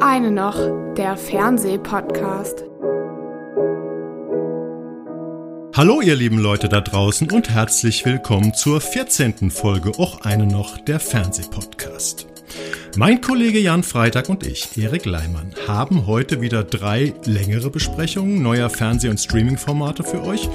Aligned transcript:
eine 0.00 0.30
noch, 0.30 0.56
der 0.94 1.16
Fernsehpodcast. 1.16 2.64
Hallo 5.74 6.00
ihr 6.00 6.14
lieben 6.14 6.38
Leute 6.38 6.68
da 6.68 6.80
draußen 6.80 7.30
und 7.30 7.50
herzlich 7.50 8.04
willkommen 8.04 8.54
zur 8.54 8.80
14. 8.80 9.50
Folge 9.50 9.98
Och 9.98 10.24
eine 10.24 10.46
noch, 10.46 10.78
der 10.78 11.00
Fernsehpodcast. 11.00 12.26
Mein 12.96 13.20
Kollege 13.20 13.58
Jan 13.58 13.82
Freitag 13.82 14.28
und 14.28 14.46
ich, 14.46 14.76
Erik 14.78 15.04
Leimann, 15.04 15.54
haben 15.66 16.06
heute 16.06 16.40
wieder 16.40 16.62
drei 16.64 17.14
längere 17.24 17.70
Besprechungen 17.70 18.42
neuer 18.42 18.70
Fernseh- 18.70 19.10
und 19.10 19.18
Streaming-Formate 19.18 20.04
für 20.04 20.22
euch, 20.22 20.48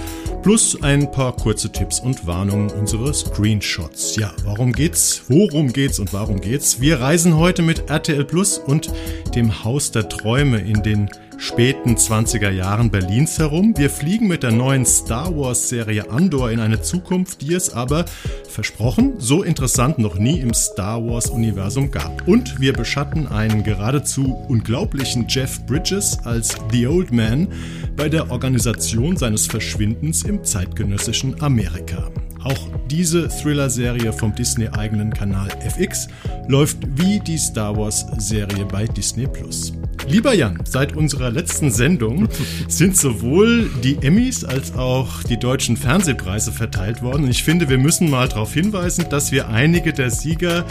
plus 0.44 0.78
ein 0.84 1.10
paar 1.10 1.34
kurze 1.38 1.72
Tipps 1.72 2.02
und 2.02 2.28
Warnungen 2.28 2.70
unserer 2.70 3.14
Screenshots. 3.14 4.18
Ja, 4.18 4.34
warum 4.44 4.74
geht's? 4.74 5.24
Worum 5.30 5.72
geht's 5.72 6.00
und 6.00 6.12
warum 6.12 6.42
geht's? 6.42 6.82
Wir 6.82 7.00
reisen 7.00 7.38
heute 7.38 7.62
mit 7.62 7.90
RTL 7.90 8.26
Plus 8.26 8.58
und 8.58 8.92
dem 9.36 9.64
Haus 9.64 9.92
der 9.92 10.10
Träume 10.10 10.60
in 10.60 10.84
den 10.84 11.10
späten 11.44 11.98
20er 11.98 12.52
Jahren 12.52 12.90
Berlins 12.90 13.38
herum. 13.38 13.74
Wir 13.76 13.90
fliegen 13.90 14.30
mit 14.30 14.44
der 14.44 14.54
neuen 14.54 14.86
Star 14.86 15.36
Wars 15.36 15.68
Serie 15.68 16.10
Andor 16.10 16.50
in 16.52 16.62
eine 16.62 16.82
Zukunft, 16.82 17.42
die 17.42 17.54
es 17.54 17.70
aber 17.70 18.06
versprochen 18.48 19.16
so 19.18 19.44
interessant 19.44 20.00
noch 20.00 20.16
nie 20.16 20.40
im 20.40 20.54
Star 20.54 21.06
Wars 21.06 21.30
Universum 21.30 21.92
gab. 21.92 22.26
Und 22.30 22.62
wir 22.62 22.72
beschatten 22.72 23.28
einen 23.28 23.64
geradezu 23.64 24.34
unglaublichen 24.48 25.26
Jeff 25.28 25.66
Bridges 25.66 26.18
als 26.24 26.56
The 26.72 26.88
Old 26.88 27.12
Man 27.12 27.50
bei 27.98 28.08
der 28.08 28.32
Organisation 28.32 29.18
seines 29.18 29.46
Verschwindens 29.46 30.24
im 30.24 30.46
zeitgenössischen 30.46 31.42
Amerika. 31.42 32.10
Auch 32.46 32.70
diese 32.90 33.28
Thriller-Serie 33.28 34.14
vom 34.14 34.34
Disney-eigenen 34.34 35.14
Kanal 35.14 35.50
FX 35.60 36.08
läuft 36.48 36.78
wie 36.96 37.20
die 37.20 37.38
Star 37.38 37.76
Wars-Serie 37.76 38.66
bei 38.66 38.86
Disney 38.86 39.28
Plus. 39.28 39.74
Lieber 40.08 40.34
Jan, 40.34 40.60
seit 40.66 40.96
unserer 40.96 41.32
letzten 41.32 41.72
Sendung 41.72 42.28
sind 42.68 42.98
sowohl 42.98 43.70
die 43.84 43.98
Emmys 44.02 44.44
als 44.44 44.76
auch 44.76 45.24
die 45.24 45.38
deutschen 45.38 45.78
Fernsehpreise 45.78 46.52
verteilt 46.52 47.02
worden. 47.02 47.30
Ich 47.30 47.44
finde, 47.44 47.70
wir 47.70 47.78
müssen 47.78 48.10
mal 48.10 48.28
darauf 48.28 48.54
hinweisen, 48.54 49.06
dass 49.10 49.32
wir 49.32 49.48
einige 49.50 49.94
der 49.94 50.12
Sieger 50.12 50.66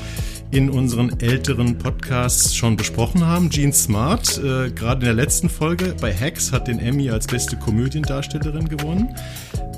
in 0.52 0.68
unseren 0.68 1.18
älteren 1.18 1.78
Podcasts 1.78 2.54
schon 2.54 2.76
besprochen 2.76 3.26
haben. 3.26 3.48
Jean 3.48 3.72
Smart, 3.72 4.38
äh, 4.38 4.70
gerade 4.70 5.00
in 5.00 5.06
der 5.06 5.14
letzten 5.14 5.48
Folge 5.48 5.96
bei 6.00 6.14
Hacks, 6.14 6.52
hat 6.52 6.68
den 6.68 6.78
Emmy 6.78 7.10
als 7.10 7.26
beste 7.26 7.56
Komödiendarstellerin 7.56 8.68
gewonnen. 8.68 9.08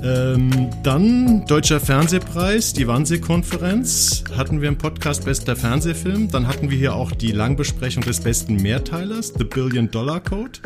Ähm, 0.03 0.69
dann 0.83 1.45
Deutscher 1.47 1.79
Fernsehpreis, 1.79 2.73
die 2.73 2.87
Wannsee-Konferenz, 2.87 4.25
hatten 4.35 4.61
wir 4.61 4.67
im 4.67 4.77
Podcast 4.77 5.25
Bester 5.25 5.55
Fernsehfilm. 5.55 6.29
Dann 6.29 6.47
hatten 6.47 6.69
wir 6.69 6.77
hier 6.77 6.93
auch 6.93 7.11
die 7.11 7.31
Langbesprechung 7.31 8.03
des 8.03 8.19
besten 8.19 8.57
Mehrteilers, 8.57 9.33
The 9.35 9.45
Billion 9.45 9.89
Dollar 9.89 10.19
Code. 10.19 10.59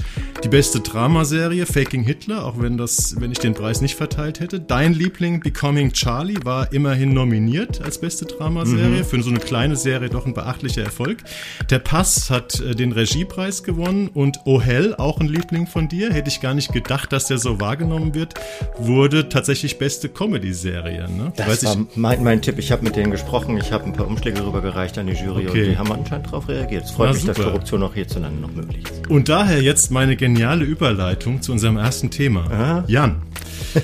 Die 0.43 0.49
beste 0.49 0.79
Dramaserie, 0.79 1.65
Faking 1.65 2.03
Hitler, 2.03 2.45
auch 2.45 2.59
wenn, 2.59 2.77
das, 2.77 3.15
wenn 3.19 3.31
ich 3.31 3.39
den 3.39 3.53
Preis 3.53 3.81
nicht 3.81 3.95
verteilt 3.95 4.39
hätte. 4.39 4.59
Dein 4.59 4.93
Liebling, 4.93 5.39
Becoming 5.39 5.93
Charlie, 5.93 6.39
war 6.43 6.73
immerhin 6.73 7.13
nominiert 7.13 7.81
als 7.81 8.01
beste 8.01 8.25
Dramaserie. 8.25 8.99
Mhm. 8.99 9.05
Für 9.05 9.21
so 9.21 9.29
eine 9.29 9.39
kleine 9.39 9.75
Serie 9.75 9.98
doch 10.07 10.25
ein 10.25 10.33
beachtlicher 10.33 10.83
Erfolg. 10.83 11.23
Der 11.69 11.79
Pass 11.79 12.29
hat 12.29 12.61
äh, 12.61 12.75
den 12.75 12.93
Regiepreis 12.93 13.63
gewonnen 13.63 14.07
und 14.13 14.39
Oh 14.45 14.61
Hell, 14.61 14.95
auch 14.95 15.19
ein 15.19 15.27
Liebling 15.27 15.67
von 15.67 15.89
dir, 15.89 16.13
hätte 16.13 16.29
ich 16.29 16.39
gar 16.39 16.53
nicht 16.53 16.71
gedacht, 16.71 17.11
dass 17.11 17.25
der 17.25 17.37
so 17.37 17.59
wahrgenommen 17.59 18.13
wird, 18.13 18.35
wurde 18.77 19.27
tatsächlich 19.27 19.77
beste 19.77 20.07
Comedy-Serie. 20.07 21.09
Ne? 21.09 21.33
Das 21.35 21.47
Weiß 21.47 21.65
war 21.65 21.73
ich, 21.73 21.97
mein, 21.97 22.23
mein 22.23 22.41
Tipp. 22.41 22.57
Ich 22.59 22.71
habe 22.71 22.83
mit 22.83 22.95
denen 22.95 23.11
gesprochen, 23.11 23.57
ich 23.57 23.71
habe 23.71 23.85
ein 23.85 23.93
paar 23.93 24.07
Umschläge 24.07 24.45
rübergereicht 24.45 24.97
an 24.97 25.07
die 25.07 25.13
Jury 25.13 25.47
okay. 25.47 25.63
und 25.63 25.69
die 25.71 25.77
haben 25.77 25.91
anscheinend 25.91 26.27
darauf 26.27 26.47
reagiert. 26.47 26.85
Es 26.85 26.91
freut 26.91 27.09
Na, 27.09 27.13
mich, 27.13 27.21
super. 27.23 27.33
dass 27.33 27.43
Korruption 27.43 27.83
auch 27.83 27.93
hierzulande 27.93 28.39
noch 28.39 28.51
möglich 28.51 28.83
ist. 28.83 29.07
Und 29.09 29.27
daher 29.27 29.61
jetzt 29.61 29.91
meine 29.91 30.15
geniale 30.15 30.63
Überleitung 30.63 31.41
zu 31.41 31.51
unserem 31.51 31.77
ersten 31.77 32.11
Thema. 32.11 32.45
Aha. 32.51 32.83
Jan, 32.87 33.21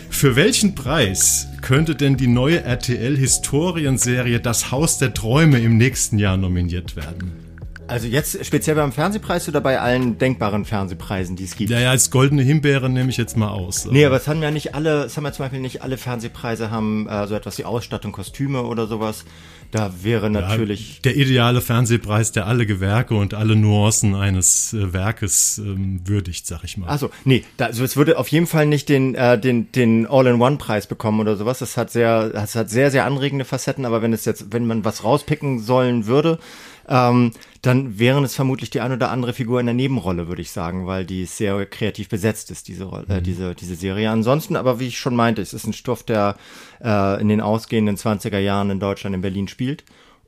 für 0.09 0.35
welchen 0.35 0.75
Preis 0.75 1.47
könnte 1.65 1.95
denn 1.95 2.15
die 2.15 2.27
neue 2.27 2.63
RTL-Historienserie 2.63 4.39
Das 4.39 4.69
Haus 4.69 4.99
der 4.99 5.15
Träume 5.15 5.57
im 5.57 5.77
nächsten 5.77 6.19
Jahr 6.19 6.37
nominiert 6.37 6.95
werden? 6.95 7.44
Also 7.87 8.07
jetzt 8.07 8.43
speziell 8.45 8.75
beim 8.75 8.91
Fernsehpreis 8.91 9.47
oder 9.47 9.61
bei 9.61 9.79
allen 9.79 10.17
denkbaren 10.17 10.65
Fernsehpreisen, 10.65 11.35
die 11.35 11.43
es 11.43 11.55
gibt? 11.55 11.69
Ja, 11.69 11.79
ja, 11.79 11.91
als 11.91 12.09
goldene 12.09 12.41
Himbeere 12.41 12.89
nehme 12.89 13.09
ich 13.09 13.17
jetzt 13.17 13.37
mal 13.37 13.49
aus. 13.49 13.85
Nee, 13.85 14.05
aber 14.05 14.17
es 14.17 14.27
haben 14.27 14.41
ja 14.41 14.49
nicht 14.49 14.73
alle, 14.73 15.03
es 15.03 15.17
haben 15.17 15.25
ja 15.25 15.31
zum 15.31 15.45
Beispiel 15.45 15.59
nicht 15.59 15.83
alle 15.83 15.97
Fernsehpreise 15.97 16.71
haben 16.71 17.07
äh, 17.07 17.27
so 17.27 17.35
etwas 17.35 17.57
wie 17.57 17.65
Ausstattung, 17.65 18.11
Kostüme 18.11 18.63
oder 18.63 18.87
sowas. 18.87 19.25
Da 19.71 19.91
wäre 20.01 20.29
natürlich. 20.29 20.95
Ja, 20.95 21.01
der 21.05 21.17
ideale 21.17 21.59
Fernsehpreis, 21.61 22.31
der 22.31 22.47
alle 22.47 22.65
Gewerke 22.65 23.15
und 23.15 23.33
alle 23.33 23.55
Nuancen 23.55 24.15
eines 24.15 24.73
äh, 24.73 24.93
Werkes 24.93 25.57
ähm, 25.57 26.01
würdigt, 26.05 26.47
sag 26.47 26.63
ich 26.63 26.77
mal. 26.77 26.87
Also 26.87 27.09
nee, 27.25 27.43
da, 27.57 27.65
also 27.65 27.83
es 27.83 27.97
würde 27.97 28.17
auf 28.17 28.29
jeden 28.29 28.47
Fall 28.47 28.67
nicht 28.67 28.89
den, 28.89 29.15
äh, 29.15 29.39
den, 29.39 29.71
den 29.73 30.07
All-in-One-Preis 30.07 30.87
bekommen 30.87 31.19
oder 31.19 31.35
sowas. 31.35 31.59
Das 31.59 31.77
hat 31.77 31.91
sehr, 31.91 32.29
das 32.29 32.55
hat 32.55 32.69
sehr, 32.69 32.89
sehr 32.89 33.05
anregende 33.05 33.45
Facetten, 33.45 33.85
aber 33.85 34.01
wenn 34.01 34.13
es 34.13 34.25
jetzt, 34.25 34.53
wenn 34.53 34.65
man 34.65 34.85
was 34.85 35.03
rauspicken 35.03 35.59
sollen 35.59 36.05
würde, 36.05 36.39
ähm, 36.87 37.31
dann 37.61 37.97
wären 37.97 38.23
es 38.23 38.35
vermutlich 38.35 38.69
die 38.69 38.81
ein 38.81 38.91
oder 38.91 39.09
andere 39.09 39.33
Figur 39.33 39.59
in 39.59 39.65
der 39.65 39.75
Nebenrolle, 39.75 40.27
würde 40.27 40.41
ich 40.41 40.51
sagen, 40.51 40.85
weil 40.85 41.05
die 41.05 41.25
sehr 41.25 41.65
kreativ 41.65 42.09
besetzt 42.09 42.51
ist, 42.51 42.67
diese, 42.67 42.85
Rolle, 42.85 43.05
äh, 43.09 43.19
mhm. 43.19 43.23
diese, 43.23 43.55
diese 43.55 43.75
Serie. 43.75 44.09
Ansonsten, 44.11 44.55
aber 44.55 44.79
wie 44.79 44.87
ich 44.87 44.99
schon 44.99 45.15
meinte, 45.15 45.41
es 45.41 45.53
ist 45.53 45.65
ein 45.65 45.73
Stoff, 45.73 46.03
der 46.03 46.35
äh, 46.83 47.19
in 47.21 47.27
den 47.27 47.41
ausgehenden 47.41 47.97
20er 47.97 48.39
Jahren 48.39 48.69
in 48.69 48.79
Deutschland, 48.79 49.15
in 49.15 49.21
Berlin 49.21 49.47
spielt 49.47 49.83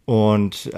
und 0.08 0.68
äh, 0.68 0.72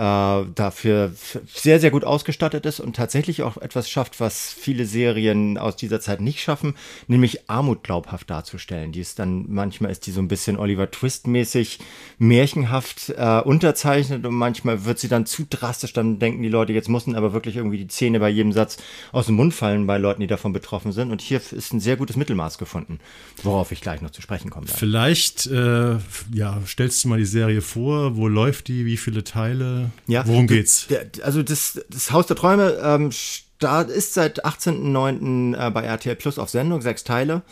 dafür 0.55 1.13
sehr, 1.45 1.79
sehr 1.79 1.91
gut 1.91 2.03
ausgestattet 2.03 2.65
ist 2.65 2.79
und 2.79 2.95
tatsächlich 2.95 3.43
auch 3.43 3.57
etwas 3.57 3.87
schafft, 3.87 4.19
was 4.19 4.51
viele 4.51 4.87
Serien 4.87 5.59
aus 5.59 5.75
dieser 5.75 6.01
Zeit 6.01 6.19
nicht 6.19 6.41
schaffen, 6.41 6.73
nämlich 7.05 7.47
Armut 7.47 7.83
glaubhaft 7.83 8.31
darzustellen. 8.31 8.91
Die 8.91 9.01
ist 9.01 9.19
dann, 9.19 9.45
manchmal 9.47 9.91
ist 9.91 10.07
die 10.07 10.11
so 10.11 10.19
ein 10.19 10.27
bisschen 10.27 10.57
Oliver 10.57 10.89
Twist-mäßig 10.89 11.77
märchenhaft 12.17 13.13
äh, 13.15 13.41
unterzeichnet 13.41 14.25
und 14.25 14.33
manchmal 14.33 14.85
wird 14.85 14.97
sie 14.97 15.09
dann 15.09 15.27
zu 15.27 15.45
drastisch, 15.47 15.93
dann 15.93 16.17
denken 16.17 16.41
die 16.41 16.49
Leute, 16.49 16.73
jetzt 16.73 16.89
mussten 16.89 17.13
aber 17.13 17.31
wirklich 17.31 17.55
irgendwie 17.55 17.77
die 17.77 17.87
Zähne 17.87 18.19
bei 18.19 18.29
jedem 18.29 18.51
Satz 18.51 18.77
aus 19.11 19.27
dem 19.27 19.35
Mund 19.35 19.53
fallen 19.53 19.85
bei 19.85 19.99
Leuten, 19.99 20.21
die 20.21 20.27
davon 20.27 20.53
betroffen 20.53 20.91
sind. 20.91 21.11
Und 21.11 21.21
hier 21.21 21.39
ist 21.51 21.71
ein 21.71 21.79
sehr 21.79 21.97
gutes 21.97 22.15
Mittelmaß 22.15 22.57
gefunden, 22.57 22.97
worauf 23.43 23.71
ich 23.71 23.81
gleich 23.81 24.01
noch 24.01 24.09
zu 24.09 24.23
sprechen 24.23 24.49
komme. 24.49 24.65
Vielleicht, 24.65 25.45
äh, 25.45 25.97
ja, 26.33 26.59
stellst 26.65 27.03
du 27.03 27.09
mal 27.09 27.19
die 27.19 27.25
Serie 27.25 27.61
vor, 27.61 28.17
wo 28.17 28.27
läuft 28.27 28.69
die, 28.69 28.87
wie 28.87 28.97
viele 28.97 29.18
Teile? 29.23 29.91
Ja, 30.07 30.25
Worum 30.27 30.47
geht's? 30.47 30.87
Der, 30.87 31.05
also 31.23 31.43
das, 31.43 31.81
das 31.89 32.11
Haus 32.11 32.27
der 32.27 32.35
Träume 32.35 32.77
ähm, 32.81 33.11
da 33.59 33.81
ist 33.81 34.13
seit 34.13 34.45
18.09. 34.45 35.55
Äh, 35.55 35.71
bei 35.71 35.83
RTL 35.83 36.15
Plus 36.15 36.39
auf 36.39 36.49
Sendung, 36.49 36.81
sechs 36.81 37.03
Teile. 37.03 37.43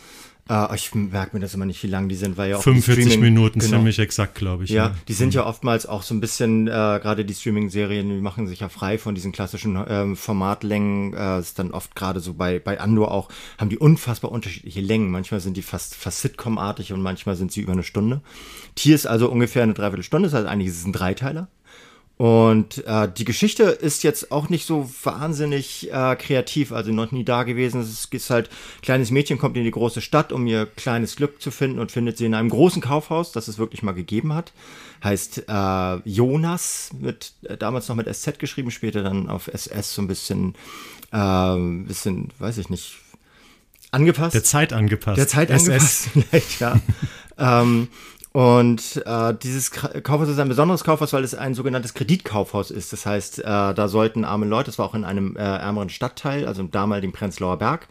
Uh, 0.50 0.72
ich 0.74 0.94
merke 0.94 1.36
mir 1.36 1.40
das 1.40 1.52
immer 1.52 1.66
nicht, 1.66 1.82
wie 1.82 1.88
lang 1.88 2.08
die 2.08 2.14
sind, 2.14 2.38
weil 2.38 2.48
ja 2.48 2.56
auch 2.56 2.62
45 2.62 3.18
Minuten, 3.18 3.58
genau. 3.58 3.76
ziemlich 3.76 3.98
exakt, 3.98 4.34
glaube 4.34 4.64
ich. 4.64 4.70
Ja, 4.70 4.86
ja, 4.86 4.94
die 5.06 5.12
sind 5.12 5.34
ja 5.34 5.44
oftmals 5.44 5.84
auch 5.84 6.02
so 6.02 6.14
ein 6.14 6.20
bisschen, 6.20 6.68
äh, 6.68 6.70
gerade 6.70 7.26
die 7.26 7.34
Streaming-Serien, 7.34 8.08
die 8.08 8.22
machen 8.22 8.46
sich 8.46 8.60
ja 8.60 8.70
frei 8.70 8.96
von 8.96 9.14
diesen 9.14 9.30
klassischen 9.30 9.78
ähm, 9.86 10.16
Formatlängen. 10.16 11.12
Äh, 11.12 11.40
ist 11.40 11.58
dann 11.58 11.72
oft 11.72 11.94
gerade 11.94 12.20
so 12.20 12.32
bei, 12.32 12.60
bei 12.60 12.80
Andor 12.80 13.10
auch, 13.10 13.28
haben 13.58 13.68
die 13.68 13.76
unfassbar 13.76 14.32
unterschiedliche 14.32 14.80
Längen. 14.80 15.10
Manchmal 15.10 15.40
sind 15.40 15.58
die 15.58 15.62
fast, 15.62 15.94
fast 15.94 16.22
Sitcom-artig 16.22 16.94
und 16.94 17.02
manchmal 17.02 17.36
sind 17.36 17.52
sie 17.52 17.60
über 17.60 17.72
eine 17.72 17.82
Stunde. 17.82 18.22
Tier 18.74 18.94
ist 18.94 19.06
also 19.06 19.30
ungefähr 19.30 19.64
eine 19.64 19.74
Dreiviertelstunde, 19.74 20.30
das 20.30 20.38
heißt 20.38 20.48
eigentlich 20.48 20.68
ist 20.68 20.78
es 20.78 20.86
ein 20.86 20.94
Dreiteiler. 20.94 21.48
Und 22.18 22.84
äh, 22.84 23.08
die 23.16 23.24
Geschichte 23.24 23.62
ist 23.62 24.02
jetzt 24.02 24.32
auch 24.32 24.48
nicht 24.48 24.66
so 24.66 24.90
wahnsinnig 25.04 25.88
äh, 25.92 26.16
kreativ, 26.16 26.72
also 26.72 26.90
noch 26.90 27.12
nie 27.12 27.22
da 27.22 27.44
gewesen. 27.44 27.80
Es 27.80 28.08
ist 28.10 28.30
halt, 28.30 28.50
kleines 28.82 29.12
Mädchen 29.12 29.38
kommt 29.38 29.56
in 29.56 29.62
die 29.62 29.70
große 29.70 30.00
Stadt, 30.00 30.32
um 30.32 30.44
ihr 30.48 30.66
kleines 30.66 31.14
Glück 31.14 31.40
zu 31.40 31.52
finden 31.52 31.78
und 31.78 31.92
findet 31.92 32.18
sie 32.18 32.26
in 32.26 32.34
einem 32.34 32.50
großen 32.50 32.82
Kaufhaus, 32.82 33.30
das 33.30 33.46
es 33.46 33.58
wirklich 33.58 33.84
mal 33.84 33.92
gegeben 33.92 34.34
hat. 34.34 34.52
Heißt 35.04 35.44
äh, 35.46 35.96
Jonas, 36.08 36.90
mit 36.98 37.34
äh, 37.44 37.56
damals 37.56 37.86
noch 37.86 37.94
mit 37.94 38.12
SZ 38.12 38.40
geschrieben, 38.40 38.72
später 38.72 39.04
dann 39.04 39.28
auf 39.28 39.46
SS 39.46 39.94
so 39.94 40.02
ein 40.02 40.08
bisschen, 40.08 40.56
äh, 41.12 41.56
bisschen, 41.86 42.32
weiß 42.40 42.58
ich 42.58 42.68
nicht, 42.68 42.96
angepasst. 43.92 44.34
Der 44.34 44.42
Zeit 44.42 44.72
angepasst. 44.72 45.18
Der 45.18 45.28
Zeit 45.28 45.50
SS. 45.50 45.68
angepasst, 45.68 46.08
vielleicht, 46.12 46.60
ja. 46.60 46.80
ähm, 47.38 47.86
und 48.32 49.02
äh, 49.06 49.34
dieses 49.42 49.70
Kaufhaus 49.70 50.28
ist 50.28 50.38
ein 50.38 50.48
besonderes 50.48 50.84
Kaufhaus, 50.84 51.12
weil 51.12 51.24
es 51.24 51.34
ein 51.34 51.54
sogenanntes 51.54 51.94
Kreditkaufhaus 51.94 52.70
ist. 52.70 52.92
Das 52.92 53.06
heißt, 53.06 53.40
äh, 53.40 53.42
da 53.42 53.88
sollten 53.88 54.24
arme 54.24 54.46
Leute, 54.46 54.66
das 54.66 54.78
war 54.78 54.86
auch 54.86 54.94
in 54.94 55.04
einem 55.04 55.36
äh, 55.36 55.40
ärmeren 55.40 55.88
Stadtteil, 55.88 56.46
also 56.46 56.60
im 56.60 56.70
damaligen 56.70 57.12
Prenzlauer 57.12 57.58
Berg, 57.58 57.88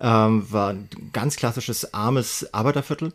ähm, 0.00 0.50
war 0.50 0.70
ein 0.70 0.88
ganz 1.12 1.36
klassisches 1.36 1.94
armes 1.94 2.52
Arbeiterviertel. 2.52 3.12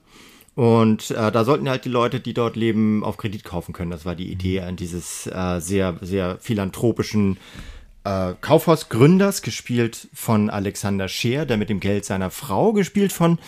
Und 0.56 1.12
äh, 1.12 1.32
da 1.32 1.44
sollten 1.46 1.68
halt 1.68 1.84
die 1.84 1.90
Leute, 1.90 2.20
die 2.20 2.34
dort 2.34 2.56
leben, 2.56 3.04
auf 3.04 3.18
Kredit 3.18 3.44
kaufen 3.44 3.74
können. 3.74 3.92
Das 3.92 4.06
war 4.06 4.16
die 4.16 4.32
Idee 4.32 4.62
an 4.62 4.76
dieses 4.76 5.28
äh, 5.28 5.60
sehr, 5.60 5.98
sehr 6.02 6.38
philanthropischen 6.40 7.38
äh, 8.04 8.34
Kaufhausgründers, 8.40 9.42
gespielt 9.42 10.08
von 10.14 10.50
Alexander 10.50 11.08
Scheer, 11.08 11.46
der 11.46 11.58
mit 11.58 11.70
dem 11.70 11.80
Geld 11.80 12.06
seiner 12.06 12.30
Frau, 12.30 12.72
gespielt 12.72 13.12
von 13.12 13.40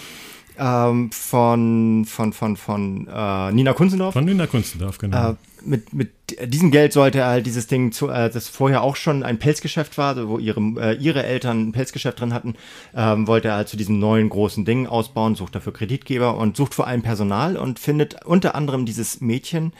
ähm, 0.59 1.11
von, 1.11 2.05
von, 2.05 2.33
von, 2.33 2.57
von 2.57 3.07
äh, 3.07 3.51
Nina 3.51 3.73
Kunzendorf. 3.73 4.13
Von 4.13 4.25
Nina 4.25 4.47
Kunzendorf, 4.47 4.97
genau. 4.97 5.31
Äh, 5.31 5.35
mit, 5.65 5.93
mit 5.93 6.11
diesem 6.45 6.71
Geld 6.71 6.93
sollte 6.93 7.19
er 7.19 7.27
halt 7.27 7.45
dieses 7.45 7.67
Ding, 7.67 7.91
zu, 7.91 8.09
äh, 8.09 8.29
das 8.29 8.47
vorher 8.47 8.81
auch 8.81 8.95
schon 8.95 9.23
ein 9.23 9.39
Pelzgeschäft 9.39 9.97
war, 9.97 10.27
wo 10.27 10.37
ihre, 10.37 10.59
äh, 10.79 10.97
ihre 10.97 11.23
Eltern 11.23 11.69
ein 11.69 11.71
Pelzgeschäft 11.71 12.19
drin 12.19 12.33
hatten, 12.33 12.55
ähm, 12.95 13.27
wollte 13.27 13.49
er 13.49 13.55
halt 13.55 13.69
zu 13.69 13.77
diesem 13.77 13.99
neuen 13.99 14.29
großen 14.29 14.65
Ding 14.65 14.87
ausbauen, 14.87 15.35
sucht 15.35 15.55
dafür 15.55 15.73
Kreditgeber 15.73 16.37
und 16.37 16.57
sucht 16.57 16.73
vor 16.73 16.87
allem 16.87 17.01
Personal 17.01 17.57
und 17.57 17.79
findet 17.79 18.25
unter 18.25 18.55
anderem 18.55 18.85
dieses 18.85 19.21
Mädchen 19.21 19.73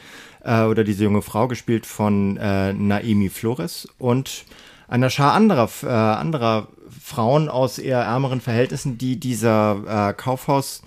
äh, 0.44 0.64
oder 0.64 0.84
diese 0.84 1.04
junge 1.04 1.22
Frau, 1.22 1.48
gespielt 1.48 1.86
von 1.86 2.38
äh, 2.38 2.74
Naomi 2.74 3.30
Flores 3.30 3.88
und 3.98 4.46
einer 4.88 5.10
Schar 5.10 5.34
anderer, 5.34 5.70
äh, 5.84 5.88
anderer 5.88 6.68
Frauen 7.06 7.50
aus 7.50 7.78
eher 7.78 8.00
ärmeren 8.00 8.42
Verhältnissen, 8.42 8.98
die 8.98 9.20
dieser 9.20 10.10
äh, 10.10 10.14
Kaufhaus 10.14 10.82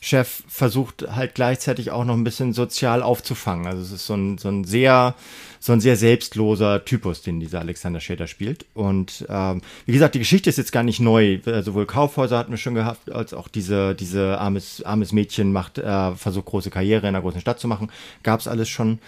versucht 0.00 1.08
halt 1.10 1.34
gleichzeitig 1.34 1.90
auch 1.90 2.04
noch 2.04 2.14
ein 2.14 2.22
bisschen 2.22 2.52
sozial 2.52 3.02
aufzufangen. 3.02 3.66
Also 3.66 3.82
es 3.82 3.90
ist 3.90 4.06
so 4.06 4.14
ein, 4.14 4.38
so 4.38 4.48
ein 4.48 4.62
sehr, 4.62 5.16
so 5.58 5.72
ein 5.72 5.80
sehr 5.80 5.96
selbstloser 5.96 6.84
Typus, 6.84 7.22
den 7.22 7.40
dieser 7.40 7.58
Alexander 7.58 7.98
Schäder 7.98 8.28
spielt. 8.28 8.64
Und 8.74 9.26
ähm, 9.28 9.60
wie 9.86 9.92
gesagt, 9.92 10.14
die 10.14 10.20
Geschichte 10.20 10.48
ist 10.48 10.58
jetzt 10.58 10.70
gar 10.70 10.84
nicht 10.84 11.00
neu. 11.00 11.40
Äh, 11.44 11.64
sowohl 11.64 11.86
Kaufhäuser 11.86 12.38
hatten 12.38 12.52
wir 12.52 12.58
schon 12.58 12.76
gehabt, 12.76 13.10
als 13.10 13.34
auch 13.34 13.48
diese, 13.48 13.96
diese 13.96 14.38
armes, 14.38 14.84
armes 14.84 15.10
Mädchen 15.10 15.52
macht, 15.52 15.78
äh, 15.78 16.14
versucht 16.14 16.46
große 16.46 16.70
Karriere 16.70 17.08
in 17.08 17.16
einer 17.16 17.22
großen 17.22 17.40
Stadt 17.40 17.58
zu 17.58 17.66
machen. 17.66 17.90
Gab 18.22 18.38
es 18.38 18.46
alles 18.46 18.68
schon. 18.68 19.00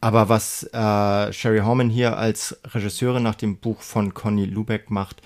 Aber 0.00 0.28
was 0.28 0.64
äh, 0.72 1.32
Sherry 1.32 1.60
Horman 1.60 1.88
hier 1.88 2.16
als 2.16 2.58
Regisseurin 2.74 3.22
nach 3.22 3.36
dem 3.36 3.58
Buch 3.58 3.80
von 3.80 4.12
Conny 4.12 4.46
Lubeck 4.46 4.90
macht, 4.90 5.22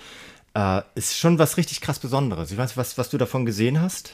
äh, 0.55 0.81
ist 0.95 1.17
schon 1.17 1.37
was 1.37 1.57
richtig 1.57 1.81
krass 1.81 1.99
Besonderes. 1.99 2.51
Ich 2.51 2.57
weiß, 2.57 2.77
was, 2.77 2.97
was 2.97 3.09
du 3.09 3.17
davon 3.17 3.45
gesehen 3.45 3.81
hast. 3.81 4.13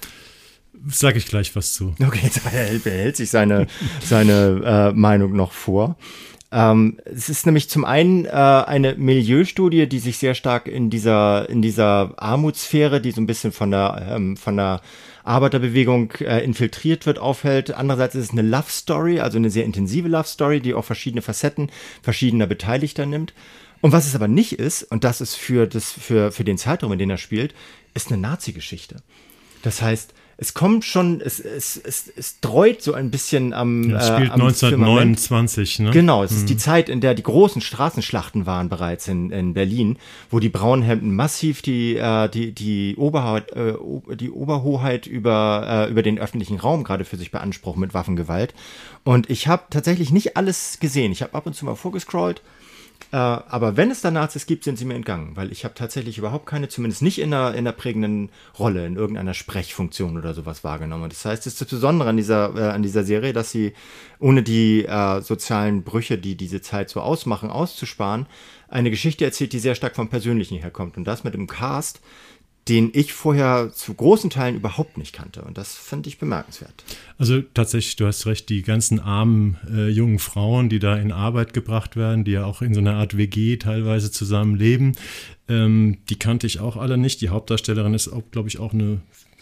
Sag 0.88 1.15
ich 1.15 1.27
gleich 1.27 1.55
was 1.55 1.73
zu. 1.73 1.95
Okay, 2.01 2.19
jetzt 2.23 2.43
behält, 2.43 2.83
behält 2.83 3.17
sich 3.17 3.29
seine, 3.29 3.67
seine 4.03 4.91
äh, 4.91 4.93
Meinung 4.93 5.33
noch 5.33 5.51
vor. 5.51 5.97
Ähm, 6.53 6.99
es 7.05 7.29
ist 7.29 7.45
nämlich 7.45 7.69
zum 7.69 7.85
einen 7.85 8.25
äh, 8.25 8.29
eine 8.29 8.95
Milieustudie, 8.95 9.88
die 9.88 9.99
sich 9.99 10.17
sehr 10.17 10.33
stark 10.33 10.67
in 10.67 10.89
dieser, 10.89 11.49
in 11.49 11.61
dieser 11.61 12.13
Armutssphäre, 12.17 12.99
die 12.99 13.11
so 13.11 13.21
ein 13.21 13.27
bisschen 13.27 13.53
von 13.53 13.71
der, 13.71 14.07
ähm, 14.09 14.35
von 14.35 14.57
der 14.57 14.81
Arbeiterbewegung 15.23 16.11
äh, 16.19 16.43
infiltriert 16.43 17.05
wird, 17.05 17.19
aufhält. 17.19 17.73
Andererseits 17.73 18.15
ist 18.15 18.25
es 18.25 18.31
eine 18.31 18.41
Love 18.41 18.69
Story, 18.69 19.19
also 19.19 19.38
eine 19.38 19.49
sehr 19.49 19.63
intensive 19.63 20.09
Love 20.09 20.27
Story, 20.27 20.59
die 20.59 20.73
auch 20.73 20.83
verschiedene 20.83 21.21
Facetten 21.21 21.69
verschiedener 22.01 22.47
Beteiligter 22.47 23.05
nimmt. 23.05 23.33
Und 23.81 23.91
was 23.91 24.07
es 24.07 24.15
aber 24.15 24.27
nicht 24.27 24.53
ist, 24.53 24.83
und 24.83 25.03
das 25.03 25.21
ist 25.21 25.35
für, 25.35 25.67
das, 25.67 25.91
für, 25.91 26.31
für 26.31 26.43
den 26.43 26.57
Zeitraum, 26.57 26.91
in 26.93 26.99
den 26.99 27.09
er 27.09 27.17
spielt, 27.17 27.53
ist 27.93 28.11
eine 28.11 28.21
Nazi-Geschichte. 28.21 28.97
Das 29.63 29.81
heißt, 29.81 30.13
es 30.41 30.55
kommt 30.55 30.85
schon, 30.85 31.21
es, 31.21 31.39
es, 31.39 31.77
es, 31.77 32.11
es 32.15 32.39
dreut 32.39 32.81
so 32.81 32.95
ein 32.95 33.11
bisschen 33.11 33.53
am. 33.53 33.95
Es 33.95 34.07
spielt 34.07 34.29
äh, 34.29 34.33
am 34.33 34.41
1929, 34.41 35.79
ne? 35.79 35.91
Genau, 35.91 36.23
es 36.23 36.31
hm. 36.31 36.37
ist 36.37 36.49
die 36.49 36.57
Zeit, 36.57 36.89
in 36.89 36.99
der 36.99 37.13
die 37.13 37.21
großen 37.21 37.61
Straßenschlachten 37.61 38.47
waren 38.47 38.67
bereits 38.67 39.07
in, 39.07 39.29
in 39.29 39.53
Berlin, 39.53 39.99
wo 40.31 40.39
die 40.39 40.49
Braunhemden 40.49 41.15
massiv 41.15 41.61
die, 41.61 41.95
äh, 41.95 42.27
die, 42.27 42.53
die, 42.53 42.95
Oberhoheit, 42.97 43.51
äh, 43.51 43.75
die 44.15 44.31
Oberhoheit 44.31 45.05
über, 45.05 45.85
äh, 45.87 45.91
über 45.91 46.01
den 46.01 46.17
öffentlichen 46.17 46.59
Raum 46.59 46.83
gerade 46.83 47.05
für 47.05 47.17
sich 47.17 47.29
beanspruchen 47.29 47.79
mit 47.79 47.93
Waffengewalt. 47.93 48.55
Und 49.03 49.29
ich 49.29 49.47
habe 49.47 49.65
tatsächlich 49.69 50.11
nicht 50.11 50.37
alles 50.37 50.79
gesehen. 50.79 51.11
Ich 51.11 51.21
habe 51.21 51.35
ab 51.35 51.45
und 51.45 51.53
zu 51.53 51.65
mal 51.65 51.75
vorgescrollt 51.75 52.41
äh, 53.12 53.18
aber 53.18 53.77
wenn 53.77 53.92
es 53.92 54.01
da 54.01 54.12
Nazis 54.12 54.45
gibt, 54.45 54.63
sind 54.63 54.77
sie 54.77 54.86
mir 54.86 54.94
entgangen, 54.95 55.36
weil 55.36 55.51
ich 55.51 55.65
habe 55.65 55.74
tatsächlich 55.74 56.18
überhaupt 56.18 56.45
keine, 56.45 56.69
zumindest 56.69 57.01
nicht 57.01 57.19
in 57.19 57.33
einer, 57.33 57.51
in 57.51 57.59
einer 57.59 57.71
prägenden 57.71 58.30
Rolle, 58.57 58.86
in 58.86 58.95
irgendeiner 58.95 59.33
Sprechfunktion 59.33 60.18
oder 60.18 60.33
sowas 60.33 60.63
wahrgenommen. 60.63 61.09
Das 61.09 61.25
heißt, 61.25 61.45
es 61.45 61.53
ist 61.53 61.62
das 61.62 61.68
Besondere 61.68 62.09
an 62.09 62.18
dieser, 62.18 62.56
äh, 62.56 62.71
an 62.71 62.83
dieser 62.83 63.03
Serie, 63.03 63.33
dass 63.33 63.51
sie 63.51 63.74
ohne 64.19 64.44
die 64.44 64.86
äh, 64.86 65.21
sozialen 65.21 65.83
Brüche, 65.83 66.18
die 66.18 66.36
diese 66.36 66.62
Zeit 66.62 66.89
so 66.89 67.01
ausmachen, 67.01 67.50
auszusparen, 67.50 68.27
eine 68.69 68.89
Geschichte 68.89 69.25
erzählt, 69.25 69.51
die 69.51 69.59
sehr 69.59 69.75
stark 69.75 69.95
vom 69.95 70.09
Persönlichen 70.09 70.57
herkommt. 70.57 70.95
Und 70.95 71.03
das 71.03 71.24
mit 71.24 71.33
dem 71.33 71.48
Cast, 71.48 72.00
den 72.67 72.91
ich 72.93 73.13
vorher 73.13 73.71
zu 73.73 73.93
großen 73.93 74.29
Teilen 74.29 74.55
überhaupt 74.55 74.97
nicht 74.97 75.13
kannte. 75.13 75.41
Und 75.41 75.57
das 75.57 75.75
finde 75.75 76.09
ich 76.09 76.19
bemerkenswert. 76.19 76.83
Also 77.17 77.41
tatsächlich, 77.41 77.95
du 77.95 78.05
hast 78.05 78.25
recht, 78.27 78.49
die 78.49 78.61
ganzen 78.61 78.99
armen 78.99 79.57
äh, 79.69 79.89
jungen 79.89 80.19
Frauen, 80.19 80.69
die 80.69 80.79
da 80.79 80.95
in 80.95 81.11
Arbeit 81.11 81.53
gebracht 81.53 81.95
werden, 81.95 82.23
die 82.23 82.31
ja 82.31 82.45
auch 82.45 82.61
in 82.61 82.73
so 82.73 82.79
einer 82.79 82.95
Art 82.95 83.17
WG 83.17 83.57
teilweise 83.57 84.11
zusammen 84.11 84.55
leben, 84.55 84.95
ähm, 85.47 85.97
die 86.09 86.19
kannte 86.19 86.45
ich 86.45 86.59
auch 86.59 86.77
alle 86.77 86.97
nicht. 86.97 87.21
Die 87.21 87.29
Hauptdarstellerin 87.29 87.95
ist 87.95 88.11
glaube 88.31 88.47
ich, 88.47 88.59
auch 88.59 88.73
eine 88.73 89.01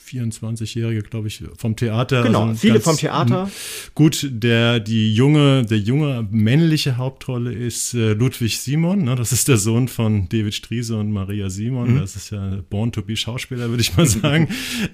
24-Jährige, 0.09 1.03
glaube 1.03 1.27
ich, 1.27 1.43
vom 1.57 1.75
Theater. 1.75 2.23
Genau, 2.23 2.47
also 2.47 2.59
viele 2.59 2.73
ganz, 2.75 2.83
vom 2.85 2.97
Theater. 2.97 3.49
Gut, 3.95 4.27
der, 4.29 4.79
die 4.79 5.13
junge, 5.13 5.65
der 5.65 5.77
junge 5.77 6.27
männliche 6.31 6.97
Hauptrolle 6.97 7.53
ist 7.53 7.93
äh, 7.93 8.13
Ludwig 8.13 8.59
Simon. 8.59 9.03
Ne? 9.03 9.15
Das 9.15 9.31
ist 9.31 9.47
der 9.47 9.57
Sohn 9.57 9.87
von 9.87 10.27
David 10.29 10.53
Striese 10.53 10.97
und 10.97 11.11
Maria 11.11 11.49
Simon. 11.49 11.93
Mhm. 11.95 11.99
Das 11.99 12.15
ist 12.15 12.31
ja 12.31 12.59
Born 12.69 12.91
to 12.91 13.01
be 13.01 13.15
Schauspieler, 13.15 13.69
würde 13.69 13.81
ich 13.81 13.95
mal 13.95 14.05
sagen. 14.07 14.47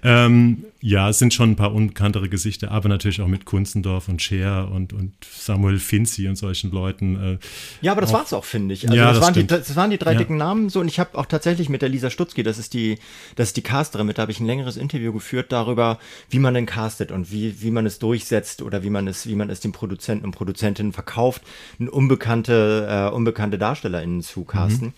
ähm, 0.04 0.66
ja, 0.88 1.10
es 1.10 1.20
sind 1.20 1.34
schon 1.34 1.52
ein 1.52 1.56
paar 1.56 1.74
unbekanntere 1.74 2.28
Gesichter, 2.28 2.72
aber 2.72 2.90
natürlich 2.90 3.22
auch 3.22 3.28
mit 3.28 3.46
Kunzendorf 3.46 4.08
und 4.10 4.22
Scher 4.22 4.70
und, 4.72 4.94
und 4.94 5.14
Samuel 5.24 5.80
Finzi 5.80 6.28
und 6.28 6.36
solchen 6.36 6.72
Leuten. 6.72 7.16
Äh, 7.16 7.38
ja, 7.82 7.92
aber 7.92 8.02
das 8.02 8.14
war 8.14 8.24
es 8.24 8.34
auch, 8.34 8.46
finde 8.46 8.74
ich. 8.74 8.86
Also 8.86 8.96
ja, 8.96 9.06
das, 9.06 9.20
das, 9.20 9.26
waren 9.26 9.34
die, 9.34 9.48
das 9.48 9.76
waren 9.76 9.90
die 9.92 9.98
drei 9.98 10.14
ja. 10.14 10.18
dicken 10.18 10.38
Namen 10.38 10.70
so 10.70 10.80
und 10.80 10.88
ich 10.88 11.00
habe 11.00 11.18
auch 11.18 11.26
tatsächlich 11.26 11.70
mit 11.70 11.82
der 11.82 11.90
Lisa 11.90 12.10
Stutzki, 12.10 12.44
das 12.44 12.58
ist 12.58 12.74
die, 12.74 12.98
das 13.36 13.50
ist 13.50 13.58
die 13.58 13.62
Casterin, 13.62 14.08
mit 14.08 14.18
der 14.18 14.24
habe 14.24 14.32
ich 14.32 14.40
ein 14.40 14.46
längeres 14.46 14.78
Interview 14.78 14.96
Interview 14.96 15.14
geführt 15.14 15.52
darüber, 15.52 16.00
wie 16.30 16.40
man 16.40 16.54
denn 16.54 16.66
castet 16.66 17.12
und 17.12 17.32
wie, 17.32 17.62
wie 17.62 17.72
man 17.72 17.86
es 17.86 18.00
durchsetzt 18.00 18.62
oder 18.62 18.84
wie 18.84 18.90
man 18.90 19.08
es, 19.08 19.28
wie 19.28 19.36
man 19.36 19.50
es 19.50 19.60
den 19.60 19.72
Produzenten 19.72 20.26
und 20.26 20.32
Produzentinnen 20.32 20.94
verkauft, 20.94 21.42
unbekannte, 21.80 22.88
äh, 22.90 23.14
unbekannte 23.14 23.58
DarstellerInnen 23.58 24.22
zu 24.22 24.46
casten. 24.46 24.88
Mhm. 24.88 24.94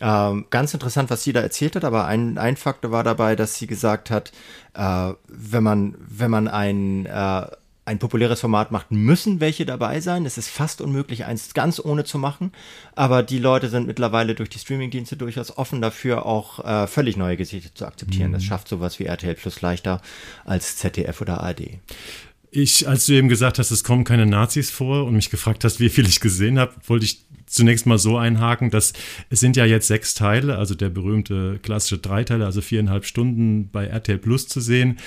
Ähm, 0.00 0.46
ganz 0.50 0.74
interessant, 0.74 1.10
was 1.10 1.24
sie 1.24 1.32
da 1.32 1.40
erzählt 1.40 1.76
hat, 1.76 1.84
aber 1.84 2.06
ein, 2.06 2.38
ein 2.38 2.56
Faktor 2.56 2.90
war 2.90 3.04
dabei, 3.04 3.36
dass 3.36 3.56
sie 3.56 3.66
gesagt 3.66 4.10
hat, 4.10 4.32
äh, 4.74 5.12
wenn 5.28 5.62
man, 5.62 5.96
wenn 5.98 6.30
man 6.30 6.48
ein 6.48 7.06
äh, 7.06 7.46
ein 7.88 7.98
populäres 7.98 8.40
Format 8.40 8.70
macht, 8.70 8.90
müssen 8.90 9.40
welche 9.40 9.64
dabei 9.64 10.00
sein. 10.00 10.26
Es 10.26 10.36
ist 10.36 10.48
fast 10.48 10.82
unmöglich, 10.82 11.24
eins 11.24 11.54
ganz 11.54 11.80
ohne 11.82 12.04
zu 12.04 12.18
machen. 12.18 12.52
Aber 12.94 13.22
die 13.22 13.38
Leute 13.38 13.70
sind 13.70 13.86
mittlerweile 13.86 14.34
durch 14.34 14.50
die 14.50 14.58
Streamingdienste 14.58 15.16
durchaus 15.16 15.56
offen 15.56 15.80
dafür, 15.80 16.26
auch 16.26 16.62
äh, 16.64 16.86
völlig 16.86 17.16
neue 17.16 17.38
Gesichter 17.38 17.74
zu 17.74 17.86
akzeptieren. 17.86 18.28
Mhm. 18.28 18.34
Das 18.34 18.44
schafft 18.44 18.68
sowas 18.68 18.98
wie 18.98 19.04
RTL 19.04 19.34
Plus 19.34 19.62
leichter 19.62 20.02
als 20.44 20.76
ZDF 20.76 21.20
oder 21.22 21.40
ARD. 21.40 21.78
Ich, 22.50 22.86
als 22.86 23.06
du 23.06 23.14
eben 23.14 23.30
gesagt 23.30 23.58
hast, 23.58 23.70
es 23.70 23.84
kommen 23.84 24.04
keine 24.04 24.26
Nazis 24.26 24.70
vor 24.70 25.04
und 25.04 25.14
mich 25.14 25.30
gefragt 25.30 25.64
hast, 25.64 25.80
wie 25.80 25.88
viel 25.88 26.06
ich 26.06 26.20
gesehen 26.20 26.58
habe, 26.58 26.74
wollte 26.86 27.06
ich 27.06 27.24
zunächst 27.48 27.86
mal 27.86 27.98
so 27.98 28.16
einhaken, 28.16 28.70
dass 28.70 28.92
es 29.30 29.40
sind 29.40 29.56
ja 29.56 29.64
jetzt 29.64 29.88
sechs 29.88 30.14
Teile, 30.14 30.56
also 30.56 30.74
der 30.74 30.88
berühmte 30.88 31.58
klassische 31.62 31.98
Dreiteile, 31.98 32.46
also 32.46 32.60
viereinhalb 32.60 33.04
Stunden 33.04 33.70
bei 33.70 33.86
RTL 33.86 34.18
Plus 34.18 34.48
zu 34.48 34.60
sehen 34.60 34.98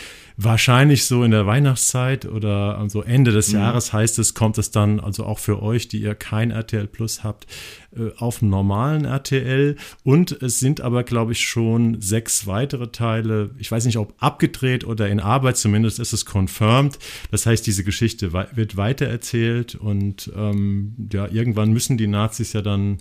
wahrscheinlich 0.43 1.05
so 1.05 1.24
in 1.24 1.31
der 1.31 1.45
Weihnachtszeit 1.45 2.25
oder 2.25 2.77
also 2.77 3.01
Ende 3.01 3.31
des 3.31 3.50
mhm. 3.50 3.60
Jahres 3.60 3.93
heißt 3.93 4.19
es, 4.19 4.33
kommt 4.33 4.57
es 4.57 4.71
dann 4.71 5.00
also 5.00 5.25
auch 5.25 5.39
für 5.39 5.62
euch, 5.62 5.88
die 5.88 6.01
ihr 6.01 6.15
kein 6.15 6.51
RTL 6.51 6.88
Plus 6.88 7.24
habt, 7.24 7.48
äh, 7.95 8.12
auf 8.17 8.41
normalen 8.41 9.05
RTL. 9.05 9.75
Und 10.03 10.31
es 10.41 10.60
sind 10.60 10.81
aber, 10.81 11.03
glaube 11.03 11.33
ich, 11.33 11.41
schon 11.41 12.01
sechs 12.01 12.48
weitere 12.48 12.88
Teile. 12.88 13.51
Ich 13.57 13.71
weiß 13.71 13.86
nicht, 13.86 13.98
ob 13.98 14.13
abgedreht 14.17 14.86
oder 14.86 15.10
in 15.10 15.19
Arbeit, 15.19 15.57
zumindest 15.57 16.00
ist 16.00 16.13
es 16.13 16.25
confirmed. 16.25 16.98
Das 17.29 17.45
heißt, 17.45 17.65
diese 17.65 17.83
Geschichte 17.83 18.33
wird 18.33 18.77
weitererzählt 18.77 19.75
und 19.75 20.31
ähm, 20.36 20.95
ja, 21.12 21.27
irgendwann 21.27 21.71
müssen 21.71 21.98
die 21.98 22.07
Nazis 22.31 22.53
ja 22.53 22.61
dann 22.61 23.00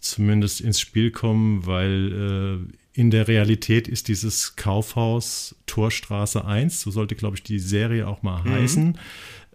zumindest 0.00 0.62
ins 0.62 0.80
Spiel 0.80 1.10
kommen, 1.10 1.66
weil 1.66 2.64
äh, 2.64 2.98
in 2.98 3.10
der 3.10 3.28
Realität 3.28 3.86
ist 3.86 4.08
dieses 4.08 4.56
Kaufhaus 4.56 5.54
Torstraße 5.66 6.44
1, 6.44 6.80
so 6.80 6.90
sollte, 6.90 7.14
glaube 7.14 7.36
ich, 7.36 7.42
die 7.42 7.58
Serie 7.58 8.08
auch 8.08 8.22
mal 8.22 8.42
mhm. 8.42 8.50
heißen, 8.50 8.98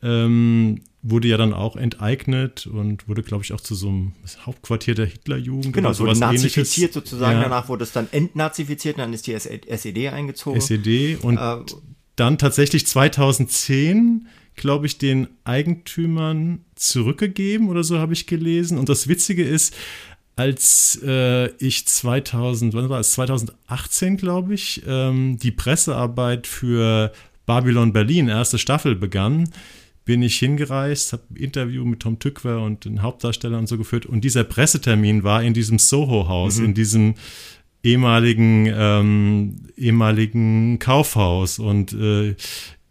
ähm, 0.04 0.82
wurde 1.02 1.28
ja 1.28 1.38
dann 1.38 1.54
auch 1.54 1.76
enteignet 1.76 2.68
und 2.68 3.08
wurde, 3.08 3.24
glaube 3.24 3.44
ich, 3.44 3.54
auch 3.54 3.62
zu 3.62 3.76
so 3.76 3.90
einem 3.90 4.14
Hauptquartier 4.46 4.94
der 4.94 5.08
Hitlerjugend. 5.08 5.74
Genau, 5.74 5.94
so 5.94 6.06
nazifiziert 6.06 6.94
sozusagen. 6.94 7.38
Ja. 7.38 7.44
Danach 7.44 7.70
wurde 7.70 7.84
es 7.84 7.92
dann 7.92 8.08
entnazifiziert 8.12 8.98
und 8.98 9.02
dann 9.02 9.14
ist 9.14 9.28
die 9.28 9.34
SED 9.34 10.10
eingezogen. 10.10 10.60
SED 10.62 11.18
und 11.22 11.38
äh, 11.38 11.58
dann 12.16 12.38
tatsächlich 12.38 12.86
2010 12.86 14.28
glaube 14.58 14.88
ich, 14.88 14.98
den 14.98 15.28
Eigentümern 15.46 16.66
zurückgegeben 16.76 17.70
oder 17.70 17.84
so 17.84 18.00
habe 18.00 18.14
ich 18.14 18.28
gelesen. 18.28 18.78
Und 18.78 18.90
das 18.90 19.08
Witzige 19.08 19.44
ist, 19.44 19.74
als 20.36 21.00
äh, 21.04 21.48
ich 21.58 21.88
2000, 21.88 22.74
wann 22.74 22.90
war 22.90 23.00
es, 23.00 23.14
2018, 23.14 24.18
glaube 24.18 24.54
ich, 24.54 24.84
ähm, 24.86 25.38
die 25.42 25.52
Pressearbeit 25.52 26.46
für 26.46 27.12
Babylon 27.46 27.94
Berlin, 27.94 28.28
erste 28.28 28.60
Staffel 28.60 28.96
begann, 28.96 29.50
bin 30.06 30.22
ich 30.22 30.38
hingereist, 30.38 31.14
habe 31.14 31.24
ein 31.32 31.36
Interview 31.38 31.86
mit 31.86 32.02
Tom 32.02 32.20
Tückwer 32.20 32.62
und 32.62 32.86
den 32.86 33.02
Hauptdarsteller 33.02 33.58
und 33.58 33.68
so 33.68 33.78
geführt. 33.78 34.06
Und 34.06 34.22
dieser 34.22 34.44
Pressetermin 34.44 35.24
war 35.24 35.44
in 35.44 35.54
diesem 35.54 35.80
Soho-Haus, 35.80 36.60
mhm. 36.60 36.66
in 36.66 36.74
diesem 36.74 37.16
ehemaligen, 37.84 38.72
ähm, 38.74 39.56
ehemaligen 39.76 40.80
Kaufhaus. 40.80 41.60
Und 41.60 41.94
äh, 41.94 42.36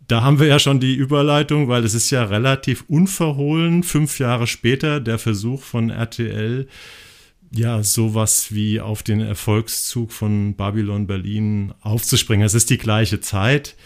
da 0.09 0.23
haben 0.23 0.39
wir 0.39 0.47
ja 0.47 0.59
schon 0.59 0.81
die 0.81 0.95
Überleitung, 0.95 1.69
weil 1.69 1.85
es 1.85 1.95
ist 1.95 2.11
ja 2.11 2.25
relativ 2.25 2.85
unverhohlen, 2.89 3.83
fünf 3.83 4.19
Jahre 4.19 4.47
später, 4.47 5.01
der 5.01 5.19
Versuch 5.19 5.63
von 5.63 5.91
RTL, 5.91 6.69
ja, 7.53 7.83
sowas 7.83 8.53
wie 8.53 8.81
auf 8.81 9.03
den 9.03 9.21
Erfolgszug 9.21 10.13
von 10.13 10.55
Babylon 10.55 11.07
Berlin 11.07 11.73
aufzuspringen. 11.81 12.45
Es 12.45 12.55
ist 12.55 12.71
die 12.71 12.79
gleiche 12.79 13.21
Zeit. 13.21 13.77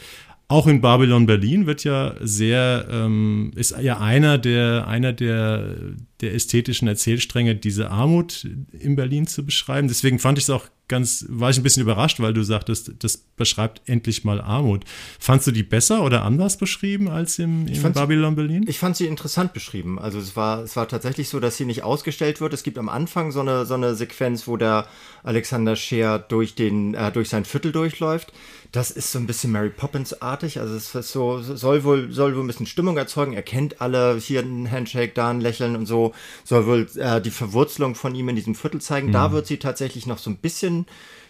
Auch 0.49 0.67
in 0.67 0.81
Babylon 0.81 1.27
Berlin 1.27 1.67
wird 1.67 1.85
ja 1.85 2.17
sehr, 2.21 2.87
ähm, 2.91 3.53
ist 3.55 3.77
ja 3.81 4.01
einer 4.01 4.37
der, 4.37 4.89
einer 4.89 5.13
der, 5.13 5.77
der 6.21 6.35
ästhetischen 6.35 6.89
Erzählstränge, 6.89 7.55
diese 7.55 7.91
Armut 7.91 8.49
in 8.73 8.97
Berlin 8.97 9.27
zu 9.29 9.47
beschreiben. 9.47 9.87
Deswegen 9.87 10.19
fand 10.19 10.39
ich 10.39 10.45
es 10.45 10.51
auch 10.51 10.67
ganz, 10.91 11.25
war 11.29 11.49
ich 11.49 11.57
ein 11.57 11.63
bisschen 11.63 11.83
überrascht, 11.83 12.21
weil 12.21 12.35
du 12.35 12.43
sagtest, 12.43 12.93
das 12.99 13.17
beschreibt 13.17 13.81
endlich 13.87 14.25
mal 14.25 14.41
Armut. 14.43 14.85
Fandst 15.19 15.47
du 15.47 15.53
die 15.53 15.63
besser 15.63 16.05
oder 16.05 16.23
anders 16.25 16.59
beschrieben 16.59 17.09
als 17.09 17.39
im, 17.39 17.67
in 17.67 17.93
Babylon 17.93 18.35
Berlin? 18.35 18.67
Ich 18.69 18.79
fand 18.79 18.97
sie 18.97 19.07
interessant 19.07 19.55
beschrieben. 19.55 19.99
Also 19.99 20.19
es 20.19 20.37
war, 20.37 20.63
es 20.63 20.77
war 20.77 20.87
tatsächlich 20.87 21.31
so, 21.31 21.41
dass 21.41 21.57
sie 21.57 21.65
nicht 21.65 21.83
ausgestellt 21.83 22.43
wird. 22.43 22.53
Es 22.53 22.63
gibt 22.63 22.77
am 22.77 22.91
Anfang 22.91 23.33
so 23.33 23.41
eine, 23.41 23.65
so 23.65 23.75
eine 23.75 23.95
Sequenz, 23.95 24.47
wo 24.47 24.59
der 24.59 24.87
Alexander 25.23 25.77
Scheer 25.77 26.19
durch 26.19 26.55
den, 26.55 26.93
äh, 26.93 27.11
durch 27.11 27.31
sein 27.31 27.47
Viertel 27.47 27.73
durchläuft 27.73 28.33
das 28.73 28.93
ist 28.93 29.11
so 29.11 29.19
ein 29.19 29.27
bisschen 29.27 29.51
Mary 29.51 29.71
Poppins-artig. 29.71 30.61
Also 30.61 30.77
es 30.77 30.95
ist 30.95 31.11
so, 31.11 31.41
soll 31.43 31.83
wohl, 31.83 32.13
soll 32.13 32.37
wohl 32.37 32.45
ein 32.45 32.47
bisschen 32.47 32.67
Stimmung 32.67 32.97
erzeugen. 32.97 33.33
Er 33.33 33.43
kennt 33.43 33.81
alle, 33.81 34.17
hier 34.19 34.43
ein 34.43 34.71
Handshake, 34.71 35.13
da 35.15 35.31
ein 35.31 35.41
Lächeln 35.41 35.75
und 35.75 35.87
so. 35.87 36.15
Soll 36.45 36.67
wohl 36.67 36.87
äh, 36.97 37.21
die 37.21 37.33
Verwurzelung 37.33 37.97
von 37.97 38.15
ihm 38.15 38.29
in 38.29 38.37
diesem 38.37 38.55
Viertel 38.55 38.81
zeigen. 38.81 39.09
Mhm. 39.09 39.13
Da 39.13 39.33
wird 39.33 39.49
sie 39.49 39.59
tatsächlich 39.59 40.07
noch 40.07 40.19
so 40.19 40.31
ein 40.31 40.37
bisschen, 40.37 40.80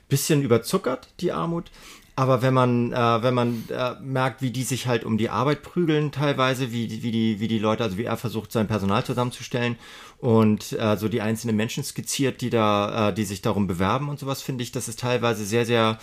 bisschen 0.09 0.43
überzuckert, 0.43 1.09
die 1.21 1.33
Armut. 1.33 1.71
Aber 2.17 2.43
wenn 2.43 2.53
man, 2.53 2.93
äh, 2.93 3.23
wenn 3.23 3.33
man 3.33 3.65
äh, 3.71 3.95
merkt, 4.03 4.43
wie 4.43 4.51
die 4.51 4.65
sich 4.65 4.87
halt 4.87 5.05
um 5.05 5.17
die 5.17 5.31
Arbeit 5.31 5.63
prügeln, 5.63 6.13
teilweise, 6.13 6.71
wie, 6.71 7.03
wie, 7.03 7.13
die, 7.13 7.41
wie 7.41 7.49
die 7.49 7.59
Leute, 7.59 7.83
also 7.83 7.97
wie 7.97 8.05
er 8.05 8.17
versucht, 8.19 8.53
sein 8.53 8.67
Personal 8.67 9.05
zusammenzustellen 9.05 9.77
und 10.19 10.73
äh, 10.73 10.97
so 10.99 11.09
die 11.09 11.23
einzelnen 11.23 11.57
Menschen 11.57 11.83
skizziert, 11.83 12.43
die 12.43 12.51
da, 12.51 13.09
äh, 13.09 13.15
die 13.15 13.25
sich 13.25 13.41
darum 13.41 13.67
bewerben 13.67 14.11
und 14.11 14.19
sowas, 14.19 14.43
finde 14.43 14.63
ich, 14.63 14.73
das 14.73 14.89
ist 14.89 15.01
teilweise 15.01 15.47
sehr, 15.47 15.65
sehr 15.65 15.99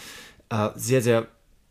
äh, 0.50 0.70
sehr, 0.75 1.01
sehr 1.01 1.27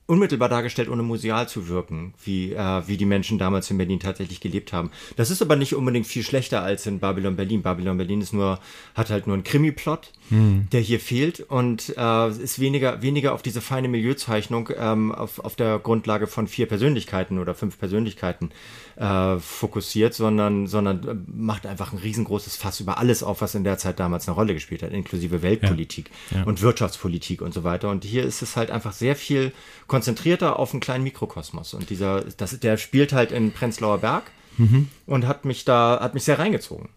unmittelbar 0.06 0.49
dargestellt, 0.49 0.88
ohne 0.88 1.02
museal 1.02 1.49
zu 1.49 1.66
wirken, 1.66 2.14
wie, 2.23 2.52
äh, 2.52 2.87
wie 2.87 2.97
die 2.97 3.06
Menschen 3.06 3.38
damals 3.38 3.71
in 3.71 3.78
Berlin 3.78 3.99
tatsächlich 3.99 4.40
gelebt 4.40 4.73
haben. 4.73 4.90
Das 5.16 5.30
ist 5.30 5.42
aber 5.42 5.56
nicht 5.56 5.75
unbedingt 5.75 6.06
viel 6.06 6.23
schlechter 6.23 6.62
als 6.62 6.87
in 6.87 7.00
Babylon 7.00 7.35
Berlin. 7.35 7.62
Babylon 7.62 7.97
Berlin 7.97 8.21
ist 8.21 8.33
nur, 8.33 8.61
hat 8.95 9.11
halt 9.11 9.26
nur 9.26 9.35
einen 9.35 9.42
Krimi-Plot, 9.45 10.12
hm. 10.28 10.68
der 10.73 10.80
hier 10.80 11.00
fehlt 11.00 11.40
und 11.40 11.95
äh, 11.97 12.28
ist 12.30 12.59
weniger, 12.59 13.02
weniger 13.02 13.33
auf 13.35 13.42
diese 13.42 13.61
feine 13.61 13.88
Milieuzeichnung 13.88 14.71
ähm, 14.76 15.12
auf, 15.12 15.38
auf 15.38 15.56
der 15.56 15.78
Grundlage 15.78 16.26
von 16.26 16.49
vier 16.49 16.66
Persönlichkeiten 16.66 17.38
oder 17.38 17.54
fünf 17.54 17.78
Persönlichkeiten 17.78 18.50
äh, 18.97 19.38
fokussiert, 19.38 20.14
sondern, 20.14 20.66
sondern 20.66 21.09
äh, 21.09 21.14
macht 21.33 21.66
einfach 21.66 21.92
ein 21.92 21.99
riesengroßes 21.99 22.56
Fass 22.56 22.80
über 22.80 22.99
alles 22.99 23.23
auf, 23.23 23.40
was 23.40 23.54
in 23.54 23.64
der 23.64 23.78
Zeit 23.78 24.00
damals 24.00 24.26
eine 24.26 24.35
Rolle 24.35 24.54
gespielt 24.54 24.83
hat, 24.83 24.92
inklusive 24.92 25.42
Weltpolitik 25.42 26.11
ja. 26.30 26.38
Ja. 26.38 26.45
und 26.45 26.62
Wirtschaftspolitik 26.62 27.42
und 27.42 27.54
so 27.54 27.62
weiter. 27.62 27.90
Und 27.90 28.04
hier 28.04 28.25
ist 28.25 28.42
es 28.42 28.56
halt 28.56 28.71
einfach 28.71 28.92
sehr 28.92 29.16
viel 29.16 29.52
konzentrierter 29.87 30.59
auf 30.59 30.73
einen 30.73 30.80
kleinen 30.80 31.04
Mikrokosmos. 31.04 31.75
Und 31.75 31.90
dieser, 31.90 32.23
das, 32.37 32.59
der 32.59 32.76
spielt 32.76 33.12
halt 33.12 33.33
in 33.33 33.52
Prenzlauer 33.52 33.99
Berg 33.99 34.25
mhm. 34.59 34.88
und 35.06 35.26
hat 35.26 35.45
mich 35.45 35.64
da, 35.64 35.99
hat 36.00 36.14
mich 36.14 36.25
sehr 36.25 36.38
reingezogen. 36.38 36.88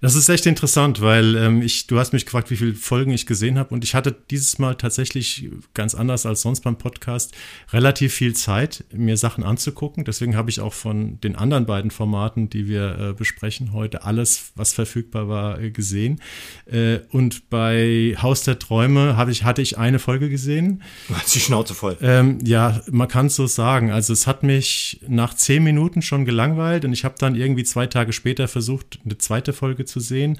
Das 0.00 0.14
ist 0.14 0.28
echt 0.28 0.46
interessant, 0.46 1.00
weil 1.00 1.36
ähm, 1.36 1.62
ich, 1.62 1.86
du 1.86 1.98
hast 1.98 2.12
mich 2.12 2.24
gefragt, 2.24 2.50
wie 2.50 2.56
viele 2.56 2.74
Folgen 2.74 3.12
ich 3.12 3.26
gesehen 3.26 3.58
habe 3.58 3.74
und 3.74 3.84
ich 3.84 3.94
hatte 3.94 4.16
dieses 4.30 4.58
Mal 4.58 4.74
tatsächlich 4.74 5.50
ganz 5.74 5.94
anders 5.94 6.26
als 6.26 6.42
sonst 6.42 6.60
beim 6.60 6.76
Podcast 6.76 7.34
relativ 7.72 8.14
viel 8.14 8.34
Zeit, 8.34 8.84
mir 8.92 9.16
Sachen 9.16 9.44
anzugucken. 9.44 10.04
Deswegen 10.04 10.36
habe 10.36 10.50
ich 10.50 10.60
auch 10.60 10.72
von 10.72 11.20
den 11.20 11.36
anderen 11.36 11.66
beiden 11.66 11.90
Formaten, 11.90 12.48
die 12.48 12.68
wir 12.68 12.98
äh, 12.98 13.12
besprechen 13.12 13.72
heute, 13.72 14.04
alles, 14.04 14.52
was 14.56 14.72
verfügbar 14.72 15.28
war, 15.28 15.60
äh, 15.60 15.70
gesehen. 15.70 16.20
Äh, 16.66 17.00
und 17.10 17.50
bei 17.50 18.16
Haus 18.20 18.42
der 18.42 18.58
Träume 18.58 19.16
habe 19.16 19.30
ich, 19.30 19.44
hatte 19.44 19.62
ich 19.62 19.78
eine 19.78 19.98
Folge 19.98 20.30
gesehen. 20.30 20.82
Du 21.08 21.16
hast 21.16 21.34
die 21.34 21.40
Schnauze 21.40 21.74
voll. 21.74 21.96
Ähm, 22.00 22.38
ja, 22.44 22.80
man 22.90 23.08
kann 23.08 23.26
es 23.26 23.36
so 23.36 23.46
sagen. 23.46 23.90
Also 23.90 24.12
es 24.12 24.26
hat 24.26 24.42
mich 24.42 25.00
nach 25.06 25.34
zehn 25.34 25.62
Minuten 25.62 26.02
schon 26.02 26.24
gelangweilt 26.24 26.84
und 26.84 26.92
ich 26.92 27.04
habe 27.04 27.16
dann 27.18 27.34
irgendwie 27.34 27.64
zwei 27.64 27.86
Tage 27.86 28.12
später 28.12 28.48
versucht, 28.48 28.98
eine 29.04 29.18
zweite 29.18 29.49
zweite 29.50 29.52
Folge 29.52 29.84
zu 29.84 30.00
sehen. 30.00 30.38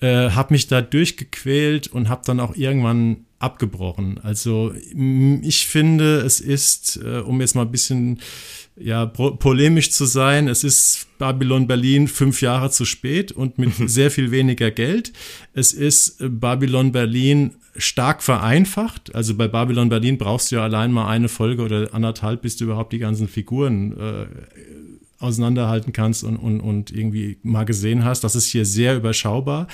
Äh, 0.00 0.30
habe 0.30 0.52
mich 0.54 0.66
da 0.66 0.82
durchgequält 0.82 1.88
und 1.88 2.08
habe 2.08 2.22
dann 2.26 2.40
auch 2.40 2.54
irgendwann 2.54 3.24
abgebrochen. 3.38 4.18
Also 4.22 4.72
ich 5.42 5.66
finde, 5.66 6.20
es 6.20 6.40
ist, 6.40 7.00
äh, 7.02 7.20
um 7.20 7.40
jetzt 7.40 7.54
mal 7.54 7.62
ein 7.62 7.70
bisschen 7.70 8.20
ja, 8.78 9.06
polemisch 9.06 9.90
zu 9.90 10.04
sein, 10.04 10.48
es 10.48 10.64
ist 10.64 11.06
Babylon 11.18 11.66
Berlin 11.66 12.08
fünf 12.08 12.42
Jahre 12.42 12.70
zu 12.70 12.84
spät 12.84 13.32
und 13.32 13.58
mit 13.58 13.72
sehr 13.88 14.10
viel 14.10 14.30
weniger 14.30 14.70
Geld. 14.70 15.12
Es 15.54 15.72
ist 15.72 16.20
äh, 16.20 16.28
Babylon 16.28 16.92
Berlin 16.92 17.52
stark 17.76 18.22
vereinfacht. 18.22 19.14
Also 19.14 19.34
bei 19.34 19.48
Babylon 19.48 19.88
Berlin 19.88 20.18
brauchst 20.18 20.50
du 20.50 20.56
ja 20.56 20.64
allein 20.64 20.92
mal 20.92 21.08
eine 21.08 21.28
Folge 21.28 21.62
oder 21.62 21.94
anderthalb, 21.94 22.42
bis 22.42 22.56
du 22.56 22.64
überhaupt 22.64 22.92
die 22.92 22.98
ganzen 22.98 23.28
Figuren 23.28 23.96
äh, 23.98 24.26
auseinanderhalten 25.18 25.92
kannst 25.92 26.24
und, 26.24 26.36
und, 26.36 26.60
und 26.60 26.90
irgendwie 26.90 27.38
mal 27.42 27.64
gesehen 27.64 28.04
hast. 28.04 28.22
Das 28.24 28.34
ist 28.34 28.46
hier 28.46 28.64
sehr 28.64 28.96
überschaubar. 28.96 29.66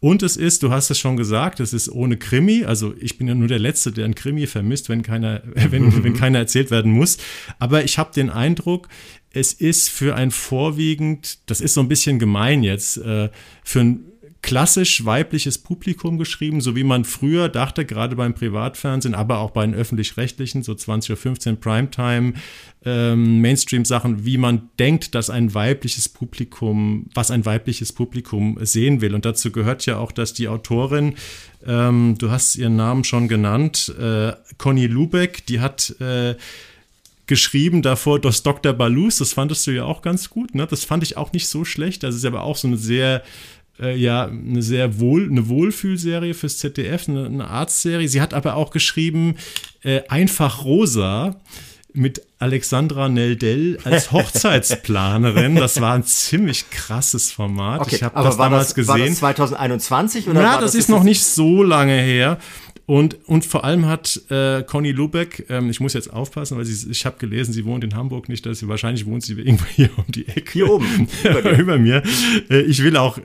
Und 0.00 0.22
es 0.22 0.36
ist, 0.36 0.62
du 0.62 0.70
hast 0.70 0.90
es 0.90 0.98
schon 0.98 1.16
gesagt, 1.16 1.60
es 1.60 1.72
ist 1.72 1.90
ohne 1.90 2.16
Krimi. 2.16 2.64
Also 2.64 2.94
ich 3.00 3.18
bin 3.18 3.26
ja 3.26 3.34
nur 3.34 3.48
der 3.48 3.58
Letzte, 3.58 3.92
der 3.92 4.04
einen 4.04 4.14
Krimi 4.14 4.46
vermisst, 4.46 4.88
wenn 4.88 5.02
keiner, 5.02 5.42
wenn, 5.54 6.04
wenn 6.04 6.14
keiner 6.14 6.38
erzählt 6.38 6.70
werden 6.70 6.92
muss. 6.92 7.18
Aber 7.58 7.84
ich 7.84 7.98
habe 7.98 8.12
den 8.14 8.30
Eindruck, 8.30 8.88
es 9.30 9.52
ist 9.52 9.88
für 9.88 10.14
ein 10.14 10.30
vorwiegend, 10.30 11.38
das 11.50 11.60
ist 11.60 11.74
so 11.74 11.80
ein 11.80 11.88
bisschen 11.88 12.18
gemein 12.18 12.62
jetzt, 12.62 12.98
äh, 12.98 13.30
für 13.64 13.80
ein 13.80 14.04
klassisch 14.44 15.06
weibliches 15.06 15.56
Publikum 15.56 16.18
geschrieben, 16.18 16.60
so 16.60 16.76
wie 16.76 16.84
man 16.84 17.06
früher 17.06 17.48
dachte, 17.48 17.86
gerade 17.86 18.14
beim 18.14 18.34
Privatfernsehen, 18.34 19.14
aber 19.14 19.38
auch 19.38 19.52
bei 19.52 19.64
den 19.64 19.74
öffentlich-rechtlichen, 19.74 20.62
so 20.62 20.72
20.15 20.72 21.50
Uhr 21.52 21.56
Primetime, 21.56 22.34
ähm, 22.84 23.40
Mainstream-Sachen, 23.40 24.26
wie 24.26 24.36
man 24.36 24.68
denkt, 24.78 25.14
dass 25.14 25.30
ein 25.30 25.54
weibliches 25.54 26.10
Publikum, 26.10 27.06
was 27.14 27.30
ein 27.30 27.46
weibliches 27.46 27.94
Publikum 27.94 28.58
sehen 28.60 29.00
will. 29.00 29.14
Und 29.14 29.24
dazu 29.24 29.50
gehört 29.50 29.86
ja 29.86 29.96
auch, 29.96 30.12
dass 30.12 30.34
die 30.34 30.48
Autorin, 30.48 31.14
ähm, 31.66 32.16
du 32.18 32.30
hast 32.30 32.56
ihren 32.56 32.76
Namen 32.76 33.04
schon 33.04 33.28
genannt, 33.28 33.94
äh, 33.98 34.34
Conny 34.58 34.86
Lubeck, 34.86 35.46
die 35.46 35.60
hat 35.60 35.98
äh, 36.00 36.34
geschrieben 37.26 37.80
davor, 37.80 38.20
das 38.20 38.42
Dr. 38.42 38.74
Balus, 38.74 39.16
das 39.16 39.32
fandest 39.32 39.66
du 39.66 39.70
ja 39.70 39.84
auch 39.84 40.02
ganz 40.02 40.28
gut, 40.28 40.54
ne? 40.54 40.66
Das 40.66 40.84
fand 40.84 41.02
ich 41.02 41.16
auch 41.16 41.32
nicht 41.32 41.48
so 41.48 41.64
schlecht. 41.64 42.02
Das 42.02 42.14
ist 42.14 42.26
aber 42.26 42.42
auch 42.42 42.56
so 42.56 42.68
eine 42.68 42.76
sehr 42.76 43.22
äh, 43.80 43.96
ja 43.96 44.26
eine 44.26 44.62
sehr 44.62 45.00
wohl 45.00 45.28
eine 45.28 45.48
Wohlfühlserie 45.48 46.34
fürs 46.34 46.58
ZDF, 46.58 47.08
eine, 47.08 47.26
eine 47.26 47.48
Arztserie. 47.48 48.08
Sie 48.08 48.20
hat 48.20 48.34
aber 48.34 48.56
auch 48.56 48.70
geschrieben 48.70 49.36
äh, 49.82 50.02
einfach 50.08 50.64
Rosa 50.64 51.36
mit 51.96 52.22
Alexandra 52.40 53.08
Neldell 53.08 53.78
als 53.84 54.10
Hochzeitsplanerin. 54.10 55.54
Das 55.54 55.80
war 55.80 55.94
ein 55.94 56.02
ziemlich 56.04 56.68
krasses 56.70 57.30
Format. 57.30 57.82
Okay, 57.82 57.96
ich 57.96 58.02
habe 58.02 58.20
das 58.20 58.36
damals 58.36 58.68
das, 58.68 58.74
gesehen. 58.74 58.98
War 59.22 59.32
das 59.32 59.50
2021 59.50 60.28
oder? 60.28 60.42
Na, 60.42 60.54
das, 60.54 60.72
das 60.72 60.74
ist 60.74 60.88
noch 60.88 61.04
nicht 61.04 61.24
so 61.24 61.62
lange 61.62 61.94
her. 61.94 62.38
Und, 62.86 63.16
und 63.26 63.46
vor 63.46 63.64
allem 63.64 63.86
hat 63.86 64.20
äh, 64.30 64.62
Conny 64.62 64.92
Lubeck, 64.92 65.46
ähm, 65.48 65.70
ich 65.70 65.80
muss 65.80 65.94
jetzt 65.94 66.12
aufpassen, 66.12 66.58
weil 66.58 66.66
sie, 66.66 66.90
ich 66.90 67.06
habe 67.06 67.16
gelesen, 67.18 67.52
sie 67.52 67.64
wohnt 67.64 67.82
in 67.82 67.94
Hamburg, 67.94 68.28
nicht, 68.28 68.44
dass 68.44 68.58
sie 68.58 68.68
wahrscheinlich 68.68 69.06
wohnt 69.06 69.22
sie 69.22 69.34
irgendwo 69.34 69.64
hier 69.66 69.90
um 69.96 70.04
die 70.08 70.28
Ecke. 70.28 70.52
Hier 70.52 70.70
oben. 70.70 71.08
Über, 71.24 71.58
über 71.58 71.78
mir. 71.78 72.02
Äh, 72.50 72.62
ich 72.62 72.82
will 72.82 72.96
auch 72.96 73.18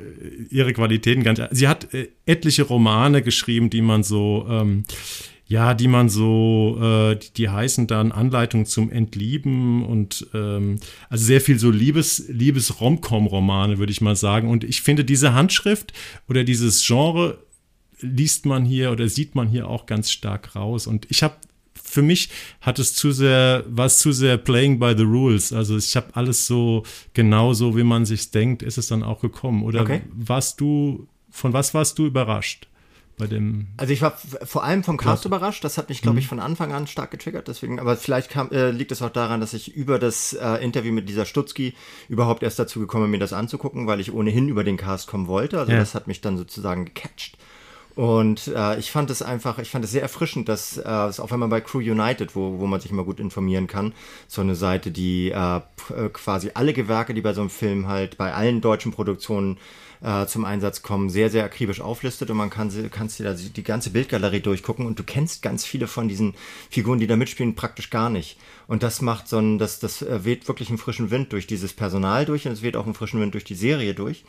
ihre 0.50 0.72
Qualitäten 0.72 1.24
ganz. 1.24 1.42
Sie 1.52 1.68
hat 1.68 1.94
äh, 1.94 2.08
etliche 2.26 2.64
Romane 2.64 3.22
geschrieben, 3.22 3.70
die 3.70 3.82
man 3.82 4.04
so. 4.04 4.46
Ähm, 4.50 4.86
ja, 5.50 5.74
die 5.74 5.88
man 5.88 6.10
so, 6.10 6.78
äh, 6.80 7.16
die, 7.16 7.34
die 7.34 7.50
heißen 7.50 7.88
dann 7.88 8.12
Anleitung 8.12 8.68
zum 8.68 8.92
Entlieben 8.92 9.84
und 9.84 10.28
ähm, 10.36 10.78
also 11.10 11.26
sehr 11.26 11.42
viel 11.42 11.58
so 11.58 11.72
Liebes, 11.72 12.26
Liebes 12.30 12.80
Romcom-Romane, 12.80 13.80
würde 13.80 13.92
ich 13.92 14.00
mal 14.00 14.16
sagen. 14.16 14.48
Und 14.48 14.64
ich 14.64 14.84
finde 14.84 15.04
diese 15.04 15.34
Handschrift 15.34 15.92
oder 16.28 16.44
dieses 16.44 16.86
Genre 16.86 17.40
liest 18.00 18.46
man 18.46 18.66
hier 18.66 18.92
oder 18.92 19.08
sieht 19.08 19.36
man 19.36 19.48
hier 19.48 19.68
auch 19.68 19.86
ganz 19.86 20.12
stark 20.12 20.56
raus. 20.56 20.88
Und 20.88 21.08
ich 21.10 21.24
habe 21.24 21.36
für 21.90 22.02
mich 22.02 22.30
hat 22.62 22.78
es 22.78 22.94
zu 22.94 23.12
sehr, 23.12 23.64
war 23.68 23.88
es 23.88 23.98
zu 23.98 24.12
sehr 24.12 24.38
playing 24.38 24.80
by 24.80 24.94
the 24.96 25.04
rules. 25.04 25.52
Also 25.52 25.78
ich 25.78 25.96
habe 25.96 26.08
alles 26.14 26.46
so 26.46 26.84
genau 27.14 27.54
so, 27.54 27.76
wie 27.76 27.84
man 27.84 28.06
sich 28.06 28.32
denkt, 28.32 28.62
ist 28.62 28.78
es 28.78 28.88
dann 28.88 29.04
auch 29.04 29.22
gekommen. 29.22 29.64
Oder 29.64 29.82
okay. 29.82 30.02
warst 30.12 30.62
du, 30.62 31.08
von 31.32 31.54
was 31.54 31.74
warst 31.74 31.98
du 31.98 32.06
überrascht? 32.06 32.68
Bei 33.18 33.28
dem 33.28 33.68
also 33.76 33.92
ich 33.92 34.02
war 34.02 34.18
vor 34.44 34.64
allem 34.64 34.82
vom 34.82 34.96
Cast 34.96 35.26
überrascht. 35.26 35.62
Das 35.66 35.78
hat 35.78 35.90
mich, 35.90 36.02
glaube 36.02 36.20
ich, 36.20 36.26
mhm. 36.26 36.30
von 36.30 36.40
Anfang 36.40 36.72
an 36.72 36.88
stark 36.88 37.12
getriggert. 37.12 37.50
Deswegen, 37.50 37.78
aber 37.78 37.98
vielleicht 37.98 38.30
kam, 38.30 38.50
äh, 38.52 38.72
liegt 38.72 38.94
es 38.94 39.02
auch 39.02 39.10
daran, 39.10 39.42
dass 39.42 39.54
ich 39.54 39.76
über 39.76 40.00
das 40.00 40.32
äh, 40.32 40.64
Interview 40.64 40.94
mit 40.94 41.10
dieser 41.10 41.26
Stutzki 41.26 41.74
überhaupt 42.08 42.44
erst 42.44 42.60
dazu 42.60 42.80
gekommen 42.80 43.06
bin, 43.06 43.12
mir 43.12 43.20
das 43.20 43.34
anzugucken, 43.34 43.88
weil 43.88 44.00
ich 44.00 44.14
ohnehin 44.14 44.48
über 44.48 44.64
den 44.64 44.78
Cast 44.78 45.08
kommen 45.08 45.28
wollte. 45.28 45.60
Also 45.60 45.74
ja. 45.74 45.80
das 45.80 45.96
hat 45.96 46.08
mich 46.08 46.22
dann 46.22 46.38
sozusagen 46.38 46.86
gecatcht. 46.86 47.38
Und 48.00 48.48
äh, 48.56 48.80
ich 48.80 48.92
fand 48.92 49.10
es 49.10 49.22
einfach, 49.22 49.60
ich 49.60 49.72
fand 49.72 49.84
es 49.84 49.92
sehr 49.92 50.02
erfrischend, 50.02 50.48
dass 50.48 50.78
äh, 50.78 50.84
auch 50.84 51.32
wenn 51.32 51.40
man 51.40 51.50
bei 51.50 51.60
Crew 51.60 51.80
United, 51.80 52.34
wo, 52.34 52.58
wo 52.58 52.66
man 52.66 52.80
sich 52.80 52.92
immer 52.92 53.04
gut 53.04 53.20
informieren 53.20 53.68
kann, 53.68 53.92
so 54.26 54.40
eine 54.40 54.56
Seite, 54.56 54.90
die 54.90 55.32
äh, 55.32 55.58
äh, 55.58 56.08
quasi 56.14 56.52
alle 56.54 56.72
Gewerke, 56.72 57.14
die 57.14 57.20
bei 57.20 57.34
so 57.34 57.42
einem 57.42 57.50
Film 57.50 57.90
halt 57.90 58.18
bei 58.18 58.34
allen 58.34 58.62
deutschen 58.62 58.94
Produktionen 58.94 59.58
äh, 60.02 60.28
zum 60.28 60.46
Einsatz 60.46 60.82
kommen, 60.82 61.10
sehr, 61.10 61.30
sehr 61.30 61.44
akribisch 61.44 61.82
auflistet 61.82 62.30
und 62.30 62.38
man 62.38 62.50
kann 62.50 62.70
sie, 62.70 62.88
kannst 62.88 63.20
dir 63.20 63.26
da 63.26 63.34
die 63.34 63.64
ganze 63.64 63.90
Bildgalerie 63.90 64.40
durchgucken 64.40 64.86
und 64.86 64.98
du 64.98 65.04
kennst 65.04 65.42
ganz 65.42 65.66
viele 65.66 65.88
von 65.88 66.08
diesen 66.08 66.36
Figuren, 66.70 67.00
die 67.00 67.08
da 67.08 67.18
mitspielen, 67.18 67.56
praktisch 67.56 67.90
gar 67.90 68.10
nicht. 68.10 68.38
Und 68.68 68.82
das 68.82 69.02
macht 69.02 69.28
so 69.28 69.40
ein, 69.40 69.58
das, 69.58 69.80
das 69.80 70.04
äh, 70.04 70.24
weht 70.24 70.48
wirklich 70.48 70.70
einen 70.70 70.78
frischen 70.78 71.12
Wind 71.12 71.34
durch 71.34 71.48
dieses 71.48 71.74
Personal 71.74 72.24
durch 72.24 72.48
und 72.48 72.54
es 72.54 72.62
weht 72.62 72.78
auch 72.78 72.86
einen 72.86 72.94
frischen 72.94 73.20
Wind 73.20 73.34
durch 73.34 73.44
die 73.44 73.56
Serie 73.56 73.94
durch. 73.94 74.24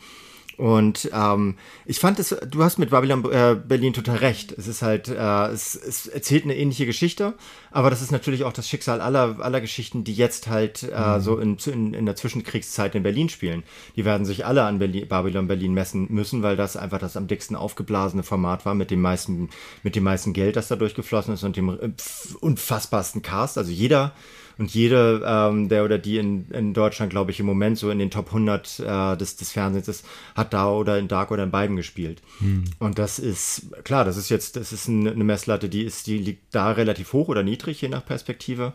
Und 0.61 1.09
ähm, 1.11 1.55
ich 1.87 1.97
fand 1.97 2.19
es, 2.19 2.37
du 2.47 2.63
hast 2.63 2.77
mit 2.77 2.91
Babylon 2.91 3.25
äh, 3.31 3.55
Berlin 3.55 3.93
total 3.93 4.17
recht. 4.17 4.51
Es 4.51 4.67
ist 4.67 4.83
halt, 4.83 5.07
äh, 5.07 5.47
es, 5.47 5.73
es 5.73 6.05
erzählt 6.05 6.43
eine 6.43 6.55
ähnliche 6.55 6.85
Geschichte, 6.85 7.33
aber 7.71 7.89
das 7.89 8.03
ist 8.03 8.11
natürlich 8.11 8.43
auch 8.43 8.53
das 8.53 8.69
Schicksal 8.69 9.01
aller, 9.01 9.37
aller 9.39 9.59
Geschichten, 9.59 10.03
die 10.03 10.13
jetzt 10.13 10.49
halt 10.49 10.83
äh, 10.83 11.17
mhm. 11.17 11.21
so 11.21 11.39
in, 11.39 11.57
in, 11.65 11.95
in 11.95 12.05
der 12.05 12.15
Zwischenkriegszeit 12.15 12.93
in 12.93 13.01
Berlin 13.01 13.27
spielen. 13.29 13.63
Die 13.95 14.05
werden 14.05 14.23
sich 14.23 14.45
alle 14.45 14.61
an 14.61 14.77
Berlin, 14.77 15.07
Babylon 15.07 15.47
Berlin 15.47 15.73
messen 15.73 16.05
müssen, 16.11 16.43
weil 16.43 16.57
das 16.57 16.77
einfach 16.77 16.99
das 16.99 17.17
am 17.17 17.25
dicksten 17.25 17.55
aufgeblasene 17.55 18.21
Format 18.21 18.63
war 18.63 18.75
mit 18.75 18.91
dem 18.91 19.01
meisten, 19.01 19.49
mit 19.81 19.95
dem 19.95 20.03
meisten 20.03 20.31
Geld, 20.31 20.57
das 20.57 20.67
da 20.67 20.75
durchgeflossen 20.75 21.33
ist 21.33 21.43
und 21.43 21.57
dem 21.57 21.69
äh, 21.69 21.89
unfassbarsten 22.39 23.23
Cast. 23.23 23.57
Also 23.57 23.71
jeder 23.71 24.13
und 24.61 24.71
jede, 24.75 25.23
ähm, 25.25 25.69
der 25.69 25.83
oder 25.83 25.97
die 25.97 26.19
in, 26.19 26.45
in 26.51 26.75
Deutschland, 26.75 27.09
glaube 27.09 27.31
ich, 27.31 27.39
im 27.39 27.47
Moment 27.47 27.79
so 27.79 27.89
in 27.89 27.97
den 27.97 28.11
Top 28.11 28.27
100 28.27 28.79
äh, 28.79 29.17
des, 29.17 29.35
des 29.35 29.51
Fernsehens 29.51 29.87
ist, 29.87 30.05
hat 30.35 30.53
da 30.53 30.69
oder 30.69 30.99
in 30.99 31.07
Dark 31.07 31.31
oder 31.31 31.41
in 31.41 31.49
beiden 31.49 31.75
gespielt. 31.75 32.21
Hm. 32.37 32.65
Und 32.77 32.99
das 32.99 33.17
ist, 33.17 33.71
klar, 33.83 34.05
das 34.05 34.17
ist 34.17 34.29
jetzt, 34.29 34.57
das 34.57 34.71
ist 34.71 34.87
eine 34.87 35.15
Messlatte, 35.15 35.67
die 35.67 35.81
ist, 35.81 36.05
die 36.05 36.19
liegt 36.19 36.53
da 36.53 36.73
relativ 36.73 37.11
hoch 37.11 37.27
oder 37.27 37.41
niedrig, 37.41 37.81
je 37.81 37.89
nach 37.89 38.05
Perspektive 38.05 38.73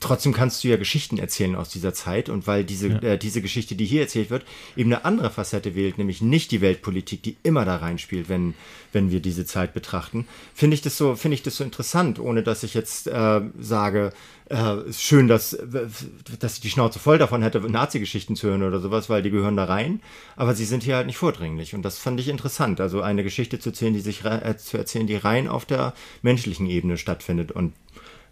trotzdem 0.00 0.32
kannst 0.32 0.62
du 0.62 0.68
ja 0.68 0.76
Geschichten 0.76 1.18
erzählen 1.18 1.54
aus 1.54 1.68
dieser 1.68 1.94
Zeit 1.94 2.28
und 2.28 2.46
weil 2.46 2.64
diese, 2.64 2.88
ja. 2.88 2.98
äh, 3.00 3.18
diese 3.18 3.40
Geschichte, 3.40 3.74
die 3.74 3.86
hier 3.86 4.02
erzählt 4.02 4.30
wird, 4.30 4.44
eben 4.76 4.92
eine 4.92 5.04
andere 5.04 5.30
Facette 5.30 5.74
wählt, 5.74 5.98
nämlich 5.98 6.20
nicht 6.20 6.50
die 6.50 6.60
Weltpolitik, 6.60 7.22
die 7.22 7.36
immer 7.42 7.64
da 7.64 7.76
reinspielt, 7.76 8.28
wenn, 8.28 8.54
wenn 8.92 9.10
wir 9.10 9.20
diese 9.20 9.46
Zeit 9.46 9.72
betrachten, 9.72 10.26
finde 10.54 10.74
ich 10.74 10.82
das 10.82 10.96
so, 10.96 11.14
finde 11.16 11.36
ich 11.36 11.42
das 11.42 11.56
so 11.56 11.64
interessant, 11.64 12.18
ohne 12.18 12.42
dass 12.42 12.62
ich 12.64 12.74
jetzt 12.74 13.06
äh, 13.06 13.40
sage, 13.58 14.12
äh, 14.50 14.88
ist 14.88 15.02
schön, 15.02 15.28
dass, 15.28 15.56
dass 16.38 16.54
ich 16.54 16.60
die 16.60 16.70
Schnauze 16.70 16.98
voll 16.98 17.18
davon 17.18 17.42
hätte, 17.42 17.60
Nazi-Geschichten 17.60 18.36
zu 18.36 18.48
hören 18.48 18.62
oder 18.62 18.80
sowas, 18.80 19.08
weil 19.08 19.22
die 19.22 19.30
gehören 19.30 19.56
da 19.56 19.64
rein, 19.64 20.00
aber 20.36 20.54
sie 20.54 20.66
sind 20.66 20.82
hier 20.82 20.96
halt 20.96 21.06
nicht 21.06 21.18
vordringlich 21.18 21.74
und 21.74 21.82
das 21.82 21.98
fand 21.98 22.20
ich 22.20 22.28
interessant, 22.28 22.80
also 22.80 23.00
eine 23.00 23.22
Geschichte 23.22 23.58
zu 23.58 23.70
erzählen, 23.70 23.94
die 23.94 24.00
sich 24.00 24.24
äh, 24.24 24.56
zu 24.58 24.76
erzählen, 24.76 25.06
die 25.06 25.16
rein 25.16 25.48
auf 25.48 25.64
der 25.64 25.94
menschlichen 26.22 26.66
Ebene 26.66 26.98
stattfindet 26.98 27.52
und 27.52 27.72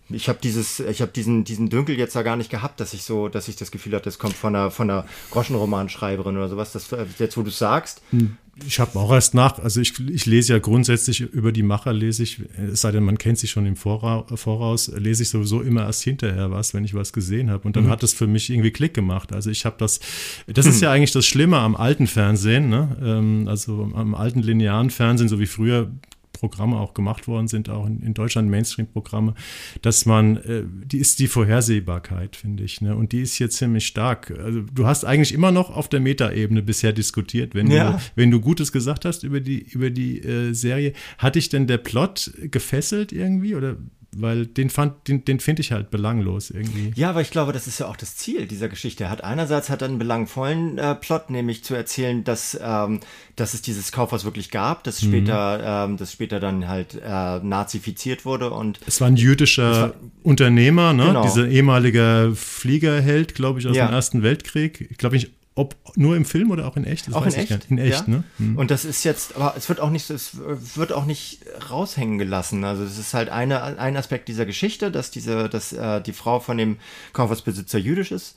ich 0.09 0.29
habe 0.29 0.39
dieses, 0.43 0.81
ich 0.81 1.01
habe 1.01 1.13
diesen, 1.13 1.45
diesen 1.45 1.69
Dünkel 1.69 1.97
jetzt 1.97 2.17
da 2.17 2.23
gar 2.23 2.37
nicht 2.37 2.51
gehabt, 2.51 2.81
dass 2.81 2.95
ich 2.95 3.03
so, 3.03 3.29
dass 3.29 3.49
ich 3.49 3.57
das 3.57 3.71
Gefühl 3.71 3.95
hatte, 3.95 4.05
das 4.05 4.19
kommt 4.19 4.35
von 4.35 4.55
einer, 4.55 4.71
von 4.71 4.91
einer 4.91 5.07
Groschenromanschreiberin 5.31 6.37
oder 6.37 6.49
sowas. 6.49 6.73
Das, 6.73 6.89
jetzt, 7.19 7.37
wo 7.37 7.43
du 7.43 7.51
sagst. 7.51 8.03
Hm. 8.11 8.37
Ich 8.67 8.79
habe 8.81 8.99
auch 8.99 9.11
erst 9.11 9.33
nach, 9.33 9.59
also 9.61 9.81
ich, 9.81 9.99
ich 10.11 10.27
lese 10.27 10.53
ja 10.53 10.59
grundsätzlich 10.59 11.21
über 11.21 11.53
die 11.53 11.63
Macher, 11.63 11.95
lese 11.95 12.23
ich, 12.23 12.43
es 12.71 12.83
sei 12.83 12.93
denn, 12.93 13.03
man 13.03 13.17
kennt 13.17 13.39
sich 13.39 13.51
schon 13.51 13.65
im 13.65 13.77
Voraus, 13.77 14.89
lese 14.95 15.23
ich 15.23 15.31
sowieso 15.31 15.63
immer 15.63 15.87
erst 15.87 16.03
hinterher 16.03 16.51
was, 16.51 16.75
wenn 16.75 16.85
ich 16.85 16.93
was 16.93 17.15
gesehen 17.15 17.51
habe. 17.51 17.67
Und 17.67 17.77
dann 17.77 17.85
mhm. 17.85 17.91
hat 17.91 18.03
es 18.03 18.13
für 18.13 18.27
mich 18.27 18.51
irgendwie 18.51 18.71
Klick 18.71 18.93
gemacht. 18.93 19.33
Also 19.33 19.49
ich 19.49 19.65
habe 19.65 19.77
das, 19.79 20.01
das 20.47 20.67
ist 20.67 20.83
ja 20.83 20.93
eigentlich 20.93 21.13
das 21.13 21.25
Schlimme 21.25 21.59
am 21.59 21.75
alten 21.75 22.07
Fernsehen, 22.07 22.69
ne? 22.69 22.95
Ähm, 23.03 23.49
also 23.49 23.91
am 23.95 24.15
alten 24.15 24.41
linearen 24.41 24.91
Fernsehen, 24.91 25.29
so 25.29 25.41
wie 25.41 25.47
früher 25.47 25.91
Programme 26.33 26.77
auch 26.77 26.95
gemacht 26.95 27.29
worden 27.29 27.49
sind, 27.49 27.69
auch 27.69 27.87
in, 27.87 28.01
in 28.01 28.15
Deutschland 28.15 28.49
Mainstream-Programme, 28.51 29.35
dass 29.83 30.07
man, 30.07 30.37
äh, 30.39 30.65
die 30.67 30.99
ist 30.99 31.19
die 31.19 31.29
Vorhersehbarkeit, 31.29 32.37
finde 32.37 32.65
ich. 32.65 32.81
Ne? 32.81 32.97
Und 32.97 33.13
die 33.13 33.23
ist 33.23 33.35
hier 33.35 33.51
ziemlich 33.51 33.87
stark. 33.87 34.33
Also 34.43 34.63
du 34.63 34.87
hast 34.87 35.05
eigentlich 35.05 35.33
immer 35.33 35.53
noch 35.53 35.71
auf 35.71 35.89
der 35.89 36.01
Metaebene 36.01 36.63
bisher 36.63 36.93
diskutiert, 36.93 37.55
wenn, 37.55 37.71
ja. 37.71 37.93
du, 37.93 37.99
wenn 38.17 38.31
du 38.31 38.41
Gutes 38.41 38.73
gesagt 38.73 39.05
hast 39.05 39.23
über 39.23 39.41
die, 39.41 39.61
über 39.61 39.91
die 39.91 40.21
äh, 40.21 40.53
Serie. 40.53 40.93
Hat 41.19 41.35
dich 41.35 41.49
denn 41.49 41.67
der 41.67 41.79
Plot 41.79 42.33
gefesselt 42.51 43.13
irgendwie? 43.13 43.55
Oder 43.55 43.77
weil 44.15 44.47
den 44.47 44.69
fand, 44.69 45.09
den, 45.09 45.25
den 45.25 45.41
finde 45.41 45.63
ich 45.63 45.73
halt 45.73 45.91
belanglos 45.91 46.51
irgendwie. 46.51 46.93
Ja, 46.95 47.11
aber 47.11 47.23
ich 47.23 47.31
glaube, 47.31 47.53
das 47.53 47.67
ist 47.67 47.79
ja 47.79 47.87
auch 47.87 47.97
das 47.97 48.17
Ziel 48.17 48.47
dieser 48.47 48.69
Geschichte. 48.69 49.05
Er 49.05 49.11
hat 49.11 49.25
einerseits 49.25 49.71
hat 49.71 49.83
er 49.83 49.89
einen 49.89 49.99
belangvollen 49.99 50.77
äh, 50.79 50.95
Plot, 50.95 51.31
nämlich 51.31 51.65
zu 51.65 51.75
erzählen, 51.75 52.23
dass, 52.23 52.59
ähm, 52.63 53.01
dass 53.37 53.55
es 53.55 53.63
dieses 53.63 53.91
Kaufhaus 53.91 54.25
wirklich 54.25 54.51
gab, 54.51 54.85
das 54.85 55.03
mhm. 55.03 55.09
später, 55.09 55.85
ähm, 55.87 55.97
das 55.97 56.13
später 56.13 56.41
dann 56.41 56.69
halt 56.69 57.01
äh, 57.03 57.39
nazifiziert 57.39 58.27
wurde 58.27 58.51
und 58.51 58.81
es 58.87 59.01
war 59.01 59.09
ein 59.09 59.17
jüdischer 59.17 59.83
war, 59.83 59.95
Unternehmer, 60.23 60.93
ne? 60.93 61.07
Genau. 61.07 61.23
Dieser 61.23 61.49
ehemalige 61.49 62.33
Fliegerheld, 62.35 63.35
glaube 63.35 63.61
ich, 63.61 63.67
aus 63.67 63.77
ja. 63.77 63.87
dem 63.87 63.95
Ersten 63.95 64.23
Weltkrieg. 64.23 64.89
Ich 64.91 64.99
glaube, 64.99 65.17
ich 65.17 65.31
ob 65.55 65.77
nur 65.97 66.17
im 66.17 66.25
Film 66.25 66.51
oder 66.51 66.67
auch 66.67 66.77
in 66.77 66.85
echt? 66.85 67.09
Das 67.09 67.15
auch 67.15 67.27
in 67.27 67.35
echt? 67.35 67.67
In 67.71 67.79
echt, 67.79 68.07
ja. 68.07 68.15
ne? 68.15 68.25
Hm. 68.39 68.57
Und 68.57 68.71
das 68.71 68.85
ist 68.85 69.05
jetzt, 69.05 69.37
aber 69.37 69.55
es 69.57 69.69
wird 69.69 69.81
auch 69.81 69.91
nicht, 69.91 70.09
es 70.09 70.37
wird 70.77 70.93
auch 70.93 71.05
nicht 71.05 71.41
raushängen 71.71 72.19
gelassen. 72.19 72.65
Also 72.65 72.85
es 72.85 72.99
ist 72.99 73.13
halt 73.13 73.29
eine, 73.29 73.79
ein 73.79 73.97
Aspekt 73.97 74.29
dieser 74.29 74.47
Geschichte, 74.47 74.91
dass 74.91 75.11
diese, 75.11 75.49
dass 75.49 75.73
äh, 75.73 76.01
die 76.01 76.13
Frau 76.13 76.41
von 76.41 76.57
dem 76.57 76.79
Kaufhausbesitzer 77.13 77.79
jüdisch 77.79 78.13
ist. 78.13 78.37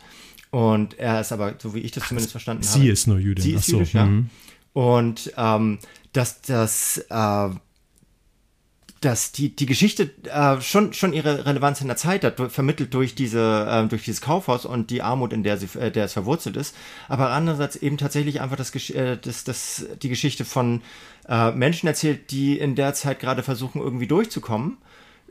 Und 0.51 0.99
er 0.99 1.21
ist 1.21 1.31
aber, 1.31 1.55
so 1.57 1.73
wie 1.73 1.79
ich 1.79 1.91
das 1.91 2.07
zumindest 2.07 2.31
verstanden 2.31 2.63
sie 2.63 2.69
habe. 2.69 2.81
Sie 2.81 2.89
ist 2.89 3.07
nur 3.07 3.19
Jüdin. 3.19 3.43
Sie 3.43 3.53
ist 3.53 3.67
so. 3.67 3.77
jüdisch, 3.77 3.93
ja. 3.93 4.05
Mhm. 4.05 4.29
Und 4.73 5.31
ähm, 5.37 5.79
dass 6.11 6.41
das 6.41 6.97
äh, 7.09 7.49
dass 9.05 9.31
die, 9.31 9.55
die 9.55 9.67
Geschichte 9.67 10.09
äh, 10.23 10.59
schon, 10.61 10.91
schon 10.93 11.13
ihre 11.13 11.45
Relevanz 11.45 11.79
in 11.79 11.87
der 11.87 11.95
Zeit 11.95 12.23
hat, 12.23 12.39
vermittelt 12.51 12.93
durch 12.93 13.13
diese, 13.13 13.67
äh, 13.69 13.87
durch 13.87 14.03
dieses 14.03 14.19
Kaufhaus 14.19 14.65
und 14.65 14.89
die 14.89 15.03
Armut, 15.03 15.31
in 15.31 15.43
der 15.43 15.57
sie, 15.57 15.67
äh, 15.77 15.91
der 15.91 16.05
es 16.05 16.13
verwurzelt 16.13 16.57
ist. 16.57 16.75
Aber 17.07 17.29
andererseits 17.29 17.75
eben 17.75 17.97
tatsächlich 17.97 18.41
einfach 18.41 18.57
das, 18.57 18.73
äh, 18.89 19.17
das, 19.21 19.43
das, 19.43 19.85
die 20.01 20.09
Geschichte 20.09 20.43
von 20.43 20.81
äh, 21.29 21.51
Menschen 21.51 21.85
erzählt, 21.85 22.31
die 22.31 22.57
in 22.57 22.73
der 22.73 22.95
Zeit 22.95 23.19
gerade 23.19 23.43
versuchen, 23.43 23.79
irgendwie 23.79 24.07
durchzukommen 24.07 24.77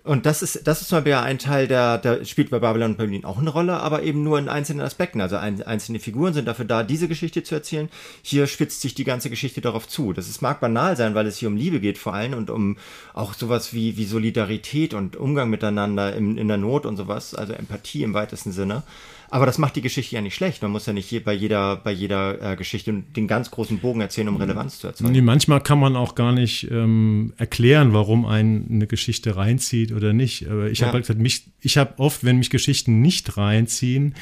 und 0.04 0.26
das 0.26 0.42
ist, 0.42 0.66
das 0.66 0.82
ist 0.82 0.88
zum 0.88 0.96
Beispiel 0.98 1.14
ein 1.14 1.38
Teil, 1.38 1.66
der, 1.66 1.96
der 1.96 2.26
spielt 2.26 2.50
bei 2.50 2.58
Babylon 2.58 2.90
und 2.90 2.98
Berlin 2.98 3.24
auch 3.24 3.38
eine 3.38 3.48
Rolle, 3.48 3.80
aber 3.80 4.02
eben 4.02 4.22
nur 4.22 4.38
in 4.38 4.50
einzelnen 4.50 4.82
Aspekten. 4.84 5.22
Also 5.22 5.36
ein, 5.36 5.62
einzelne 5.62 5.98
Figuren 5.98 6.34
sind 6.34 6.46
dafür 6.46 6.66
da, 6.66 6.82
diese 6.82 7.08
Geschichte 7.08 7.42
zu 7.42 7.54
erzählen. 7.54 7.88
Hier 8.20 8.46
spitzt 8.46 8.82
sich 8.82 8.94
die 8.94 9.04
ganze 9.04 9.30
Geschichte 9.30 9.62
darauf 9.62 9.88
zu. 9.88 10.12
Das 10.12 10.28
ist, 10.28 10.42
mag 10.42 10.60
banal 10.60 10.98
sein, 10.98 11.14
weil 11.14 11.26
es 11.26 11.38
hier 11.38 11.48
um 11.48 11.56
Liebe 11.56 11.80
geht 11.80 11.96
vor 11.96 12.12
allem 12.12 12.34
und 12.34 12.50
um 12.50 12.76
auch 13.14 13.32
sowas 13.32 13.72
wie, 13.72 13.96
wie 13.96 14.04
Solidarität 14.04 14.92
und 14.92 15.16
Umgang 15.16 15.48
miteinander 15.48 16.14
in, 16.14 16.36
in 16.36 16.48
der 16.48 16.58
Not 16.58 16.84
und 16.84 16.98
sowas, 16.98 17.34
also 17.34 17.54
Empathie 17.54 18.02
im 18.02 18.12
weitesten 18.12 18.52
Sinne. 18.52 18.82
Aber 19.30 19.46
das 19.46 19.58
macht 19.58 19.76
die 19.76 19.80
Geschichte 19.80 20.14
ja 20.14 20.20
nicht 20.20 20.34
schlecht. 20.34 20.62
Man 20.62 20.70
muss 20.70 20.86
ja 20.86 20.92
nicht 20.92 21.10
je, 21.10 21.20
bei 21.20 21.32
jeder, 21.32 21.76
bei 21.76 21.92
jeder 21.92 22.52
äh, 22.52 22.56
Geschichte 22.56 22.92
den 22.92 23.26
ganz 23.26 23.50
großen 23.50 23.78
Bogen 23.78 24.00
erzählen, 24.00 24.28
um 24.28 24.36
Relevanz 24.36 24.78
zu 24.78 24.86
erzeugen. 24.86 25.12
Nee, 25.12 25.20
manchmal 25.20 25.60
kann 25.60 25.78
man 25.78 25.96
auch 25.96 26.14
gar 26.14 26.32
nicht 26.32 26.70
ähm, 26.70 27.32
erklären, 27.36 27.92
warum 27.92 28.26
einen 28.26 28.66
eine 28.70 28.86
Geschichte 28.86 29.36
reinzieht 29.36 29.92
oder 29.92 30.12
nicht. 30.12 30.48
Aber 30.48 30.70
ich 30.70 30.80
ja. 30.80 30.86
habe 30.86 30.94
halt 30.94 31.04
gesagt, 31.04 31.20
mich, 31.20 31.44
ich 31.60 31.76
habe 31.76 31.98
oft, 31.98 32.24
wenn 32.24 32.38
mich 32.38 32.50
Geschichten 32.50 33.00
nicht 33.00 33.36
reinziehen, 33.36 34.14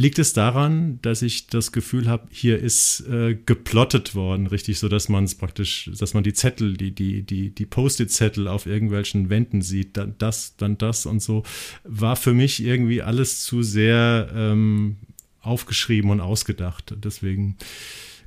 Liegt 0.00 0.18
es 0.18 0.32
daran, 0.32 0.98
dass 1.02 1.20
ich 1.20 1.48
das 1.48 1.72
Gefühl 1.72 2.08
habe, 2.08 2.26
hier 2.30 2.58
ist 2.58 3.00
äh, 3.00 3.34
geplottet 3.34 4.14
worden, 4.14 4.46
richtig, 4.46 4.78
so 4.78 4.88
dass 4.88 5.10
man 5.10 5.24
es 5.24 5.34
praktisch, 5.34 5.90
dass 5.94 6.14
man 6.14 6.22
die 6.22 6.32
Zettel, 6.32 6.74
die, 6.74 6.92
die, 6.92 7.22
die, 7.22 7.50
die 7.50 7.66
Post-it-Zettel 7.66 8.48
auf 8.48 8.64
irgendwelchen 8.64 9.28
Wänden 9.28 9.60
sieht, 9.60 9.98
dann 9.98 10.14
das, 10.16 10.56
dann 10.56 10.78
das 10.78 11.04
und 11.04 11.20
so, 11.20 11.42
war 11.84 12.16
für 12.16 12.32
mich 12.32 12.64
irgendwie 12.64 13.02
alles 13.02 13.42
zu 13.42 13.62
sehr 13.62 14.30
ähm, 14.34 14.96
aufgeschrieben 15.42 16.10
und 16.10 16.22
ausgedacht. 16.22 16.94
Deswegen 16.96 17.58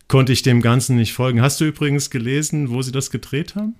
konnte 0.07 0.31
ich 0.31 0.43
dem 0.43 0.61
Ganzen 0.61 0.95
nicht 0.95 1.13
folgen. 1.13 1.41
Hast 1.41 1.59
du 1.59 1.65
übrigens 1.65 2.11
gelesen, 2.11 2.69
wo 2.69 2.83
sie 2.83 2.91
das 2.91 3.09
gedreht 3.09 3.55
haben? 3.55 3.73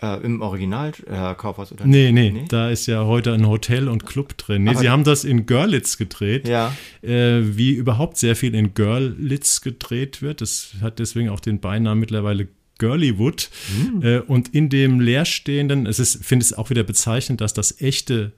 Äh, 0.00 0.24
Im 0.24 0.40
Original 0.42 0.92
äh, 1.06 1.34
Kaufhaus 1.34 1.72
oder 1.72 1.84
nee, 1.84 2.12
nee, 2.12 2.30
nee, 2.30 2.44
da 2.48 2.70
ist 2.70 2.86
ja 2.86 3.04
heute 3.04 3.32
ein 3.32 3.48
Hotel 3.48 3.88
und 3.88 4.06
Club 4.06 4.38
drin. 4.38 4.62
Nee, 4.62 4.74
sie 4.74 4.90
haben 4.90 5.02
das 5.02 5.24
in 5.24 5.46
Görlitz 5.46 5.98
gedreht. 5.98 6.46
Ja. 6.46 6.72
Äh, 7.02 7.40
wie 7.56 7.72
überhaupt 7.72 8.16
sehr 8.16 8.36
viel 8.36 8.54
in 8.54 8.74
Görlitz 8.74 9.60
gedreht 9.60 10.22
wird. 10.22 10.40
Das 10.40 10.74
hat 10.80 11.00
deswegen 11.00 11.30
auch 11.30 11.40
den 11.40 11.58
Beinamen 11.58 11.98
mittlerweile 11.98 12.46
Girlywood. 12.78 13.50
Mhm. 13.76 14.02
Äh, 14.02 14.18
und 14.20 14.54
in 14.54 14.68
dem 14.68 15.00
leerstehenden, 15.00 15.86
es 15.86 15.98
ist, 15.98 16.24
finde 16.24 16.44
es 16.44 16.52
auch 16.52 16.70
wieder 16.70 16.84
bezeichnend, 16.84 17.40
dass 17.40 17.52
das 17.52 17.80
echte 17.80 18.32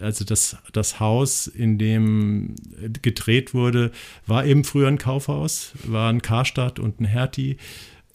also 0.00 0.24
das, 0.24 0.56
das 0.72 0.98
Haus, 0.98 1.46
in 1.46 1.78
dem 1.78 2.56
gedreht 3.02 3.54
wurde, 3.54 3.92
war 4.26 4.44
eben 4.44 4.64
früher 4.64 4.88
ein 4.88 4.98
Kaufhaus, 4.98 5.72
war 5.84 6.10
ein 6.10 6.20
Karstadt 6.20 6.80
und 6.80 7.00
ein 7.00 7.04
Hertie. 7.04 7.58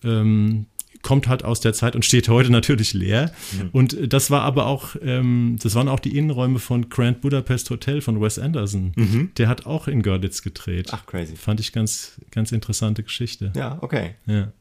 Ähm, 0.03 0.65
kommt 1.01 1.27
halt 1.27 1.45
aus 1.45 1.59
der 1.59 1.73
Zeit 1.73 1.95
und 1.95 2.05
steht 2.05 2.29
heute 2.29 2.51
natürlich 2.51 2.93
leer. 2.93 3.31
Mhm. 3.53 3.69
Und 3.71 4.13
das 4.13 4.31
war 4.31 4.41
aber 4.41 4.65
auch, 4.65 4.95
ähm, 5.01 5.57
das 5.61 5.75
waren 5.75 5.87
auch 5.87 5.99
die 5.99 6.17
Innenräume 6.17 6.59
von 6.59 6.89
Grand 6.89 7.21
Budapest 7.21 7.69
Hotel 7.69 8.01
von 8.01 8.21
Wes 8.21 8.37
Anderson. 8.39 8.91
Mhm. 8.95 9.31
Der 9.37 9.47
hat 9.47 9.65
auch 9.65 9.87
in 9.87 10.01
Görlitz 10.01 10.41
gedreht. 10.41 10.89
Ach, 10.91 11.05
crazy. 11.05 11.35
Fand 11.35 11.59
ich 11.59 11.71
ganz, 11.71 12.19
ganz 12.31 12.51
interessante 12.51 13.03
Geschichte. 13.03 13.51
Ja, 13.55 13.77
okay. 13.81 14.15
Ja. 14.25 14.51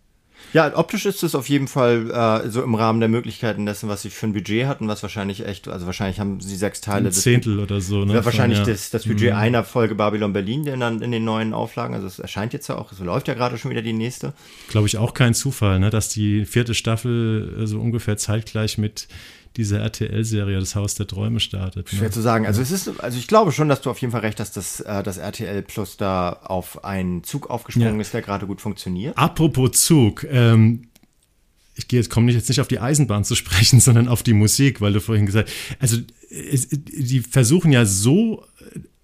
Ja, 0.53 0.77
optisch 0.77 1.05
ist 1.05 1.22
es 1.22 1.35
auf 1.35 1.48
jeden 1.48 1.68
Fall 1.68 2.11
äh, 2.11 2.48
so 2.48 2.62
im 2.62 2.74
Rahmen 2.74 3.01
der 3.01 3.09
Möglichkeiten 3.09 3.66
dessen, 3.66 3.88
was 3.88 4.03
sie 4.03 4.11
für 4.11 4.27
ein 4.27 4.33
Budget 4.33 4.66
hatten, 4.66 4.88
was 4.88 5.03
wahrscheinlich 5.03 5.44
echt, 5.44 5.68
also 5.68 5.85
wahrscheinlich 5.85 6.20
haben 6.20 6.40
sie 6.40 6.57
sechs 6.57 6.81
Teile. 6.81 7.09
Ein 7.09 7.12
Zehntel 7.12 7.59
oder 7.59 7.81
so, 7.81 8.05
ne? 8.05 8.14
Ja, 8.14 8.24
wahrscheinlich 8.24 8.61
ja. 8.61 8.64
das, 8.64 8.90
das 8.90 9.05
Budget 9.05 9.33
Mhm. 9.33 9.38
einer 9.38 9.64
Folge 9.64 9.94
Babylon 9.94 10.33
Berlin 10.33 10.66
in, 10.66 10.81
dann 10.81 11.03
in 11.03 11.12
den 11.12 11.24
neuen 11.24 11.53
Auflagen. 11.53 11.94
Also 11.94 12.07
es 12.07 12.18
erscheint 12.18 12.53
jetzt 12.55 12.68
ja 12.68 12.77
auch, 12.79 12.92
es 12.92 12.98
läuft 12.98 13.29
ja 13.29 13.35
gerade 13.35 13.59
schon 13.59 13.70
wieder 13.70 13.83
die 13.83 13.92
nächste. 13.92 14.33
Glaube 14.68 14.87
ich 14.87 14.96
auch 14.96 15.12
kein 15.12 15.35
Zufall, 15.35 15.79
ne? 15.81 15.90
dass 15.90 16.09
die 16.09 16.46
vierte 16.46 16.74
Staffel 16.74 17.59
äh, 17.62 17.66
so 17.66 17.79
ungefähr 17.79 18.16
zeitgleich 18.16 18.79
mit 18.79 19.07
dieser 19.59 19.81
RTL-Serie 19.81 20.59
Das 20.59 20.75
Haus 20.75 20.94
der 20.94 21.07
Träume 21.07 21.40
startet. 21.40 21.90
Schwer 21.90 22.05
Ne? 22.05 22.11
zu 22.11 22.23
sagen. 22.23 22.47
Also 22.47 22.62
es 22.62 22.71
ist, 22.71 22.88
also 23.01 23.18
ich 23.18 23.27
glaube 23.27 23.53
schon, 23.53 23.68
dass 23.68 23.83
du 23.83 23.90
auf 23.90 23.99
jeden 23.99 24.12
Fall 24.12 24.23
recht 24.23 24.40
hast, 24.40 24.57
dass 24.57 24.81
äh, 24.81 25.03
das 25.03 25.18
RTL 25.18 25.61
Plus 25.62 25.99
da 25.99 26.31
auf 26.33 26.85
einen 26.85 27.25
Zug 27.25 27.51
aufgesprungen 27.51 27.97
Ja. 27.97 28.01
ist, 28.01 28.14
der 28.14 28.23
gerade 28.23 28.47
gut 28.47 28.62
funktioniert. 28.62 29.18
Apropos 29.18 29.73
Zug, 29.73 30.25
ähm, 30.31 30.85
ich 31.75 31.87
gehe 31.88 32.01
jetzt 32.01 32.09
komme 32.11 32.33
jetzt 32.33 32.49
nicht 32.49 32.61
auf 32.61 32.68
die 32.68 32.79
Eisenbahn 32.81 33.25
zu 33.25 33.35
sprechen, 33.37 33.81
sondern 33.81 34.09
auf 34.09 34.23
die 34.23 34.33
Musik, 34.33 34.81
weil 34.81 34.92
du 34.94 35.01
vorhin 35.01 35.27
gesagt, 35.27 35.51
also 35.79 35.99
es, 36.31 36.68
die 36.71 37.21
versuchen 37.21 37.73
ja 37.73 37.85
so 37.85 38.44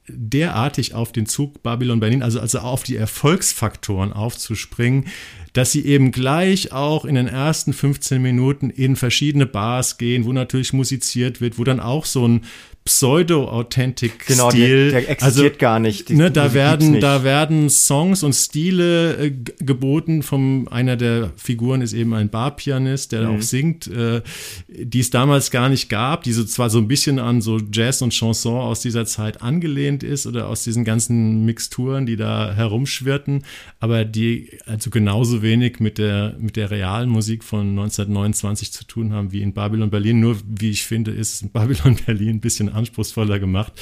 derartig 0.09 0.95
auf 0.95 1.12
den 1.12 1.27
Zug 1.27 1.62
Babylon 1.62 1.99
Berlin, 2.01 2.23
also 2.23 2.38
also 2.40 2.59
auf 2.59 2.83
die 2.83 2.97
Erfolgsfaktoren 2.97 4.12
aufzuspringen, 4.12 5.07
dass 5.55 5.73
sie 5.73 5.87
eben 5.87 6.11
gleich 6.11 6.73
auch 6.73 7.05
in 7.05 7.14
den 7.14 7.29
ersten 7.29 7.73
15 7.73 8.21
Minuten 8.21 8.71
in 8.71 8.97
verschiedene 8.97 9.47
Bars 9.47 9.99
gehen, 9.99 10.27
wo 10.27 10.33
natürlich 10.33 10.73
musiziert 10.73 11.40
wird, 11.40 11.59
wo 11.59 11.64
dann 11.64 11.81
auch 11.81 12.05
so 12.05 12.29
ein 12.29 12.43
Pseudo-Authentic-Stil. 12.85 14.37
Genau, 14.37 14.51
der, 14.51 14.90
der 14.90 15.11
existiert 15.11 15.59
gar 15.59 15.79
nicht. 15.81 16.09
Die 16.09 16.14
Ne, 16.14 16.31
da 16.31 16.53
werden, 16.55 16.92
nicht. 16.92 17.03
da 17.03 17.25
werden 17.25 17.70
Songs 17.70 18.23
und 18.23 18.35
Stile 18.35 19.16
äh, 19.16 19.31
geboten. 19.31 20.23
Vom 20.23 20.68
einer 20.68 20.97
der 20.97 21.33
Figuren 21.37 21.81
ist 21.81 21.92
eben 21.92 22.12
ein 22.14 22.29
Barpianist, 22.29 23.12
der 23.12 23.29
Mhm. 23.29 23.37
auch 23.38 23.42
singt, 23.42 23.87
äh, 23.88 24.20
die 24.68 25.01
es 25.01 25.11
damals 25.11 25.51
gar 25.51 25.68
nicht 25.68 25.88
gab, 25.88 26.25
die 26.25 26.33
so 26.33 26.44
zwar 26.44 26.68
so 26.70 26.79
ein 26.79 26.88
bisschen 26.88 27.18
an 27.18 27.40
so 27.40 27.59
Jazz 27.73 28.03
und 28.03 28.12
Chanson 28.12 28.61
aus 28.61 28.81
dieser 28.81 29.07
Zeit 29.07 29.42
angelehnt 29.42 30.03
ist 30.03 30.27
oder 30.27 30.49
aus 30.49 30.64
diesen 30.64 30.85
ganzen 30.85 31.44
Mixturen, 31.44 32.07
die 32.07 32.16
da 32.16 32.53
herumschwirrten, 32.55 33.44
aber 33.81 34.05
die 34.05 34.51
also 34.66 34.90
genauso 34.90 35.42
wenig 35.42 35.81
mit 35.81 35.99
der 35.99 36.37
mit 36.38 36.57
der 36.57 36.70
realen 36.70 37.09
Musik 37.09 37.44
von 37.44 37.70
1929 37.70 38.73
zu 38.73 38.85
tun 38.85 39.12
haben 39.12 39.33
wie 39.33 39.40
in 39.42 39.53
Babylon 39.55 39.90
Berlin. 39.90 40.20
Nur 40.20 40.37
wie 40.47 40.70
ich 40.70 40.83
finde, 40.85 41.11
ist 41.12 41.53
Babylon 41.53 41.97
Berlin 42.07 42.29
ein 42.37 42.40
bisschen 42.40 42.68
anspruchsvoller 42.75 43.39
gemacht. 43.39 43.73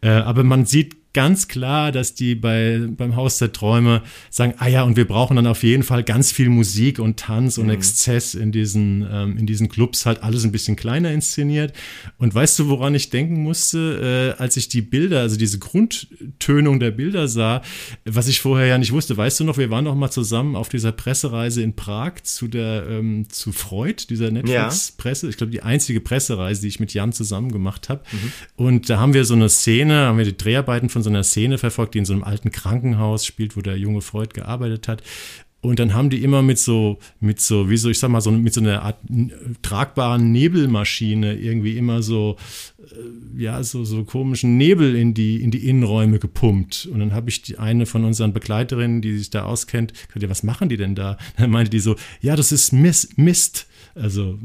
Äh, 0.00 0.10
aber 0.10 0.44
man 0.44 0.66
sieht 0.66 0.96
ganz 1.12 1.48
klar, 1.48 1.90
dass 1.92 2.14
die 2.14 2.34
bei, 2.34 2.80
beim 2.88 3.16
Haus 3.16 3.38
der 3.38 3.52
Träume 3.52 4.02
sagen, 4.30 4.54
ah 4.58 4.68
ja, 4.68 4.82
und 4.82 4.96
wir 4.96 5.06
brauchen 5.06 5.36
dann 5.36 5.46
auf 5.46 5.62
jeden 5.62 5.82
Fall 5.82 6.04
ganz 6.04 6.30
viel 6.30 6.48
Musik 6.48 6.98
und 6.98 7.18
Tanz 7.18 7.58
und 7.58 7.68
Exzess 7.68 8.34
in 8.34 8.52
diesen, 8.52 9.06
ähm, 9.10 9.36
in 9.36 9.46
diesen 9.46 9.68
Clubs, 9.68 10.06
halt 10.06 10.22
alles 10.22 10.44
ein 10.44 10.52
bisschen 10.52 10.76
kleiner 10.76 11.10
inszeniert. 11.10 11.72
Und 12.18 12.34
weißt 12.34 12.58
du, 12.58 12.68
woran 12.68 12.94
ich 12.94 13.10
denken 13.10 13.42
musste, 13.42 14.36
äh, 14.38 14.42
als 14.42 14.56
ich 14.56 14.68
die 14.68 14.82
Bilder, 14.82 15.20
also 15.20 15.36
diese 15.36 15.58
Grundtönung 15.58 16.78
der 16.78 16.92
Bilder 16.92 17.28
sah, 17.28 17.62
was 18.04 18.28
ich 18.28 18.40
vorher 18.40 18.66
ja 18.66 18.78
nicht 18.78 18.92
wusste. 18.92 19.16
Weißt 19.16 19.40
du 19.40 19.44
noch, 19.44 19.58
wir 19.58 19.70
waren 19.70 19.84
noch 19.84 19.94
mal 19.94 20.10
zusammen 20.10 20.56
auf 20.56 20.68
dieser 20.68 20.92
Pressereise 20.92 21.62
in 21.62 21.74
Prag 21.74 22.22
zu 22.22 22.48
der, 22.48 22.86
ähm, 22.88 23.28
zu 23.28 23.52
Freud, 23.52 24.04
dieser 24.08 24.30
Netflix-Presse. 24.30 25.28
Ich 25.28 25.36
glaube, 25.36 25.50
die 25.50 25.62
einzige 25.62 26.00
Pressereise, 26.00 26.62
die 26.62 26.68
ich 26.68 26.80
mit 26.80 26.94
Jan 26.94 27.12
zusammen 27.12 27.50
gemacht 27.50 27.88
habe. 27.88 28.02
Und 28.56 28.88
da 28.88 28.98
haben 28.98 29.14
wir 29.14 29.24
so 29.24 29.34
eine 29.34 29.48
Szene, 29.48 30.06
haben 30.06 30.18
wir 30.18 30.24
die 30.24 30.36
Dreharbeiten 30.36 30.88
von 30.88 30.99
so 31.02 31.10
einer 31.10 31.24
Szene 31.24 31.58
verfolgt, 31.58 31.94
die 31.94 31.98
in 31.98 32.04
so 32.04 32.12
einem 32.12 32.24
alten 32.24 32.50
Krankenhaus 32.50 33.24
spielt, 33.24 33.56
wo 33.56 33.60
der 33.60 33.76
junge 33.76 34.00
Freud 34.00 34.30
gearbeitet 34.34 34.88
hat. 34.88 35.02
Und 35.62 35.78
dann 35.78 35.92
haben 35.92 36.08
die 36.08 36.22
immer 36.22 36.40
mit 36.40 36.58
so, 36.58 36.98
mit 37.20 37.38
so, 37.38 37.68
wie 37.68 37.76
so, 37.76 37.90
ich 37.90 37.98
sag 37.98 38.08
mal, 38.08 38.22
so 38.22 38.30
mit 38.30 38.54
so 38.54 38.62
einer 38.62 38.82
Art 38.82 38.96
tragbaren 39.60 40.32
Nebelmaschine 40.32 41.34
irgendwie 41.34 41.76
immer 41.76 42.02
so, 42.02 42.36
äh, 42.78 43.42
ja, 43.42 43.62
so, 43.62 43.84
so 43.84 44.04
komischen 44.04 44.56
Nebel 44.56 44.96
in 44.96 45.12
die, 45.12 45.42
in 45.42 45.50
die 45.50 45.68
Innenräume 45.68 46.18
gepumpt. 46.18 46.88
Und 46.90 47.00
dann 47.00 47.12
habe 47.12 47.28
ich 47.28 47.42
die 47.42 47.58
eine 47.58 47.84
von 47.84 48.04
unseren 48.04 48.32
Begleiterinnen, 48.32 49.02
die 49.02 49.18
sich 49.18 49.28
da 49.28 49.44
auskennt, 49.44 49.92
gesagt, 49.92 50.22
ja, 50.22 50.30
was 50.30 50.42
machen 50.42 50.70
die 50.70 50.78
denn 50.78 50.94
da? 50.94 51.18
Dann 51.36 51.50
meinte 51.50 51.70
die 51.70 51.80
so, 51.80 51.96
ja, 52.22 52.36
das 52.36 52.52
ist 52.52 52.72
Mist, 52.72 53.18
Mist. 53.18 53.66
Also 53.94 54.38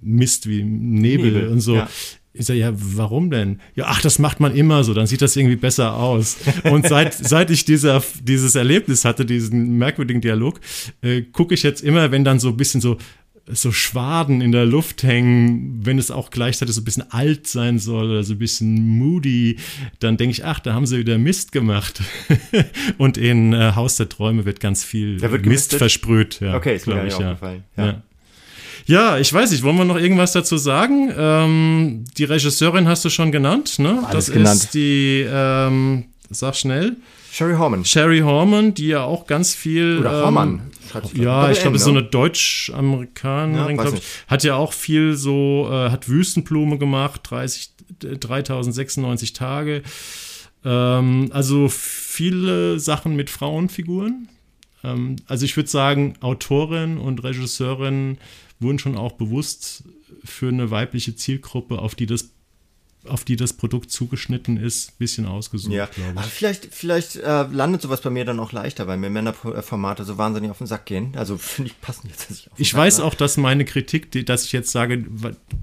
Mist 0.00 0.48
wie 0.48 0.62
Nebel, 0.62 1.32
Nebel, 1.32 1.48
und 1.48 1.60
so. 1.60 1.76
ja. 1.76 1.88
Ich 2.36 2.46
sage, 2.46 2.58
ja, 2.58 2.72
warum 2.74 3.30
denn? 3.30 3.60
Ja, 3.76 3.84
ach, 3.86 4.00
das 4.02 4.18
macht 4.18 4.40
man 4.40 4.56
immer 4.56 4.82
so, 4.82 4.92
dann 4.92 5.06
sieht 5.06 5.22
das 5.22 5.36
irgendwie 5.36 5.54
besser 5.54 5.94
aus. 5.94 6.36
Und 6.64 6.88
seit, 6.88 7.14
seit 7.20 7.48
ich 7.50 7.64
dieser, 7.64 8.02
dieses 8.22 8.56
Erlebnis 8.56 9.04
hatte, 9.04 9.24
diesen 9.24 9.78
merkwürdigen 9.78 10.20
Dialog, 10.20 10.60
äh, 11.00 11.22
gucke 11.22 11.54
ich 11.54 11.62
jetzt 11.62 11.80
immer, 11.82 12.10
wenn 12.10 12.24
dann 12.24 12.40
so 12.40 12.48
ein 12.48 12.56
bisschen 12.56 12.80
so, 12.80 12.98
so 13.46 13.70
Schwaden 13.70 14.40
in 14.40 14.50
der 14.50 14.66
Luft 14.66 15.04
hängen, 15.04 15.78
wenn 15.86 15.96
es 15.98 16.10
auch 16.10 16.30
gleichzeitig 16.30 16.74
so 16.74 16.80
ein 16.80 16.84
bisschen 16.84 17.10
alt 17.12 17.46
sein 17.46 17.78
soll 17.78 18.10
oder 18.10 18.24
so 18.24 18.32
ein 18.32 18.38
bisschen 18.38 18.98
moody, 18.98 19.58
dann 20.00 20.16
denke 20.16 20.32
ich, 20.32 20.44
ach, 20.44 20.58
da 20.58 20.72
haben 20.72 20.86
sie 20.86 20.98
wieder 20.98 21.18
Mist 21.18 21.52
gemacht. 21.52 22.02
Und 22.98 23.16
in 23.16 23.52
äh, 23.52 23.72
Haus 23.76 23.94
der 23.96 24.08
Träume 24.08 24.44
wird 24.44 24.58
ganz 24.58 24.82
viel 24.82 25.20
Mist 25.20 25.42
gemistet? 25.42 25.78
versprüht. 25.78 26.40
Ja, 26.40 26.56
Okay, 26.56 26.74
ist 26.74 26.88
mir 26.88 26.94
gar 26.96 27.04
nicht 27.04 27.14
ich, 27.14 27.20
ja. 27.20 27.32
aufgefallen. 27.32 27.64
Ja. 27.76 27.86
Ja. 27.86 28.02
Ja. 28.86 29.18
ich 29.18 29.32
weiß 29.32 29.50
nicht, 29.50 29.62
wollen 29.62 29.76
wir 29.76 29.84
noch 29.84 29.98
irgendwas 29.98 30.32
dazu 30.32 30.56
sagen? 30.56 31.12
Ähm, 31.16 32.04
die 32.16 32.24
Regisseurin 32.24 32.88
hast 32.88 33.04
du 33.04 33.10
schon 33.10 33.32
genannt, 33.32 33.78
ne? 33.78 34.02
Alles 34.04 34.26
das 34.26 34.34
genannt. 34.34 34.56
ist 34.56 34.74
die, 34.74 35.26
ähm, 35.28 36.04
sag 36.30 36.56
schnell, 36.56 36.96
Sherry 37.34 37.56
Horman. 37.56 37.84
Sherry 37.84 38.20
Horman, 38.20 38.74
die 38.74 38.86
ja 38.86 39.02
auch 39.02 39.26
ganz 39.26 39.56
viel. 39.56 39.98
Oder 39.98 40.18
ähm, 40.18 40.24
Horman. 40.24 40.70
Ja, 41.14 41.50
ich 41.50 41.60
glaube, 41.60 41.80
so 41.80 41.90
ne? 41.90 41.98
eine 41.98 42.08
Deutsch-Amerikanerin, 42.08 43.76
Ja, 43.76 43.82
glaube 43.82 43.98
ich. 43.98 44.04
Hat 44.28 44.44
ja 44.44 44.54
auch 44.54 44.72
viel 44.72 45.16
so, 45.16 45.68
äh, 45.68 45.90
hat 45.90 46.08
Wüstenblume 46.08 46.78
gemacht, 46.78 47.22
30, 47.24 47.70
äh, 48.04 48.16
3096 48.18 49.32
Tage. 49.32 49.82
Ähm, 50.64 51.30
also 51.32 51.68
viele 51.68 52.78
Sachen 52.78 53.16
mit 53.16 53.30
Frauenfiguren. 53.30 54.28
Ähm, 54.84 55.16
also 55.26 55.44
ich 55.44 55.56
würde 55.56 55.68
sagen, 55.68 56.14
Autorin 56.20 56.98
und 56.98 57.24
Regisseurin 57.24 58.18
wurden 58.60 58.78
schon 58.78 58.96
auch 58.96 59.12
bewusst 59.12 59.84
für 60.24 60.48
eine 60.48 60.70
weibliche 60.70 61.16
Zielgruppe, 61.16 61.78
auf 61.78 61.94
die 61.94 62.06
das 62.06 62.30
auf 63.06 63.22
die 63.24 63.36
das 63.36 63.52
Produkt 63.52 63.90
zugeschnitten 63.90 64.56
ist, 64.56 64.92
ein 64.92 64.94
bisschen 64.98 65.26
ausgesucht, 65.26 65.74
Ja, 65.74 65.84
glaube 65.86 66.12
aber 66.16 66.26
ich. 66.26 66.32
vielleicht, 66.32 66.74
vielleicht 66.74 67.16
äh, 67.16 67.42
landet 67.42 67.82
sowas 67.82 68.00
bei 68.00 68.08
mir 68.08 68.24
dann 68.24 68.40
auch 68.40 68.52
leichter, 68.52 68.86
weil 68.86 68.96
mir 68.96 69.10
Männerformate 69.10 70.04
so 70.04 70.16
wahnsinnig 70.16 70.50
auf 70.50 70.56
den 70.56 70.66
Sack 70.66 70.86
gehen. 70.86 71.12
Also 71.14 71.36
finde 71.38 71.70
ich 71.70 71.80
passen 71.82 72.08
jetzt 72.08 72.30
nicht 72.30 72.50
auf 72.50 72.56
den 72.56 72.62
Ich 72.62 72.70
Sack, 72.70 72.80
weiß 72.80 72.98
ne? 72.98 73.04
auch, 73.04 73.14
dass 73.14 73.36
meine 73.36 73.66
Kritik, 73.66 74.10
die, 74.12 74.24
dass 74.24 74.46
ich 74.46 74.52
jetzt 74.52 74.70
sage, 74.72 75.04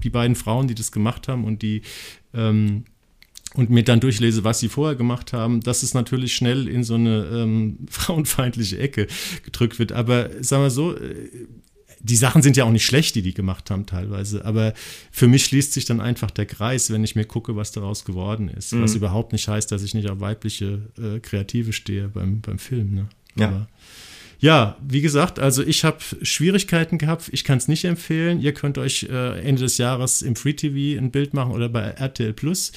die 0.04 0.10
beiden 0.10 0.36
Frauen, 0.36 0.68
die 0.68 0.76
das 0.76 0.92
gemacht 0.92 1.26
haben 1.26 1.44
und 1.44 1.62
die 1.62 1.82
ähm, 2.32 2.84
und 3.54 3.68
mir 3.70 3.82
dann 3.84 4.00
durchlese, 4.00 4.44
was 4.44 4.60
sie 4.60 4.68
vorher 4.68 4.96
gemacht 4.96 5.32
haben, 5.32 5.60
dass 5.60 5.82
es 5.82 5.92
natürlich 5.94 6.34
schnell 6.34 6.68
in 6.68 6.84
so 6.84 6.94
eine 6.94 7.24
ähm, 7.26 7.78
frauenfeindliche 7.90 8.78
Ecke 8.78 9.08
gedrückt 9.44 9.78
wird. 9.78 9.92
Aber 9.92 10.30
sagen 10.42 10.62
wir 10.62 10.70
so, 10.70 10.96
äh, 10.96 11.28
die 12.02 12.16
Sachen 12.16 12.42
sind 12.42 12.56
ja 12.56 12.64
auch 12.64 12.70
nicht 12.70 12.84
schlecht, 12.84 13.14
die 13.14 13.22
die 13.22 13.34
gemacht 13.34 13.70
haben 13.70 13.86
teilweise. 13.86 14.44
Aber 14.44 14.74
für 15.10 15.28
mich 15.28 15.44
schließt 15.44 15.72
sich 15.72 15.84
dann 15.84 16.00
einfach 16.00 16.30
der 16.30 16.46
Kreis, 16.46 16.90
wenn 16.90 17.04
ich 17.04 17.14
mir 17.14 17.24
gucke, 17.24 17.54
was 17.56 17.72
daraus 17.72 18.04
geworden 18.04 18.48
ist. 18.48 18.72
Mhm. 18.72 18.82
Was 18.82 18.94
überhaupt 18.94 19.32
nicht 19.32 19.46
heißt, 19.48 19.70
dass 19.70 19.82
ich 19.82 19.94
nicht 19.94 20.10
auf 20.10 20.20
weibliche 20.20 20.82
äh, 20.98 21.20
Kreative 21.20 21.72
stehe 21.72 22.08
beim, 22.08 22.40
beim 22.40 22.58
Film. 22.58 22.94
Ne? 22.94 23.08
Ja. 23.36 23.48
Aber 23.48 23.68
ja, 24.40 24.76
wie 24.86 25.02
gesagt, 25.02 25.38
also 25.38 25.62
ich 25.62 25.84
habe 25.84 25.98
Schwierigkeiten 26.22 26.98
gehabt. 26.98 27.30
Ich 27.32 27.44
kann 27.44 27.58
es 27.58 27.68
nicht 27.68 27.84
empfehlen. 27.84 28.40
Ihr 28.40 28.52
könnt 28.52 28.76
euch 28.76 29.04
äh, 29.04 29.40
Ende 29.40 29.62
des 29.62 29.78
Jahres 29.78 30.20
im 30.20 30.34
Free 30.34 30.54
TV 30.54 30.98
ein 31.00 31.12
Bild 31.12 31.32
machen 31.32 31.52
oder 31.52 31.68
bei 31.68 31.82
RTL 31.82 32.32
Plus. 32.32 32.72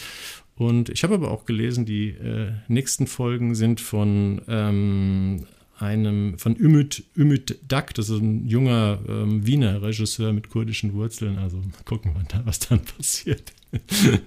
Und 0.58 0.90
ich 0.90 1.04
habe 1.04 1.16
aber 1.16 1.32
auch 1.32 1.46
gelesen, 1.46 1.86
die 1.86 2.10
äh, 2.10 2.52
nächsten 2.68 3.08
Folgen 3.08 3.56
sind 3.56 3.82
von 3.82 4.42
ähm, 4.48 5.48
einem 5.86 6.38
von 6.38 6.56
Ümit, 6.56 7.04
Ümit 7.18 7.60
Dak, 7.68 7.94
das 7.94 8.10
ist 8.10 8.20
ein 8.20 8.48
junger 8.48 9.00
ähm, 9.08 9.46
Wiener 9.46 9.82
Regisseur 9.82 10.34
mit 10.34 10.50
kurdischen 10.50 10.94
Wurzeln. 10.94 11.38
Also 11.38 11.58
mal 11.58 11.84
gucken, 11.86 12.12
wann 12.16 12.28
da, 12.28 12.42
was 12.46 12.60
dann 12.60 12.82
passiert. 12.98 13.54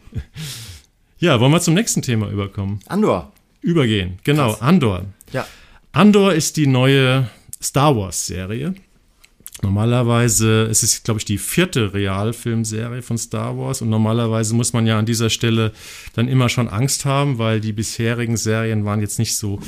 ja, 1.19 1.39
wollen 1.41 1.53
wir 1.53 1.61
zum 1.61 1.75
nächsten 1.75 2.03
Thema 2.03 2.31
überkommen? 2.31 2.81
Andor. 2.87 3.33
Übergehen. 3.61 4.19
Genau, 4.25 4.51
Krass. 4.51 4.63
Andor. 4.63 5.05
Ja. 5.33 5.47
Andor 5.93 6.33
ist 6.33 6.57
die 6.57 6.67
neue 6.67 7.29
Star 7.61 7.97
Wars-Serie. 7.97 8.75
Normalerweise, 9.63 10.69
es 10.71 10.85
ist, 10.85 11.05
glaube 11.05 11.19
ich, 11.19 11.25
die 11.25 11.39
vierte 11.39 11.93
Realfilmserie 11.93 13.03
von 13.03 13.19
Star 13.19 13.59
Wars 13.59 13.83
und 13.83 13.89
normalerweise 13.89 14.55
muss 14.55 14.73
man 14.73 14.87
ja 14.87 14.99
an 14.99 15.07
dieser 15.07 15.31
Stelle 15.31 15.73
dann 16.13 16.29
immer 16.29 16.49
schon 16.49 16.69
Angst 16.69 17.05
haben, 17.05 17.39
weil 17.39 17.61
die 17.61 17.73
bisherigen 17.73 18.37
Serien 18.37 18.85
waren 18.85 19.01
jetzt 19.01 19.19
nicht 19.19 19.37
so 19.37 19.59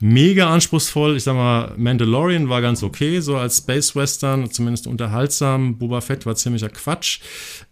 mega 0.00 0.50
anspruchsvoll. 0.50 1.16
Ich 1.16 1.24
sag 1.24 1.34
mal, 1.34 1.74
Mandalorian 1.76 2.48
war 2.48 2.62
ganz 2.62 2.82
okay, 2.82 3.20
so 3.20 3.36
als 3.36 3.58
Space 3.58 3.94
Western, 3.94 4.50
zumindest 4.50 4.86
unterhaltsam. 4.86 5.78
Boba 5.78 6.00
Fett 6.00 6.26
war 6.26 6.34
ziemlicher 6.34 6.70
Quatsch. 6.70 7.20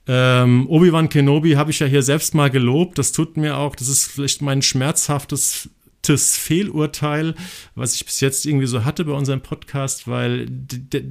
Ähm, 0.07 0.67
Obi-Wan 0.69 1.09
Kenobi 1.09 1.53
habe 1.53 1.71
ich 1.71 1.81
ja 1.81 1.87
hier 1.87 2.03
selbst 2.03 2.35
mal 2.35 2.51
gelobt. 2.51 2.99
Das 2.99 3.13
tut 3.13 3.37
mir 3.37 3.57
auch, 3.57 3.75
das 3.75 3.89
ist 3.89 4.07
vielleicht 4.13 4.43
mein 4.43 4.63
schmerzhaftes 4.63 5.71
Fehlurteil, 6.17 7.35
was 7.75 7.95
ich 7.95 8.07
bis 8.07 8.21
jetzt 8.21 8.47
irgendwie 8.47 8.67
so 8.67 8.85
hatte 8.87 9.05
bei 9.05 9.13
unserem 9.13 9.43
Podcast, 9.43 10.09
weil 10.09 10.47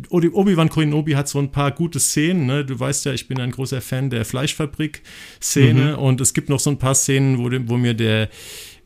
Obi-Wan 0.09 0.69
Kenobi 0.69 1.13
hat 1.13 1.27
so 1.27 1.37
ein 1.37 1.51
paar 1.51 1.71
gute 1.71 1.99
Szenen. 1.99 2.47
Ne? 2.47 2.65
Du 2.65 2.79
weißt 2.79 3.05
ja, 3.05 3.13
ich 3.13 3.27
bin 3.27 3.39
ein 3.39 3.51
großer 3.51 3.81
Fan 3.81 4.09
der 4.09 4.25
Fleischfabrik-Szene 4.25 5.93
mhm. 5.93 5.99
und 5.99 6.21
es 6.21 6.33
gibt 6.33 6.49
noch 6.49 6.59
so 6.59 6.71
ein 6.71 6.79
paar 6.79 6.95
Szenen, 6.95 7.37
wo, 7.37 7.51
wo 7.69 7.77
mir 7.77 7.93
der 7.93 8.29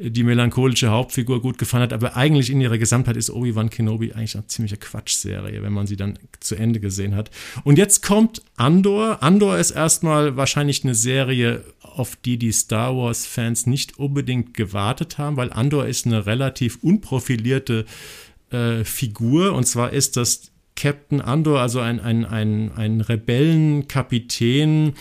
die 0.09 0.23
melancholische 0.23 0.89
Hauptfigur 0.89 1.41
gut 1.41 1.57
gefallen 1.57 1.83
hat, 1.83 1.93
aber 1.93 2.15
eigentlich 2.15 2.49
in 2.49 2.59
ihrer 2.59 2.77
Gesamtheit 2.77 3.17
ist 3.17 3.29
Obi-Wan 3.29 3.69
Kenobi 3.69 4.13
eigentlich 4.13 4.35
eine 4.35 4.47
ziemliche 4.47 4.77
Quatschserie, 4.77 5.61
wenn 5.61 5.73
man 5.73 5.87
sie 5.87 5.95
dann 5.95 6.17
zu 6.39 6.55
Ende 6.55 6.79
gesehen 6.79 7.15
hat. 7.15 7.29
Und 7.63 7.77
jetzt 7.77 8.01
kommt 8.01 8.41
Andor. 8.55 9.21
Andor 9.21 9.57
ist 9.57 9.71
erstmal 9.71 10.37
wahrscheinlich 10.37 10.83
eine 10.83 10.95
Serie, 10.95 11.63
auf 11.81 12.15
die 12.15 12.37
die 12.37 12.51
Star 12.51 12.95
Wars-Fans 12.95 13.67
nicht 13.67 13.99
unbedingt 13.99 14.53
gewartet 14.53 15.17
haben, 15.17 15.37
weil 15.37 15.53
Andor 15.53 15.85
ist 15.85 16.05
eine 16.05 16.25
relativ 16.25 16.79
unprofilierte 16.81 17.85
äh, 18.49 18.83
Figur 18.83 19.53
und 19.53 19.65
zwar 19.65 19.93
ist 19.93 20.17
das 20.17 20.51
Captain 20.75 21.21
Andor, 21.21 21.59
also 21.59 21.79
ein, 21.79 21.99
ein, 21.99 22.25
ein, 22.25 22.71
ein 22.75 23.01
Rebellenkapitän, 23.01 24.93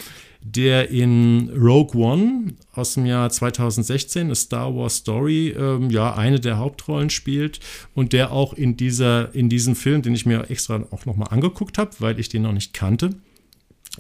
der 0.42 0.90
in 0.90 1.50
Rogue 1.50 2.00
One 2.00 2.55
aus 2.72 2.94
dem 2.94 3.07
Jahr 3.07 3.31
2016, 3.31 4.26
eine 4.26 4.35
Star 4.35 4.74
Wars 4.74 4.96
Story, 4.96 5.48
ähm, 5.48 5.90
ja, 5.90 6.14
eine 6.14 6.40
der 6.40 6.59
Hauptrollen 6.59 7.11
spielt 7.11 7.61
und 7.94 8.12
der 8.12 8.33
auch 8.33 8.55
in, 8.55 8.76
dieser, 8.76 9.35
in 9.35 9.48
diesem 9.48 9.76
Film, 9.76 10.03
den 10.03 10.14
ich 10.14 10.26
mir 10.26 10.50
extra 10.50 10.85
auch 10.90 11.07
nochmal 11.07 11.29
angeguckt 11.31 11.79
habe, 11.79 11.90
weil 11.98 12.18
ich 12.18 12.29
den 12.29 12.42
noch 12.42 12.53
nicht 12.53 12.72
kannte, 12.72 13.11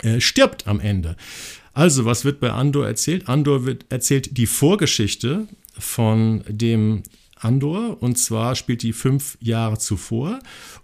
äh, 0.02 0.20
stirbt 0.20 0.66
am 0.66 0.80
Ende. 0.80 1.16
Also, 1.72 2.04
was 2.04 2.24
wird 2.24 2.40
bei 2.40 2.50
Andor 2.50 2.86
erzählt? 2.86 3.28
Andor 3.28 3.64
wird 3.64 3.86
erzählt 3.90 4.36
die 4.36 4.46
Vorgeschichte 4.46 5.46
von 5.78 6.42
dem 6.48 7.02
Andor 7.40 8.02
und 8.02 8.18
zwar 8.18 8.54
spielt 8.54 8.82
die 8.82 8.92
fünf 8.92 9.36
Jahre 9.40 9.78
zuvor. 9.78 10.40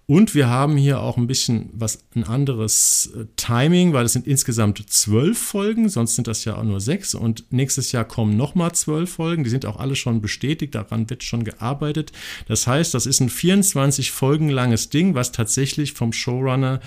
Und 0.06 0.36
wir 0.36 0.48
haben 0.48 0.76
hier 0.76 1.00
auch 1.00 1.16
ein 1.16 1.26
bisschen 1.26 1.68
was 1.72 1.98
ein 2.14 2.22
anderes 2.22 3.10
äh, 3.16 3.24
Timing, 3.36 3.92
weil 3.92 4.04
es 4.04 4.12
sind 4.12 4.26
insgesamt 4.26 4.88
zwölf 4.88 5.36
Folgen, 5.36 5.88
sonst 5.88 6.14
sind 6.14 6.28
das 6.28 6.44
ja 6.44 6.56
auch 6.56 6.62
nur 6.62 6.80
sechs. 6.80 7.14
Und 7.14 7.52
nächstes 7.52 7.90
Jahr 7.90 8.04
kommen 8.04 8.36
nochmal 8.36 8.72
zwölf 8.72 9.10
Folgen, 9.10 9.42
die 9.42 9.50
sind 9.50 9.66
auch 9.66 9.78
alle 9.78 9.96
schon 9.96 10.20
bestätigt, 10.20 10.76
daran 10.76 11.10
wird 11.10 11.24
schon 11.24 11.42
gearbeitet. 11.42 12.12
Das 12.46 12.66
heißt, 12.66 12.94
das 12.94 13.06
ist 13.06 13.20
ein 13.20 13.28
24 13.28 14.12
Folgen 14.12 14.48
langes 14.48 14.90
Ding, 14.90 15.14
was 15.14 15.32
tatsächlich 15.32 15.92
vom 15.92 16.12
Showrunner 16.12 16.80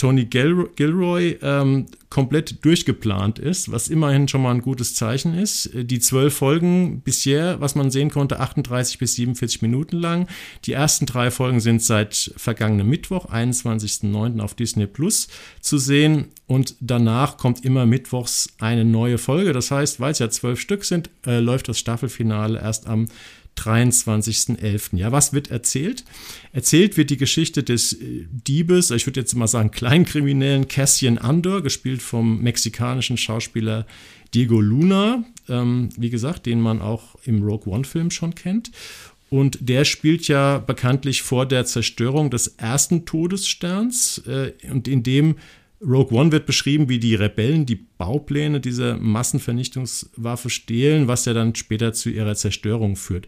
Tony 0.00 0.24
Gil 0.24 0.66
Gilroy 0.76 1.36
ähm, 1.42 1.84
komplett 2.08 2.64
durchgeplant 2.64 3.38
ist, 3.38 3.70
was 3.70 3.88
immerhin 3.88 4.28
schon 4.28 4.40
mal 4.40 4.52
ein 4.52 4.62
gutes 4.62 4.94
Zeichen 4.94 5.34
ist. 5.34 5.68
Die 5.74 6.00
zwölf 6.00 6.34
Folgen 6.34 7.02
bisher, 7.02 7.60
was 7.60 7.74
man 7.74 7.90
sehen 7.90 8.10
konnte, 8.10 8.40
38 8.40 8.98
bis 8.98 9.16
47 9.16 9.60
Minuten 9.60 9.98
lang. 9.98 10.26
Die 10.64 10.72
ersten 10.72 11.04
drei 11.04 11.30
Folgen 11.30 11.60
sind 11.60 11.82
seit 11.82 12.32
vergangenem 12.38 12.88
Mittwoch, 12.88 13.26
21.09. 13.26 14.40
auf 14.40 14.54
Disney 14.54 14.86
Plus 14.86 15.28
zu 15.60 15.76
sehen 15.76 16.28
und 16.46 16.76
danach 16.80 17.36
kommt 17.36 17.62
immer 17.62 17.84
mittwochs 17.84 18.54
eine 18.58 18.86
neue 18.86 19.18
Folge. 19.18 19.52
Das 19.52 19.70
heißt, 19.70 20.00
weil 20.00 20.12
es 20.12 20.18
ja 20.18 20.30
zwölf 20.30 20.58
Stück 20.58 20.86
sind, 20.86 21.10
äh, 21.26 21.40
läuft 21.40 21.68
das 21.68 21.78
Staffelfinale 21.78 22.58
erst 22.58 22.86
am 22.86 23.06
23.11. 23.56 24.96
Ja, 24.96 25.12
was 25.12 25.32
wird 25.32 25.50
erzählt? 25.50 26.04
Erzählt 26.52 26.96
wird 26.96 27.10
die 27.10 27.16
Geschichte 27.16 27.62
des 27.62 27.92
äh, 27.92 28.26
Diebes, 28.30 28.90
ich 28.90 29.06
würde 29.06 29.20
jetzt 29.20 29.34
mal 29.34 29.46
sagen 29.46 29.70
Kleinkriminellen 29.70 30.68
Cassian 30.68 31.18
Andor, 31.18 31.62
gespielt 31.62 32.02
vom 32.02 32.40
mexikanischen 32.40 33.16
Schauspieler 33.16 33.86
Diego 34.34 34.60
Luna, 34.60 35.24
ähm, 35.48 35.90
wie 35.96 36.10
gesagt, 36.10 36.46
den 36.46 36.60
man 36.60 36.80
auch 36.80 37.16
im 37.24 37.42
Rogue 37.42 37.72
One-Film 37.72 38.10
schon 38.10 38.34
kennt. 38.34 38.70
Und 39.28 39.58
der 39.60 39.84
spielt 39.84 40.26
ja 40.26 40.58
bekanntlich 40.58 41.22
vor 41.22 41.46
der 41.46 41.64
Zerstörung 41.64 42.30
des 42.30 42.48
ersten 42.56 43.06
Todessterns. 43.06 44.18
Äh, 44.26 44.52
und 44.70 44.88
in 44.88 45.02
dem 45.02 45.36
Rogue 45.82 46.16
One 46.16 46.30
wird 46.30 46.46
beschrieben, 46.46 46.88
wie 46.88 46.98
die 46.98 47.14
Rebellen 47.14 47.64
die 47.64 47.76
Baupläne 47.76 48.60
dieser 48.60 48.98
Massenvernichtungswaffe 48.98 50.50
stehlen, 50.50 51.08
was 51.08 51.24
ja 51.24 51.32
dann 51.32 51.54
später 51.54 51.92
zu 51.92 52.10
ihrer 52.10 52.34
Zerstörung 52.34 52.96
führt. 52.96 53.26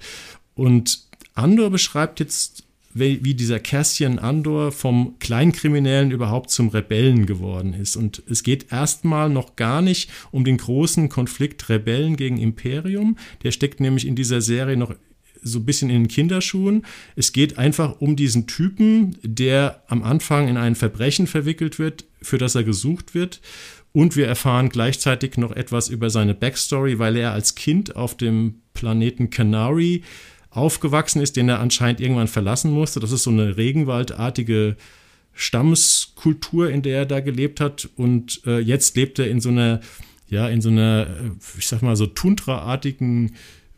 Und 0.54 1.06
Andor 1.34 1.70
beschreibt 1.70 2.20
jetzt, 2.20 2.64
wie 2.94 3.34
dieser 3.34 3.58
Cassian 3.58 4.18
Andor 4.18 4.70
vom 4.70 5.14
Kleinkriminellen 5.18 6.10
überhaupt 6.10 6.50
zum 6.50 6.68
Rebellen 6.68 7.24
geworden 7.24 7.72
ist. 7.72 7.96
Und 7.96 8.22
es 8.28 8.42
geht 8.42 8.70
erstmal 8.70 9.30
noch 9.30 9.56
gar 9.56 9.80
nicht 9.80 10.10
um 10.30 10.44
den 10.44 10.58
großen 10.58 11.08
Konflikt 11.08 11.70
Rebellen 11.70 12.16
gegen 12.16 12.36
Imperium. 12.36 13.16
Der 13.44 13.50
steckt 13.50 13.80
nämlich 13.80 14.06
in 14.06 14.14
dieser 14.14 14.42
Serie 14.42 14.76
noch 14.76 14.94
so 15.42 15.59
ein 15.59 15.64
bisschen 15.64 15.90
in 15.90 16.05
den 16.05 16.09
Kinderschuhen. 16.09 16.85
Es 17.16 17.33
geht 17.33 17.59
einfach 17.59 18.00
um 18.00 18.16
diesen 18.16 18.46
Typen, 18.46 19.16
der 19.22 19.83
am 19.88 20.02
Anfang 20.02 20.48
in 20.48 20.57
ein 20.57 20.74
Verbrechen 20.74 21.26
verwickelt 21.26 21.78
wird, 21.78 22.05
für 22.20 22.38
das 22.38 22.55
er 22.55 22.64
gesucht 22.64 23.14
wird. 23.14 23.40
Und 23.92 24.16
wir 24.16 24.26
erfahren 24.26 24.70
gleichzeitig 24.70 25.37
noch 25.37 25.52
etwas 25.52 25.88
über 25.88 26.09
seine 26.09 26.35
Backstory, 26.35 26.98
weil 26.98 27.16
er 27.16 27.33
als 27.33 27.55
Kind 27.55 27.94
auf 27.94 28.16
dem 28.16 28.62
Planeten 28.72 29.28
Canary 29.28 30.02
aufgewachsen 30.50 31.20
ist, 31.20 31.37
den 31.37 31.48
er 31.48 31.61
anscheinend 31.61 32.00
irgendwann 32.00 32.28
verlassen 32.28 32.72
musste. 32.72 33.00
Das 33.00 33.12
ist 33.12 33.22
so 33.22 33.31
eine 33.31 33.57
regenwaldartige 33.57 34.76
Stammeskultur, 35.35 36.70
in 36.70 36.83
der 36.83 36.98
er 36.98 37.07
da 37.07 37.20
gelebt 37.20 37.61
hat. 37.61 37.88
Und 37.96 38.42
äh, 38.46 38.59
jetzt 38.59 38.96
lebt 38.96 39.18
er 39.18 39.28
in 39.28 39.40
so 39.40 39.48
einer, 39.48 39.81
ja, 40.28 40.48
in 40.48 40.61
so 40.61 40.68
einer, 40.68 41.07
äh, 41.07 41.59
ich 41.59 41.66
sag 41.66 41.83
mal, 41.83 41.96
so 41.96 42.07
tundraartigen 42.07 43.35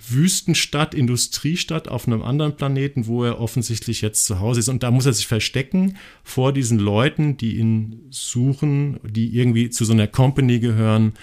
Wüstenstadt, 0.09 0.95
Industriestadt 0.95 1.89
auf 1.89 2.07
einem 2.07 2.23
anderen 2.23 2.57
Planeten, 2.57 3.07
wo 3.07 3.25
er 3.25 3.41
offensichtlich 3.41 4.01
jetzt 4.01 4.27
zu 4.27 4.41
Hause 4.41 4.61
ist. 4.61 4.69
Und 4.69 4.83
da 4.83 4.91
muss 4.91 5.07
er 5.07 5.13
sich 5.13 5.27
verstecken 5.27 5.97
vor 6.23 6.53
diesen 6.53 6.79
Leuten, 6.79 7.37
die 7.37 7.57
ihn 7.57 8.01
suchen, 8.11 8.99
die 9.05 9.37
irgendwie 9.37 9.71
zu 9.71 9.85
so 9.85 9.93
einer 9.93 10.07
Company 10.07 10.61
gehören, 10.61 11.15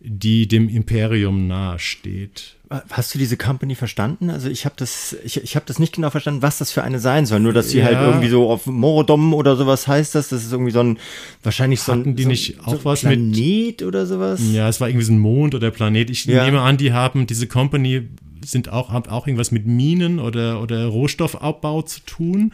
die 0.00 0.46
dem 0.46 0.68
Imperium 0.68 1.46
nahesteht. 1.46 2.56
Hast 2.90 3.14
du 3.14 3.18
diese 3.18 3.36
Company 3.36 3.76
verstanden? 3.76 4.28
Also 4.28 4.48
ich 4.48 4.64
habe 4.64 4.74
das, 4.76 5.16
ich, 5.24 5.42
ich 5.42 5.54
habe 5.54 5.66
das 5.66 5.78
nicht 5.78 5.94
genau 5.94 6.10
verstanden, 6.10 6.42
was 6.42 6.58
das 6.58 6.72
für 6.72 6.82
eine 6.82 6.98
sein 6.98 7.24
soll. 7.24 7.40
Nur 7.40 7.52
dass 7.52 7.70
sie 7.70 7.82
halt 7.82 7.94
ja. 7.94 8.00
halt 8.00 8.08
irgendwie 8.10 8.28
so 8.28 8.50
auf 8.50 8.66
Morodom 8.66 9.34
oder 9.34 9.56
sowas 9.56 9.86
heißt 9.86 10.14
das. 10.16 10.28
Das 10.28 10.44
ist 10.44 10.52
irgendwie 10.52 10.72
so 10.72 10.80
ein 10.80 10.98
wahrscheinlich 11.44 11.80
so 11.80 11.92
ein, 11.92 12.16
die 12.16 12.24
so, 12.24 12.28
nicht 12.28 12.60
auch 12.60 12.72
so 12.72 12.84
was 12.84 13.00
Planet 13.00 13.36
mit 13.36 13.82
oder 13.82 14.06
sowas? 14.06 14.40
Ja, 14.52 14.68
es 14.68 14.80
war 14.80 14.88
irgendwie 14.88 15.06
so 15.06 15.12
ein 15.12 15.18
Mond 15.18 15.54
oder 15.54 15.70
Planet. 15.70 16.10
Ich 16.10 16.24
ja. 16.24 16.44
nehme 16.44 16.60
an, 16.60 16.76
die 16.76 16.92
haben 16.92 17.26
diese 17.26 17.46
Company 17.46 18.08
sind 18.50 18.70
auch, 18.70 18.90
haben 18.90 19.10
auch 19.10 19.26
irgendwas 19.26 19.50
mit 19.50 19.66
Minen 19.66 20.18
oder, 20.18 20.62
oder 20.62 20.86
Rohstoffabbau 20.86 21.82
zu 21.82 22.00
tun. 22.00 22.52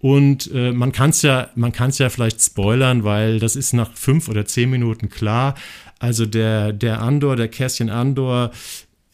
Und 0.00 0.50
äh, 0.52 0.72
man 0.72 0.92
kann 0.92 1.10
es 1.10 1.22
ja, 1.22 1.48
man 1.54 1.72
kann 1.72 1.90
es 1.90 1.98
ja 1.98 2.08
vielleicht 2.08 2.40
spoilern, 2.40 3.04
weil 3.04 3.38
das 3.38 3.56
ist 3.56 3.72
nach 3.72 3.92
fünf 3.94 4.28
oder 4.28 4.44
zehn 4.44 4.70
Minuten 4.70 5.08
klar. 5.08 5.54
Also 5.98 6.26
der, 6.26 6.72
der 6.72 7.00
Andor, 7.00 7.36
der 7.36 7.48
Kästchen 7.48 7.90
Andor, 7.90 8.50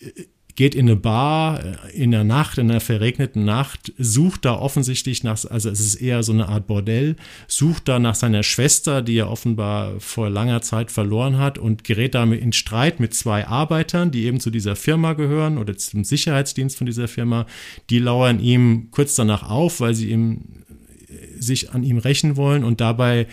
äh, 0.01 0.25
geht 0.59 0.75
in 0.75 0.89
eine 0.89 0.97
Bar 0.97 1.65
äh, 1.65 1.77
in 1.93 2.11
der 2.11 2.25
Nacht, 2.25 2.59
in 2.59 2.69
einer 2.69 2.81
verregneten 2.81 3.45
Nacht, 3.45 3.93
sucht 3.97 4.45
da 4.45 4.57
offensichtlich 4.57 5.23
nach, 5.23 5.45
also 5.45 5.71
es 5.71 5.79
ist 5.79 5.95
eher 5.95 6.25
so 6.25 6.33
eine 6.33 6.49
Art 6.49 6.67
Bordell, 6.67 7.15
sucht 7.47 7.87
da 7.87 8.01
nach 8.01 8.17
seiner 8.17 8.43
Schwester, 8.43 9.01
die 9.01 9.19
er 9.19 9.31
offenbar 9.31 10.01
vor 10.01 10.29
langer 10.29 10.61
Zeit 10.61 10.91
verloren 10.91 11.39
hat 11.39 11.59
und 11.59 11.85
gerät 11.85 12.17
damit 12.17 12.43
in 12.43 12.53
Streit 12.53 12.99
mit 12.99 13.15
zwei 13.15 13.47
Arbeitern, 13.47 14.11
die 14.11 14.25
eben 14.25 14.41
zu 14.41 14.51
dieser 14.51 14.75
Firma 14.75 15.13
gehören 15.13 15.59
oder 15.59 15.77
zum 15.77 16.03
Sicherheitsdienst 16.03 16.77
von 16.77 16.87
dieser 16.87 17.07
Firma. 17.07 17.47
Die 17.89 18.01
lauern 18.01 18.41
ihm 18.41 18.89
kurz 18.91 19.15
danach 19.15 19.49
auf, 19.49 19.79
weil 19.79 19.95
sie 19.95 20.11
ihm 20.11 20.65
äh, 21.09 21.41
sich 21.41 21.71
an 21.71 21.85
ihm 21.85 21.99
rächen 21.99 22.37
wollen 22.37 22.65
und 22.65 22.81
dabei 22.81 23.29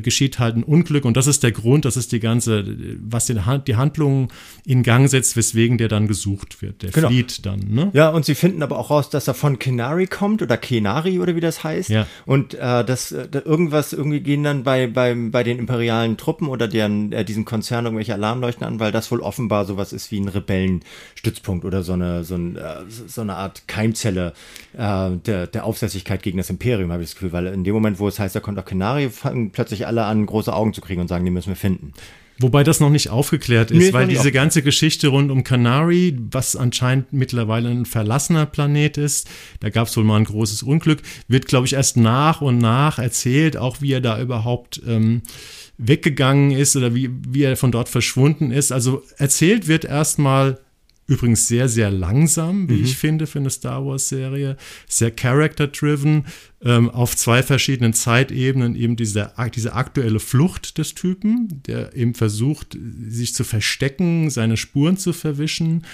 geschieht 0.00 0.38
halt 0.38 0.56
ein 0.56 0.64
Unglück 0.64 1.04
und 1.04 1.16
das 1.16 1.26
ist 1.26 1.42
der 1.42 1.52
Grund, 1.52 1.84
das 1.84 1.96
ist 1.96 2.12
die 2.12 2.20
ganze, 2.20 2.64
was 3.00 3.26
die, 3.26 3.38
die 3.66 3.76
Handlung 3.76 4.28
in 4.64 4.82
Gang 4.82 5.08
setzt, 5.08 5.36
weswegen 5.36 5.78
der 5.78 5.88
dann 5.88 6.08
gesucht 6.08 6.62
wird. 6.62 6.82
Der 6.82 6.90
genau. 6.90 7.08
flieht 7.08 7.44
dann. 7.46 7.60
Ne? 7.68 7.90
Ja, 7.92 8.10
und 8.10 8.24
sie 8.24 8.34
finden 8.34 8.62
aber 8.62 8.78
auch 8.78 8.90
raus, 8.90 9.10
dass 9.10 9.28
er 9.28 9.34
von 9.34 9.58
Kenari 9.58 10.06
kommt 10.06 10.42
oder 10.42 10.56
Kenari 10.56 11.18
oder 11.18 11.36
wie 11.36 11.40
das 11.40 11.64
heißt. 11.64 11.90
Ja. 11.90 12.06
Und 12.26 12.54
äh, 12.54 12.84
das 12.84 13.12
äh, 13.12 13.28
irgendwas 13.44 13.92
irgendwie 13.92 14.20
gehen 14.20 14.42
dann 14.44 14.62
bei, 14.62 14.86
bei, 14.86 15.14
bei 15.14 15.42
den 15.42 15.58
imperialen 15.58 16.16
Truppen 16.16 16.48
oder 16.48 16.68
deren, 16.68 17.12
äh, 17.12 17.24
diesen 17.24 17.44
Konzernen 17.44 17.86
irgendwelche 17.86 18.14
Alarmleuchten 18.14 18.66
an, 18.66 18.80
weil 18.80 18.92
das 18.92 19.10
wohl 19.10 19.20
offenbar 19.20 19.64
sowas 19.64 19.92
ist 19.92 20.10
wie 20.10 20.20
ein 20.20 20.28
Rebellenstützpunkt 20.28 21.64
oder 21.64 21.82
so 21.82 21.94
eine, 21.94 22.24
so, 22.24 22.36
ein, 22.36 22.56
äh, 22.56 22.76
so 22.88 23.20
eine 23.20 23.34
Art 23.34 23.66
Keimzelle 23.66 24.32
äh, 24.74 25.10
der, 25.26 25.46
der 25.46 25.64
Aufsässigkeit 25.64 26.22
gegen 26.22 26.38
das 26.38 26.50
Imperium, 26.50 26.92
habe 26.92 27.02
ich 27.02 27.10
das 27.10 27.16
Gefühl, 27.16 27.32
weil 27.32 27.46
in 27.46 27.64
dem 27.64 27.74
Moment, 27.74 27.98
wo 27.98 28.08
es 28.08 28.18
heißt, 28.18 28.34
er 28.34 28.40
kommt 28.40 28.58
auf 28.58 28.64
Kenari, 28.64 29.10
fangen 29.10 29.50
plötzlich 29.50 29.81
plötzlich 29.82 29.86
alle 29.86 30.04
an, 30.04 30.26
große 30.26 30.52
Augen 30.52 30.72
zu 30.72 30.80
kriegen 30.80 31.00
und 31.00 31.08
sagen, 31.08 31.24
die 31.24 31.30
müssen 31.30 31.48
wir 31.48 31.56
finden. 31.56 31.92
Wobei 32.38 32.64
das 32.64 32.80
noch 32.80 32.90
nicht 32.90 33.10
aufgeklärt 33.10 33.70
ist, 33.70 33.78
nee, 33.78 33.92
weil 33.92 34.08
diese 34.08 34.32
ganze 34.32 34.62
Geschichte 34.62 35.08
rund 35.08 35.30
um 35.30 35.44
Canary, 35.44 36.18
was 36.32 36.56
anscheinend 36.56 37.12
mittlerweile 37.12 37.68
ein 37.68 37.84
verlassener 37.84 38.46
Planet 38.46 38.96
ist, 38.96 39.28
da 39.60 39.70
gab 39.70 39.86
es 39.86 39.96
wohl 39.96 40.04
mal 40.04 40.16
ein 40.16 40.24
großes 40.24 40.62
Unglück, 40.62 41.02
wird, 41.28 41.46
glaube 41.46 41.66
ich, 41.66 41.74
erst 41.74 41.96
nach 41.96 42.40
und 42.40 42.58
nach 42.58 42.98
erzählt, 42.98 43.56
auch 43.56 43.80
wie 43.80 43.92
er 43.92 44.00
da 44.00 44.20
überhaupt 44.20 44.82
ähm, 44.86 45.22
weggegangen 45.78 46.50
ist 46.52 46.74
oder 46.74 46.94
wie, 46.94 47.10
wie 47.28 47.42
er 47.42 47.56
von 47.56 47.70
dort 47.70 47.88
verschwunden 47.88 48.50
ist. 48.50 48.72
Also 48.72 49.02
erzählt 49.18 49.68
wird 49.68 49.84
erstmal 49.84 50.58
Übrigens 51.12 51.46
sehr, 51.46 51.68
sehr 51.68 51.90
langsam, 51.90 52.70
wie 52.70 52.78
mhm. 52.78 52.84
ich 52.84 52.96
finde, 52.96 53.26
für 53.26 53.38
eine 53.38 53.50
Star 53.50 53.84
Wars-Serie. 53.84 54.56
Sehr 54.88 55.10
character-driven, 55.10 56.24
ähm, 56.64 56.88
auf 56.88 57.14
zwei 57.14 57.42
verschiedenen 57.42 57.92
Zeitebenen 57.92 58.74
eben 58.74 58.96
diese, 58.96 59.32
diese 59.54 59.74
aktuelle 59.74 60.20
Flucht 60.20 60.78
des 60.78 60.94
Typen, 60.94 61.62
der 61.66 61.94
eben 61.94 62.14
versucht, 62.14 62.78
sich 63.08 63.34
zu 63.34 63.44
verstecken, 63.44 64.30
seine 64.30 64.56
Spuren 64.56 64.96
zu 64.96 65.12
verwischen. 65.12 65.84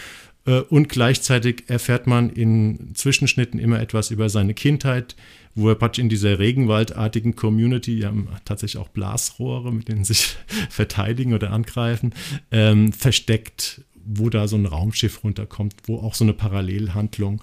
Äh, 0.47 0.61
und 0.61 0.89
gleichzeitig 0.89 1.65
erfährt 1.67 2.07
man 2.07 2.31
in 2.31 2.93
Zwischenschnitten 2.95 3.59
immer 3.59 3.81
etwas 3.81 4.13
über 4.13 4.29
seine 4.29 4.55
Kindheit, 4.55 5.17
wo 5.57 5.69
er 5.69 5.75
praktisch 5.75 6.03
in 6.03 6.09
dieser 6.09 6.39
regenwaldartigen 6.39 7.35
Community, 7.35 7.97
die 7.97 8.07
haben 8.07 8.29
tatsächlich 8.45 8.81
auch 8.81 8.89
Blasrohre, 8.89 9.73
mit 9.73 9.89
denen 9.89 10.05
sich 10.05 10.37
verteidigen 10.71 11.35
oder 11.35 11.51
angreifen, 11.51 12.15
ähm, 12.53 12.93
versteckt 12.93 13.83
wo 14.09 14.31
da 14.31 14.49
so 14.49 14.57
ein 14.57 14.67
Raumschiff 14.67 15.23
runterkommt, 15.23 15.75
wo 15.85 15.99
auch 15.99 16.15
so 16.15 16.25
eine 16.25 16.33
Parallelhandlung 16.33 17.43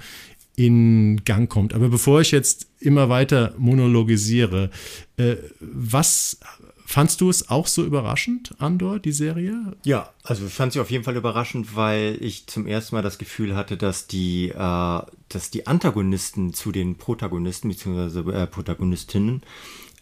in 0.55 1.21
Gang 1.25 1.49
kommt. 1.49 1.73
Aber 1.73 1.89
bevor 1.89 2.21
ich 2.21 2.31
jetzt 2.31 2.67
immer 2.79 3.09
weiter 3.09 3.53
monologisiere, 3.57 4.69
äh, 5.17 5.35
was 5.59 6.39
fandst 6.85 7.19
du 7.19 7.29
es 7.29 7.49
auch 7.49 7.67
so 7.67 7.83
überraschend, 7.83 8.53
Andor, 8.59 8.99
die 8.99 9.11
Serie? 9.11 9.75
Ja, 9.83 10.13
also 10.23 10.45
ich 10.45 10.53
fand 10.53 10.73
sie 10.73 10.79
auf 10.79 10.91
jeden 10.91 11.03
Fall 11.03 11.15
überraschend, 11.15 11.75
weil 11.75 12.17
ich 12.21 12.47
zum 12.47 12.67
ersten 12.67 12.95
Mal 12.95 13.01
das 13.01 13.17
Gefühl 13.17 13.55
hatte, 13.55 13.75
dass 13.75 14.07
die, 14.07 14.49
äh, 14.49 15.01
dass 15.29 15.49
die 15.51 15.67
Antagonisten 15.67 16.53
zu 16.53 16.71
den 16.71 16.97
Protagonisten 16.97 17.69
bzw. 17.69 18.31
Äh, 18.31 18.47
Protagonistinnen 18.47 19.41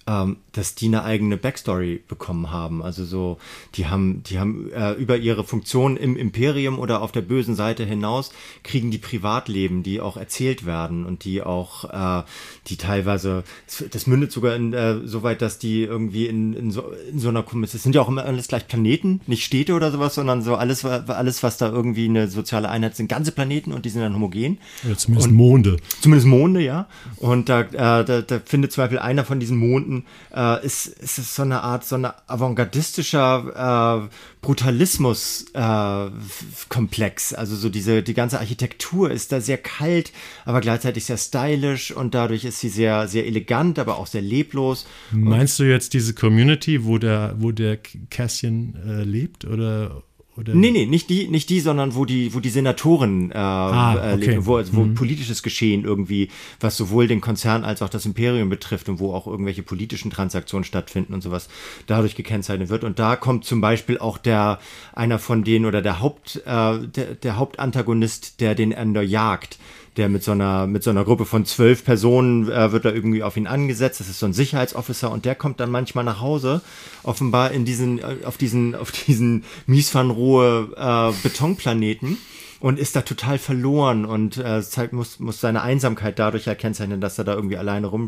ähm, 0.06 0.38
dass 0.52 0.76
die 0.76 0.88
eine 0.88 1.04
eigene 1.04 1.38
Backstory 1.38 2.04
bekommen 2.08 2.52
haben. 2.52 2.84
Also 2.84 3.06
so, 3.06 3.38
die 3.76 3.88
haben, 3.88 4.22
die 4.24 4.40
haben 4.40 4.72
äh, 4.72 4.92
über 4.94 5.18
ihre 5.18 5.44
Funktion 5.44 5.98
im 5.98 6.18
Imperium 6.18 6.78
oder 6.78 7.02
auf 7.02 7.12
der 7.12 7.22
bösen 7.22 7.56
Seite 7.56 7.86
hinaus 7.86 8.32
kriegen 8.64 8.92
die 8.92 8.98
Privatleben, 8.98 9.82
die 9.82 10.02
auch 10.02 10.18
erzählt 10.18 10.66
werden 10.66 11.06
und 11.06 11.24
die 11.24 11.42
auch, 11.42 11.86
äh, 11.86 12.24
die 12.68 12.78
teilweise, 12.78 13.44
das 13.92 14.06
mündet 14.06 14.32
sogar 14.32 14.56
in 14.56 14.74
äh, 14.74 15.00
so 15.06 15.24
weit, 15.24 15.42
dass 15.42 15.58
die 15.58 15.84
irgendwie 15.84 16.28
in, 16.28 16.54
in, 16.54 16.72
so, 16.72 16.92
in 17.10 17.20
so 17.20 17.30
einer, 17.30 17.46
es 17.64 17.72
sind 17.72 17.96
ja 17.96 18.02
auch 18.02 18.10
immer 18.10 18.26
alles 18.26 18.48
gleich 18.48 18.68
Planeten, 18.68 19.22
nicht 19.26 19.46
Städte 19.46 19.74
oder 19.74 19.92
sowas, 19.92 20.16
sondern 20.16 20.42
so 20.42 20.56
alles, 20.56 20.84
alles, 20.84 21.44
was 21.44 21.58
da 21.58 21.70
irgendwie 21.70 22.06
eine 22.06 22.28
soziale 22.28 22.70
Einheit 22.70 22.96
sind, 22.96 23.08
ganze 23.08 23.32
Planeten 23.32 23.72
und 23.72 23.86
die 23.86 23.90
sind 23.90 24.02
dann 24.02 24.16
homogen. 24.16 24.58
Ja, 24.88 24.98
zumindest 24.98 25.30
und, 25.30 25.36
Monde. 25.36 25.78
Zumindest 26.02 26.28
Monde, 26.28 26.62
ja. 26.62 26.88
Und 27.18 27.48
da, 27.48 27.62
äh, 27.62 28.06
da, 28.06 28.22
da 28.22 28.42
findet 28.44 28.74
zum 28.74 28.84
Beispiel 28.84 29.00
einer 29.00 29.24
von 29.24 29.40
diesen 29.40 29.58
Monden 29.58 29.93
Minuten 29.94 30.06
äh, 30.36 30.66
ist, 30.66 30.88
ist 30.88 31.20
es 31.20 31.36
so 31.36 31.44
eine 31.44 31.62
Art, 31.62 31.86
so 31.86 31.96
eine 31.96 32.30
avantgardistischer 32.30 34.06
äh, 34.06 34.10
Brutalismus-Komplex. 34.42 37.32
Äh, 37.32 37.36
also 37.36 37.56
so 37.56 37.70
diese, 37.70 38.04
die 38.04 38.14
ganze 38.14 38.40
Architektur 38.40 39.10
ist 39.12 39.32
da 39.32 39.40
sehr 39.42 39.58
kalt, 39.58 40.12
aber 40.46 40.62
gleichzeitig 40.62 41.06
sehr 41.06 41.18
stylisch 41.18 41.92
und 41.92 42.14
dadurch 42.16 42.46
ist 42.46 42.60
sie 42.60 42.70
sehr, 42.70 43.08
sehr 43.08 43.26
elegant, 43.26 43.80
aber 43.80 43.98
auch 43.98 44.06
sehr 44.08 44.22
leblos. 44.22 44.86
Meinst 45.12 45.60
du 45.60 45.64
jetzt 45.64 45.94
diese 45.94 46.14
Community, 46.14 46.86
wo 46.86 46.98
der, 46.98 47.36
wo 47.38 47.52
der 47.52 47.78
Cassian 48.10 48.76
äh, 48.86 49.04
lebt 49.04 49.46
oder 49.46 50.04
oder? 50.36 50.56
Nee, 50.56 50.72
nee, 50.72 50.86
nicht 50.86 51.10
die, 51.10 51.28
nicht 51.28 51.50
die, 51.50 51.60
sondern 51.60 51.94
wo 51.94 52.06
die, 52.06 52.34
wo 52.34 52.40
die 52.40 52.50
Senatoren 52.50 53.32
äh, 53.32 53.36
ah, 53.38 54.14
okay. 54.16 54.36
äh, 54.36 54.46
wo, 54.46 54.62
wo 54.72 54.82
mhm. 54.82 54.96
politisches 54.96 55.44
Geschehen 55.44 55.84
irgendwie, 55.84 56.30
was 56.60 56.76
sowohl 56.76 57.08
den 57.08 57.22
Konzern 57.22 57.64
als 57.64 57.82
auch 57.82 57.90
das 57.90 58.06
Imperium 58.06 58.50
betrifft 58.50 58.90
und 58.90 59.00
wo 59.00 59.14
auch 59.14 59.28
irgendwelche 59.28 59.62
politischen 59.62 60.10
Transaktionen 60.10 60.64
stattfinden 60.64 61.14
und 61.14 61.22
sowas, 61.22 61.50
dadurch 61.86 62.16
gekennzeichnet 62.16 62.70
wird. 62.70 62.84
Und 62.84 62.98
da 62.98 63.16
kommt 63.16 63.46
zum 63.46 63.62
Beispiel 63.62 64.00
auch 64.00 64.18
der, 64.18 64.60
einer 64.94 65.20
von 65.20 65.44
denen 65.44 65.66
oder 65.66 65.82
der 65.82 66.00
Haupt, 66.00 66.42
äh, 66.46 66.80
der, 66.88 67.16
der 67.16 67.38
Hauptantagonist, 67.38 68.42
der 68.42 68.56
den 68.56 68.72
Ender 68.72 69.04
jagt 69.04 69.60
der 69.98 70.10
mit 70.10 70.24
so 70.24 70.32
einer, 70.32 70.68
mit 70.68 70.84
so 70.84 70.90
einer 70.90 71.04
Gruppe 71.04 71.26
von 71.26 71.46
zwölf 71.46 71.84
Personen 71.84 72.50
äh, 72.50 72.72
wird 72.72 72.86
da 72.86 72.92
irgendwie 72.92 73.24
auf 73.24 73.38
ihn 73.38 73.48
angesetzt. 73.48 74.00
Das 74.00 74.10
ist 74.10 74.20
so 74.20 74.26
ein 74.26 74.34
Sicherheitsofficer 74.34 75.12
und 75.12 75.26
der 75.26 75.36
kommt 75.36 75.60
dann 75.60 75.70
manchmal 75.72 76.04
nach 76.04 76.20
Hause, 76.20 76.62
offenbar 77.04 77.52
in 77.52 77.66
diesen, 77.66 78.00
äh, 78.00 78.18
auf 78.26 78.38
diesen, 78.38 78.76
auf 78.76 78.92
diesen 78.92 79.44
miesfernrohe 79.68 80.70
äh, 80.76 81.14
Betonplaneten 81.22 82.18
und 82.64 82.80
ist 82.80 82.96
da 82.96 83.02
total 83.02 83.40
verloren 83.40 84.06
und 84.06 84.38
äh, 84.38 84.62
zeigt, 84.62 84.94
muss, 84.94 85.20
muss 85.20 85.42
seine 85.42 85.64
Einsamkeit 85.64 86.18
dadurch 86.18 86.48
erkennzeichnen, 86.48 87.02
dass 87.02 87.18
er 87.18 87.26
da 87.26 87.36
irgendwie 87.36 87.58
alleine 87.58 87.88
rum, 87.88 88.08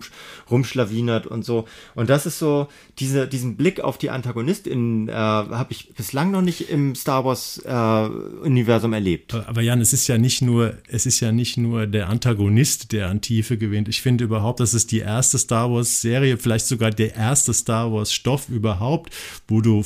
rumschlawinert 0.50 1.28
und 1.28 1.44
so. 1.44 1.66
Und 1.94 2.10
das 2.10 2.26
ist 2.26 2.40
so, 2.40 2.70
diese, 2.98 3.28
diesen 3.28 3.58
Blick 3.58 3.82
auf 3.82 3.98
die 3.98 4.12
AntagonistInnen 4.12 5.10
äh, 5.10 5.12
habe 5.12 5.74
ich 5.74 5.94
bislang 5.94 6.32
noch 6.32 6.42
nicht 6.42 6.70
im 6.70 6.96
Star 6.96 7.26
Wars-Universum 7.26 8.94
äh, 8.94 8.96
erlebt. 8.96 9.34
Aber 9.34 9.62
Jan, 9.62 9.82
es 9.82 9.92
ist 9.92 10.08
ja 10.08 10.18
nicht 10.18 10.42
nur, 10.42 10.76
es 10.88 11.06
ist 11.06 11.20
ja 11.20 11.34
nicht 11.34 11.58
nur 11.58 11.86
der 11.86 12.08
Antagonist, 12.08 12.94
der 12.94 13.10
an 13.10 13.20
Tiefe 13.20 13.58
gewinnt. 13.58 13.90
Ich 13.90 14.02
finde 14.02 14.24
überhaupt, 14.24 14.62
das 14.62 14.74
ist 14.74 14.94
die 14.94 15.00
erste 15.00 15.38
Star 15.38 15.70
Wars-Serie, 15.70 16.38
vielleicht 16.38 16.68
sogar 16.68 16.92
der 16.92 17.14
erste 17.14 17.54
Star 17.54 17.92
Wars-Stoff 17.92 18.48
überhaupt, 18.48 19.14
wo 19.50 19.60
du 19.60 19.84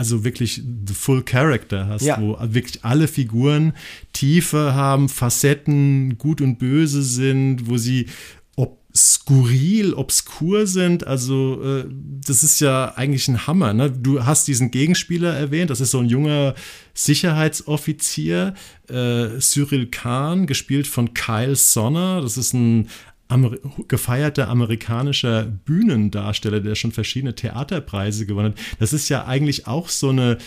also 0.00 0.24
wirklich 0.24 0.62
the 0.86 0.94
full 0.94 1.22
character 1.22 1.86
hast, 1.86 2.06
ja. 2.06 2.18
wo 2.18 2.38
wirklich 2.40 2.84
alle 2.84 3.06
Figuren 3.06 3.74
Tiefe 4.14 4.74
haben, 4.74 5.10
Facetten, 5.10 6.16
gut 6.16 6.40
und 6.40 6.58
böse 6.58 7.02
sind, 7.02 7.68
wo 7.68 7.76
sie 7.76 8.06
skurril, 8.94 9.94
obskur 9.94 10.66
sind. 10.66 11.06
Also 11.06 11.62
äh, 11.62 11.84
das 11.88 12.42
ist 12.42 12.60
ja 12.60 12.94
eigentlich 12.96 13.28
ein 13.28 13.46
Hammer. 13.46 13.72
Ne? 13.72 13.90
Du 13.90 14.24
hast 14.24 14.48
diesen 14.48 14.70
Gegenspieler 14.70 15.32
erwähnt, 15.34 15.70
das 15.70 15.80
ist 15.80 15.92
so 15.92 15.98
ein 15.98 16.08
junger 16.08 16.54
Sicherheitsoffizier, 16.94 18.54
äh, 18.88 19.38
Cyril 19.38 19.86
Kahn, 19.86 20.46
gespielt 20.46 20.86
von 20.86 21.14
Kyle 21.14 21.56
Sonner. 21.56 22.20
Das 22.20 22.36
ist 22.36 22.52
ein 22.52 22.88
Amer 23.30 23.56
gefeierter 23.88 24.48
amerikanischer 24.48 25.44
Bühnendarsteller, 25.44 26.60
der 26.60 26.74
schon 26.74 26.92
verschiedene 26.92 27.34
Theaterpreise 27.34 28.26
gewonnen 28.26 28.54
hat. 28.54 28.60
Das 28.78 28.92
ist 28.92 29.08
ja 29.08 29.26
eigentlich 29.26 29.66
auch 29.66 29.88
so 29.88 30.10
eine, 30.10 30.38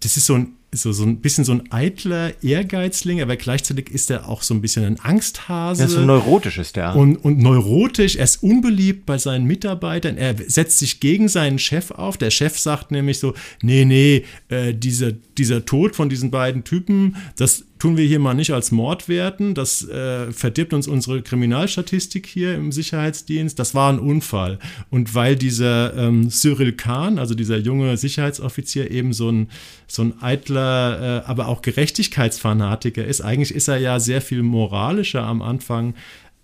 das 0.00 0.16
ist 0.16 0.26
so 0.26 0.34
ein 0.34 0.54
so, 0.76 0.92
so 0.92 1.04
ein 1.04 1.18
bisschen 1.20 1.44
so 1.44 1.52
ein 1.52 1.70
eitler 1.70 2.32
Ehrgeizling, 2.42 3.22
aber 3.22 3.36
gleichzeitig 3.36 3.90
ist 3.90 4.10
er 4.10 4.28
auch 4.28 4.42
so 4.42 4.54
ein 4.54 4.60
bisschen 4.60 4.84
ein 4.84 5.00
Angsthase. 5.00 5.82
Er 5.82 5.86
ist 5.86 5.94
so 5.94 6.00
neurotisch 6.00 6.58
ist 6.58 6.76
der. 6.76 6.96
Und, 6.96 7.16
und 7.16 7.38
neurotisch, 7.38 8.16
er 8.16 8.24
ist 8.24 8.42
unbeliebt 8.42 9.06
bei 9.06 9.18
seinen 9.18 9.44
Mitarbeitern, 9.46 10.16
er 10.16 10.34
setzt 10.46 10.78
sich 10.78 11.00
gegen 11.00 11.28
seinen 11.28 11.58
Chef 11.58 11.90
auf. 11.90 12.16
Der 12.16 12.30
Chef 12.30 12.58
sagt 12.58 12.90
nämlich 12.90 13.18
so, 13.18 13.34
nee, 13.62 13.84
nee, 13.84 14.24
äh, 14.48 14.74
dieser, 14.74 15.12
dieser 15.38 15.64
Tod 15.64 15.96
von 15.96 16.08
diesen 16.08 16.30
beiden 16.30 16.64
Typen, 16.64 17.16
das 17.36 17.64
tun 17.78 17.96
wir 17.98 18.06
hier 18.06 18.18
mal 18.18 18.32
nicht 18.32 18.52
als 18.52 18.72
Mord 18.72 19.08
werten. 19.08 19.54
Das 19.54 19.86
äh, 19.86 20.32
verdirbt 20.32 20.72
uns 20.72 20.88
unsere 20.88 21.20
Kriminalstatistik 21.20 22.26
hier 22.26 22.54
im 22.54 22.72
Sicherheitsdienst. 22.72 23.58
Das 23.58 23.74
war 23.74 23.92
ein 23.92 23.98
Unfall. 23.98 24.58
Und 24.88 25.14
weil 25.14 25.36
dieser 25.36 25.94
ähm, 25.94 26.30
Cyril 26.30 26.72
Kahn, 26.72 27.18
also 27.18 27.34
dieser 27.34 27.58
junge 27.58 27.96
Sicherheitsoffizier, 27.98 28.90
eben 28.90 29.12
so 29.12 29.30
ein, 29.30 29.50
so 29.86 30.02
ein 30.02 30.14
eitler, 30.22 31.24
äh, 31.26 31.28
aber 31.28 31.48
auch 31.48 31.60
Gerechtigkeitsfanatiker 31.60 33.04
ist, 33.04 33.20
eigentlich 33.20 33.54
ist 33.54 33.68
er 33.68 33.76
ja 33.76 34.00
sehr 34.00 34.22
viel 34.22 34.42
moralischer 34.42 35.22
am 35.22 35.42
Anfang 35.42 35.94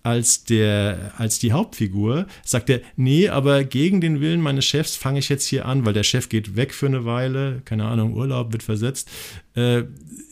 als 0.03 0.43
der 0.43 1.13
als 1.17 1.39
die 1.39 1.51
Hauptfigur 1.51 2.25
sagt 2.43 2.69
er 2.69 2.81
nee 2.95 3.29
aber 3.29 3.63
gegen 3.63 4.01
den 4.01 4.19
Willen 4.19 4.41
meines 4.41 4.65
Chefs 4.65 4.95
fange 4.95 5.19
ich 5.19 5.29
jetzt 5.29 5.45
hier 5.45 5.65
an 5.65 5.85
weil 5.85 5.93
der 5.93 6.03
Chef 6.03 6.29
geht 6.29 6.55
weg 6.55 6.73
für 6.73 6.87
eine 6.87 7.05
Weile 7.05 7.61
keine 7.65 7.85
Ahnung 7.85 8.13
Urlaub 8.13 8.51
wird 8.51 8.63
versetzt 8.63 9.09
äh, 9.55 9.83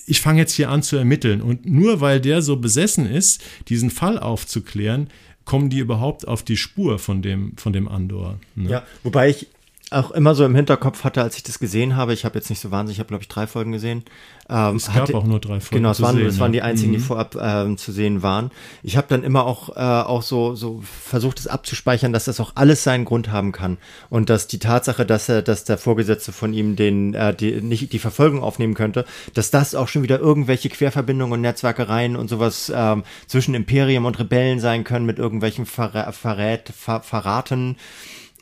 ich 0.08 0.22
fange 0.22 0.40
jetzt 0.40 0.54
hier 0.54 0.70
an 0.70 0.82
zu 0.82 0.96
ermitteln 0.96 1.42
und 1.42 1.66
nur 1.66 2.02
weil 2.02 2.20
der 2.20 2.42
so 2.42 2.58
besessen 2.58 3.06
ist 3.06 3.44
diesen 3.68 3.92
Fall 3.92 4.18
aufzuklären 4.18 5.10
kommen 5.46 5.70
die 5.70 5.80
überhaupt 5.80 6.28
auf 6.28 6.44
die 6.44 6.58
Spur 6.58 7.00
von 7.00 7.22
dem 7.22 7.56
von 7.58 7.74
dem 7.74 7.88
Andor 7.88 8.40
ne? 8.56 8.70
ja 8.70 8.84
wobei 9.04 9.30
ich 9.30 9.48
auch 9.92 10.12
immer 10.12 10.36
so 10.36 10.46
im 10.46 10.56
Hinterkopf 10.56 11.04
hatte, 11.04 11.22
als 11.22 11.36
ich 11.36 11.44
das 11.44 11.60
gesehen 11.60 11.96
habe. 11.96 12.14
Ich 12.14 12.26
habe 12.26 12.36
jetzt 12.36 12.50
nicht 12.50 12.60
so 12.60 12.72
wahnsinnig, 12.72 12.98
ich 12.98 13.00
habe 13.00 13.08
glaube 13.08 13.24
ich 13.24 13.28
drei 13.28 13.48
Folgen 13.48 13.72
gesehen. 13.72 14.04
Ähm, 14.50 14.78
es 14.78 14.88
gab 14.88 14.96
hatte, 14.96 15.16
auch 15.16 15.24
nur 15.24 15.40
drei 15.40 15.60
Folgen. 15.60 15.78
Genau, 15.78 15.92
es 15.92 16.02
waren, 16.02 16.16
sehen, 16.16 16.26
es 16.26 16.40
waren 16.40 16.52
die 16.52 16.62
einzigen, 16.62 16.92
mhm. 16.92 16.96
die 16.96 17.02
vorab 17.02 17.36
ähm, 17.40 17.78
zu 17.78 17.92
sehen 17.92 18.24
waren. 18.24 18.52
Ich 18.84 18.98
habe 18.98 19.08
dann 19.10 19.24
immer 19.24 19.46
auch 19.46 19.76
äh, 19.76 19.80
auch 19.80 20.22
so 20.22 20.56
so 20.56 20.82
versucht, 20.82 21.40
es 21.40 21.48
abzuspeichern, 21.48 22.14
dass 22.14 22.26
das 22.26 22.40
auch 22.40 22.54
alles 22.56 22.84
seinen 22.84 23.06
Grund 23.06 23.32
haben 23.32 23.52
kann 23.52 23.78
und 24.10 24.30
dass 24.30 24.48
die 24.48 24.60
Tatsache, 24.60 25.06
dass 25.06 25.30
er, 25.30 25.42
dass 25.42 25.64
der 25.64 25.78
Vorgesetzte 25.78 26.32
von 26.32 26.54
ihm 26.54 26.76
den 26.76 27.14
äh, 27.14 27.34
die 27.34 27.62
nicht 27.62 27.94
die 27.94 28.00
Verfolgung 28.00 28.42
aufnehmen 28.42 28.74
könnte, 28.74 29.06
dass 29.34 29.52
das 29.52 29.76
auch 29.76 29.88
schon 29.88 30.04
wieder 30.04 30.20
irgendwelche 30.20 30.70
Querverbindungen 30.70 31.34
und 31.34 31.42
Netzwerkereien 31.42 32.16
und 32.16 32.28
sowas 32.28 32.72
ähm, 32.76 33.04
zwischen 33.28 33.54
Imperium 33.56 34.06
und 34.06 34.20
Rebellen 34.20 34.60
sein 34.60 34.84
können 34.84 35.06
mit 35.06 35.20
irgendwelchen 35.20 35.66
Verrät, 35.66 36.14
Verrät 36.14 36.70
Ver 36.76 37.02
Verraten 37.02 37.78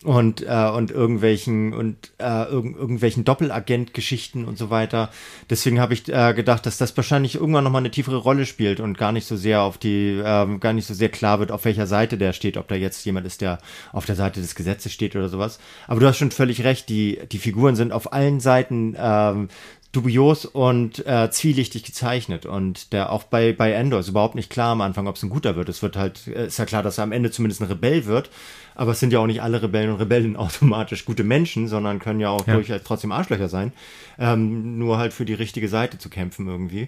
und 0.07 0.41
äh, 0.41 0.69
und 0.69 0.89
irgendwelchen 0.89 1.73
und 1.73 2.13
äh, 2.17 2.23
irg 2.23 2.77
irgendwelchen 2.77 3.25
Doppelagent-Geschichten 3.25 4.45
und 4.45 4.57
so 4.57 4.69
weiter. 4.69 5.09
Deswegen 5.49 5.81
habe 5.81 5.93
ich 5.93 6.07
äh, 6.07 6.33
gedacht, 6.33 6.65
dass 6.65 6.77
das 6.77 6.95
wahrscheinlich 6.95 7.35
irgendwann 7.35 7.65
noch 7.65 7.71
mal 7.71 7.79
eine 7.79 7.91
tiefere 7.91 8.15
Rolle 8.15 8.45
spielt 8.45 8.79
und 8.79 8.97
gar 8.97 9.11
nicht 9.11 9.27
so 9.27 9.35
sehr 9.35 9.61
auf 9.61 9.77
die 9.77 10.13
äh, 10.13 10.57
gar 10.59 10.71
nicht 10.71 10.87
so 10.87 10.93
sehr 10.93 11.09
klar 11.09 11.39
wird, 11.39 11.51
auf 11.51 11.65
welcher 11.65 11.87
Seite 11.87 12.17
der 12.17 12.31
steht, 12.31 12.55
ob 12.55 12.69
da 12.69 12.75
jetzt 12.75 13.03
jemand 13.05 13.27
ist, 13.27 13.41
der 13.41 13.57
auf 13.91 14.05
der 14.05 14.15
Seite 14.15 14.39
des 14.39 14.55
Gesetzes 14.55 14.93
steht 14.93 15.13
oder 15.13 15.27
sowas. 15.27 15.59
Aber 15.87 15.99
du 15.99 16.07
hast 16.07 16.17
schon 16.17 16.31
völlig 16.31 16.63
recht, 16.63 16.87
die 16.87 17.19
die 17.29 17.39
Figuren 17.39 17.75
sind 17.75 17.91
auf 17.91 18.13
allen 18.13 18.39
Seiten 18.39 18.95
ähm, 18.97 19.49
dubios 19.97 20.45
und 20.45 21.05
äh, 21.07 21.31
zwielichtig 21.31 21.83
gezeichnet 21.83 22.45
und 22.45 22.93
der 22.93 23.11
auch 23.11 23.23
bei, 23.23 23.51
bei 23.51 23.71
Endor 23.71 23.99
ist 23.99 24.09
überhaupt 24.09 24.35
nicht 24.35 24.51
klar 24.51 24.73
am 24.73 24.81
Anfang, 24.81 25.07
ob 25.07 25.15
es 25.15 25.23
ein 25.23 25.29
guter 25.29 25.55
wird. 25.55 25.69
Es 25.69 25.81
wird 25.81 25.97
halt, 25.97 26.27
äh, 26.27 26.45
ist 26.45 26.59
ja 26.59 26.65
klar, 26.65 26.83
dass 26.83 26.99
er 26.99 27.03
am 27.03 27.11
Ende 27.11 27.31
zumindest 27.31 27.61
ein 27.61 27.67
Rebell 27.67 28.05
wird, 28.05 28.29
aber 28.75 28.91
es 28.91 28.99
sind 28.99 29.11
ja 29.11 29.17
auch 29.17 29.25
nicht 29.25 29.41
alle 29.41 29.63
Rebellen 29.63 29.89
und 29.89 29.99
Rebellen 29.99 30.35
automatisch 30.37 31.03
gute 31.03 31.23
Menschen, 31.23 31.67
sondern 31.67 31.97
können 31.97 32.19
ja 32.19 32.29
auch 32.29 32.45
ja. 32.45 32.53
durchaus 32.53 32.81
trotzdem 32.83 33.11
Arschlöcher 33.11 33.49
sein, 33.49 33.73
ähm, 34.19 34.77
nur 34.77 34.99
halt 34.99 35.13
für 35.13 35.25
die 35.25 35.33
richtige 35.33 35.67
Seite 35.67 35.97
zu 35.97 36.09
kämpfen 36.09 36.47
irgendwie. 36.47 36.87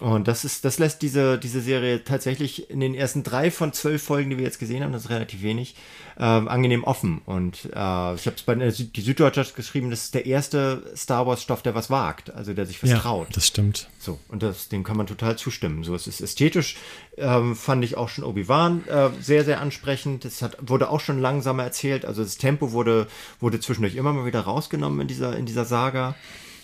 Und 0.00 0.26
das 0.26 0.44
ist, 0.44 0.64
das 0.64 0.80
lässt 0.80 1.02
diese, 1.02 1.38
diese 1.38 1.60
Serie 1.60 2.02
tatsächlich 2.02 2.68
in 2.68 2.80
den 2.80 2.94
ersten 2.94 3.22
drei 3.22 3.52
von 3.52 3.72
zwölf 3.72 4.02
Folgen, 4.02 4.30
die 4.30 4.38
wir 4.38 4.44
jetzt 4.44 4.58
gesehen 4.58 4.82
haben, 4.82 4.92
das 4.92 5.04
ist 5.04 5.10
relativ 5.10 5.42
wenig, 5.42 5.76
ähm, 6.18 6.48
angenehm 6.48 6.82
offen. 6.82 7.22
Und 7.26 7.66
äh, 7.66 8.14
ich 8.14 8.26
habe 8.26 8.34
es 8.36 8.42
bei 8.44 8.56
der 8.56 8.72
Süd 8.72 8.96
die 8.96 9.02
Süddeutsche 9.02 9.44
geschrieben, 9.54 9.90
das 9.90 10.04
ist 10.04 10.14
der 10.14 10.26
erste 10.26 10.82
Star 10.96 11.28
Wars 11.28 11.42
Stoff, 11.42 11.62
der 11.62 11.76
was 11.76 11.90
wagt, 11.90 12.34
also 12.34 12.43
der 12.52 12.66
sich 12.66 12.82
was 12.82 12.90
ja. 12.90 12.98
Das 13.32 13.46
stimmt. 13.46 13.88
So, 13.98 14.18
und 14.28 14.42
das, 14.42 14.68
dem 14.68 14.84
kann 14.84 14.98
man 14.98 15.06
total 15.06 15.38
zustimmen. 15.38 15.84
So, 15.84 15.94
es 15.94 16.06
ist 16.06 16.20
ästhetisch, 16.20 16.76
ähm, 17.16 17.56
fand 17.56 17.82
ich 17.84 17.96
auch 17.96 18.10
schon 18.10 18.24
Obi-Wan 18.24 18.86
äh, 18.86 19.08
sehr, 19.20 19.44
sehr 19.44 19.60
ansprechend. 19.62 20.26
Es 20.26 20.42
hat, 20.42 20.58
wurde 20.60 20.90
auch 20.90 21.00
schon 21.00 21.20
langsamer 21.20 21.64
erzählt. 21.64 22.04
Also 22.04 22.22
das 22.22 22.36
Tempo 22.36 22.72
wurde, 22.72 23.06
wurde 23.40 23.60
zwischendurch 23.60 23.94
immer 23.94 24.12
mal 24.12 24.26
wieder 24.26 24.40
rausgenommen 24.40 25.00
in 25.00 25.08
dieser, 25.08 25.36
in 25.36 25.46
dieser 25.46 25.64
Saga. 25.64 26.14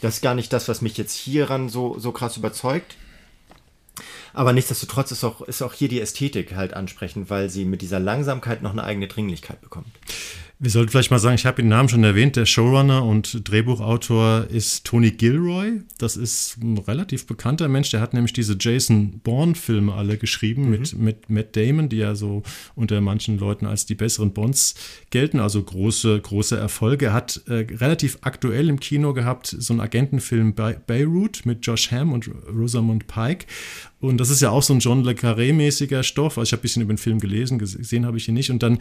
Das 0.02 0.16
ist 0.16 0.22
gar 0.22 0.34
nicht 0.34 0.52
das, 0.52 0.68
was 0.68 0.82
mich 0.82 0.98
jetzt 0.98 1.16
hieran 1.16 1.68
so, 1.68 1.98
so 1.98 2.12
krass 2.12 2.36
überzeugt. 2.36 2.96
Aber 4.32 4.52
nichtsdestotrotz 4.52 5.10
ist 5.10 5.24
auch, 5.24 5.40
ist 5.42 5.62
auch 5.62 5.72
hier 5.72 5.88
die 5.88 6.00
Ästhetik 6.00 6.54
halt 6.54 6.74
ansprechend, 6.74 7.30
weil 7.30 7.50
sie 7.50 7.64
mit 7.64 7.82
dieser 7.82 7.98
Langsamkeit 7.98 8.62
noch 8.62 8.72
eine 8.72 8.84
eigene 8.84 9.08
Dringlichkeit 9.08 9.60
bekommt. 9.60 9.90
Wir 10.62 10.70
sollten 10.70 10.90
vielleicht 10.90 11.10
mal 11.10 11.18
sagen, 11.18 11.36
ich 11.36 11.46
habe 11.46 11.62
den 11.62 11.70
Namen 11.70 11.88
schon 11.88 12.04
erwähnt, 12.04 12.36
der 12.36 12.44
Showrunner 12.44 13.02
und 13.02 13.48
Drehbuchautor 13.48 14.44
ist 14.50 14.84
Tony 14.84 15.10
Gilroy. 15.10 15.80
Das 15.96 16.18
ist 16.18 16.58
ein 16.60 16.76
relativ 16.76 17.26
bekannter 17.26 17.66
Mensch, 17.66 17.88
der 17.88 18.02
hat 18.02 18.12
nämlich 18.12 18.34
diese 18.34 18.58
Jason 18.60 19.20
Bourne-Filme 19.24 19.94
alle 19.94 20.18
geschrieben 20.18 20.64
mhm. 20.64 20.70
mit, 20.70 20.98
mit 20.98 21.30
Matt 21.30 21.56
Damon, 21.56 21.88
die 21.88 21.96
ja 21.96 22.14
so 22.14 22.42
unter 22.74 23.00
manchen 23.00 23.38
Leuten 23.38 23.64
als 23.64 23.86
die 23.86 23.94
besseren 23.94 24.34
Bonds 24.34 24.74
gelten, 25.08 25.40
also 25.40 25.62
große, 25.62 26.20
große 26.20 26.58
Erfolge. 26.58 27.06
Er 27.06 27.14
hat 27.14 27.40
äh, 27.46 27.64
relativ 27.76 28.18
aktuell 28.20 28.68
im 28.68 28.80
Kino 28.80 29.14
gehabt 29.14 29.46
so 29.46 29.72
einen 29.72 29.80
Agentenfilm 29.80 30.54
Be 30.54 30.78
Beirut 30.86 31.46
mit 31.46 31.66
Josh 31.66 31.90
Hamm 31.90 32.12
und 32.12 32.30
Rosamund 32.54 33.06
Pike. 33.06 33.46
Und 34.00 34.18
das 34.18 34.28
ist 34.28 34.40
ja 34.40 34.50
auch 34.50 34.62
so 34.62 34.74
ein 34.74 34.80
John 34.80 35.04
Le 35.04 35.12
Carré-mäßiger 35.12 36.02
Stoff. 36.02 36.36
Also 36.36 36.48
ich 36.48 36.52
habe 36.52 36.60
ein 36.60 36.62
bisschen 36.62 36.82
über 36.82 36.92
den 36.92 36.98
Film 36.98 37.18
gelesen, 37.18 37.58
gesehen 37.58 38.04
habe 38.04 38.18
ich 38.18 38.28
ihn 38.28 38.34
nicht. 38.34 38.50
Und 38.50 38.62
dann 38.62 38.78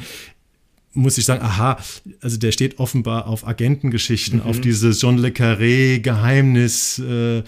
muss 0.94 1.18
ich 1.18 1.26
sagen, 1.26 1.44
aha, 1.44 1.78
also 2.22 2.38
der 2.38 2.52
steht 2.52 2.80
offenbar 2.80 3.28
auf 3.28 3.48
Agentengeschichten, 3.48 4.40
mhm. 4.40 4.46
auf 4.46 4.60
dieses 4.60 5.02
John 5.02 5.18
Le 5.18 5.30
Carré 5.30 6.00
Geheimnis, 6.00 7.00
äh, 7.00 7.40
äh, 7.40 7.44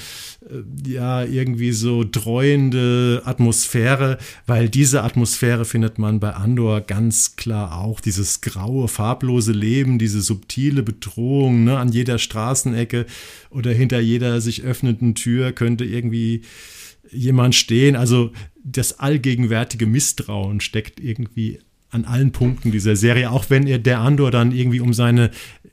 ja, 0.85 1.23
irgendwie 1.23 1.71
so 1.71 2.03
dreuende 2.03 3.23
Atmosphäre, 3.25 4.19
weil 4.45 4.69
diese 4.69 5.03
Atmosphäre 5.03 5.65
findet 5.65 5.97
man 5.97 6.19
bei 6.19 6.33
Andor 6.33 6.81
ganz 6.81 7.35
klar 7.35 7.79
auch, 7.79 7.99
dieses 7.99 8.41
graue, 8.41 8.87
farblose 8.87 9.53
Leben, 9.53 9.97
diese 9.97 10.21
subtile 10.21 10.83
Bedrohung, 10.83 11.63
ne, 11.63 11.79
an 11.79 11.91
jeder 11.91 12.19
Straßenecke 12.19 13.07
oder 13.49 13.71
hinter 13.71 13.99
jeder 13.99 14.39
sich 14.39 14.61
öffnenden 14.61 15.15
Tür 15.15 15.51
könnte 15.51 15.83
irgendwie 15.83 16.43
jemand 17.11 17.55
stehen, 17.55 17.95
also 17.95 18.31
das 18.63 18.99
allgegenwärtige 18.99 19.87
Misstrauen 19.87 20.61
steckt 20.61 20.99
irgendwie 20.99 21.59
an 21.91 22.05
allen 22.05 22.31
Punkten 22.31 22.71
dieser 22.71 22.95
Serie, 22.95 23.31
auch 23.31 23.49
wenn 23.49 23.67
er 23.67 23.79
der 23.79 23.99
Andor 23.99 24.31
dann 24.31 24.51
irgendwie 24.51 24.79
um 24.79 24.93
seine 24.93 25.29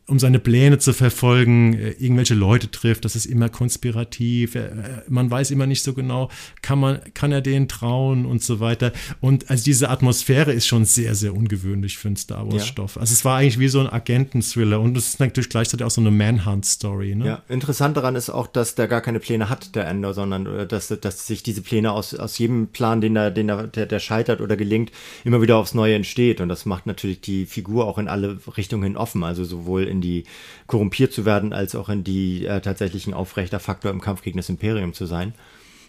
um 0.08 0.18
seine 0.18 0.38
Pläne 0.38 0.78
zu 0.78 0.92
verfolgen, 0.92 1.74
äh, 1.74 1.90
irgendwelche 1.90 2.34
Leute 2.34 2.70
trifft, 2.70 3.04
das 3.04 3.14
ist 3.14 3.26
immer 3.26 3.48
konspirativ, 3.48 4.54
äh, 4.54 4.70
man 5.08 5.30
weiß 5.30 5.50
immer 5.50 5.66
nicht 5.66 5.82
so 5.82 5.92
genau, 5.92 6.30
kann 6.62 6.80
man, 6.80 7.00
kann 7.14 7.30
er 7.30 7.42
denen 7.42 7.68
trauen 7.68 8.24
und 8.24 8.42
so 8.42 8.58
weiter. 8.58 8.92
Und 9.20 9.50
also 9.50 9.64
diese 9.64 9.90
Atmosphäre 9.90 10.52
ist 10.52 10.66
schon 10.66 10.86
sehr, 10.86 11.14
sehr 11.14 11.34
ungewöhnlich 11.34 11.98
für 11.98 12.08
einen 12.08 12.16
Star 12.16 12.50
Wars-Stoff. 12.50 12.96
Ja. 12.96 13.02
Also 13.02 13.12
es 13.12 13.24
war 13.24 13.36
eigentlich 13.36 13.58
wie 13.58 13.68
so 13.68 13.80
ein 13.80 13.86
Agenten-Thriller 13.86 14.80
und 14.80 14.96
es 14.96 15.08
ist 15.08 15.20
natürlich 15.20 15.50
gleichzeitig 15.50 15.84
auch 15.84 15.90
so 15.90 16.00
eine 16.00 16.10
Manhunt-Story. 16.10 17.14
Ne? 17.14 17.26
Ja, 17.26 17.42
interessant 17.48 17.96
daran 17.96 18.16
ist 18.16 18.30
auch, 18.30 18.46
dass 18.46 18.74
der 18.74 18.88
gar 18.88 19.02
keine 19.02 19.20
Pläne 19.20 19.50
hat, 19.50 19.74
der 19.74 19.86
Ender, 19.86 20.14
sondern 20.14 20.46
äh, 20.46 20.66
dass, 20.66 20.88
dass 20.88 21.26
sich 21.26 21.42
diese 21.42 21.60
Pläne 21.60 21.92
aus, 21.92 22.14
aus 22.14 22.38
jedem 22.38 22.68
Plan, 22.68 23.02
den 23.02 23.14
er, 23.14 23.30
den 23.30 23.50
er, 23.50 23.66
der, 23.66 23.84
der 23.84 23.98
scheitert 23.98 24.40
oder 24.40 24.56
gelingt, 24.56 24.90
immer 25.24 25.42
wieder 25.42 25.58
aufs 25.58 25.74
Neue 25.74 25.94
entsteht. 25.94 26.40
Und 26.40 26.48
das 26.48 26.64
macht 26.64 26.86
natürlich 26.86 27.20
die 27.20 27.44
Figur 27.44 27.86
auch 27.86 27.98
in 27.98 28.08
alle 28.08 28.38
Richtungen 28.56 28.96
offen, 28.96 29.22
also 29.22 29.44
sowohl 29.44 29.84
in 29.84 29.97
in 29.98 30.00
die 30.00 30.24
korrumpiert 30.66 31.12
zu 31.12 31.24
werden, 31.24 31.52
als 31.52 31.74
auch 31.74 31.88
in 31.88 32.04
die 32.04 32.46
äh, 32.46 32.60
tatsächlich 32.60 33.06
ein 33.06 33.14
aufrechter 33.14 33.60
Faktor 33.60 33.90
im 33.90 34.00
Kampf 34.00 34.22
gegen 34.22 34.36
das 34.36 34.48
Imperium 34.48 34.94
zu 34.94 35.06
sein. 35.06 35.34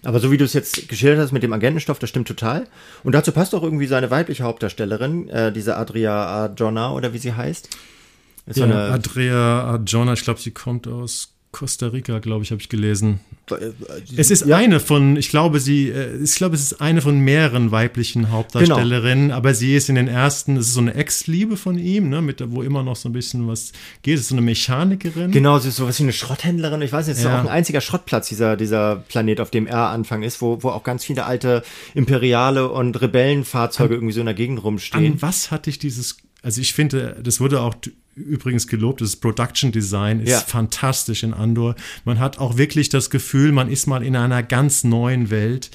Aber 0.04 0.20
so 0.20 0.32
wie 0.32 0.38
du 0.38 0.46
es 0.46 0.54
jetzt 0.54 0.88
geschildert 0.88 1.20
hast 1.20 1.32
mit 1.32 1.44
dem 1.44 1.54
Agentenstoff, 1.54 2.00
das 2.00 2.10
stimmt 2.10 2.28
total. 2.28 2.68
Und 3.04 3.14
dazu 3.14 3.32
passt 3.32 3.54
auch 3.54 3.64
irgendwie 3.64 3.88
seine 3.88 4.10
weibliche 4.10 4.44
Hauptdarstellerin, 4.44 5.30
äh, 5.30 5.52
diese 5.52 5.76
Adria 5.76 6.14
Arjona 6.14 6.94
oder 6.94 7.14
wie 7.14 7.18
sie 7.18 7.34
heißt. 7.34 7.70
Ist 8.46 8.58
ja, 8.58 8.68
so 8.68 8.74
eine, 8.74 8.84
Adria 8.92 9.64
Arjona, 9.64 10.14
ich 10.14 10.24
glaube, 10.24 10.40
sie 10.40 10.52
kommt 10.52 10.88
aus 10.88 11.34
Costa 11.52 11.88
Rica, 11.88 12.20
glaube 12.20 12.44
ich, 12.44 12.52
habe 12.52 12.62
ich 12.62 12.70
gelesen. 12.70 13.22
Äh, 13.50 13.72
es 14.16 14.30
ist 14.30 14.46
ja. 14.46 14.58
eine 14.58 14.80
von, 14.80 15.18
ich 15.18 15.30
glaube, 15.30 15.60
sie, 15.60 15.90
äh, 15.90 16.22
ich 16.22 16.36
glaube, 16.36 16.56
es 16.56 16.62
ist 16.62 16.80
eine 16.80 17.02
von 17.02 17.20
mehreren 17.20 17.72
weiblichen 17.72 18.30
Hauptdarstellerinnen, 18.30 19.30
genau. 19.30 19.36
aber 19.36 19.56
sie 19.56 19.76
ist 19.76 19.90
in 19.90 19.96
den 19.96 20.08
ersten, 20.08 20.58
es 20.58 20.68
ist 20.68 20.74
so 20.76 20.82
eine 20.82 20.94
Ex-Liebe 20.94 21.58
von 21.58 21.80
ihm, 21.80 22.10
ne, 22.10 22.22
mit, 22.22 22.44
wo 22.52 22.62
immer 22.62 22.84
noch 22.84 22.96
so 22.96 23.10
ein 23.10 23.14
bisschen 23.14 23.48
was 23.48 23.72
geht. 24.04 24.16
Es 24.16 24.22
ist 24.22 24.28
so 24.30 24.36
eine 24.36 24.42
Mechanikerin. 24.42 25.32
Genau, 25.32 25.58
sie 25.58 25.70
ist 25.70 25.78
so 25.78 25.88
was 25.88 25.98
wie 26.00 26.04
eine 26.04 26.14
Schrotthändlerin. 26.14 26.84
Ich 26.84 26.94
weiß 26.94 27.08
nicht, 27.08 27.18
es 27.18 27.24
ja. 27.24 27.30
ist 27.30 27.36
auch 27.36 27.46
ein 27.46 27.50
einziger 27.50 27.82
Schrottplatz, 27.82 28.30
dieser, 28.30 28.56
dieser 28.56 28.98
Planet, 28.98 29.42
auf 29.42 29.50
dem 29.50 29.66
er 29.66 29.90
Anfang 29.90 30.22
ist, 30.22 30.42
wo, 30.42 30.62
wo 30.62 30.70
auch 30.70 30.84
ganz 30.84 31.04
viele 31.04 31.26
alte 31.26 31.64
imperiale 31.96 32.70
und 32.70 33.02
Rebellenfahrzeuge 33.02 33.96
an, 33.96 33.98
irgendwie 33.98 34.14
so 34.14 34.20
in 34.20 34.28
der 34.28 34.36
Gegend 34.36 34.64
rumstehen. 34.64 35.14
An 35.14 35.22
was 35.22 35.50
hatte 35.50 35.72
ich 35.72 35.80
dieses 35.80 36.18
also 36.42 36.62
ich 36.62 36.74
finde, 36.74 37.18
das 37.22 37.40
wurde 37.40 37.62
auch 37.62 37.76
übrigens 38.20 38.68
gelobt, 38.68 39.02
das 39.02 39.16
Production 39.16 39.72
Design 39.72 40.20
ist 40.20 40.30
ja. 40.30 40.40
fantastisch 40.40 41.24
in 41.24 41.34
Andor. 41.34 41.76
Man 42.06 42.20
hat 42.20 42.40
auch 42.40 42.58
wirklich 42.58 42.90
das 42.90 43.10
Gefühl, 43.10 43.52
man 43.52 43.70
ist 43.70 43.88
mal 43.88 44.04
in 44.04 44.16
einer 44.16 44.44
ganz 44.44 44.84
neuen 44.84 45.30
Welt. 45.30 45.72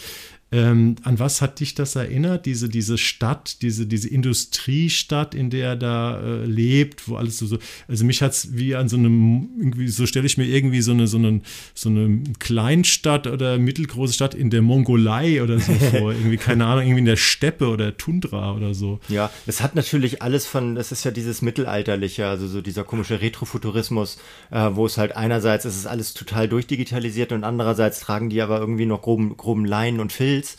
Ähm, 0.54 0.94
an 1.02 1.18
was 1.18 1.42
hat 1.42 1.58
dich 1.58 1.74
das 1.74 1.96
erinnert? 1.96 2.46
Diese, 2.46 2.68
diese 2.68 2.96
Stadt, 2.96 3.60
diese, 3.60 3.86
diese 3.86 4.08
Industriestadt, 4.08 5.34
in 5.34 5.50
der 5.50 5.70
er 5.70 5.76
da 5.76 6.20
äh, 6.20 6.44
lebt, 6.44 7.08
wo 7.08 7.16
alles 7.16 7.38
so, 7.38 7.46
so 7.46 7.58
also 7.88 8.04
mich 8.04 8.22
hat 8.22 8.30
es 8.30 8.56
wie 8.56 8.76
an 8.76 8.88
so 8.88 8.96
einem, 8.96 9.48
irgendwie, 9.58 9.88
so 9.88 10.06
stelle 10.06 10.26
ich 10.26 10.38
mir 10.38 10.44
irgendwie 10.44 10.80
so 10.80 10.92
eine, 10.92 11.08
so 11.08 11.16
eine, 11.16 11.40
so 11.74 11.88
eine 11.88 12.22
Kleinstadt 12.38 13.26
oder 13.26 13.58
mittelgroße 13.58 14.12
Stadt 14.12 14.32
in 14.32 14.50
der 14.50 14.62
Mongolei 14.62 15.42
oder 15.42 15.58
so 15.58 15.72
vor. 15.90 16.12
irgendwie, 16.12 16.36
keine 16.36 16.66
Ahnung, 16.66 16.84
irgendwie 16.84 17.00
in 17.00 17.06
der 17.06 17.16
Steppe 17.16 17.66
oder 17.66 17.96
Tundra 17.96 18.54
oder 18.54 18.74
so. 18.74 19.00
Ja, 19.08 19.32
es 19.46 19.60
hat 19.60 19.74
natürlich 19.74 20.22
alles 20.22 20.46
von, 20.46 20.76
das 20.76 20.92
ist 20.92 21.02
ja 21.02 21.10
dieses 21.10 21.42
Mittelalterliche, 21.42 22.28
also 22.28 22.46
so 22.46 22.60
dieser 22.60 22.84
komische 22.84 23.20
Retrofuturismus, 23.20 24.18
äh, 24.52 24.70
wo 24.72 24.86
es 24.86 24.98
halt 24.98 25.16
einerseits 25.16 25.64
ist 25.64 25.76
es 25.76 25.86
alles 25.86 26.14
total 26.14 26.48
durchdigitalisiert 26.48 27.32
und 27.32 27.42
andererseits 27.42 27.98
tragen 27.98 28.30
die 28.30 28.40
aber 28.40 28.60
irgendwie 28.60 28.86
noch 28.86 29.02
groben, 29.02 29.36
groben 29.36 29.64
Leinen 29.64 29.98
und 29.98 30.12
Filz 30.12 30.43
willst, 30.44 30.58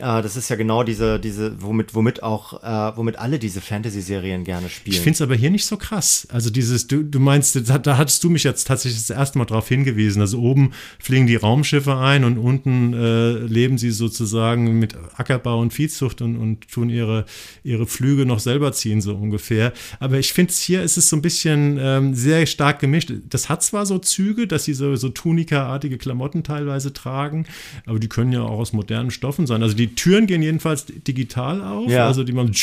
Äh, 0.00 0.22
das 0.22 0.36
ist 0.36 0.48
ja 0.48 0.56
genau 0.56 0.82
diese, 0.82 1.20
diese, 1.20 1.60
womit, 1.62 1.94
womit 1.94 2.22
auch, 2.22 2.62
äh, 2.62 2.96
womit 2.96 3.18
alle 3.18 3.38
diese 3.38 3.60
Fantasy-Serien 3.60 4.44
gerne 4.44 4.68
spielen. 4.68 4.94
Ich 4.94 5.00
finde 5.00 5.14
es 5.14 5.22
aber 5.22 5.34
hier 5.34 5.50
nicht 5.50 5.66
so 5.66 5.76
krass. 5.76 6.26
Also 6.30 6.50
dieses, 6.50 6.86
du, 6.86 7.02
du 7.02 7.20
meinst, 7.20 7.68
da, 7.68 7.78
da 7.78 7.96
hattest 7.98 8.24
du 8.24 8.30
mich 8.30 8.44
jetzt 8.44 8.66
tatsächlich 8.66 9.06
das 9.06 9.16
erste 9.16 9.38
Mal 9.38 9.44
darauf 9.44 9.68
hingewiesen. 9.68 10.20
Also 10.22 10.40
oben 10.40 10.72
fliegen 10.98 11.26
die 11.26 11.36
Raumschiffe 11.36 11.96
ein 11.96 12.24
und 12.24 12.38
unten 12.38 12.94
äh, 12.94 13.32
leben 13.32 13.78
sie 13.78 13.90
sozusagen 13.90 14.78
mit 14.78 14.96
Ackerbau 15.16 15.60
und 15.60 15.72
Viehzucht 15.72 16.22
und, 16.22 16.36
und 16.36 16.68
tun 16.68 16.88
ihre, 16.88 17.26
ihre 17.62 17.86
Flüge 17.86 18.24
noch 18.26 18.40
selber 18.40 18.72
ziehen, 18.72 19.00
so 19.00 19.14
ungefähr. 19.14 19.72
Aber 19.98 20.18
ich 20.18 20.32
finde 20.32 20.52
hier 20.52 20.82
ist 20.82 20.96
es 20.96 21.08
so 21.08 21.16
ein 21.16 21.22
bisschen 21.22 21.78
ähm, 21.80 22.14
sehr 22.14 22.46
stark 22.46 22.80
gemischt. 22.80 23.12
Das 23.28 23.48
hat 23.48 23.62
zwar 23.62 23.86
so 23.86 23.98
Züge, 23.98 24.46
dass 24.46 24.64
sie 24.64 24.74
so, 24.74 24.96
so 24.96 25.08
Tunika-artige 25.08 25.98
Klamotten 25.98 26.42
teilweise 26.42 26.92
tragen, 26.92 27.46
aber 27.86 27.98
die 27.98 28.08
können 28.08 28.32
ja 28.32 28.42
auch 28.42 28.58
aus 28.58 28.72
modernen 28.72 29.10
Stoffen 29.10 29.46
sein. 29.46 29.62
Also 29.62 29.76
die 29.76 29.89
Türen 29.94 30.26
gehen 30.26 30.42
jedenfalls 30.42 30.86
digital 30.86 31.62
auf, 31.62 31.90
ja. 31.90 32.06
also 32.06 32.24
die 32.24 32.32
machen 32.32 32.54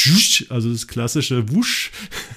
also 0.50 0.72
das 0.72 0.88
klassische 0.88 1.52
Wusch. 1.54 1.92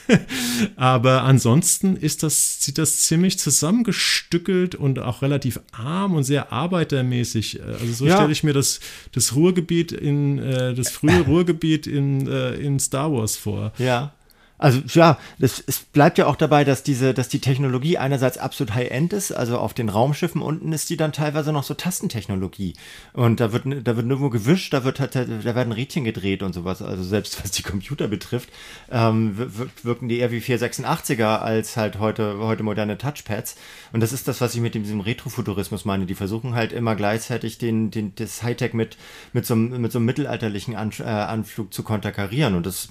Aber 0.76 1.22
ansonsten 1.22 1.97
ist 1.97 2.22
das, 2.22 2.62
sieht 2.62 2.78
das 2.78 2.99
ziemlich 2.99 3.38
zusammengestückelt 3.38 4.74
und 4.74 4.99
auch 4.99 5.22
relativ 5.22 5.61
arm 5.72 6.14
und 6.14 6.24
sehr 6.24 6.53
arbeitermäßig. 6.53 7.61
Also 7.62 7.93
so 7.93 8.07
ja. 8.07 8.16
stelle 8.16 8.32
ich 8.32 8.43
mir 8.43 8.53
das, 8.53 8.80
das 9.12 9.34
Ruhrgebiet 9.34 9.93
in, 9.93 10.38
äh, 10.38 10.74
das 10.74 10.91
frühe 10.91 11.20
Ruhrgebiet 11.26 11.86
in, 11.86 12.26
äh, 12.26 12.55
in 12.55 12.78
Star 12.78 13.12
Wars 13.12 13.36
vor. 13.36 13.72
Ja. 13.78 14.12
Also 14.61 14.81
ja, 14.89 15.19
das, 15.39 15.63
es 15.67 15.81
bleibt 15.81 16.19
ja 16.19 16.27
auch 16.27 16.37
dabei, 16.37 16.65
dass 16.65 16.83
diese, 16.83 17.15
dass 17.15 17.31
die 17.31 17.41
Technologie 17.41 17.97
einerseits 17.97 18.37
absolut 18.37 18.75
High-End 18.75 19.15
ist, 19.15 19.33
also 19.33 19.57
auf 19.57 19.73
den 19.73 19.89
Raumschiffen 19.89 20.43
unten 20.43 20.73
ist 20.75 20.91
die 20.91 20.99
dann 20.99 21.13
teilweise 21.13 21.51
noch 21.51 21.65
so 21.65 21.73
Tastentechnologie. 21.73 22.75
Und 23.15 23.41
da 23.41 23.53
wird, 23.53 23.65
da 23.65 23.97
wird 23.97 24.07
nirgendwo 24.07 24.29
gewischt, 24.29 24.75
da 24.75 24.85
wird 24.85 25.01
halt, 25.01 25.15
da 25.15 25.55
werden 25.55 25.73
Rädchen 25.73 26.05
gedreht 26.05 26.43
und 26.43 26.53
sowas. 26.53 26.83
Also 26.83 27.03
selbst 27.03 27.43
was 27.43 27.53
die 27.53 27.63
Computer 27.63 28.07
betrifft, 28.07 28.51
ähm, 28.91 29.35
wirken 29.83 30.11
die 30.11 30.19
eher 30.19 30.31
wie 30.31 30.41
486er 30.41 31.39
als 31.39 31.79
halt 31.79 31.99
heute, 31.99 32.39
heute 32.39 32.63
moderne 32.63 32.99
Touchpads. 32.99 33.57
Und 33.93 34.01
das 34.01 34.13
ist 34.13 34.29
das, 34.29 34.43
was 34.43 34.55
ich 34.55 34.61
mit 34.61 34.75
diesem 34.75 35.01
Retrofuturismus 35.01 35.87
meine. 35.87 36.05
Die 36.05 36.15
versuchen 36.15 36.55
halt 36.55 36.75
immer 36.75 36.97
gleichzeitig 36.97 37.57
den, 37.57 37.91
den, 37.91 38.15
das 38.17 38.43
Hightech 38.43 38.75
mit, 38.75 38.99
mit 39.33 39.47
so 39.47 39.55
einem, 39.55 39.81
mit 39.81 39.91
so 39.91 39.99
einem 39.99 40.07
mittelalterlichen 40.07 40.75
äh, 40.75 41.05
Anflug 41.05 41.73
zu 41.73 41.83
konterkarieren. 41.83 42.55
Und 42.55 42.67
das, 42.67 42.91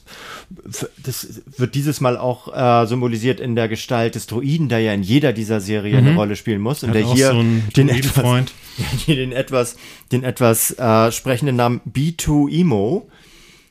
das 0.97 1.43
wird 1.59 1.75
dieses 1.75 2.01
Mal 2.01 2.17
auch 2.17 2.53
äh, 2.53 2.85
symbolisiert 2.87 3.39
in 3.39 3.55
der 3.55 3.67
Gestalt 3.67 4.15
des 4.15 4.27
Droiden, 4.27 4.69
der 4.69 4.79
ja 4.79 4.93
in 4.93 5.03
jeder 5.03 5.33
dieser 5.33 5.61
Serie 5.61 5.99
mhm. 5.99 6.07
eine 6.07 6.15
Rolle 6.15 6.35
spielen 6.35 6.61
muss. 6.61 6.83
Und 6.83 6.89
Hat 6.89 6.95
der 6.95 7.13
hier 7.13 7.31
so 7.31 7.43
den, 7.75 7.89
etwas, 7.89 8.45
den 9.07 9.31
etwas, 9.31 9.77
den 10.11 10.23
etwas 10.23 10.71
äh, 10.77 11.11
sprechenden 11.11 11.55
Namen 11.55 11.81
B2EMO, 11.91 13.03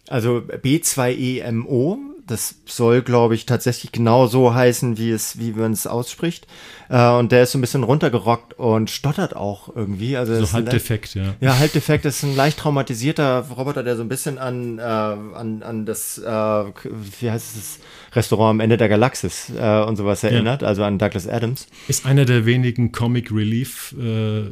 also 0.09 0.43
B2EMO, 0.63 1.99
das 2.29 2.57
soll, 2.67 3.03
glaube 3.03 3.35
ich, 3.35 3.47
tatsächlich 3.47 3.93
genau 3.93 4.27
so 4.27 4.55
heißen, 4.55 4.99
wie 4.99 5.11
es, 5.11 5.39
wie 5.39 5.53
man 5.53 5.73
es 5.73 5.87
ausspricht. 5.87 6.47
Äh, 6.89 7.11
und 7.11 7.33
der 7.33 7.43
ist 7.43 7.53
so 7.53 7.59
ein 7.59 7.61
bisschen 7.61 7.83
runtergerockt 7.83 8.55
und 8.55 8.91
stottert 8.91 9.35
auch 9.35 9.75
irgendwie. 9.75 10.17
Also 10.17 10.45
so 10.45 10.53
halb 10.53 10.71
defekt, 10.71 11.15
ja. 11.15 11.35
Ja, 11.41 11.59
halb 11.59 11.73
defekt 11.73 12.05
ist 12.05 12.23
ein 12.23 12.37
leicht 12.37 12.59
traumatisierter 12.59 13.47
Roboter, 13.57 13.83
der 13.83 13.97
so 13.97 14.03
ein 14.03 14.09
bisschen 14.09 14.39
an, 14.39 14.79
äh, 14.79 14.83
an, 14.83 15.63
an 15.63 15.87
das, 15.87 16.19
äh, 16.19 16.31
wie 17.21 17.31
heißt 17.31 17.57
es, 17.57 17.81
Restaurant 18.15 18.51
am 18.51 18.61
Ende 18.61 18.77
der 18.77 18.89
Galaxis 18.89 19.53
äh, 19.59 19.83
und 19.83 19.97
sowas 19.97 20.25
erinnert, 20.25 20.63
ja. 20.63 20.69
also 20.69 20.85
an 20.85 20.99
Douglas 20.99 21.29
Adams. 21.29 21.67
Ist 21.89 22.07
einer 22.07 22.25
der 22.25 22.47
wenigen 22.47 22.93
Comic 22.93 23.31
Relief 23.31 23.95
äh, 23.99 24.45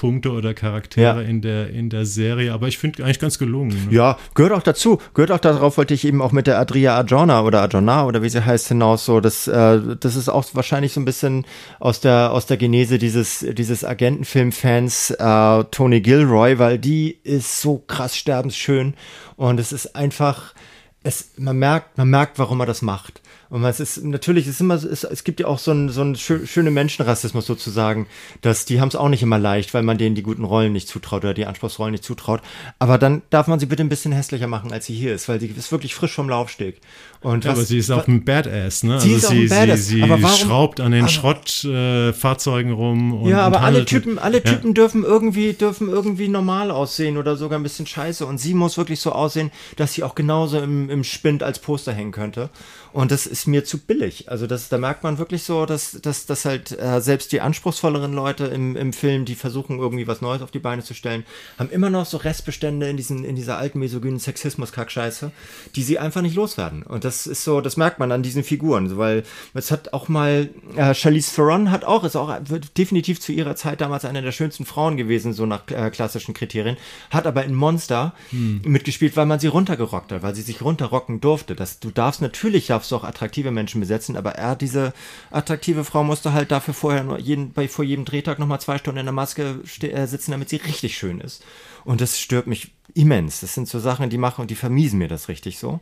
Punkte 0.00 0.30
oder 0.30 0.54
Charaktere 0.54 1.22
ja. 1.22 1.28
in, 1.28 1.42
der, 1.42 1.68
in 1.68 1.90
der 1.90 2.06
Serie, 2.06 2.54
aber 2.54 2.68
ich 2.68 2.78
finde 2.78 3.04
eigentlich 3.04 3.18
ganz 3.18 3.38
gelungen. 3.38 3.88
Ne? 3.90 3.94
Ja, 3.94 4.16
gehört 4.34 4.54
auch 4.54 4.62
dazu. 4.62 4.98
Gehört 5.12 5.30
auch 5.30 5.38
darauf, 5.38 5.76
wollte 5.76 5.92
ich 5.92 6.06
eben 6.06 6.22
auch 6.22 6.32
mit 6.32 6.46
der 6.46 6.58
Adria 6.58 6.96
Arjona 6.96 7.42
oder 7.42 7.60
Arjona 7.60 8.06
oder 8.06 8.22
wie 8.22 8.30
sie 8.30 8.42
heißt 8.42 8.68
hinaus 8.68 9.04
so, 9.04 9.20
das, 9.20 9.46
äh, 9.46 9.78
das 10.00 10.16
ist 10.16 10.30
auch 10.30 10.46
wahrscheinlich 10.54 10.94
so 10.94 11.02
ein 11.02 11.04
bisschen 11.04 11.44
aus 11.80 12.00
der, 12.00 12.32
aus 12.32 12.46
der 12.46 12.56
Genese 12.56 12.96
dieses, 12.96 13.44
dieses 13.52 13.84
Agentenfilm-Fans 13.84 15.10
äh, 15.10 15.64
Tony 15.70 16.00
Gilroy, 16.00 16.58
weil 16.58 16.78
die 16.78 17.18
ist 17.22 17.60
so 17.60 17.84
krass 17.86 18.16
sterbensschön 18.16 18.94
und 19.36 19.60
es 19.60 19.70
ist 19.70 19.96
einfach, 19.96 20.54
es, 21.02 21.32
man 21.36 21.58
merkt, 21.58 21.98
man 21.98 22.08
merkt, 22.08 22.38
warum 22.38 22.58
er 22.60 22.66
das 22.66 22.80
macht. 22.80 23.20
Und 23.50 23.64
es 23.64 23.80
ist 23.80 24.04
natürlich, 24.04 24.46
es 24.46 24.54
ist 24.54 24.60
immer, 24.60 24.74
es, 24.74 25.02
es 25.02 25.24
gibt 25.24 25.40
ja 25.40 25.46
auch 25.48 25.58
so 25.58 25.72
einen 25.72 25.88
so 25.88 26.02
einen 26.02 26.14
schö 26.14 26.46
schönen 26.46 26.72
Menschenrassismus 26.72 27.46
sozusagen, 27.46 28.06
dass 28.42 28.64
die 28.64 28.80
haben 28.80 28.88
es 28.88 28.94
auch 28.94 29.08
nicht 29.08 29.22
immer 29.22 29.40
leicht, 29.40 29.74
weil 29.74 29.82
man 29.82 29.98
denen 29.98 30.14
die 30.14 30.22
guten 30.22 30.44
Rollen 30.44 30.72
nicht 30.72 30.86
zutraut 30.86 31.24
oder 31.24 31.34
die 31.34 31.46
Anspruchsrollen 31.46 31.90
nicht 31.90 32.04
zutraut. 32.04 32.42
Aber 32.78 32.96
dann 32.96 33.22
darf 33.30 33.48
man 33.48 33.58
sie 33.58 33.66
bitte 33.66 33.82
ein 33.82 33.88
bisschen 33.88 34.12
hässlicher 34.12 34.46
machen, 34.46 34.72
als 34.72 34.86
sie 34.86 34.94
hier 34.94 35.12
ist, 35.14 35.28
weil 35.28 35.40
sie 35.40 35.48
ist 35.48 35.72
wirklich 35.72 35.96
frisch 35.96 36.14
vom 36.14 36.28
Laufsteg. 36.28 36.80
Und 37.22 37.44
ja, 37.44 37.50
was, 37.50 37.58
aber 37.58 37.66
sie 37.66 37.78
ist 37.78 37.90
auch 37.90 38.08
ein 38.08 38.24
Badass, 38.24 38.82
ne? 38.82 38.98
Sie 38.98 39.14
also 39.14 39.26
ist 39.26 39.28
sie, 39.28 39.36
auch 39.36 39.42
ein 39.42 39.48
Badass. 39.48 39.86
Sie, 39.86 40.02
sie 40.02 40.08
warum, 40.08 40.24
schraubt 40.24 40.80
an 40.80 40.92
den 40.92 41.06
Schrottfahrzeugen 41.06 42.72
äh, 42.72 42.74
rum. 42.74 43.22
Und, 43.22 43.28
ja, 43.28 43.42
aber 43.42 43.58
und 43.58 43.64
alle 43.64 43.84
Typen, 43.84 44.18
alle 44.18 44.42
Typen 44.42 44.68
ja. 44.68 44.74
dürfen 44.74 45.04
irgendwie, 45.04 45.52
dürfen 45.52 45.90
irgendwie 45.90 46.28
normal 46.28 46.70
aussehen 46.70 47.18
oder 47.18 47.36
sogar 47.36 47.58
ein 47.58 47.62
bisschen 47.62 47.86
scheiße. 47.86 48.24
Und 48.24 48.38
sie 48.38 48.54
muss 48.54 48.78
wirklich 48.78 49.00
so 49.00 49.12
aussehen, 49.12 49.50
dass 49.76 49.92
sie 49.92 50.02
auch 50.02 50.14
genauso 50.14 50.60
im, 50.60 50.88
im 50.88 51.04
Spind 51.04 51.42
als 51.42 51.58
Poster 51.58 51.92
hängen 51.92 52.12
könnte. 52.12 52.48
Und 52.92 53.12
das 53.12 53.26
ist 53.26 53.46
mir 53.46 53.64
zu 53.64 53.78
billig. 53.78 54.30
Also 54.30 54.46
das, 54.46 54.68
da 54.68 54.78
merkt 54.78 55.04
man 55.04 55.18
wirklich 55.18 55.44
so, 55.44 55.66
dass, 55.66 55.92
dass, 56.02 56.26
dass 56.26 56.44
halt 56.44 56.76
äh, 56.78 57.00
selbst 57.00 57.32
die 57.32 57.40
anspruchsvolleren 57.40 58.12
Leute 58.12 58.46
im, 58.46 58.76
im 58.76 58.92
Film, 58.92 59.24
die 59.24 59.34
versuchen 59.34 59.78
irgendwie 59.78 60.06
was 60.06 60.20
Neues 60.20 60.42
auf 60.42 60.50
die 60.50 60.58
Beine 60.58 60.82
zu 60.82 60.94
stellen, 60.94 61.24
haben 61.58 61.70
immer 61.70 61.90
noch 61.90 62.06
so 62.06 62.16
Restbestände 62.16 62.88
in, 62.88 62.96
diesen, 62.96 63.24
in 63.24 63.36
dieser 63.36 63.58
alten 63.58 63.78
misogynen 63.78 64.18
Sexismus-Kackscheiße, 64.18 65.30
die 65.76 65.82
sie 65.82 65.98
einfach 65.98 66.22
nicht 66.22 66.34
loswerden. 66.34 66.82
Und 66.82 67.04
das 67.04 67.09
ist 67.26 67.44
so, 67.44 67.60
das 67.60 67.76
merkt 67.76 67.98
man 67.98 68.12
an 68.12 68.22
diesen 68.22 68.44
Figuren, 68.44 68.96
weil 68.96 69.24
es 69.54 69.70
hat 69.70 69.92
auch 69.92 70.08
mal, 70.08 70.50
äh, 70.76 70.94
Charlize 70.94 71.34
Theron 71.34 71.70
hat 71.70 71.84
auch, 71.84 72.04
ist 72.04 72.16
auch 72.16 72.38
definitiv 72.76 73.20
zu 73.20 73.32
ihrer 73.32 73.56
Zeit 73.56 73.80
damals 73.80 74.04
eine 74.04 74.22
der 74.22 74.32
schönsten 74.32 74.64
Frauen 74.64 74.96
gewesen, 74.96 75.32
so 75.32 75.46
nach 75.46 75.68
äh, 75.68 75.90
klassischen 75.90 76.34
Kriterien, 76.34 76.76
hat 77.10 77.26
aber 77.26 77.44
in 77.44 77.54
Monster 77.54 78.14
hm. 78.30 78.62
mitgespielt, 78.64 79.16
weil 79.16 79.26
man 79.26 79.40
sie 79.40 79.48
runtergerockt 79.48 80.12
hat, 80.12 80.22
weil 80.22 80.34
sie 80.34 80.42
sich 80.42 80.62
runterrocken 80.62 81.20
durfte. 81.20 81.54
Das, 81.54 81.80
du 81.80 81.90
darfst 81.90 82.22
natürlich 82.22 82.66
darfst 82.68 82.90
du 82.90 82.96
auch 82.96 83.04
attraktive 83.04 83.50
Menschen 83.50 83.80
besetzen, 83.80 84.16
aber 84.16 84.32
er, 84.32 84.56
diese 84.56 84.92
attraktive 85.30 85.84
Frau 85.84 86.04
musste 86.04 86.32
halt 86.32 86.50
dafür 86.50 86.74
vorher 86.74 87.04
nur 87.04 87.18
jeden, 87.18 87.52
bei, 87.52 87.68
vor 87.68 87.84
jedem 87.84 88.04
Drehtag 88.04 88.38
nochmal 88.38 88.60
zwei 88.60 88.78
Stunden 88.78 89.00
in 89.00 89.06
der 89.06 89.12
Maske 89.12 89.60
äh, 89.82 90.06
sitzen, 90.06 90.30
damit 90.30 90.48
sie 90.48 90.56
richtig 90.56 90.96
schön 90.96 91.20
ist. 91.20 91.44
Und 91.84 92.00
das 92.00 92.20
stört 92.20 92.46
mich 92.46 92.72
immens. 92.94 93.40
Das 93.40 93.54
sind 93.54 93.68
so 93.68 93.78
Sachen, 93.78 94.10
die 94.10 94.18
machen 94.18 94.42
und 94.42 94.50
die 94.50 94.54
vermiesen 94.56 94.98
mir 94.98 95.08
das 95.08 95.28
richtig 95.28 95.58
so. 95.58 95.80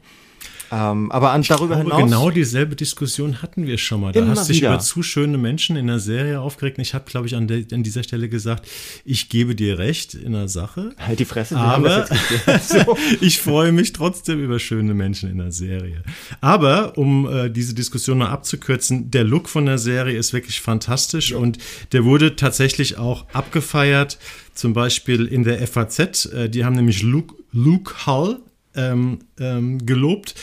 Ähm, 0.71 1.11
aber 1.11 1.31
an, 1.31 1.43
darüber 1.43 1.77
glaube, 1.77 1.97
hinaus. 1.97 2.11
Genau 2.11 2.31
dieselbe 2.31 2.77
Diskussion 2.77 3.43
hatten 3.43 3.67
wir 3.67 3.79
schon 3.79 4.01
mal. 4.01 4.13
Da 4.13 4.27
hast 4.27 4.49
du 4.49 4.53
dich 4.53 4.63
über 4.63 4.79
zu 4.79 5.03
schöne 5.03 5.39
Menschen 5.39 5.77
in 5.77 5.87
der 5.87 5.99
Serie 5.99 6.41
aufgeregt. 6.41 6.79
Ich 6.79 6.95
habe, 6.95 7.05
glaube 7.07 7.27
ich, 7.27 7.37
an, 7.37 7.49
de, 7.49 7.67
an, 7.73 7.83
dieser 7.83 8.03
Stelle 8.03 8.29
gesagt, 8.29 8.69
ich 9.05 9.29
gebe 9.29 9.55
dir 9.55 9.79
recht 9.79 10.15
in 10.15 10.33
der 10.33 10.49
Sache. 10.49 10.95
Halt 10.99 11.21
die 11.21 11.25
Fresse. 11.25 11.57
Aber 11.57 12.07
so. 12.63 12.99
ich 13.21 13.41
freue 13.41 13.73
mich 13.73 13.93
trotzdem 13.93 14.43
über 14.43 14.59
schöne 14.59 14.95
Menschen 14.95 15.31
in 15.31 15.39
der 15.39 15.53
Serie. 15.53 16.03
Aber 16.41 16.99
um 16.99 17.29
äh, 17.29 17.51
diese 17.51 17.75
Diskussion 17.75 18.19
mal 18.19 18.29
abzukürzen, 18.29 19.11
der 19.11 19.25
Look 19.25 19.49
von 19.49 19.67
der 19.67 19.79
Serie 19.79 20.19
ist 20.19 20.33
wirklich 20.33 20.61
fantastisch 20.61 21.31
ja. 21.31 21.39
und 21.39 21.59
der 21.93 22.05
wurde 22.05 22.37
tatsächlich 22.37 22.99
auch 22.99 23.25
abgefeiert. 23.33 24.19
Zum 24.55 24.73
Beispiel 24.73 25.27
in 25.27 25.45
der 25.45 25.65
FAZ. 25.67 26.27
Äh, 26.27 26.51
die 26.51 26.65
haben 26.65 26.75
nämlich 26.75 27.03
Luke, 27.03 27.35
Luke 27.53 28.07
Hull 28.07 28.41
ähm, 28.79 29.19
ähm, 29.39 29.85
gelobt 29.85 30.35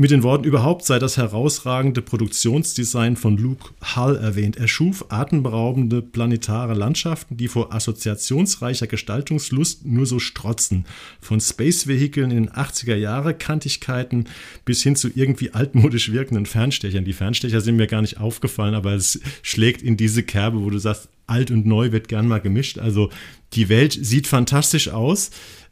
mit 0.00 0.10
den 0.10 0.22
Worten, 0.22 0.44
überhaupt 0.44 0.86
sei 0.86 0.98
das 0.98 1.18
herausragende 1.18 2.00
Produktionsdesign 2.00 3.16
von 3.16 3.36
Luke 3.36 3.74
Hull 3.94 4.16
erwähnt. 4.16 4.56
Er 4.56 4.66
schuf 4.66 5.04
atemberaubende 5.10 6.00
planetare 6.00 6.72
Landschaften, 6.72 7.36
die 7.36 7.48
vor 7.48 7.74
assoziationsreicher 7.74 8.86
Gestaltungslust 8.86 9.84
nur 9.84 10.06
so 10.06 10.18
strotzen. 10.18 10.86
Von 11.20 11.38
Space-Vehikeln 11.38 12.30
in 12.30 12.44
den 12.44 12.50
80er 12.50 12.94
Jahre 12.94 13.34
Kantigkeiten 13.34 14.24
bis 14.64 14.82
hin 14.82 14.96
zu 14.96 15.10
irgendwie 15.14 15.52
altmodisch 15.52 16.10
wirkenden 16.12 16.46
Fernstechern. 16.46 17.04
Die 17.04 17.12
Fernstecher 17.12 17.60
sind 17.60 17.76
mir 17.76 17.86
gar 17.86 18.00
nicht 18.00 18.20
aufgefallen, 18.20 18.74
aber 18.74 18.94
es 18.94 19.20
schlägt 19.42 19.82
in 19.82 19.98
diese 19.98 20.22
Kerbe, 20.22 20.62
wo 20.62 20.70
du 20.70 20.78
sagst, 20.78 21.10
alt 21.26 21.50
und 21.50 21.66
neu 21.66 21.92
wird 21.92 22.08
gern 22.08 22.26
mal 22.26 22.40
gemischt. 22.40 22.78
Also 22.78 23.10
die 23.52 23.68
Welt 23.68 23.98
sieht 24.00 24.26
fantastisch 24.26 24.88
aus 24.88 25.30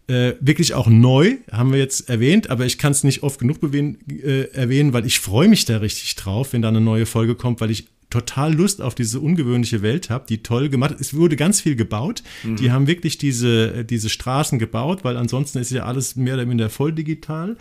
äh, 0.09 0.35
wirklich 0.41 0.75
auch 0.75 0.89
neu, 0.89 1.37
haben 1.53 1.71
wir 1.71 1.79
jetzt 1.79 2.09
erwähnt, 2.09 2.51
aber 2.51 2.67
ich 2.67 2.79
kann 2.79 2.93
es 2.93 3.05
nicht 3.05 3.23
oft 3.23 3.39
genug 3.39 3.59
äh, 3.63 4.51
erwähnen, 4.53 4.93
weil 4.93 5.07
ich 5.07 5.21
freue 5.21 5.49
mich 5.49 5.65
da 5.67 5.79
richtig 5.79 6.17
drauf, 6.17 6.53
wenn 6.53 6.63
da 6.63 6.69
eine 6.69 6.81
neue 6.81 7.07
Folge 7.07 7.35
kommt, 7.35 7.61
weil 7.61 7.71
ich 7.71 7.89
total 8.11 8.55
Lust 8.55 8.81
auf 8.81 8.95
diese 8.95 9.21
ungewöhnliche 9.21 9.83
Welt 9.83 10.09
habe, 10.09 10.25
die 10.27 10.43
toll 10.43 10.71
gemacht 10.71 10.93
ist. 10.93 11.01
Es 11.01 11.15
wurde 11.15 11.37
ganz 11.37 11.61
viel 11.61 11.77
gebaut. 11.77 12.23
Mhm. 12.43 12.57
Die 12.57 12.71
haben 12.71 12.87
wirklich 12.87 13.19
diese, 13.19 13.75
äh, 13.75 13.85
diese 13.85 14.09
Straßen 14.09 14.59
gebaut, 14.59 15.05
weil 15.05 15.17
ansonsten 15.17 15.59
ist 15.59 15.71
ja 15.71 15.85
alles 15.85 16.17
mehr 16.17 16.35
oder 16.35 16.47
minder 16.47 16.71
voll 16.71 16.93
digital 16.93 17.57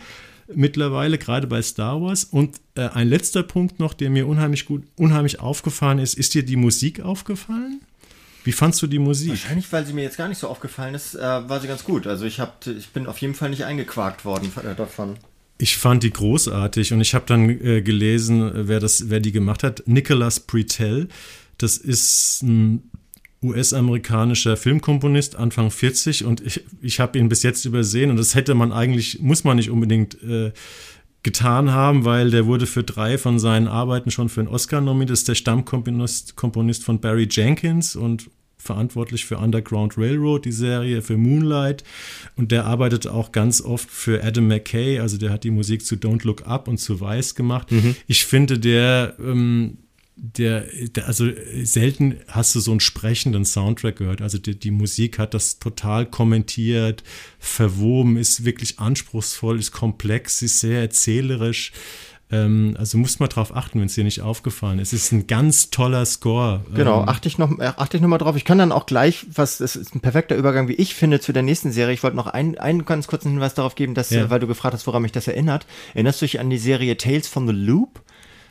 mittlerweile, 0.56 1.18
gerade 1.18 1.48
bei 1.48 1.62
Star 1.62 2.02
Wars. 2.02 2.24
Und 2.24 2.62
äh, 2.76 2.88
ein 2.88 3.10
letzter 3.10 3.43
Punkt 3.43 3.80
noch, 3.80 3.93
der 3.93 4.10
mir 4.10 4.28
unheimlich 4.28 4.66
gut, 4.66 4.84
unheimlich 4.95 5.41
aufgefallen 5.41 6.00
ist, 6.00 6.14
ist 6.14 6.34
dir 6.34 6.43
die 6.43 6.56
Musik 6.56 7.02
aufgefallen? 7.02 7.82
Wie 8.48 8.54
fandst 8.54 8.82
du 8.82 8.88
die 8.88 8.98
Musik? 8.98 9.32
Wahrscheinlich, 9.32 9.70
weil 9.74 9.86
sie 9.86 9.91
mir 9.91 10.04
jetzt 10.04 10.16
gar 10.16 10.30
nicht 10.30 10.38
so 10.38 10.48
aufgefallen 10.48 10.95
ist, 10.95 11.16
äh, 11.16 11.20
war 11.20 11.60
sie 11.60 11.68
ganz 11.68 11.84
gut. 11.84 12.08
Also 12.08 12.24
ich, 12.24 12.39
hab, 12.39 12.66
ich 12.66 12.88
bin 12.91 13.06
auf 13.06 13.18
jeden 13.18 13.34
Fall 13.34 13.50
nicht 13.50 13.66
eingequakt 13.66 14.24
worden 14.24 14.50
äh, 14.64 14.74
davon. 14.74 15.18
Ich 15.58 15.76
fand 15.76 16.02
die 16.02 16.14
großartig 16.14 16.93
und 16.93 17.02
ich 17.02 17.14
habe 17.14 17.26
dann 17.28 17.50
äh, 17.50 17.82
gelesen, 17.82 18.50
wer, 18.54 18.80
das, 18.80 19.10
wer 19.10 19.20
die 19.20 19.34
gemacht 19.34 19.64
hat. 19.64 19.84
Nicholas 19.86 20.39
Pretel. 20.39 21.10
Das 21.58 21.76
ist 21.76 22.41
ein 22.41 22.89
US-amerikanischer 23.43 24.56
Filmkomponist, 24.56 25.36
Anfang 25.36 25.70
40 25.70 26.24
und 26.24 26.39
ich, 26.39 26.64
ich 26.82 27.02
habe 27.02 27.20
ihn 27.20 27.28
bis 27.28 27.43
jetzt 27.43 27.66
übersehen 27.66 28.12
und 28.12 28.16
das 28.16 28.34
hätte 28.34 28.56
man 28.56 28.72
eigentlich, 28.72 29.20
muss 29.20 29.43
man 29.43 29.58
nicht 29.58 29.72
unbedingt 29.72 30.24
äh, 30.24 30.54
getan 31.22 31.72
haben, 31.72 32.06
weil 32.06 32.32
der 32.32 32.45
wurde 32.45 32.66
für 32.66 32.86
drei 32.86 33.18
von 33.18 33.39
seinen 33.39 33.68
Arbeiten 33.68 34.10
schon 34.10 34.30
für 34.30 34.39
einen 34.39 34.48
Oscar 34.48 34.80
nominiert. 34.80 35.10
Das 35.10 35.20
ist 35.20 35.28
der 35.28 35.36
Stammkomponist 35.36 36.38
Komponist 36.38 36.86
von 36.86 37.02
Barry 37.02 37.28
Jenkins 37.30 37.98
und 37.98 38.30
verantwortlich 38.58 39.26
für 39.26 39.38
Underground 39.38 39.97
Railroad, 39.97 40.45
die 40.45 40.51
Serie, 40.51 41.01
für 41.01 41.18
Moonlight. 41.18 41.84
Und 42.36 42.51
der 42.51 42.66
arbeitet 42.66 43.08
auch 43.08 43.32
ganz 43.32 43.62
oft 43.62 43.89
für 43.89 44.24
Adam 44.24 44.47
McKay, 44.47 44.99
also 44.99 45.18
der 45.18 45.32
hat 45.32 45.43
die 45.43 45.51
Musik 45.51 45.86
zu 45.86 45.95
Don't 45.95 46.26
Look 46.26 46.45
Up 46.47 46.68
und 46.68 46.78
zu 46.78 46.99
Vice 46.99 47.36
gemacht. 47.36 47.72
Mhm. 47.72 47.95
Ich 48.08 48.26
finde, 48.26 48.60
der, 48.60 49.16
ähm, 49.20 49.78
der, 50.16 50.66
der, 50.95 51.08
also 51.08 51.30
selten 51.62 52.16
hast 52.28 52.55
du 52.55 52.60
so 52.60 52.72
einen 52.72 52.80
sprechenden 52.80 53.45
Soundtrack 53.45 53.97
gehört. 53.97 54.22
Also 54.22 54.39
die, 54.39 54.58
die 54.58 54.72
Musik 54.72 55.20
hat 55.20 55.36
das 55.36 55.60
total 55.60 56.08
kommentiert, 56.08 57.03
verwoben, 57.38 58.18
ist 58.18 58.43
wirklich 58.43 58.80
anspruchsvoll, 58.80 59.60
ist 59.60 59.72
komplex, 59.72 60.41
ist 60.41 60.60
sehr 60.60 60.82
erzählerisch. 60.82 61.72
Ähm, 62.30 62.75
also 62.78 62.97
musst 62.97 63.21
mal 63.21 63.28
drauf 63.28 63.55
achten, 63.55 63.80
wenn 63.80 63.86
es 63.86 63.95
dir 63.95 64.03
nicht 64.03 64.21
aufgefallen 64.21 64.80
ist. 64.80 64.91
Es 64.91 65.05
ist 65.05 65.11
ein 65.13 65.28
ganz 65.28 65.69
toller 65.69 66.05
Score. 66.05 66.61
Genau, 66.75 67.03
Ähm, 67.03 67.09
achte 67.09 67.30
ich 67.30 67.38
noch, 67.38 67.57
äh, 67.57 67.71
achte 67.78 67.95
ich 67.95 68.01
noch 68.03 68.09
mal 68.09 68.17
drauf. 68.17 68.36
Ich 68.36 68.43
kann 68.43 68.57
dann 68.57 68.73
auch 68.73 68.86
gleich, 68.86 69.25
was, 69.34 69.59
das 69.59 69.78
ist 69.78 69.95
ein 69.95 70.01
perfekter 70.01 70.36
Übergang, 70.36 70.67
wie 70.67 70.73
ich 70.73 70.93
finde, 70.93 71.21
zu 71.21 71.32
der 71.32 71.43
nächsten 71.43 71.71
Serie. 71.71 71.93
Ich 71.93 72.03
wollte 72.03 72.17
noch 72.17 72.28
einen, 72.28 72.57
einen 72.57 72.84
ganz 72.84 73.07
kurzen 73.07 73.30
Hinweis 73.32 73.53
darauf 73.53 73.75
geben, 73.75 73.93
dass, 73.93 74.09
Ja. 74.09 74.23
äh, 74.25 74.30
weil 74.30 74.41
du 74.41 74.47
gefragt 74.47 74.73
hast, 74.73 74.86
woran 74.88 75.03
mich 75.03 75.13
das 75.13 75.28
erinnert. 75.30 75.65
Erinnerst 75.93 76.21
du 76.21 76.25
dich 76.25 76.39
an 76.41 76.49
die 76.49 76.57
Serie 76.57 76.97
Tales 76.97 77.28
from 77.30 77.47
the 77.47 77.53
Loop 77.53 78.01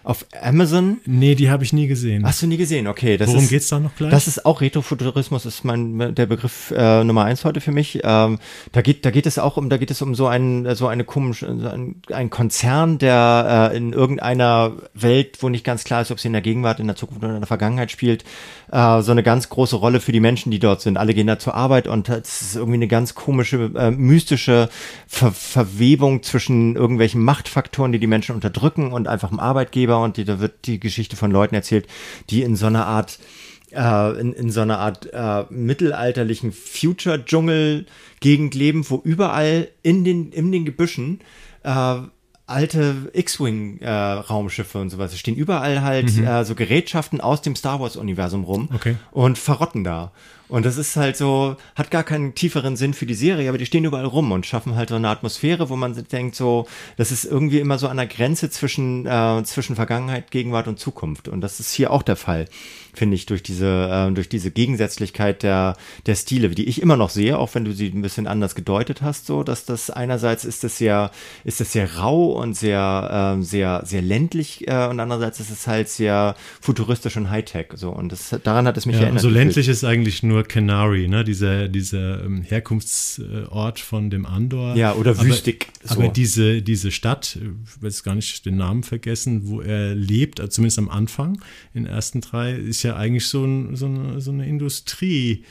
auf 0.07 0.25
Amazon? 0.41 0.99
nee, 1.05 1.35
die 1.35 1.51
habe 1.51 1.65
ich 1.65 1.73
nie 1.73 1.89
gesehen. 1.89 2.25
Hast 2.25 2.41
du 2.41 2.47
nie 2.47 2.57
gesehen? 2.57 2.87
Okay, 2.87 3.17
das 3.17 3.29
Worum 3.29 3.43
ist, 3.43 3.51
geht's 3.51 3.69
da 3.69 3.81
noch 3.81 3.95
gleich? 3.97 4.11
Das 4.11 4.29
ist 4.29 4.47
auch 4.47 4.61
Retrofuturismus, 4.61 5.45
ist 5.47 5.65
mein 5.65 6.15
der 6.15 6.27
Begriff 6.27 6.73
äh, 6.77 7.03
Nummer 7.03 7.25
eins 7.25 7.45
heute 7.45 7.61
für 7.61 7.73
mich. 7.73 8.01
Ähm, 8.05 8.39
da 8.71 8.83
geht 8.83 9.05
da 9.05 9.11
geht 9.11 9.27
es 9.27 9.39
auch 9.39 9.57
um 9.57 9.69
da 9.69 9.79
geht 9.79 9.91
es 9.91 10.03
um 10.03 10.15
so 10.15 10.29
ein 10.29 10.75
so 10.77 10.87
eine 10.87 11.03
komische 11.03 11.49
ein, 11.49 12.03
ein 12.13 12.31
Konzern, 12.31 12.99
der 12.99 13.73
äh, 13.73 13.77
in 13.77 13.93
irgendeiner 13.93 14.73
Welt, 14.95 15.39
wo 15.41 15.49
nicht 15.49 15.65
ganz 15.65 15.83
klar 15.83 16.03
ist, 16.03 16.13
ob 16.13 16.21
sie 16.21 16.29
in 16.29 16.35
der 16.35 16.43
Gegenwart, 16.43 16.79
in 16.79 16.87
der 16.87 16.97
Zukunft 16.97 17.25
oder 17.25 17.35
in 17.35 17.41
der 17.41 17.49
Vergangenheit 17.49 17.91
spielt, 17.91 18.25
äh, 18.71 19.03
so 19.03 19.11
eine 19.11 19.25
ganz 19.25 19.49
große 19.49 19.75
Rolle 19.75 20.01
für 20.01 20.13
die 20.13 20.21
Menschen, 20.21 20.53
die 20.53 20.61
dort 20.61 20.83
sind. 20.83 20.99
Alle 20.99 21.15
gehen 21.15 21.27
da 21.27 21.41
zur 21.41 21.55
Arbeit 21.55 21.89
und 21.89 22.09
es 22.09 22.43
ist 22.43 22.57
irgendwie 22.57 22.75
eine 22.75 22.89
ganz 22.89 23.17
komische 23.17 23.73
äh, 23.75 23.91
mystische 23.91 24.69
Ver 25.09 25.33
Verwebung 25.33 26.23
zwischen 26.23 26.77
irgendwelchen 26.77 27.23
Machtfaktoren, 27.23 27.91
die 27.91 27.99
die 27.99 28.07
Menschen 28.07 28.35
unterdrücken 28.37 28.93
und 28.93 29.09
einfach 29.09 29.31
dem 29.31 29.41
Arbeitgeber 29.41 29.96
und 30.05 30.17
die, 30.17 30.25
da 30.25 30.41
wird 30.41 30.67
die 30.67 30.81
Geschichte 30.81 31.17
von 31.17 31.31
Leuten 31.31 31.55
erzählt, 31.55 31.87
die 32.31 32.43
in 32.43 32.57
so 32.57 32.67
einer 32.67 32.87
Art 32.87 33.19
äh, 33.73 34.21
in, 34.21 34.33
in 34.33 34.51
so 34.51 34.61
einer 34.61 34.79
Art 34.79 35.09
äh, 35.13 35.45
mittelalterlichen 35.53 36.53
Future-Dschungel-Gegend 36.53 38.55
leben, 38.55 38.89
wo 38.89 39.01
überall 39.05 39.69
in 39.83 40.05
den, 40.05 40.31
in 40.33 40.53
den 40.53 40.65
Gebüschen 40.65 41.21
äh, 41.65 41.97
alte 42.47 43.11
X-Wing-Raumschiffe 43.13 44.79
und 44.79 44.91
sowas 44.91 45.19
stehen. 45.19 45.35
Überall 45.35 45.83
halt 45.83 46.17
äh, 46.19 46.45
so 46.45 46.55
Gerätschaften 46.55 47.21
aus 47.21 47.43
dem 47.43 47.57
Star 47.57 47.81
Wars-Universum 47.81 48.45
rum 48.45 48.69
Okay. 48.75 48.97
und 49.11 49.37
verrotten 49.39 49.85
da. 49.85 50.13
Und 50.49 50.65
das 50.65 50.77
ist 50.77 50.97
halt 50.97 51.17
so, 51.17 51.57
hat 51.75 51.91
gar 51.91 52.05
keinen 52.05 52.35
tieferen 52.35 52.77
Sinn 52.77 52.95
für 52.95 53.07
die 53.07 53.15
Serie, 53.15 53.49
aber 53.49 53.59
die 53.59 53.67
stehen 53.67 53.85
überall 53.85 54.05
rum 54.05 54.31
und 54.31 54.47
schaffen 54.47 54.77
halt 54.77 54.91
so 54.91 54.95
eine 54.95 55.09
Atmosphäre, 55.09 55.69
wo 55.71 55.77
man 55.77 55.95
denkt, 56.11 56.37
so, 56.37 56.67
das 56.97 57.11
ist 57.11 57.25
irgendwie 57.25 57.59
immer 57.59 57.79
so 57.79 57.89
an 57.89 57.97
der 57.97 58.07
Grenze 58.07 58.49
zwischen, 58.51 59.07
äh, 59.07 59.43
zwischen 59.45 59.75
Vergangenheit, 59.75 60.31
Gegenwart 60.31 60.69
und 60.69 60.79
Zukunft. 60.79 61.29
Und 61.29 61.41
das 61.41 61.59
ist 61.59 61.73
hier 61.73 61.91
auch 61.91 62.03
der 62.03 62.17
Fall, 62.17 62.47
finde 62.97 63.15
ich, 63.15 63.27
durch 63.27 63.43
diese, 63.43 63.89
äh, 63.91 64.13
durch 64.13 64.29
diese 64.29 64.51
Gegensätzlichkeit 64.51 65.43
der, 65.43 65.77
der 66.07 66.15
Stile, 66.15 66.49
die 66.51 66.65
ich 66.65 66.81
immer 66.81 66.97
noch 66.97 67.11
sehe, 67.11 67.39
auch 67.39 67.55
wenn 67.55 67.65
du 67.65 67.73
sie 67.73 67.89
ein 67.89 68.03
bisschen 68.03 68.27
anders 68.27 68.55
gedeutet 68.55 69.03
hast, 69.03 69.27
so, 69.27 69.43
dass 69.43 69.65
das 69.65 69.91
einerseits 69.91 70.45
ist 70.45 70.65
es 70.65 70.79
sehr, 70.79 71.11
ist 71.45 71.61
es 71.61 71.73
sehr 71.73 71.97
rau 71.97 72.33
und 72.33 72.55
sehr, 72.55 73.09
ähm, 73.13 73.43
sehr, 73.43 73.83
sehr 73.85 74.03
ländlich, 74.03 74.67
äh, 74.69 74.87
und 74.87 74.99
andererseits 75.01 75.41
ist 75.41 75.51
es 75.51 75.67
halt 75.67 75.89
sehr 75.89 76.35
futuristisch 76.61 77.17
und 77.17 77.31
Hightech, 77.31 77.69
so. 77.75 77.91
Und 77.91 78.13
das, 78.13 78.35
daran 78.43 78.67
hat 78.67 78.77
es 78.77 78.87
mich 78.87 78.97
ja, 78.97 79.03
erinnert. 79.03 79.23
so 79.23 79.29
ländlich 79.29 79.69
ist 79.69 79.85
eigentlich 79.85 80.23
nur 80.23 80.45
Canary, 80.45 81.09
ne? 81.09 81.25
dieser, 81.25 81.69
dieser 81.69 82.25
ähm, 82.25 82.43
Herkunftsort 82.43 83.81
von 83.81 84.11
dem 84.11 84.27
Andor. 84.27 84.77
Ja, 84.77 84.95
oder 84.95 85.13
aber, 85.13 85.25
Wüstig, 85.25 85.69
so. 85.83 85.95
Aber 85.95 86.09
diese, 86.09 86.63
diese 86.63 86.91
Stadt, 86.91 87.37
ich 87.37 87.83
weiß 87.83 88.03
gar 88.03 88.15
nicht 88.15 88.47
den 88.47 88.57
Namen 88.57 88.83
vergessen, 88.83 89.49
wo 89.49 89.61
er 89.61 89.95
lebt, 89.95 90.41
also 90.41 90.51
zumindest 90.51 90.79
am 90.79 90.89
Anfang, 90.89 91.43
in 91.75 91.85
den 91.85 91.93
ersten 91.93 92.21
drei, 92.21 92.53
ist 92.53 92.83
ja 92.83 92.86
eigentlich 92.95 93.27
so, 93.27 93.45
ein, 93.45 93.75
so 93.75 93.87
eine, 93.87 94.21
so 94.21 94.31
eine 94.31 94.47
Industrie. 94.47 95.45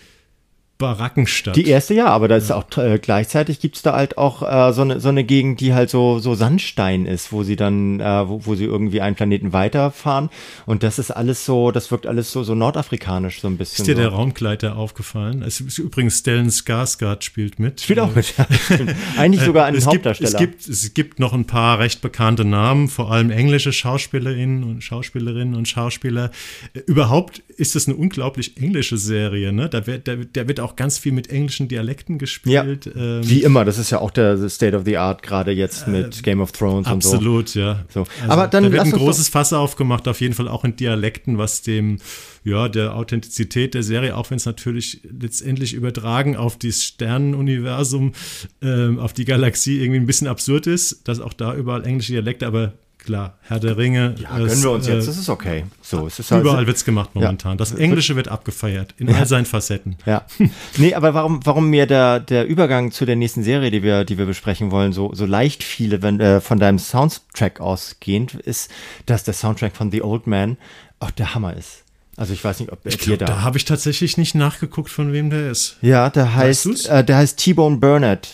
Barackenstadt. 0.77 1.55
Die 1.55 1.67
erste 1.67 1.93
ja, 1.93 2.07
aber 2.07 2.27
da 2.27 2.35
ist 2.35 2.51
auch 2.51 2.65
äh, 2.77 2.99
gleichzeitig 2.99 3.59
gibt's 3.59 3.81
da 3.81 3.93
halt 3.93 4.17
auch 4.17 4.41
äh, 4.41 4.73
so, 4.73 4.81
eine, 4.81 4.99
so 4.99 5.09
eine 5.09 5.23
Gegend, 5.23 5.61
die 5.61 5.73
halt 5.73 5.89
so, 5.89 6.19
so 6.19 6.35
Sandstein 6.35 7.05
ist, 7.05 7.31
wo 7.31 7.43
sie 7.43 7.55
dann, 7.55 8.01
äh, 8.01 8.27
wo, 8.27 8.45
wo 8.45 8.55
sie 8.55 8.65
irgendwie 8.65 8.99
einen 8.99 9.15
Planeten 9.15 9.53
weiterfahren. 9.53 10.29
Und 10.65 10.83
das 10.83 10.99
ist 10.99 11.11
alles 11.11 11.45
so, 11.45 11.71
das 11.71 11.91
wirkt 11.91 12.07
alles 12.07 12.31
so, 12.31 12.43
so 12.43 12.55
nordafrikanisch 12.55 13.39
so 13.39 13.47
ein 13.47 13.57
bisschen. 13.57 13.83
ist 13.83 13.87
dir 13.87 13.95
so. 13.95 14.01
der 14.01 14.09
Raumgleiter 14.09 14.75
aufgefallen? 14.75 15.43
Es 15.43 15.61
ist 15.61 15.77
übrigens 15.77 16.19
Stellan 16.19 16.49
Skarsgård 16.49 17.23
spielt 17.23 17.59
mit. 17.59 17.81
Spielt 17.81 17.99
auch 17.99 18.13
mit. 18.13 18.37
ja, 18.37 18.45
stimmt. 18.51 18.95
Eigentlich 19.17 19.41
sogar 19.45 19.65
ein 19.65 19.75
Äh, 19.75 19.77
es 19.77 19.85
gibt, 19.85 20.05
Hauptdarsteller. 20.05 20.29
es, 20.29 20.37
gibt, 20.37 20.67
es 20.67 20.93
gibt 20.93 21.19
noch 21.19 21.33
ein 21.33 21.45
paar 21.45 21.79
recht 21.79 22.01
bekannte 22.01 22.43
Namen, 22.45 22.87
vor 22.87 23.11
allem 23.11 23.31
englische 23.31 23.71
Schauspielerinnen 23.71 24.63
und 24.63 24.83
Schauspielerinnen 24.83 25.55
und 25.55 25.67
Schauspieler. 25.67 26.31
Äh, 26.73 26.79
Überhaupt 26.87 27.39
ist 27.57 27.75
es 27.75 27.87
eine 27.87 27.95
unglaublich 27.95 28.57
englische 28.57 28.97
Serie. 28.97 29.53
Ne? 29.53 29.69
Da, 29.69 29.87
wird, 29.87 30.07
da, 30.07 30.15
da 30.15 30.47
wird 30.47 30.59
auch 30.59 30.64
ganz 30.75 30.97
viel 30.97 31.11
mit 31.11 31.29
englischen 31.29 31.67
Dialekten 31.67 32.17
gespielt. 32.17 32.89
ähm, 32.95 33.21
Wie 33.23 33.43
immer, 33.43 33.65
das 33.65 33.77
ist 33.77 33.91
ja 33.91 33.99
auch 33.99 34.11
der 34.11 34.49
State 34.49 34.75
of 34.75 34.83
the 34.85 34.97
Art, 34.97 35.21
gerade 35.21 35.51
jetzt 35.51 35.87
mit 35.87 36.23
Game 36.23 36.41
of 36.41 36.51
Thrones 36.51 36.87
und 36.89 37.03
so. 37.03 37.11
Äh, 37.11 37.15
Absolut, 37.15 37.55
ja. 37.55 37.85
So. 37.93 38.05
Aber 38.27 38.47
dann 38.47 38.63
da 38.63 38.71
wird 38.71 38.81
ein 38.81 38.91
großes 38.91 39.29
Fass 39.29 39.53
aufgemacht, 39.53 40.07
auf 40.07 40.21
jeden 40.21 40.33
Fall 40.33 40.47
auch 40.47 40.63
in 40.63 40.75
Dialekten, 40.75 41.37
was 41.37 41.61
dem, 41.61 41.97
ja, 42.43 42.67
der 42.67 42.95
Authentizität 42.95 43.73
der 43.75 43.83
Serie, 43.83 44.17
auch 44.17 44.31
wenn 44.31 44.37
es 44.37 44.45
natürlich 44.45 45.01
letztendlich 45.03 45.73
übertragen 45.73 46.35
auf 46.35 46.57
das 46.57 46.83
Sternenuniversum, 46.83 48.13
ähm, 48.61 48.99
auf 48.99 49.13
die 49.13 49.25
Galaxie 49.25 49.79
irgendwie 49.79 49.99
ein 49.99 50.07
bisschen 50.07 50.27
absurd 50.27 50.65
ist, 50.65 51.07
dass 51.07 51.19
auch 51.19 51.33
da 51.33 51.53
überall 51.55 51.85
englische 51.85 52.13
Dialekte, 52.13 52.47
aber 52.47 52.73
klar, 53.05 53.37
Herr 53.43 53.59
der 53.59 53.77
Ringe. 53.77 54.15
Ja, 54.17 54.37
gönnen 54.37 54.61
wir 54.63 54.71
uns 54.71 54.87
äh, 54.87 54.95
jetzt, 54.95 55.07
das 55.07 55.17
ist 55.17 55.29
okay. 55.29 55.65
So, 55.81 56.07
es 56.07 56.19
ist 56.19 56.31
halt, 56.31 56.41
Überall 56.43 56.67
wird's 56.67 56.83
gemacht 56.83 57.11
momentan. 57.13 57.57
Das 57.57 57.71
Englische 57.71 58.15
wird 58.15 58.27
abgefeiert, 58.27 58.93
in 58.97 59.13
all 59.13 59.25
seinen 59.25 59.45
Facetten. 59.45 59.95
Ja. 60.05 60.25
Nee, 60.77 60.93
aber 60.93 61.13
warum, 61.13 61.39
warum 61.45 61.69
mir 61.69 61.85
der, 61.85 62.19
der 62.19 62.45
Übergang 62.45 62.91
zu 62.91 63.05
der 63.05 63.15
nächsten 63.15 63.43
Serie, 63.43 63.71
die 63.71 63.81
wir, 63.83 64.03
die 64.03 64.17
wir 64.17 64.25
besprechen 64.25 64.71
wollen, 64.71 64.91
so, 64.91 65.13
so 65.13 65.25
leicht 65.25 65.63
fiele, 65.63 66.01
wenn, 66.01 66.19
äh, 66.19 66.41
von 66.41 66.59
deinem 66.59 66.79
Soundtrack 66.79 67.61
ausgehend, 67.61 68.33
ist, 68.33 68.69
dass 69.05 69.23
der 69.23 69.33
Soundtrack 69.33 69.75
von 69.75 69.91
The 69.91 70.01
Old 70.01 70.27
Man 70.27 70.57
auch 70.99 71.11
der 71.11 71.33
Hammer 71.35 71.55
ist. 71.55 71.83
Also 72.17 72.33
ich 72.33 72.43
weiß 72.43 72.59
nicht, 72.61 72.71
ob 72.71 72.79
Ich 72.85 72.97
glaub, 72.97 73.19
da. 73.19 73.25
da 73.25 73.41
habe 73.41 73.57
ich 73.57 73.65
tatsächlich 73.65 74.17
nicht 74.17 74.35
nachgeguckt, 74.35 74.89
von 74.89 75.11
wem 75.11 75.29
der 75.29 75.51
ist. 75.51 75.77
ja, 75.81 76.09
der 76.09 76.33
Weißt 76.35 76.65
du's? 76.65 76.89
heißt, 76.89 76.89
äh, 76.89 77.03
der 77.03 77.17
heißt 77.17 77.37
T-Bone 77.39 77.77
Burnett. 77.77 78.29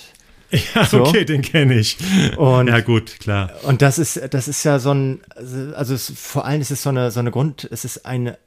Ja, 0.76 0.86
So. 0.86 1.02
okay, 1.06 1.24
den 1.26 1.42
kenne 1.42 1.76
ich. 1.80 1.98
Und- 2.38 2.68
ja, 2.68 2.82
gut, 2.82 3.20
klar. 3.20 3.52
Und 3.64 3.82
das 3.82 3.98
ist, 4.00 4.20
das 4.34 4.48
ist 4.48 4.64
ja 4.64 4.80
so 4.80 4.94
ein, 4.94 5.22
also 5.76 5.94
es, 5.94 6.12
vor 6.16 6.46
allem 6.46 6.62
ist 6.62 6.72
es 6.72 6.84
so 6.84 6.90
eine, 6.90 7.10
so 7.12 7.20
eine 7.20 7.32
Grund, 7.32 7.68
es 7.72 7.86
ist 7.86 8.06
eine, 8.06 8.38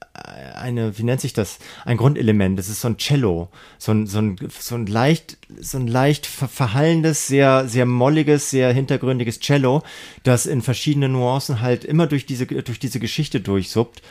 eine, 0.55 0.97
wie 0.99 1.03
nennt 1.03 1.21
sich 1.21 1.33
das? 1.33 1.59
Ein 1.85 1.97
Grundelement. 1.97 2.59
Es 2.59 2.69
ist 2.69 2.81
so 2.81 2.89
ein 2.89 2.99
Cello, 2.99 3.49
so 3.79 3.93
ein, 3.93 4.07
so 4.07 4.19
ein, 4.19 4.37
so 4.61 4.75
ein 4.75 4.87
leicht, 4.87 5.39
so 5.61 5.79
ein 5.79 5.87
leicht 5.87 6.27
ver 6.27 6.49
verhallendes, 6.49 7.27
sehr, 7.27 7.67
sehr 7.69 7.87
molliges, 7.87 8.51
sehr 8.51 8.73
hintergründiges 8.73 9.41
Cello, 9.41 9.83
das 10.23 10.47
in 10.47 10.63
verschiedenen 10.63 11.13
Nuancen 11.13 11.61
halt 11.61 11.85
immer 11.85 12.07
durch 12.07 12.27
diese, 12.27 12.47
durch 12.47 12.79
diese 12.79 13.01
Geschichte 13.01 13.41
durchsuppt 13.41 14.03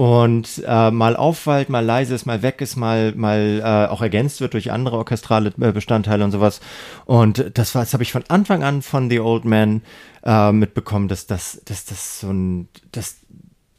und 0.00 0.62
äh, 0.66 0.90
mal 0.90 1.14
aufwallt, 1.14 1.68
mal 1.68 1.84
leise 1.84 2.14
ist, 2.14 2.24
mal 2.24 2.40
weg 2.40 2.62
ist, 2.62 2.74
mal 2.74 3.12
mal 3.14 3.60
äh, 3.62 3.92
auch 3.92 4.00
ergänzt 4.00 4.40
wird 4.40 4.54
durch 4.54 4.72
andere 4.72 4.96
orchestrale 4.96 5.52
äh, 5.60 5.72
Bestandteile 5.72 6.24
und 6.24 6.30
sowas. 6.30 6.62
Und 7.04 7.50
das 7.52 7.74
war, 7.74 7.82
das 7.82 7.92
habe 7.92 8.02
ich 8.02 8.10
von 8.10 8.24
Anfang 8.28 8.62
an 8.62 8.80
von 8.80 9.10
The 9.10 9.20
Old 9.20 9.44
Man 9.44 9.82
äh, 10.24 10.52
mitbekommen, 10.52 11.08
dass 11.08 11.26
das, 11.26 11.60
dass 11.66 11.84
das 11.84 12.20
so 12.20 12.30
ein, 12.30 12.68
dass, 12.92 13.18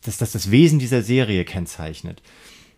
dass 0.05 0.17
das 0.19 0.33
das 0.33 0.51
Wesen 0.51 0.77
dieser 0.77 1.01
Serie 1.01 1.43
kennzeichnet. 1.43 2.21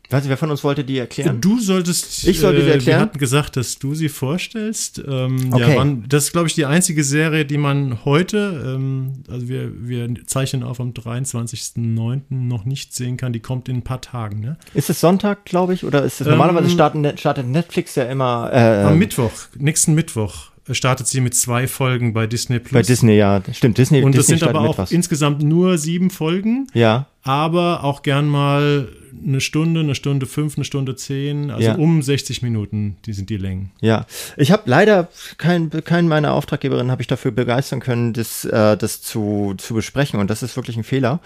Weißt 0.09 0.25
du, 0.25 0.29
wer 0.29 0.37
von 0.37 0.51
uns 0.51 0.63
wollte 0.63 0.83
die 0.83 0.97
erklären? 0.99 1.41
Du 1.41 1.59
solltest. 1.59 2.27
Ich 2.27 2.39
sollte 2.39 2.61
sie 2.61 2.67
äh, 2.67 2.73
erklären? 2.73 2.97
Wir 2.99 3.01
hatten 3.01 3.17
gesagt, 3.17 3.55
dass 3.55 3.79
du 3.79 3.95
sie 3.95 4.09
vorstellst. 4.09 5.01
Ähm, 5.07 5.49
Okay. 5.51 5.71
ja, 5.71 5.75
wann, 5.77 6.05
das 6.07 6.25
ist, 6.25 6.31
glaube 6.33 6.47
ich, 6.47 6.53
die 6.55 6.65
einzige 6.65 7.03
Serie, 7.03 7.45
die 7.45 7.57
man 7.57 8.05
heute, 8.05 8.63
ähm, 8.75 9.23
also 9.29 9.47
wir, 9.47 9.71
wir 9.87 10.09
zeichnen 10.27 10.61
auf 10.63 10.79
am 10.79 10.91
23.09. 10.91 12.21
noch 12.29 12.65
nicht 12.65 12.93
sehen 12.93 13.17
kann. 13.17 13.33
Die 13.33 13.39
kommt 13.39 13.69
in 13.69 13.77
ein 13.77 13.81
paar 13.83 14.01
Tagen. 14.01 14.39
Ne? 14.39 14.57
Ist 14.73 14.89
es 14.89 14.99
Sonntag, 14.99 15.45
glaube 15.45 15.73
ich, 15.73 15.83
oder 15.83 16.03
ist 16.03 16.21
es 16.21 16.27
Ähm, 16.27 16.33
normalerweise 16.33 16.69
starten, 16.69 17.17
startet 17.17 17.47
Netflix 17.47 17.95
ja 17.95 18.03
immer 18.03 18.49
äh, 18.53 18.83
Am 18.83 18.97
Mittwoch, 18.97 19.31
nächsten 19.57 19.93
Mittwoch, 19.93 20.51
äh, 20.67 20.73
startet 20.73 21.07
sie 21.07 21.21
mit 21.21 21.33
zwei 21.35 21.67
Folgen 21.67 22.13
bei 22.13 22.27
Disney 22.27 22.59
Plus. 22.59 22.73
bei 22.73 22.81
Disney, 22.81 23.17
ja, 23.17 23.41
stimmt, 23.51 23.77
Disney, 23.77 24.03
Und 24.03 24.15
das 24.15 24.27
Disney 24.27 24.39
sind 24.39 24.47
aber 24.47 24.61
auch 24.61 24.91
insgesamt 24.91 25.41
nur 25.43 25.77
sieben 25.77 26.09
Folgen. 26.09 26.67
Ja, 26.73 27.07
aber 27.23 27.83
auch 27.83 28.01
gern 28.03 28.27
mal 28.27 28.89
eine 29.25 29.41
Stunde, 29.41 29.81
eine 29.81 29.95
Stunde 29.95 30.25
fünf, 30.25 30.55
eine 30.57 30.65
Stunde 30.65 30.95
zehn, 30.95 31.51
also 31.51 31.63
Ja. 31.67 31.75
um 31.75 32.01
60 32.01 32.41
Minuten, 32.41 32.97
die 33.05 33.13
sind 33.13 33.29
die 33.29 33.37
Längen. 33.37 33.71
Ja, 33.81 34.05
ich 34.37 34.51
habe 34.51 34.63
leider 34.65 35.09
keinen 35.37 35.69
keinen 35.83 36.07
meiner 36.07 36.33
Auftraggeberinnen 36.33 36.91
habe 36.91 37.01
ich 37.01 37.07
dafür 37.07 37.31
begeistern 37.31 37.79
können, 37.79 38.13
das, 38.13 38.45
äh, 38.45 38.77
das 38.77 39.01
zu, 39.01 39.53
zu 39.57 39.73
besprechen 39.73 40.19
und 40.19 40.29
das 40.29 40.43
ist 40.43 40.55
wirklich 40.55 40.77
ein 40.77 40.83
Fehler, 40.83 41.19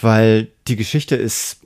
weil 0.00 0.48
die 0.68 0.76
Geschichte 0.76 1.16
ist, 1.16 1.60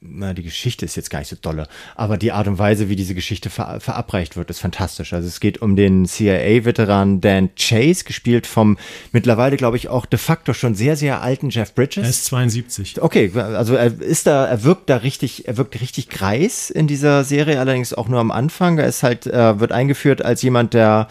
na, 0.00 0.34
die 0.34 0.42
Geschichte 0.42 0.84
ist 0.84 0.94
jetzt 0.96 1.10
gar 1.10 1.20
nicht 1.20 1.28
so 1.28 1.36
dolle, 1.40 1.68
aber 1.94 2.18
die 2.18 2.30
Art 2.32 2.46
und 2.48 2.58
Weise, 2.58 2.88
wie 2.88 2.96
diese 2.96 3.14
Geschichte 3.14 3.48
ver 3.48 3.80
verabreicht 3.80 4.36
wird, 4.36 4.50
ist 4.50 4.60
fantastisch. 4.60 5.12
Also 5.12 5.26
es 5.26 5.40
geht 5.40 5.62
um 5.62 5.74
den 5.74 6.04
CIA-Veteran 6.04 7.20
Dan 7.20 7.50
Chase, 7.56 8.04
gespielt 8.04 8.46
vom 8.46 8.76
mittlerweile, 9.12 9.56
glaube 9.56 9.76
ich, 9.78 9.88
auch 9.88 10.04
de 10.06 10.18
facto 10.18 10.52
schon 10.52 10.74
sehr, 10.74 10.96
sehr 10.96 11.22
alten 11.22 11.48
Jeff 11.48 11.74
Bridges. 11.74 12.04
Er 12.04 12.10
ist 12.10 12.24
72. 12.26 13.02
Okay, 13.02 13.32
also 13.34 13.74
er 13.74 14.00
ist 14.00 14.26
da, 14.26 14.46
er 14.46 14.64
wirkt 14.64 14.90
da 14.90 14.98
richtig, 14.98 15.48
er 15.48 15.56
wirkt 15.56 15.80
richtig 15.80 16.10
greis 16.10 16.68
in 16.70 16.86
dieser 16.86 17.24
Serie, 17.24 17.58
allerdings 17.58 17.94
auch 17.94 18.08
nur 18.08 18.20
am 18.20 18.30
Anfang. 18.30 18.78
Er 18.78 18.86
ist 18.86 19.02
halt, 19.02 19.26
äh, 19.26 19.58
wird 19.60 19.72
eingeführt 19.72 20.22
als 20.22 20.42
jemand, 20.42 20.74
der 20.74 21.08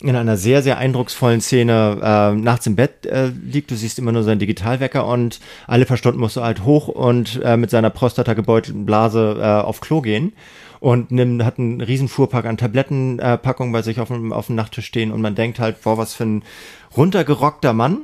in 0.00 0.14
einer 0.14 0.36
sehr, 0.36 0.62
sehr 0.62 0.78
eindrucksvollen 0.78 1.40
Szene 1.40 1.98
äh, 2.02 2.40
nachts 2.40 2.66
im 2.66 2.76
Bett 2.76 3.06
äh, 3.06 3.28
liegt. 3.28 3.70
Du 3.70 3.74
siehst 3.74 3.98
immer 3.98 4.12
nur 4.12 4.22
seinen 4.22 4.38
Digitalwecker 4.38 5.06
und 5.06 5.40
alle 5.66 5.86
paar 5.86 5.96
Stunden 5.96 6.20
musst 6.20 6.36
du 6.36 6.42
halt 6.42 6.64
hoch 6.64 6.88
und 6.88 7.40
äh, 7.42 7.56
mit 7.56 7.70
seiner 7.70 7.90
Prostata 7.90 8.34
gebeutelten 8.34 8.86
Blase 8.86 9.36
äh, 9.40 9.44
auf 9.44 9.80
Klo 9.80 10.00
gehen 10.00 10.32
und 10.80 11.10
nimmt, 11.10 11.44
hat 11.44 11.58
einen 11.58 11.80
riesen 11.80 12.08
Fuhrpark 12.08 12.46
an 12.46 12.56
Tablettenpackungen 12.56 13.72
bei 13.72 13.82
sich 13.82 14.00
auf 14.00 14.08
dem, 14.08 14.32
auf 14.32 14.46
dem 14.46 14.54
Nachttisch 14.54 14.86
stehen 14.86 15.10
und 15.10 15.20
man 15.20 15.34
denkt 15.34 15.58
halt, 15.58 15.82
boah, 15.82 15.98
was 15.98 16.14
für 16.14 16.24
ein 16.24 16.42
runtergerockter 16.96 17.72
Mann. 17.72 18.02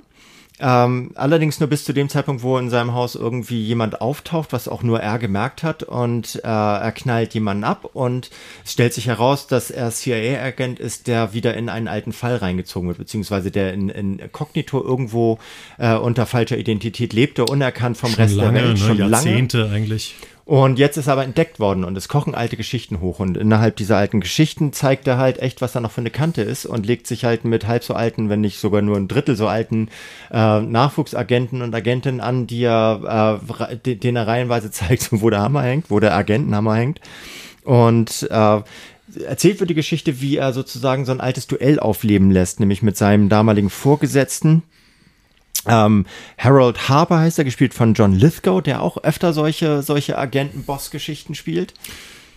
Ähm, 0.60 1.10
allerdings 1.16 1.58
nur 1.58 1.68
bis 1.68 1.84
zu 1.84 1.92
dem 1.92 2.08
Zeitpunkt, 2.08 2.44
wo 2.44 2.56
in 2.58 2.70
seinem 2.70 2.94
Haus 2.94 3.16
irgendwie 3.16 3.60
jemand 3.60 4.00
auftaucht, 4.00 4.52
was 4.52 4.68
auch 4.68 4.84
nur 4.84 5.00
er 5.00 5.18
gemerkt 5.18 5.64
hat 5.64 5.82
und 5.82 6.36
äh, 6.44 6.48
er 6.48 6.92
knallt 6.92 7.34
jemanden 7.34 7.64
ab 7.64 7.90
und 7.92 8.30
es 8.64 8.72
stellt 8.72 8.94
sich 8.94 9.08
heraus, 9.08 9.48
dass 9.48 9.72
er 9.72 9.90
CIA-Agent 9.90 10.78
ist, 10.78 11.08
der 11.08 11.34
wieder 11.34 11.54
in 11.54 11.68
einen 11.68 11.88
alten 11.88 12.12
Fall 12.12 12.36
reingezogen 12.36 12.86
wird, 12.86 12.98
beziehungsweise 12.98 13.50
der 13.50 13.72
in, 13.72 13.88
in 13.88 14.20
Cognito 14.30 14.80
irgendwo 14.80 15.40
äh, 15.78 15.96
unter 15.96 16.24
falscher 16.24 16.56
Identität 16.56 17.12
lebte, 17.12 17.44
unerkannt 17.44 17.96
vom 17.96 18.10
Schon 18.10 18.22
Rest 18.22 18.36
lange, 18.36 18.60
der 18.60 18.68
Welt. 18.68 18.78
ne? 18.78 18.86
Schon 18.86 18.96
Jahrzehnte 18.98 19.58
lange. 19.58 19.72
eigentlich. 19.72 20.14
Und 20.46 20.78
jetzt 20.78 20.98
ist 20.98 21.06
er 21.06 21.14
aber 21.14 21.24
entdeckt 21.24 21.58
worden 21.58 21.84
und 21.84 21.96
es 21.96 22.08
kochen 22.08 22.34
alte 22.34 22.58
Geschichten 22.58 23.00
hoch. 23.00 23.18
Und 23.18 23.38
innerhalb 23.38 23.76
dieser 23.76 23.96
alten 23.96 24.20
Geschichten 24.20 24.74
zeigt 24.74 25.06
er 25.08 25.16
halt 25.16 25.38
echt, 25.38 25.62
was 25.62 25.72
da 25.72 25.80
noch 25.80 25.90
für 25.90 26.02
eine 26.02 26.10
Kante 26.10 26.42
ist 26.42 26.66
und 26.66 26.84
legt 26.84 27.06
sich 27.06 27.24
halt 27.24 27.46
mit 27.46 27.66
halb 27.66 27.82
so 27.82 27.94
alten, 27.94 28.28
wenn 28.28 28.42
nicht 28.42 28.58
sogar 28.58 28.82
nur 28.82 28.96
ein 28.98 29.08
Drittel 29.08 29.36
so 29.36 29.48
alten 29.48 29.88
äh, 30.30 30.60
Nachwuchsagenten 30.60 31.62
und 31.62 31.74
Agentinnen 31.74 32.20
an, 32.20 32.46
die 32.46 32.62
er, 32.64 33.40
äh, 33.70 33.76
de- 33.76 33.94
denen 33.94 34.18
er 34.18 34.26
reihenweise 34.26 34.70
zeigt, 34.70 35.08
wo 35.12 35.30
der 35.30 35.40
Hammer 35.40 35.62
hängt, 35.62 35.90
wo 35.90 35.98
der 35.98 36.14
Agentenhammer 36.14 36.74
hängt. 36.76 37.00
Und 37.62 38.28
äh, 38.30 38.60
erzählt 39.26 39.60
wird 39.60 39.70
die 39.70 39.74
Geschichte, 39.74 40.20
wie 40.20 40.36
er 40.36 40.52
sozusagen 40.52 41.06
so 41.06 41.12
ein 41.12 41.22
altes 41.22 41.46
Duell 41.46 41.78
aufleben 41.80 42.30
lässt, 42.30 42.60
nämlich 42.60 42.82
mit 42.82 42.98
seinem 42.98 43.30
damaligen 43.30 43.70
Vorgesetzten, 43.70 44.62
ähm, 45.66 46.06
Harold 46.38 46.88
Harper 46.88 47.18
heißt 47.18 47.38
er, 47.38 47.44
gespielt 47.44 47.74
von 47.74 47.94
John 47.94 48.12
Lithgow, 48.12 48.62
der 48.62 48.82
auch 48.82 48.98
öfter 48.98 49.32
solche, 49.32 49.82
solche 49.82 50.18
Agenten-Boss-Geschichten 50.18 51.34
spielt. 51.34 51.74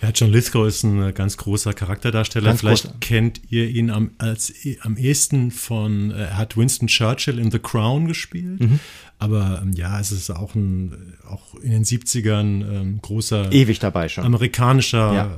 Ja, 0.01 0.09
John 0.13 0.29
Lithgow 0.31 0.67
ist 0.67 0.83
ein 0.83 1.01
äh, 1.01 1.11
ganz 1.11 1.37
großer 1.37 1.73
Charakterdarsteller. 1.73 2.49
Ganz 2.49 2.59
Vielleicht 2.59 2.83
großer. 2.83 2.97
kennt 3.01 3.41
ihr 3.49 3.67
ihn 3.67 3.89
am, 3.89 4.11
als, 4.19 4.53
am 4.81 4.95
ehesten 4.95 5.49
von, 5.49 6.11
äh, 6.11 6.25
er 6.25 6.37
hat 6.37 6.55
Winston 6.55 6.87
Churchill 6.87 7.39
in 7.39 7.49
The 7.49 7.57
Crown 7.59 8.07
gespielt. 8.07 8.59
Mhm. 8.59 8.79
Aber 9.17 9.59
ähm, 9.63 9.71
ja, 9.73 9.99
es 9.99 10.11
ist 10.11 10.29
auch 10.29 10.53
ein, 10.53 11.15
auch 11.27 11.55
in 11.55 11.71
den 11.71 11.83
70ern 11.83 12.31
ähm, 12.71 12.99
großer 13.01 13.51
Ewig 13.51 13.79
dabei 13.79 14.07
schon. 14.07 14.23
amerikanischer, 14.23 15.13
Ja. 15.13 15.37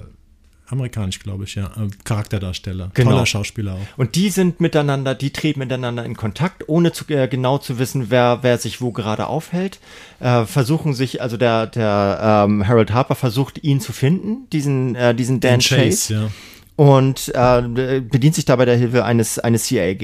Amerikanisch 0.69 1.19
glaube 1.19 1.43
ich, 1.43 1.55
ja, 1.55 1.65
äh, 1.65 1.89
Charakterdarsteller. 2.03 2.91
Genau. 2.93 3.11
Toller 3.11 3.25
Schauspieler 3.25 3.73
auch. 3.73 3.97
Und 3.97 4.15
die 4.15 4.29
sind 4.29 4.61
miteinander, 4.61 5.15
die 5.15 5.31
treten 5.31 5.59
miteinander 5.59 6.05
in 6.05 6.15
Kontakt, 6.15 6.67
ohne 6.67 6.91
zu, 6.91 7.05
äh, 7.09 7.27
genau 7.27 7.57
zu 7.57 7.79
wissen, 7.79 8.09
wer, 8.09 8.39
wer 8.41 8.57
sich 8.57 8.81
wo 8.81 8.91
gerade 8.91 9.27
aufhält. 9.27 9.79
Äh, 10.19 10.45
versuchen 10.45 10.93
sich, 10.93 11.21
also 11.21 11.37
der, 11.37 11.67
der 11.67 12.45
ähm, 12.47 12.67
Harold 12.67 12.93
Harper 12.93 13.15
versucht, 13.15 13.63
ihn 13.63 13.79
zu 13.79 13.93
finden, 13.93 14.47
diesen, 14.51 14.95
äh, 14.95 15.15
diesen 15.15 15.39
Dan 15.39 15.59
Chase. 15.59 16.13
ja. 16.13 16.29
Und 16.79 17.35
äh, 17.35 17.99
bedient 17.99 18.35
sich 18.35 18.45
dabei 18.45 18.63
der 18.63 18.77
Hilfe 18.77 19.03
eines 19.03 19.37
eines 19.37 19.65
CIA 19.65 19.95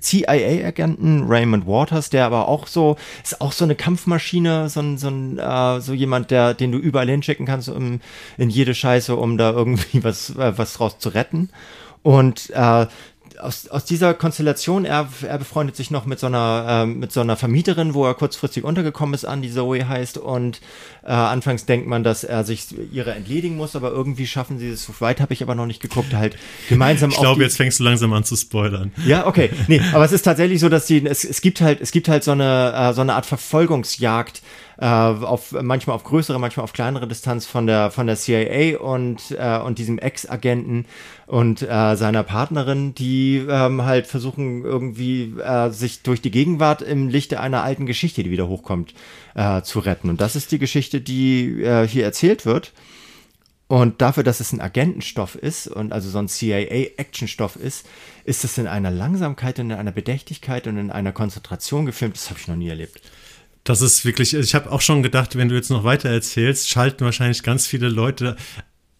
CIA-Agenten 0.00 1.22
Raymond 1.28 1.68
Waters, 1.68 2.10
der 2.10 2.26
aber 2.26 2.48
auch 2.48 2.66
so 2.66 2.96
ist 3.22 3.40
auch 3.40 3.52
so 3.52 3.62
eine 3.62 3.76
Kampfmaschine, 3.76 4.68
so 4.68 4.80
ein 4.80 4.98
so 4.98 5.06
ein 5.06 5.38
äh, 5.38 5.80
so 5.80 5.92
jemand, 5.92 6.32
der 6.32 6.54
den 6.54 6.72
du 6.72 6.78
überall 6.78 7.08
hinschicken 7.08 7.46
kannst 7.46 7.68
um, 7.68 8.00
in 8.38 8.50
jede 8.50 8.74
Scheiße, 8.74 9.14
um 9.14 9.38
da 9.38 9.52
irgendwie 9.52 10.02
was 10.02 10.30
äh, 10.30 10.58
was 10.58 10.72
draus 10.72 10.98
zu 10.98 11.10
retten. 11.10 11.50
Und 12.02 12.50
äh, 12.50 12.86
aus, 13.40 13.68
aus 13.68 13.84
dieser 13.84 14.14
Konstellation, 14.14 14.84
er, 14.84 15.08
er 15.26 15.38
befreundet 15.38 15.76
sich 15.76 15.90
noch 15.90 16.06
mit 16.06 16.18
so 16.18 16.26
einer 16.26 16.84
äh, 16.84 16.86
mit 16.86 17.12
so 17.12 17.20
einer 17.20 17.36
Vermieterin, 17.36 17.94
wo 17.94 18.04
er 18.06 18.14
kurzfristig 18.14 18.64
untergekommen 18.64 19.14
ist, 19.14 19.24
an 19.24 19.42
die 19.42 19.52
Zoe 19.52 19.88
heißt 19.88 20.18
und 20.18 20.60
äh, 21.04 21.12
anfangs 21.12 21.66
denkt 21.66 21.86
man, 21.86 22.04
dass 22.04 22.24
er 22.24 22.44
sich 22.44 22.66
ihrer 22.92 23.16
entledigen 23.16 23.56
muss, 23.56 23.76
aber 23.76 23.90
irgendwie 23.90 24.26
schaffen 24.26 24.58
sie 24.58 24.70
es. 24.70 24.84
So 24.84 24.94
weit 25.00 25.20
habe 25.20 25.32
ich 25.32 25.42
aber 25.42 25.54
noch 25.54 25.66
nicht 25.66 25.80
geguckt, 25.80 26.14
halt 26.14 26.36
gemeinsam 26.68 27.10
Ich 27.16 27.18
glaube, 27.18 27.42
jetzt 27.42 27.56
fängst 27.56 27.80
du 27.80 27.84
langsam 27.84 28.12
an 28.12 28.24
zu 28.24 28.36
spoilern. 28.36 28.92
ja, 29.06 29.26
okay. 29.26 29.50
Nee, 29.68 29.80
aber 29.92 30.04
es 30.04 30.12
ist 30.12 30.22
tatsächlich 30.22 30.60
so, 30.60 30.68
dass 30.68 30.86
die, 30.86 31.04
es, 31.04 31.24
es 31.24 31.40
gibt 31.40 31.60
halt, 31.60 31.80
es 31.80 31.90
gibt 31.90 32.08
halt 32.08 32.24
so 32.24 32.32
eine, 32.32 32.72
äh, 32.74 32.92
so 32.92 33.00
eine 33.00 33.14
Art 33.14 33.26
Verfolgungsjagd, 33.26 34.42
äh, 34.78 34.84
auf, 34.84 35.52
manchmal 35.52 35.96
auf 35.96 36.04
größere, 36.04 36.38
manchmal 36.38 36.64
auf 36.64 36.72
kleinere 36.72 37.08
Distanz 37.08 37.46
von 37.46 37.66
der, 37.66 37.90
von 37.90 38.06
der 38.06 38.16
CIA 38.16 38.78
und, 38.78 39.30
äh, 39.30 39.58
und 39.58 39.78
diesem 39.78 39.98
Ex-Agenten 39.98 40.86
und 41.26 41.62
äh, 41.62 41.96
seiner 41.96 42.22
Partnerin, 42.22 42.94
die 42.94 43.44
ähm, 43.48 43.84
halt 43.84 44.06
versuchen 44.06 44.64
irgendwie 44.64 45.34
äh, 45.40 45.70
sich 45.70 46.02
durch 46.02 46.22
die 46.22 46.30
Gegenwart 46.30 46.82
im 46.82 47.08
Lichte 47.08 47.40
einer 47.40 47.62
alten 47.62 47.86
Geschichte, 47.86 48.22
die 48.22 48.30
wieder 48.30 48.48
hochkommt, 48.48 48.94
äh, 49.34 49.62
zu 49.62 49.80
retten. 49.80 50.08
Und 50.08 50.20
das 50.20 50.36
ist 50.36 50.52
die 50.52 50.58
Geschichte, 50.58 51.00
die 51.00 51.62
äh, 51.62 51.86
hier 51.86 52.04
erzählt 52.04 52.46
wird. 52.46 52.72
Und 53.68 54.00
dafür, 54.00 54.22
dass 54.22 54.38
es 54.38 54.52
ein 54.52 54.60
Agentenstoff 54.60 55.34
ist 55.34 55.66
und 55.66 55.92
also 55.92 56.08
so 56.08 56.18
ein 56.18 56.28
CIA-Actionstoff 56.28 57.56
ist, 57.56 57.84
ist 58.24 58.44
es 58.44 58.58
in 58.58 58.68
einer 58.68 58.92
Langsamkeit 58.92 59.58
und 59.58 59.70
in 59.70 59.76
einer 59.76 59.90
Bedächtigkeit 59.90 60.68
und 60.68 60.78
in 60.78 60.92
einer 60.92 61.10
Konzentration 61.10 61.84
gefilmt. 61.84 62.14
Das 62.14 62.30
habe 62.30 62.38
ich 62.38 62.46
noch 62.46 62.54
nie 62.54 62.68
erlebt. 62.68 63.00
Das 63.64 63.80
ist 63.80 64.04
wirklich, 64.04 64.32
ich 64.32 64.54
habe 64.54 64.70
auch 64.70 64.80
schon 64.80 65.02
gedacht, 65.02 65.34
wenn 65.34 65.48
du 65.48 65.56
jetzt 65.56 65.70
noch 65.70 65.82
weiter 65.82 66.08
erzählst, 66.08 66.68
schalten 66.68 67.04
wahrscheinlich 67.04 67.42
ganz 67.42 67.66
viele 67.66 67.88
Leute 67.88 68.36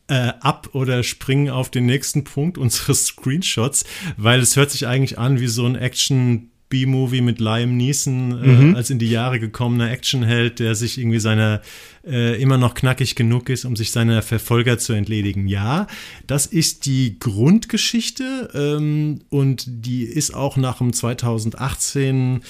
äh, 0.08 0.32
ab 0.40 0.70
oder 0.72 1.02
springen 1.02 1.50
auf 1.50 1.70
den 1.70 1.86
nächsten 1.86 2.24
Punkt 2.24 2.58
unseres 2.58 3.06
Screenshots, 3.08 3.84
weil 4.16 4.40
es 4.40 4.56
hört 4.56 4.70
sich 4.70 4.86
eigentlich 4.86 5.18
an 5.18 5.40
wie 5.40 5.48
so 5.48 5.66
ein 5.66 5.76
Action 5.76 6.50
B-Movie 6.68 7.20
mit 7.20 7.38
Liam 7.38 7.76
Neeson 7.76 8.32
äh, 8.42 8.46
Mhm. 8.46 8.74
als 8.74 8.90
in 8.90 8.98
die 8.98 9.08
Jahre 9.08 9.38
gekommener 9.38 9.88
Actionheld, 9.90 10.58
der 10.58 10.74
sich 10.74 10.98
irgendwie 10.98 11.20
seiner 11.20 11.62
äh, 12.04 12.40
immer 12.42 12.58
noch 12.58 12.74
knackig 12.74 13.14
genug 13.14 13.48
ist, 13.50 13.64
um 13.64 13.76
sich 13.76 13.92
seiner 13.92 14.20
Verfolger 14.20 14.76
zu 14.76 14.92
entledigen. 14.92 15.46
Ja, 15.46 15.86
das 16.26 16.46
ist 16.46 16.86
die 16.86 17.20
Grundgeschichte 17.20 18.50
ähm, 18.52 19.20
und 19.28 19.64
die 19.68 20.02
ist 20.04 20.34
auch 20.34 20.56
nach 20.56 20.78
dem 20.78 20.92
2018 20.92 22.40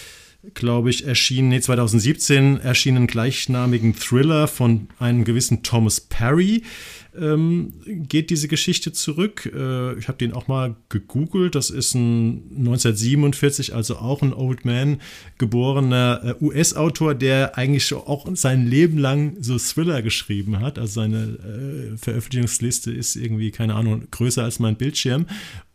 glaube 0.55 0.91
ich, 0.91 1.07
erschienen, 1.07 1.49
nee, 1.49 1.61
2017 1.61 2.61
erschienen 2.61 3.07
gleichnamigen 3.07 3.95
Thriller 3.95 4.49
von 4.49 4.89
einem 4.99 5.25
gewissen 5.25 5.63
Thomas 5.63 6.01
Perry. 6.01 6.63
Ähm, 7.19 7.73
geht 7.87 8.31
diese 8.31 8.47
Geschichte 8.47 8.93
zurück. 8.93 9.51
Äh, 9.55 9.99
ich 9.99 10.09
habe 10.09 10.19
den 10.19 10.33
auch 10.33 10.49
mal 10.49 10.77
gegoogelt. 10.89 11.55
Das 11.55 11.71
ist 11.71 11.95
ein 11.95 12.43
1947, 12.59 13.75
also 13.75 13.97
auch 13.97 14.23
ein 14.23 14.35
Old 14.35 14.65
Man 14.65 15.01
geborener 15.39 16.37
äh, 16.41 16.45
US-Autor, 16.45 17.15
der 17.15 17.57
eigentlich 17.57 17.93
auch 17.95 18.27
sein 18.35 18.67
Leben 18.67 18.99
lang 18.99 19.37
so 19.41 19.59
Thriller 19.59 20.03
geschrieben 20.03 20.61
hat. 20.61 20.79
Also 20.79 21.01
seine 21.01 21.95
äh, 21.95 21.97
Veröffentlichungsliste 21.97 22.93
ist 22.93 23.17
irgendwie, 23.17 23.51
keine 23.51 23.75
Ahnung, 23.75 24.09
größer 24.11 24.45
als 24.45 24.59
mein 24.59 24.77
Bildschirm. 24.77 25.27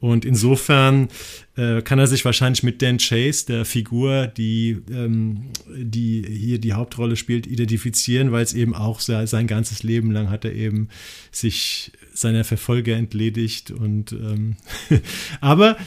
Und 0.02 0.26
insofern 0.26 1.10
äh, 1.56 1.84
kann 1.84 2.00
er 2.00 2.08
sich 2.08 2.26
wahrscheinlich 2.26 2.64
mit 2.64 2.82
Dan 2.82 2.98
Chase, 2.98 3.46
der 3.46 3.66
Figur, 3.66 4.26
die, 4.26 4.82
ähm, 4.92 5.52
die 5.70 6.26
hier 6.28 6.58
die 6.58 6.74
Hauptrolle 6.74 7.16
spielt, 7.16 7.46
identifizieren, 7.46 8.32
weil 8.32 8.44
es 8.44 8.54
eben 8.54 8.74
auch 8.74 9.00
sein, 9.00 9.28
sein 9.28 9.46
ganzes 9.46 9.84
Leben 9.84 10.12
lang 10.12 10.32
hat 10.32 10.44
er 10.44 10.54
eben 10.54 10.90
sich 11.32 11.92
seiner 12.14 12.44
Verfolger 12.44 12.96
entledigt. 12.96 13.70
Und 13.70 14.12
ähm, 14.12 14.56
aber 15.40 15.78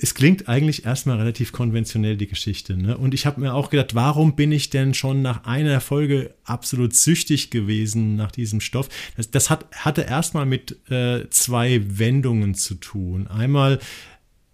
es 0.00 0.14
klingt 0.14 0.48
eigentlich 0.48 0.84
erstmal 0.84 1.18
relativ 1.18 1.52
konventionell, 1.52 2.16
die 2.16 2.26
Geschichte. 2.26 2.76
Ne? 2.76 2.96
Und 2.96 3.14
ich 3.14 3.26
habe 3.26 3.40
mir 3.40 3.54
auch 3.54 3.70
gedacht, 3.70 3.94
warum 3.94 4.36
bin 4.36 4.52
ich 4.52 4.70
denn 4.70 4.94
schon 4.94 5.22
nach 5.22 5.44
einer 5.44 5.80
Folge 5.80 6.34
absolut 6.44 6.94
süchtig 6.94 7.50
gewesen 7.50 8.16
nach 8.16 8.30
diesem 8.30 8.60
Stoff? 8.60 8.88
Das, 9.16 9.30
das 9.30 9.50
hat, 9.50 9.66
hatte 9.72 10.02
erstmal 10.02 10.46
mit 10.46 10.76
äh, 10.90 11.28
zwei 11.30 11.82
Wendungen 11.86 12.54
zu 12.54 12.74
tun. 12.74 13.26
Einmal 13.26 13.78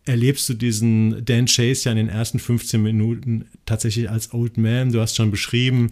erlebst 0.04 0.48
du 0.48 0.54
diesen 0.54 1.24
Dan 1.24 1.46
Chase 1.46 1.84
ja 1.84 1.92
in 1.92 1.98
den 1.98 2.08
ersten 2.08 2.38
15 2.38 2.82
Minuten 2.82 3.46
tatsächlich 3.66 4.10
als 4.10 4.32
Old 4.32 4.58
Man. 4.58 4.92
Du 4.92 5.00
hast 5.00 5.16
schon 5.16 5.30
beschrieben, 5.30 5.90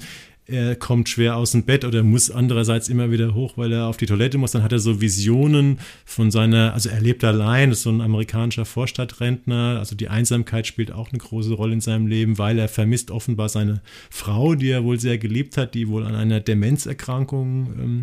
er 0.50 0.76
kommt 0.76 1.08
schwer 1.08 1.36
aus 1.36 1.52
dem 1.52 1.64
Bett 1.64 1.84
oder 1.84 2.02
muss 2.02 2.30
andererseits 2.30 2.88
immer 2.88 3.10
wieder 3.10 3.34
hoch, 3.34 3.56
weil 3.56 3.72
er 3.72 3.86
auf 3.86 3.96
die 3.96 4.06
Toilette 4.06 4.38
muss. 4.38 4.52
Dann 4.52 4.62
hat 4.62 4.72
er 4.72 4.78
so 4.78 5.00
Visionen 5.00 5.78
von 6.04 6.30
seiner, 6.30 6.74
also 6.74 6.88
er 6.88 7.00
lebt 7.00 7.22
allein, 7.24 7.70
ist 7.70 7.82
so 7.82 7.90
ein 7.90 8.00
amerikanischer 8.00 8.64
Vorstadtrentner. 8.64 9.78
Also 9.78 9.94
die 9.94 10.08
Einsamkeit 10.08 10.66
spielt 10.66 10.92
auch 10.92 11.10
eine 11.10 11.18
große 11.18 11.54
Rolle 11.54 11.74
in 11.74 11.80
seinem 11.80 12.06
Leben, 12.06 12.38
weil 12.38 12.58
er 12.58 12.68
vermisst 12.68 13.10
offenbar 13.10 13.48
seine 13.48 13.80
Frau, 14.10 14.54
die 14.54 14.70
er 14.70 14.84
wohl 14.84 14.98
sehr 14.98 15.18
geliebt 15.18 15.56
hat, 15.56 15.74
die 15.74 15.88
wohl 15.88 16.04
an 16.04 16.14
einer 16.14 16.40
Demenzerkrankung 16.40 17.66
ähm, 17.78 18.02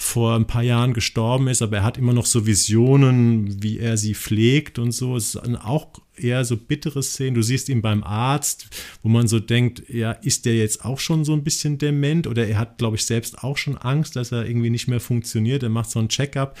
vor 0.00 0.36
ein 0.36 0.46
paar 0.46 0.62
Jahren 0.62 0.94
gestorben 0.94 1.48
ist, 1.48 1.60
aber 1.60 1.78
er 1.78 1.82
hat 1.82 1.98
immer 1.98 2.12
noch 2.12 2.24
so 2.24 2.46
Visionen, 2.46 3.60
wie 3.64 3.80
er 3.80 3.96
sie 3.96 4.14
pflegt 4.14 4.78
und 4.78 4.92
so. 4.92 5.16
Es 5.16 5.34
ist 5.34 5.56
auch 5.56 5.88
eher 6.16 6.44
so 6.44 6.56
bittere 6.56 7.02
Szenen. 7.02 7.34
Du 7.34 7.42
siehst 7.42 7.68
ihn 7.68 7.82
beim 7.82 8.04
Arzt, 8.04 8.68
wo 9.02 9.08
man 9.08 9.26
so 9.26 9.40
denkt, 9.40 9.82
ja, 9.88 10.12
ist 10.12 10.46
der 10.46 10.56
jetzt 10.56 10.84
auch 10.84 11.00
schon 11.00 11.24
so 11.24 11.32
ein 11.32 11.42
bisschen 11.42 11.78
dement 11.78 12.28
oder 12.28 12.46
er 12.46 12.58
hat, 12.58 12.78
glaube 12.78 12.94
ich, 12.94 13.04
selbst 13.06 13.42
auch 13.42 13.56
schon 13.56 13.76
Angst, 13.76 14.14
dass 14.14 14.30
er 14.30 14.46
irgendwie 14.46 14.70
nicht 14.70 14.86
mehr 14.86 15.00
funktioniert. 15.00 15.64
Er 15.64 15.68
macht 15.68 15.90
so 15.90 15.98
ein 15.98 16.08
Check-up 16.08 16.56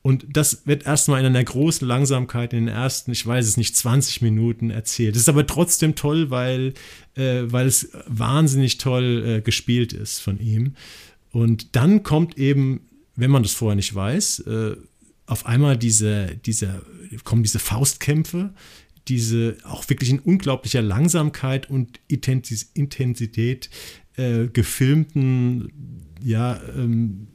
Und 0.00 0.24
das 0.32 0.66
wird 0.66 0.86
erstmal 0.86 1.20
in 1.20 1.26
einer 1.26 1.44
großen 1.44 1.86
Langsamkeit 1.86 2.54
in 2.54 2.66
den 2.66 2.74
ersten, 2.74 3.12
ich 3.12 3.26
weiß 3.26 3.46
es 3.46 3.58
nicht, 3.58 3.76
20 3.76 4.22
Minuten 4.22 4.70
erzählt. 4.70 5.14
Das 5.14 5.22
ist 5.22 5.28
aber 5.28 5.46
trotzdem 5.46 5.94
toll, 5.94 6.30
weil, 6.30 6.72
äh, 7.16 7.42
weil 7.44 7.66
es 7.66 7.90
wahnsinnig 8.06 8.78
toll 8.78 9.24
äh, 9.26 9.40
gespielt 9.42 9.92
ist 9.92 10.20
von 10.20 10.40
ihm. 10.40 10.74
Und 11.30 11.76
dann 11.76 12.02
kommt 12.02 12.38
eben, 12.38 12.80
wenn 13.16 13.30
man 13.30 13.42
das 13.42 13.52
vorher 13.52 13.76
nicht 13.76 13.94
weiß, 13.94 14.40
äh, 14.40 14.76
auf 15.26 15.46
einmal 15.46 15.76
diese, 15.76 16.36
diese, 16.44 16.82
kommen 17.24 17.42
diese 17.42 17.58
Faustkämpfe, 17.58 18.54
diese 19.08 19.56
auch 19.64 19.88
wirklich 19.88 20.10
in 20.10 20.20
unglaublicher 20.20 20.82
Langsamkeit 20.82 21.70
und 21.70 22.00
Intensität 22.08 23.70
äh, 24.16 24.48
gefilmten, 24.48 25.72
ja, 26.22 26.60
ähm, 26.76 27.27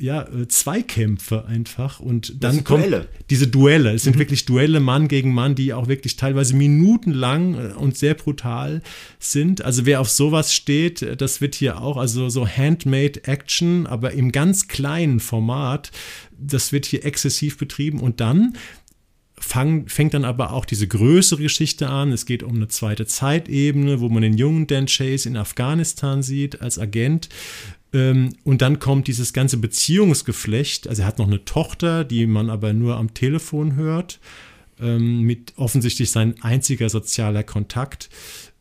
ja, 0.00 0.22
äh, 0.22 0.48
Zweikämpfe 0.48 1.44
einfach 1.46 2.00
und 2.00 2.42
dann 2.42 2.64
kommen 2.64 2.84
Duelle. 2.84 3.08
diese 3.28 3.46
Duelle. 3.46 3.92
Es 3.92 4.04
sind 4.04 4.16
mhm. 4.16 4.20
wirklich 4.20 4.44
Duelle 4.46 4.80
Mann 4.80 5.08
gegen 5.08 5.34
Mann, 5.34 5.54
die 5.54 5.72
auch 5.72 5.88
wirklich 5.88 6.16
teilweise 6.16 6.54
minutenlang 6.56 7.54
äh, 7.54 7.72
und 7.74 7.96
sehr 7.96 8.14
brutal 8.14 8.82
sind. 9.18 9.62
Also 9.62 9.86
wer 9.86 10.00
auf 10.00 10.08
sowas 10.08 10.54
steht, 10.54 11.02
äh, 11.02 11.16
das 11.16 11.40
wird 11.40 11.54
hier 11.54 11.80
auch, 11.80 11.96
also 11.96 12.28
so 12.28 12.46
Handmade 12.46 13.24
Action, 13.24 13.86
aber 13.86 14.12
im 14.12 14.32
ganz 14.32 14.68
kleinen 14.68 15.20
Format, 15.20 15.90
das 16.38 16.72
wird 16.72 16.86
hier 16.86 17.04
exzessiv 17.04 17.58
betrieben 17.58 18.00
und 18.00 18.20
dann 18.20 18.54
fang, 19.38 19.86
fängt 19.88 20.14
dann 20.14 20.24
aber 20.24 20.52
auch 20.52 20.64
diese 20.64 20.86
größere 20.86 21.42
Geschichte 21.42 21.88
an. 21.88 22.12
Es 22.12 22.26
geht 22.26 22.42
um 22.42 22.56
eine 22.56 22.68
zweite 22.68 23.06
Zeitebene, 23.06 24.00
wo 24.00 24.08
man 24.08 24.22
den 24.22 24.36
jungen 24.36 24.66
Dan 24.66 24.86
Chase 24.86 25.28
in 25.28 25.36
Afghanistan 25.36 26.22
sieht 26.22 26.60
als 26.60 26.78
Agent 26.78 27.28
und 27.92 28.62
dann 28.62 28.78
kommt 28.78 29.08
dieses 29.08 29.32
ganze 29.32 29.56
Beziehungsgeflecht. 29.56 30.86
Also 30.88 31.02
er 31.02 31.08
hat 31.08 31.18
noch 31.18 31.26
eine 31.26 31.44
Tochter, 31.44 32.04
die 32.04 32.26
man 32.26 32.48
aber 32.48 32.72
nur 32.72 32.96
am 32.96 33.14
Telefon 33.14 33.74
hört, 33.74 34.20
ähm, 34.80 35.22
mit 35.22 35.54
offensichtlich 35.56 36.10
sein 36.10 36.34
einziger 36.42 36.88
sozialer 36.88 37.42
Kontakt. 37.42 38.08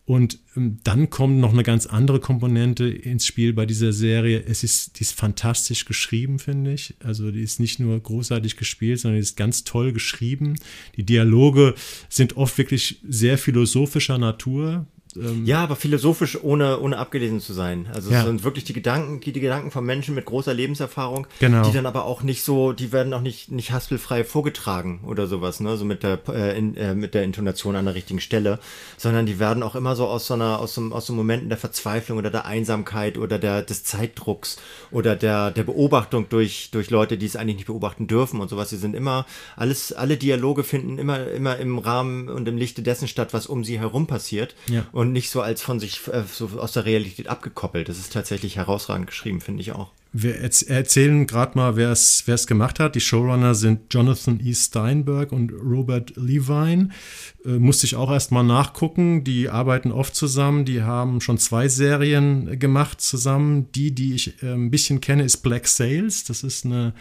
Und 0.10 0.40
ähm, 0.58 0.80
dann 0.84 1.12
kommt 1.12 1.38
noch 1.38 1.54
eine 1.54 1.62
ganz 1.62 1.86
andere 1.86 2.20
Komponente 2.20 2.90
ins 2.90 3.28
Spiel 3.28 3.54
bei 3.54 3.68
dieser 3.68 3.94
Serie. 3.94 4.44
Es 4.44 4.64
ist, 4.64 4.98
die 4.98 5.04
ist 5.04 5.14
fantastisch 5.14 5.86
geschrieben, 5.86 6.40
finde 6.40 6.74
ich. 6.74 6.96
Also 7.04 7.30
die 7.30 7.44
ist 7.44 7.60
nicht 7.60 7.80
nur 7.80 8.00
großartig 8.00 8.58
gespielt, 8.58 9.00
sondern 9.00 9.18
die 9.18 9.24
ist 9.24 9.38
ganz 9.38 9.66
toll 9.66 9.94
geschrieben. 9.94 10.56
Die 10.96 11.04
Dialoge 11.04 11.76
sind 12.10 12.38
oft 12.38 12.58
wirklich 12.58 13.00
sehr 13.08 13.38
philosophischer 13.38 14.18
Natur. 14.18 14.88
Ähm 15.16 15.46
ja, 15.46 15.64
aber 15.64 15.76
philosophisch, 15.76 16.38
ohne, 16.42 16.80
ohne 16.80 16.98
abgelesen 16.98 17.40
zu 17.40 17.54
sein. 17.54 17.88
Also 17.94 18.12
ja. 18.12 18.20
es 18.20 18.26
sind 18.26 18.44
wirklich 18.44 18.64
die 18.64 18.74
Gedanken, 18.74 19.20
die, 19.20 19.32
die 19.32 19.40
Gedanken 19.40 19.72
von 19.72 19.84
Menschen 19.86 20.14
mit 20.14 20.26
großer 20.26 20.54
Lebenserfahrung, 20.54 21.26
genau. 21.40 21.64
die 21.64 21.74
dann 21.74 21.86
aber 21.86 22.06
auch 22.06 22.22
nicht 22.22 22.44
so, 22.44 22.74
die 22.74 22.92
werden 22.92 23.14
auch 23.14 23.22
nicht, 23.22 23.52
nicht 23.52 23.72
haspelfrei 23.72 24.24
vorgetragen 24.24 25.02
oder 25.06 25.26
sowas, 25.28 25.60
ne? 25.60 25.78
So 25.78 25.86
mit 25.86 26.04
der, 26.04 26.20
äh, 26.30 26.58
in, 26.58 26.76
äh, 26.76 26.94
mit 26.94 27.14
der 27.14 27.24
Intonation 27.24 27.76
an 27.76 27.86
der 27.86 27.96
richtigen 27.96 28.20
Stelle, 28.20 28.60
sondern 28.98 29.26
die 29.26 29.40
werden 29.40 29.64
auch 29.64 29.76
immer 29.76 29.96
so 29.96 30.08
aus 30.08 30.28
so 30.28 30.36
einer, 30.36 30.60
aus 30.60 30.76
so, 30.76 30.82
aus 30.92 31.08
so 31.08 31.14
Momenten 31.14 31.50
der 31.50 31.58
Verzweiflung 31.58 32.18
oder 32.18 32.30
der 32.30 32.46
Einsamkeit 32.46 33.18
oder 33.18 33.40
der, 33.40 33.64
des 33.64 33.84
Zeitdrucks 33.84 34.58
oder 34.92 35.16
der, 35.16 35.52
der 35.52 35.64
Beobachtung 35.64 36.30
durch, 36.30 36.70
durch 36.72 36.92
Leute, 36.92 37.18
die 37.18 37.26
es 37.26 37.36
eigentlich 37.36 37.58
nicht 37.58 37.68
beobachten 37.68 38.08
dürfen 38.08 38.42
und 38.42 38.50
sowas. 38.50 38.70
Sie 38.70 38.78
sind 38.78 38.96
immer, 38.96 39.26
alles, 39.56 39.92
alle 39.92 40.18
Dialoge 40.18 40.64
finden 40.64 41.00
immer, 41.00 41.28
immer 41.32 41.58
im 41.58 41.80
Rahmen 41.80 42.30
und 42.30 42.48
im 42.48 42.58
Lichte 42.58 42.84
dessen 42.84 43.08
statt, 43.08 43.34
was 43.34 43.48
um 43.48 43.64
sie 43.64 43.80
herum 43.80 44.06
passiert. 44.06 44.54
Ja. 44.68 44.86
Und 44.92 44.99
und 45.00 45.14
nicht 45.14 45.30
so 45.30 45.42
als 45.42 45.62
von 45.62 45.80
sich 45.80 46.02
äh, 46.12 46.24
so 46.30 46.50
aus 46.60 46.74
der 46.74 46.84
Realität 46.84 47.30
abgekoppelt. 47.30 47.88
Das 47.88 47.98
ist 47.98 48.12
tatsächlich 48.12 48.58
herausragend 48.58 49.08
geschrieben, 49.08 49.40
finde 49.40 49.62
ich 49.62 49.72
auch. 49.72 49.92
Wir 50.12 50.42
erzählen 50.42 51.26
gerade 51.26 51.58
mal, 51.58 51.78
wer 51.78 51.92
es 51.92 52.48
gemacht 52.48 52.82
hat. 52.82 52.96
Die 52.96 53.00
Showrunner 53.00 53.56
sind 53.56 53.94
Jonathan 53.94 54.42
E. 54.44 54.54
Steinberg 54.54 55.32
und 55.32 55.54
Robert 55.54 56.18
Levine. 56.18 56.90
Äh, 57.46 57.60
musste 57.60 57.86
ich 57.86 57.96
auch 57.96 58.12
erst 58.12 58.34
mal 58.34 58.44
nachgucken. 58.44 59.24
Die 59.24 59.48
arbeiten 59.48 59.94
oft 59.94 60.16
zusammen. 60.16 60.66
Die 60.66 60.82
haben 60.82 61.22
schon 61.22 61.38
zwei 61.38 61.70
Serien 61.70 62.60
gemacht 62.60 63.00
zusammen. 63.00 63.72
Die, 63.72 63.96
die 63.96 64.16
ich 64.16 64.44
äh, 64.44 64.52
ein 64.52 64.70
bisschen 64.70 65.00
kenne, 65.00 65.24
ist 65.24 65.38
Black 65.38 65.70
Sails. 65.70 66.26
Das 66.26 66.44
ist 66.44 66.66
eine 66.66 66.94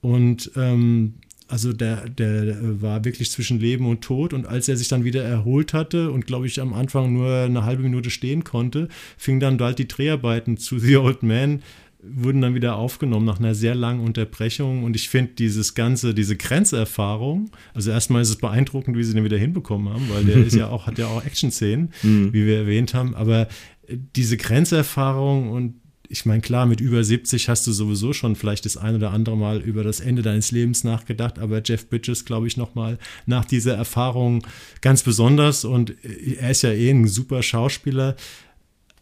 Und 0.01 0.53
ähm, 0.57 1.14
also 1.49 1.73
der, 1.73 2.09
der 2.09 2.83
war 2.83 3.05
wirklich 3.05 3.31
zwischen 3.31 3.61
Leben 3.61 3.87
und 3.87 4.03
Tod. 4.03 4.33
Und 4.33 4.47
als 4.47 4.69
er 4.69 4.77
sich 4.77 4.89
dann 4.89 5.05
wieder 5.05 5.23
erholt 5.23 5.73
hatte 5.73 6.11
und 6.11 6.27
glaube 6.27 6.47
ich 6.47 6.61
am 6.61 6.73
Anfang 6.73 7.13
nur 7.13 7.33
eine 7.33 7.65
halbe 7.65 7.83
Minute 7.83 8.11
stehen 8.11 8.45
konnte, 8.45 8.89
fing 9.17 9.41
dann 9.41 9.57
bald 9.57 9.79
die 9.79 9.89
Dreharbeiten 9.89 10.57
zu 10.57 10.79
The 10.87 10.97
Old 10.97 11.23
Man 11.23 11.63
wurden 12.09 12.41
dann 12.41 12.55
wieder 12.55 12.77
aufgenommen 12.77 13.27
nach 13.27 13.41
einer 13.41 13.55
sehr 13.55 13.75
langen 13.75 14.01
Unterbrechung. 14.01 14.85
Und 14.85 14.95
ich 14.97 15.09
finde 15.09 15.33
dieses 15.33 15.75
ganze, 15.75 16.15
diese 16.15 16.37
Grenzerfahrung, 16.37 17.51
also 17.75 17.91
erstmal 17.91 18.23
ist 18.23 18.29
es 18.29 18.37
beeindruckend, 18.37 18.97
wie 18.97 19.03
sie 19.03 19.15
den 19.15 19.25
wieder 19.25 19.39
hinbekommen 19.39 19.93
haben, 19.93 20.09
weil 20.11 20.25
der 20.25 20.37
ist 20.37 20.55
ja 20.55 20.69
auch, 20.69 20.87
hat 20.87 20.99
ja 20.99 21.07
auch 21.07 21.25
Action-Szenen, 21.25 21.91
mhm. 22.03 22.33
wie 22.33 22.47
wir 22.47 22.59
erwähnt 22.59 22.95
haben, 22.95 23.15
aber 23.15 23.49
diese 23.89 24.37
Grenzerfahrung 24.37 25.51
und 25.51 25.75
ich 26.09 26.27
meine, 26.27 26.41
klar, 26.41 26.67
mit 26.67 26.81
über 26.81 27.03
70 27.03 27.49
hast 27.49 27.67
du 27.67 27.73
sowieso 27.73 28.13
schon 28.13 28.37
vielleicht 28.37 28.65
das 28.65 28.77
ein 28.77 28.95
oder 28.95 29.11
andere 29.11 29.37
Mal 29.37 29.61
über 29.61 29.85
das 29.85 30.01
Ende 30.01 30.23
deines 30.23 30.51
Lebens 30.51 30.85
nachgedacht, 30.85 31.39
aber 31.39 31.63
Jeff 31.65 31.89
Bridges, 31.89 32.25
glaube 32.25 32.47
ich, 32.47 32.57
nochmal 32.57 32.99
nach 33.27 33.45
dieser 33.45 33.75
Erfahrung 33.75 34.47
ganz 34.81 35.03
besonders 35.03 35.65
und 35.65 35.95
er 36.05 36.51
ist 36.51 36.63
ja 36.63 36.73
eh 36.73 36.91
ein 36.91 37.07
super 37.09 37.43
Schauspieler, 37.43 38.17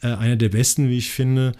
äh, 0.03 0.09
einer 0.09 0.37
der 0.37 0.51
besten, 0.51 0.89
wie 0.89 0.99
ich 0.99 1.11
finde, 1.11 1.53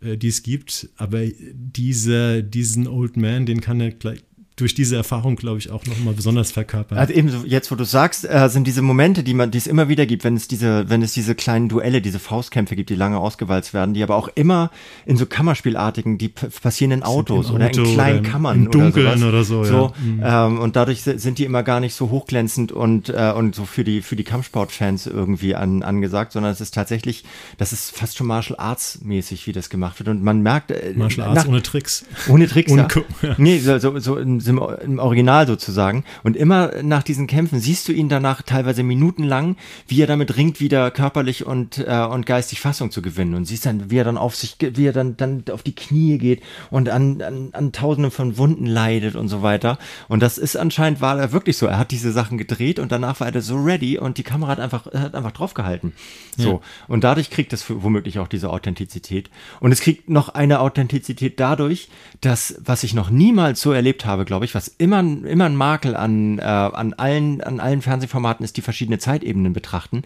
äh, 0.00 0.16
die 0.16 0.28
es 0.28 0.42
gibt, 0.42 0.88
aber 0.96 1.22
diese, 1.52 2.44
diesen 2.44 2.86
Old 2.86 3.16
Man, 3.16 3.46
den 3.46 3.60
kann 3.60 3.80
er 3.80 3.90
gleich, 3.90 4.20
durch 4.56 4.72
diese 4.72 4.96
Erfahrung, 4.96 5.36
glaube 5.36 5.58
ich, 5.58 5.70
auch 5.70 5.84
nochmal 5.84 6.14
besonders 6.14 6.50
verkörpert. 6.50 6.96
Also 6.96 7.12
eben 7.12 7.28
so, 7.28 7.44
jetzt, 7.44 7.70
wo 7.70 7.74
du 7.74 7.84
sagst, 7.84 8.24
äh, 8.24 8.48
sind 8.48 8.66
diese 8.66 8.80
Momente, 8.80 9.22
die 9.22 9.34
man, 9.34 9.50
die 9.50 9.58
es 9.58 9.66
immer 9.66 9.90
wieder 9.90 10.06
gibt, 10.06 10.24
wenn 10.24 10.34
es 10.34 10.48
diese, 10.48 10.88
wenn 10.88 11.02
es 11.02 11.12
diese 11.12 11.34
kleinen 11.34 11.68
Duelle, 11.68 12.00
diese 12.00 12.18
Faustkämpfe 12.18 12.74
gibt, 12.74 12.88
die 12.88 12.94
lange 12.94 13.18
ausgewalzt 13.18 13.74
werden, 13.74 13.92
die 13.92 14.02
aber 14.02 14.16
auch 14.16 14.28
immer 14.34 14.70
in 15.04 15.18
so 15.18 15.26
Kammerspielartigen, 15.26 16.16
die 16.16 16.30
passieren 16.30 16.92
in 16.92 17.02
Autos 17.02 17.50
oder 17.50 17.66
in 17.66 17.84
kleinen 17.84 18.20
oder 18.20 18.30
Kammern 18.30 18.56
im 18.56 18.70
Dunkeln 18.70 19.18
oder, 19.18 19.28
oder 19.28 19.44
so. 19.44 19.62
so 19.64 19.92
ja. 20.18 20.48
mhm. 20.48 20.54
ähm, 20.56 20.58
und 20.60 20.74
dadurch 20.74 21.02
sind 21.02 21.38
die 21.38 21.44
immer 21.44 21.62
gar 21.62 21.80
nicht 21.80 21.94
so 21.94 22.08
hochglänzend 22.08 22.72
und 22.72 23.10
äh, 23.10 23.32
und 23.36 23.54
so 23.54 23.66
für 23.66 23.84
die 23.84 24.00
für 24.00 24.16
die 24.16 24.24
Kampfsportfans 24.24 25.06
irgendwie 25.06 25.54
an, 25.54 25.82
angesagt, 25.82 26.32
sondern 26.32 26.52
es 26.52 26.62
ist 26.62 26.72
tatsächlich, 26.72 27.24
das 27.58 27.74
ist 27.74 27.94
fast 27.94 28.16
schon 28.16 28.26
Martial 28.26 28.58
Arts 28.58 29.00
mäßig, 29.02 29.46
wie 29.46 29.52
das 29.52 29.68
gemacht 29.68 29.98
wird 29.98 30.08
und 30.08 30.22
man 30.22 30.40
merkt 30.40 30.70
äh, 30.70 30.94
Martial 30.96 31.28
Arts 31.28 31.42
nach, 31.42 31.48
ohne 31.48 31.62
Tricks, 31.62 32.06
ohne 32.28 32.48
Tricks, 32.48 32.72
ohne 32.72 32.88
ja. 33.20 33.34
Nee, 33.38 33.58
so, 33.58 33.78
so, 33.78 33.98
so 33.98 34.16
im 34.48 34.98
Original 34.98 35.46
sozusagen. 35.46 36.04
Und 36.22 36.36
immer 36.36 36.82
nach 36.82 37.02
diesen 37.02 37.26
Kämpfen 37.26 37.60
siehst 37.60 37.88
du 37.88 37.92
ihn 37.92 38.08
danach 38.08 38.42
teilweise 38.42 38.82
minutenlang, 38.82 39.56
wie 39.86 40.02
er 40.02 40.06
damit 40.06 40.36
ringt, 40.36 40.60
wieder 40.60 40.90
körperlich 40.90 41.46
und, 41.46 41.78
äh, 41.78 42.06
und 42.10 42.26
geistig 42.26 42.60
Fassung 42.60 42.90
zu 42.90 43.02
gewinnen. 43.02 43.34
Und 43.34 43.44
siehst 43.46 43.66
dann, 43.66 43.90
wie 43.90 43.98
er 43.98 44.04
dann 44.04 44.18
auf 44.18 44.34
sich, 44.34 44.56
wie 44.60 44.86
er 44.86 44.92
dann, 44.92 45.16
dann 45.16 45.44
auf 45.50 45.62
die 45.62 45.74
Knie 45.74 46.18
geht 46.18 46.42
und 46.70 46.88
an, 46.88 47.22
an, 47.22 47.48
an 47.52 47.72
tausenden 47.72 48.10
von 48.10 48.38
Wunden 48.38 48.66
leidet 48.66 49.16
und 49.16 49.28
so 49.28 49.42
weiter. 49.42 49.78
Und 50.08 50.20
das 50.22 50.38
ist 50.38 50.56
anscheinend, 50.56 51.00
war 51.00 51.18
er 51.18 51.32
wirklich 51.32 51.56
so. 51.56 51.66
Er 51.66 51.78
hat 51.78 51.90
diese 51.90 52.12
Sachen 52.12 52.38
gedreht 52.38 52.78
und 52.78 52.92
danach 52.92 53.20
war 53.20 53.34
er 53.34 53.42
so 53.42 53.56
ready 53.56 53.98
und 53.98 54.18
die 54.18 54.22
Kamera 54.22 54.52
hat 54.52 54.60
einfach, 54.60 54.86
hat 54.86 55.14
einfach 55.14 55.32
draufgehalten. 55.32 55.92
So. 56.36 56.50
Ja. 56.50 56.60
Und 56.88 57.04
dadurch 57.04 57.30
kriegt 57.30 57.52
es 57.52 57.64
womöglich 57.68 58.18
auch 58.18 58.28
diese 58.28 58.50
Authentizität. 58.50 59.30
Und 59.60 59.72
es 59.72 59.80
kriegt 59.80 60.10
noch 60.10 60.28
eine 60.28 60.60
Authentizität 60.60 61.40
dadurch, 61.40 61.88
dass, 62.20 62.60
was 62.64 62.82
ich 62.82 62.94
noch 62.94 63.10
niemals 63.10 63.60
so 63.60 63.72
erlebt 63.72 64.04
habe, 64.04 64.24
glaube 64.24 64.35
ich, 64.44 64.54
was 64.54 64.68
immer, 64.68 65.00
immer 65.00 65.46
ein 65.46 65.56
Makel 65.56 65.96
an, 65.96 66.38
äh, 66.38 66.42
an, 66.42 66.92
allen, 66.94 67.40
an 67.40 67.60
allen 67.60 67.82
Fernsehformaten 67.82 68.44
ist, 68.44 68.56
die 68.56 68.62
verschiedene 68.62 68.98
Zeitebenen 68.98 69.52
betrachten, 69.52 70.02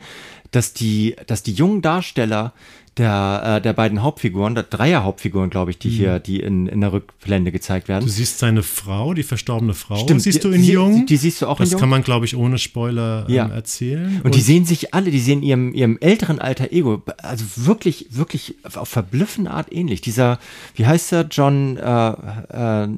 dass 0.51 0.72
die, 0.72 1.16
dass 1.26 1.43
die 1.43 1.53
jungen 1.53 1.83
Darsteller 1.83 2.53
der, 2.97 3.43
äh, 3.59 3.61
der 3.62 3.72
beiden 3.72 4.03
Hauptfiguren, 4.03 4.55
der 4.55 4.64
Dreier 4.64 5.05
Hauptfiguren, 5.05 5.49
glaube 5.49 5.70
ich, 5.70 5.78
die 5.78 5.88
mhm. 5.88 5.93
hier, 5.93 6.18
die 6.18 6.41
in, 6.41 6.66
in 6.66 6.80
der 6.80 6.93
Rückblende 6.93 7.53
gezeigt 7.53 7.88
werden. 7.88 8.05
Du 8.05 8.11
siehst 8.11 8.38
seine 8.38 8.62
Frau, 8.62 9.14
die 9.14 9.22
verstorbene 9.22 9.74
Frau, 9.74 9.97
Stimmt, 9.97 10.22
siehst 10.22 10.38
die, 10.38 10.49
du 10.49 10.55
in 10.55 10.62
sie, 10.62 10.72
Jung. 10.72 11.01
Die, 11.01 11.07
die, 11.07 11.16
siehst 11.16 11.41
du 11.41 11.47
auch 11.47 11.59
das 11.59 11.68
in 11.68 11.72
Jung. 11.72 11.78
Das 11.78 11.80
kann 11.80 11.88
man, 11.88 12.03
glaube 12.03 12.26
ich, 12.26 12.36
ohne 12.36 12.59
Spoiler 12.59 13.26
ähm, 13.28 13.34
ja. 13.34 13.49
erzählen. 13.49 14.16
Und, 14.16 14.26
und, 14.26 14.34
die 14.34 14.41
sehen 14.41 14.66
sich 14.66 14.93
alle, 14.93 15.11
die 15.11 15.20
sehen 15.20 15.43
ihrem, 15.43 15.72
ihrem 15.72 15.99
älteren 16.01 16.41
alter 16.41 16.72
Ego, 16.72 17.03
also 17.22 17.45
wirklich, 17.57 18.09
wirklich 18.11 18.57
auf 18.74 18.88
verblüffende 18.88 19.53
Art 19.53 19.72
ähnlich. 19.72 20.01
Dieser, 20.01 20.38
wie 20.74 20.84
heißt 20.84 21.12
der, 21.12 21.26
John 21.30 21.76
äh, 21.76 21.80
äh, 21.82 22.88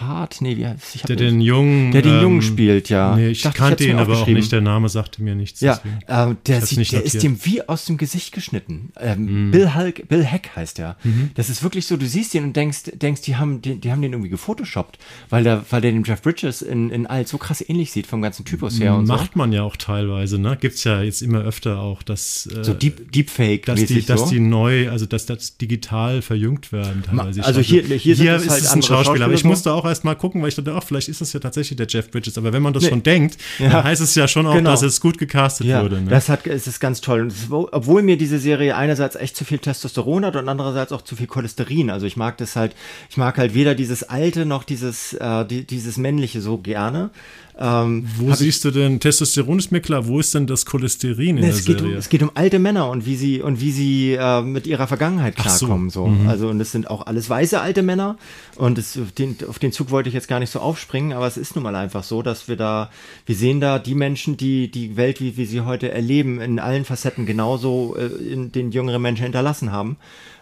Hart? 0.00 0.40
Nee, 0.40 0.56
wie 0.56 0.66
heißt 0.66 0.96
ich 0.96 1.02
Der 1.02 1.16
den 1.16 1.42
Jungen. 1.42 1.92
Der 1.92 2.02
den 2.02 2.22
Jungen 2.22 2.36
ähm, 2.36 2.42
spielt, 2.42 2.88
ja. 2.88 3.14
Nee, 3.14 3.28
ich 3.28 3.42
dachte, 3.42 3.58
kannte 3.58 3.84
ihn 3.84 3.98
aber 3.98 4.16
auch 4.18 4.26
nicht, 4.26 4.50
der 4.50 4.62
Name 4.62 4.88
sagte 4.88 5.22
mir 5.22 5.34
nichts. 5.34 5.60
Ja, 5.60 5.80
äh, 6.06 6.34
der, 6.46 6.62
sieht, 6.62 6.90
der 6.90 7.04
ist 7.04 7.22
dem 7.22 7.44
wie 7.44 7.68
aus 7.68 7.84
dem 7.84 7.98
Gesicht 7.98 8.32
geschnitten. 8.32 8.92
Ähm, 8.98 9.35
mm. 9.36 9.50
Bill 9.50 9.74
Hulk, 9.74 10.08
Bill 10.08 10.24
Heck 10.24 10.50
heißt 10.56 10.78
der. 10.78 10.96
Mhm. 11.04 11.30
Das 11.34 11.50
ist 11.50 11.62
wirklich 11.62 11.86
so, 11.86 11.96
du 11.96 12.06
siehst 12.06 12.34
ihn 12.34 12.44
und 12.44 12.56
denkst, 12.56 12.92
denkst 12.94 13.22
die, 13.22 13.36
haben, 13.36 13.62
die, 13.62 13.76
die 13.76 13.90
haben 13.90 14.02
den 14.02 14.12
irgendwie 14.12 14.30
gefotoshoppt, 14.30 14.98
weil 15.30 15.44
der, 15.44 15.64
weil 15.70 15.80
der 15.80 15.92
dem 15.92 16.04
Jeff 16.04 16.22
Bridges 16.22 16.62
in, 16.62 16.90
in 16.90 17.06
alt 17.06 17.28
so 17.28 17.38
krass 17.38 17.64
ähnlich 17.66 17.92
sieht 17.92 18.06
vom 18.06 18.22
ganzen 18.22 18.44
Typus 18.44 18.80
her 18.80 18.94
und 18.94 19.06
Macht 19.06 19.32
so. 19.34 19.38
man 19.38 19.52
ja 19.52 19.62
auch 19.62 19.76
teilweise, 19.76 20.38
ne? 20.38 20.56
Gibt's 20.60 20.84
ja 20.84 21.02
jetzt 21.02 21.22
immer 21.22 21.40
öfter 21.40 21.78
auch, 21.80 22.02
dass 22.02 22.46
äh, 22.46 22.64
so 22.64 22.74
Deep, 22.74 23.12
Deepfake, 23.12 23.66
dass 23.66 23.84
die, 23.84 24.00
so. 24.00 24.06
dass 24.06 24.28
die 24.28 24.40
neu, 24.40 24.90
also 24.90 25.06
dass 25.06 25.26
das 25.26 25.56
digital 25.56 26.22
verjüngt 26.22 26.72
werden 26.72 27.02
teilweise. 27.02 27.44
Also 27.44 27.60
hier, 27.60 27.82
hier, 27.82 28.14
hier 28.14 28.36
ist, 28.36 28.48
halt 28.48 28.62
es 28.62 28.72
ein 28.72 28.82
Schauspieler, 28.82 29.26
aber 29.26 29.34
ich 29.34 29.40
so. 29.40 29.48
musste 29.48 29.72
auch 29.72 29.84
erst 29.84 30.04
mal 30.04 30.14
gucken, 30.14 30.42
weil 30.42 30.48
ich 30.48 30.54
dachte, 30.54 30.74
ach, 30.74 30.82
vielleicht 30.82 31.08
ist 31.08 31.20
das 31.20 31.32
ja 31.32 31.40
tatsächlich 31.40 31.76
der 31.76 31.86
Jeff 31.88 32.10
Bridges, 32.10 32.38
aber 32.38 32.52
wenn 32.52 32.62
man 32.62 32.72
das 32.72 32.84
nee. 32.84 32.90
schon 32.90 33.02
denkt, 33.02 33.38
ja. 33.58 33.70
dann 33.70 33.84
heißt 33.84 34.02
es 34.02 34.14
ja 34.14 34.28
schon 34.28 34.46
auch, 34.46 34.54
genau. 34.54 34.70
dass 34.70 34.82
es 34.82 35.00
gut 35.00 35.18
gecastet 35.18 35.66
ja, 35.66 35.82
wurde. 35.82 36.00
Ne? 36.00 36.10
Das 36.10 36.28
hat, 36.28 36.46
es 36.46 36.66
ist 36.66 36.80
ganz 36.80 37.00
toll. 37.00 37.28
Ist, 37.28 37.50
obwohl 37.50 38.02
mir 38.02 38.16
diese 38.16 38.38
Serie 38.38 38.76
einerseits 38.76 39.15
echt 39.16 39.36
zu 39.36 39.44
viel 39.44 39.58
Testosteron 39.58 40.24
hat 40.24 40.36
und 40.36 40.48
andererseits 40.48 40.92
auch 40.92 41.02
zu 41.02 41.16
viel 41.16 41.26
Cholesterin. 41.26 41.90
Also 41.90 42.06
ich 42.06 42.16
mag 42.16 42.36
das 42.38 42.56
halt, 42.56 42.74
ich 43.10 43.16
mag 43.16 43.38
halt 43.38 43.54
weder 43.54 43.74
dieses 43.74 44.02
alte 44.04 44.46
noch 44.46 44.64
dieses, 44.64 45.12
äh, 45.14 45.44
die, 45.44 45.66
dieses 45.66 45.96
männliche 45.96 46.40
so 46.40 46.58
gerne. 46.58 47.10
Ähm, 47.58 48.06
wo 48.16 48.34
siehst 48.34 48.66
du 48.66 48.70
denn, 48.70 49.00
Testosteron 49.00 49.58
ist 49.58 49.72
mir 49.72 49.80
klar, 49.80 50.06
wo 50.06 50.20
ist 50.20 50.34
denn 50.34 50.46
das 50.46 50.66
Cholesterin 50.66 51.28
in 51.28 51.34
ne, 51.36 51.40
der 51.40 51.50
es 51.50 51.64
geht 51.64 51.78
Serie? 51.78 51.94
Um, 51.94 51.98
es 51.98 52.08
geht 52.10 52.22
um 52.22 52.30
alte 52.34 52.58
Männer 52.58 52.90
und 52.90 53.06
wie 53.06 53.16
sie, 53.16 53.40
und 53.40 53.60
wie 53.62 53.70
sie 53.70 54.12
äh, 54.12 54.42
mit 54.42 54.66
ihrer 54.66 54.86
Vergangenheit 54.86 55.36
klarkommen. 55.36 55.88
So. 55.88 56.04
so. 56.04 56.08
Mhm. 56.08 56.28
Also, 56.28 56.48
und 56.48 56.60
es 56.60 56.72
sind 56.72 56.90
auch 56.90 57.06
alles 57.06 57.30
weiße 57.30 57.58
alte 57.58 57.82
Männer. 57.82 58.18
Und 58.56 58.76
es, 58.76 58.98
den, 59.16 59.38
auf 59.48 59.58
den 59.58 59.72
Zug 59.72 59.90
wollte 59.90 60.10
ich 60.10 60.14
jetzt 60.14 60.28
gar 60.28 60.38
nicht 60.38 60.50
so 60.50 60.60
aufspringen, 60.60 61.14
aber 61.14 61.26
es 61.26 61.38
ist 61.38 61.54
nun 61.54 61.62
mal 61.62 61.74
einfach 61.76 62.04
so, 62.04 62.20
dass 62.20 62.46
wir 62.46 62.56
da, 62.56 62.90
wir 63.24 63.34
sehen 63.34 63.60
da 63.60 63.78
die 63.78 63.94
Menschen, 63.94 64.36
die 64.36 64.70
die 64.70 64.96
Welt, 64.98 65.20
wie 65.20 65.38
wir 65.38 65.46
sie 65.46 65.62
heute 65.62 65.90
erleben, 65.90 66.42
in 66.42 66.58
allen 66.58 66.84
Facetten 66.84 67.24
genauso 67.24 67.96
äh, 67.96 68.06
in 68.06 68.52
den 68.52 68.70
jüngeren 68.70 69.00
Menschen 69.00 69.22
hinterlassen 69.22 69.72
haben 69.72 69.96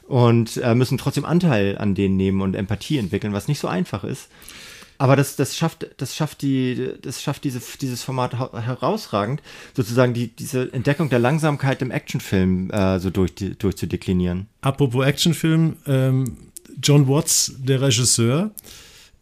und 0.09 0.57
äh, 0.59 0.75
müssen 0.75 0.99
trotzdem 0.99 1.25
Anteil 1.25 1.79
an 1.79 1.95
denen 1.95 2.17
nehmen 2.17 2.41
und 2.41 2.55
Empathie 2.55 2.99
entwickeln, 2.99 3.33
was 3.33 3.49
nicht 3.49 3.61
so 3.61 3.69
einfach 3.69 4.05
ist. 4.05 4.29
Aber 4.99 5.17
das, 5.17 5.37
das 5.37 5.57
schafft, 5.57 5.87
das 5.97 6.15
schafft 6.15 6.43
die, 6.43 6.91
das 7.03 7.23
schafft 7.23 7.45
diese, 7.45 7.61
dieses 7.81 8.03
Format 8.03 8.35
herausragend, 8.35 9.43
sozusagen 9.75 10.15
die, 10.15 10.29
diese 10.29 10.73
Entdeckung 10.73 11.11
der 11.11 11.19
Langsamkeit 11.19 11.83
im 11.83 11.91
Actionfilm 11.91 12.71
äh, 12.71 12.99
so 13.01 13.11
durch, 13.11 13.35
durchzudeklinieren. 13.35 14.47
Apropos 14.61 15.05
Actionfilm, 15.05 15.77
ähm, 15.87 16.37
John 16.83 17.09
Watts, 17.09 17.55
der 17.59 17.81
Regisseur, 17.81 18.53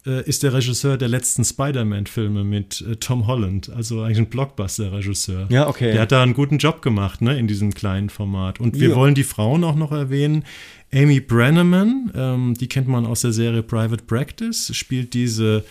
äh, 0.05 0.27
ist 0.27 0.43
der 0.43 0.53
Regisseur 0.53 0.97
der 0.97 1.07
letzten 1.07 1.45
Spider-Man-Filme 1.45 2.43
mit 2.43 2.81
äh, 2.81 2.97
Tom 2.97 3.25
Holland, 3.27 3.69
also 3.69 4.01
eigentlich 4.01 4.17
ein 4.17 4.29
Blockbuster-Regisseur. 4.29 5.47
Ja, 5.49 5.67
okay. 5.67 5.93
Der 5.93 6.01
hat 6.01 6.11
da 6.11 6.21
einen 6.21 6.33
guten 6.33 6.57
Job 6.57 6.81
gemacht, 6.81 7.21
ne, 7.21 7.37
in 7.37 7.47
diesem 7.47 7.73
kleinen 7.73 8.09
Format. 8.09 8.59
Und 8.59 8.79
wir 8.79 8.89
ja. 8.89 8.95
wollen 8.95 9.15
die 9.15 9.23
Frauen 9.23 9.63
auch 9.63 9.75
noch 9.75 9.91
erwähnen. 9.91 10.43
Amy 10.93 11.19
Brenneman, 11.19 12.11
ähm, 12.15 12.53
die 12.53 12.67
kennt 12.67 12.87
man 12.87 13.05
aus 13.05 13.21
der 13.21 13.33
Serie 13.33 13.63
Private 13.63 14.03
Practice, 14.03 14.75
spielt 14.75 15.13
diese 15.13 15.63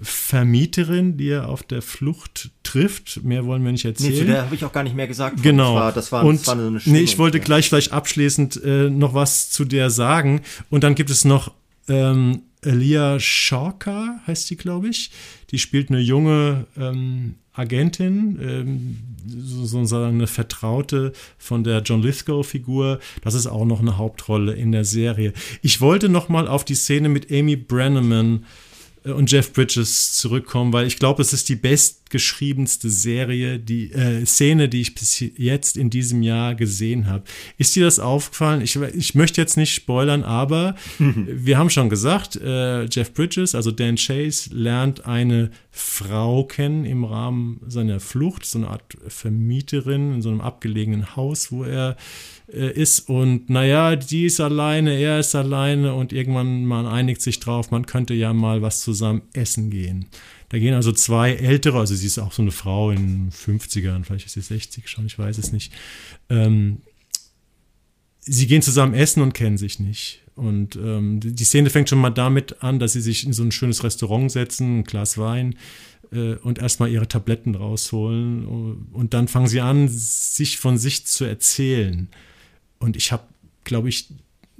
Vermieterin, 0.00 1.16
die 1.16 1.28
er 1.28 1.48
auf 1.48 1.62
der 1.62 1.82
Flucht 1.82 2.50
trifft. 2.62 3.24
Mehr 3.24 3.44
wollen 3.44 3.64
wir 3.64 3.72
nicht 3.72 3.84
erzählen. 3.84 4.12
Nee, 4.12 4.18
zu 4.20 4.24
der 4.24 4.42
habe 4.42 4.54
ich 4.54 4.64
auch 4.64 4.72
gar 4.72 4.84
nicht 4.84 4.96
mehr 4.96 5.06
gesagt. 5.06 5.42
Genau. 5.42 5.74
Das 5.74 5.82
war, 5.82 5.92
das 5.92 6.12
war, 6.12 6.24
und, 6.24 6.40
das 6.40 6.46
war 6.46 6.54
eine 6.54 6.80
nee, 6.84 7.00
ich 7.00 7.18
wollte 7.18 7.40
gleich 7.40 7.68
vielleicht 7.68 7.92
abschließend 7.92 8.62
äh, 8.64 8.88
noch 8.88 9.14
was 9.14 9.50
zu 9.50 9.64
der 9.64 9.90
sagen. 9.90 10.40
Und 10.70 10.84
dann 10.84 10.94
gibt 10.94 11.10
es 11.10 11.24
noch 11.24 11.52
ähm, 11.88 12.42
Elia 12.62 13.18
Shawka, 13.18 14.20
heißt 14.26 14.46
sie, 14.46 14.56
glaube 14.56 14.88
ich. 14.88 15.10
Die 15.50 15.58
spielt 15.58 15.90
eine 15.90 16.00
junge 16.00 16.66
ähm, 16.76 17.34
Agentin, 17.52 18.38
ähm, 18.40 18.98
sozusagen 19.26 20.16
eine 20.16 20.26
Vertraute 20.26 21.12
von 21.38 21.64
der 21.64 21.82
John 21.82 22.02
Lithgow-Figur. 22.02 23.00
Das 23.22 23.34
ist 23.34 23.46
auch 23.46 23.64
noch 23.64 23.80
eine 23.80 23.98
Hauptrolle 23.98 24.54
in 24.54 24.72
der 24.72 24.84
Serie. 24.84 25.32
Ich 25.60 25.80
wollte 25.80 26.08
noch 26.08 26.28
mal 26.28 26.48
auf 26.48 26.64
die 26.64 26.74
Szene 26.74 27.08
mit 27.08 27.30
Amy 27.30 27.56
Brenneman 27.56 28.46
äh, 29.04 29.10
und 29.10 29.30
Jeff 29.30 29.52
Bridges 29.52 30.12
zurückkommen, 30.14 30.72
weil 30.72 30.86
ich 30.86 30.98
glaube, 30.98 31.20
es 31.20 31.32
ist 31.32 31.48
die 31.48 31.56
bestgeschriebenste 32.12 32.90
Serie, 32.90 33.58
die 33.58 33.90
äh, 33.92 34.24
Szene, 34.26 34.68
die 34.68 34.82
ich 34.82 34.94
bis 34.94 35.18
jetzt 35.36 35.76
in 35.76 35.88
diesem 35.88 36.22
Jahr 36.22 36.54
gesehen 36.54 37.06
habe. 37.06 37.24
Ist 37.56 37.74
dir 37.74 37.84
das 37.84 37.98
aufgefallen? 37.98 38.60
Ich, 38.60 38.76
ich 38.76 39.14
möchte 39.14 39.40
jetzt 39.40 39.56
nicht 39.56 39.74
spoilern, 39.74 40.22
aber 40.22 40.76
wir 40.98 41.58
haben 41.58 41.70
schon 41.70 41.88
gesagt, 41.88 42.36
äh, 42.36 42.84
Jeff 42.84 43.14
Bridges, 43.14 43.54
also 43.54 43.70
Dan 43.70 43.96
Chase, 43.96 44.50
lernt 44.52 45.06
eine 45.06 45.50
Frau 45.70 46.44
kennen 46.44 46.84
im 46.84 47.04
Rahmen 47.04 47.60
seiner 47.66 47.98
Flucht, 47.98 48.44
so 48.44 48.58
eine 48.58 48.68
Art 48.68 48.82
Vermieterin 49.08 50.14
in 50.14 50.22
so 50.22 50.28
einem 50.28 50.42
abgelegenen 50.42 51.16
Haus, 51.16 51.50
wo 51.50 51.64
er 51.64 51.96
äh, 52.52 52.72
ist 52.72 53.08
und 53.08 53.48
naja, 53.48 53.96
die 53.96 54.26
ist 54.26 54.40
alleine, 54.40 54.98
er 54.98 55.18
ist 55.20 55.34
alleine 55.34 55.94
und 55.94 56.12
irgendwann 56.12 56.66
man 56.66 56.86
einigt 56.86 57.22
sich 57.22 57.40
drauf, 57.40 57.70
man 57.70 57.86
könnte 57.86 58.12
ja 58.12 58.34
mal 58.34 58.60
was 58.60 58.82
zusammen 58.82 59.22
essen 59.32 59.70
gehen. 59.70 60.08
Da 60.52 60.58
gehen 60.58 60.74
also 60.74 60.92
zwei 60.92 61.32
ältere, 61.32 61.78
also 61.78 61.94
sie 61.94 62.06
ist 62.06 62.18
auch 62.18 62.32
so 62.32 62.42
eine 62.42 62.50
Frau 62.50 62.90
in 62.90 63.30
50ern, 63.30 64.04
vielleicht 64.04 64.26
ist 64.26 64.34
sie 64.34 64.42
60 64.42 64.86
schon, 64.86 65.06
ich 65.06 65.18
weiß 65.18 65.38
es 65.38 65.50
nicht. 65.50 65.72
Ähm, 66.28 66.82
sie 68.20 68.46
gehen 68.46 68.60
zusammen 68.60 68.92
essen 68.92 69.22
und 69.22 69.32
kennen 69.32 69.56
sich 69.56 69.80
nicht. 69.80 70.20
Und 70.34 70.76
ähm, 70.76 71.20
die 71.20 71.44
Szene 71.44 71.70
fängt 71.70 71.88
schon 71.88 72.00
mal 72.00 72.10
damit 72.10 72.62
an, 72.62 72.78
dass 72.78 72.92
sie 72.92 73.00
sich 73.00 73.24
in 73.24 73.32
so 73.32 73.42
ein 73.42 73.50
schönes 73.50 73.82
Restaurant 73.82 74.30
setzen, 74.30 74.80
ein 74.80 74.84
Glas 74.84 75.16
Wein 75.16 75.56
äh, 76.12 76.34
und 76.34 76.58
erstmal 76.58 76.90
ihre 76.90 77.08
Tabletten 77.08 77.54
rausholen. 77.54 78.44
Und 78.92 79.14
dann 79.14 79.28
fangen 79.28 79.48
sie 79.48 79.62
an, 79.62 79.88
sich 79.88 80.58
von 80.58 80.76
sich 80.76 81.06
zu 81.06 81.24
erzählen. 81.24 82.08
Und 82.78 82.98
ich 82.98 83.10
habe, 83.10 83.24
glaube 83.64 83.88
ich, 83.88 84.10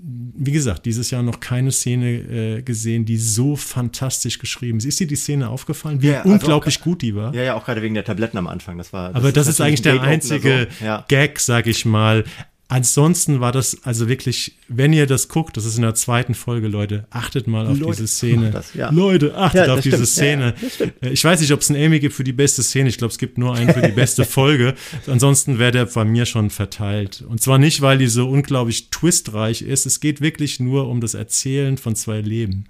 wie 0.05 0.51
gesagt, 0.51 0.87
dieses 0.87 1.11
Jahr 1.11 1.23
noch 1.23 1.39
keine 1.39 1.71
Szene 1.71 2.11
äh, 2.11 2.63
gesehen, 2.63 3.05
die 3.05 3.19
so 3.19 3.55
fantastisch 3.55 4.39
geschrieben 4.39 4.79
ist. 4.79 4.85
Ist 4.85 4.99
dir 4.99 5.07
die 5.07 5.17
Szene 5.17 5.49
aufgefallen, 5.49 6.03
wie 6.03 6.09
ja, 6.09 6.23
also 6.23 6.31
unglaublich 6.31 6.81
auch, 6.81 6.85
gut 6.85 7.03
die 7.03 7.15
war? 7.15 7.33
Ja, 7.35 7.43
ja, 7.43 7.55
auch 7.55 7.65
gerade 7.65 7.83
wegen 7.83 7.95
der 7.95 8.05
Tabletten 8.05 8.37
am 8.37 8.49
Anfang. 8.49 8.79
Das 8.79 8.93
war, 8.93 9.09
das 9.09 9.17
Aber 9.17 9.31
das 9.31 9.47
ist, 9.47 9.55
ist 9.55 9.61
eigentlich 9.61 9.83
der 9.83 10.01
einzige 10.03 10.69
so. 10.79 10.85
ja. 10.85 11.05
Gag, 11.09 11.39
sag 11.39 11.67
ich 11.69 11.85
mal. 11.85 12.25
Ansonsten 12.73 13.41
war 13.41 13.53
das 13.53 13.85
also 13.85 14.09
wirklich, 14.09 14.57
wenn 14.67 14.95
ihr 14.95 15.07
das 15.07 15.29
guckt, 15.29 15.59
das 15.59 15.67
ist 15.67 15.77
in 15.77 15.83
der 15.83 15.95
zweiten 15.95 16.33
Folge, 16.33 16.69
Leute, 16.69 17.05
achtet 17.11 17.47
mal 17.47 17.67
auf 17.67 17.79
Leute, 17.79 17.97
diese 17.97 18.07
Szene. 18.07 18.51
Das, 18.51 18.73
ja. 18.73 18.89
Leute, 18.89 19.37
achtet 19.37 19.67
ja, 19.67 19.75
auf 19.75 19.81
diese 19.81 20.07
Szene. 20.07 20.55
Ja, 21.03 21.11
ich 21.11 21.23
weiß 21.23 21.43
nicht, 21.43 21.53
ob 21.53 21.61
es 21.61 21.69
einen 21.69 21.79
Emmy 21.83 22.01
gibt 22.01 22.15
für 22.15 22.25
die 22.25 22.33
beste 22.33 22.63
Szene. 22.63 22.89
Ich 22.89 22.97
glaube, 22.97 23.13
es 23.13 23.19
gibt 23.19 23.37
nur 23.37 23.55
einen 23.55 23.75
für 23.75 23.83
die 23.83 23.93
beste 23.93 24.25
Folge. 24.25 24.75
Ansonsten 25.07 25.59
wäre 25.59 25.71
der 25.71 25.85
bei 25.85 26.07
mir 26.07 26.25
schon 26.25 26.49
verteilt. 26.49 27.23
Und 27.29 27.43
zwar 27.43 27.59
nicht, 27.59 27.83
weil 27.83 27.99
die 27.99 28.07
so 28.07 28.27
unglaublich 28.27 28.89
twistreich 28.89 29.61
ist. 29.61 29.85
Es 29.85 30.01
geht 30.01 30.23
wirklich 30.23 30.59
nur 30.59 30.89
um 30.89 31.03
das 31.03 31.13
Erzählen 31.13 31.77
von 31.77 31.95
zwei 31.95 32.23
Leben. 32.23 32.65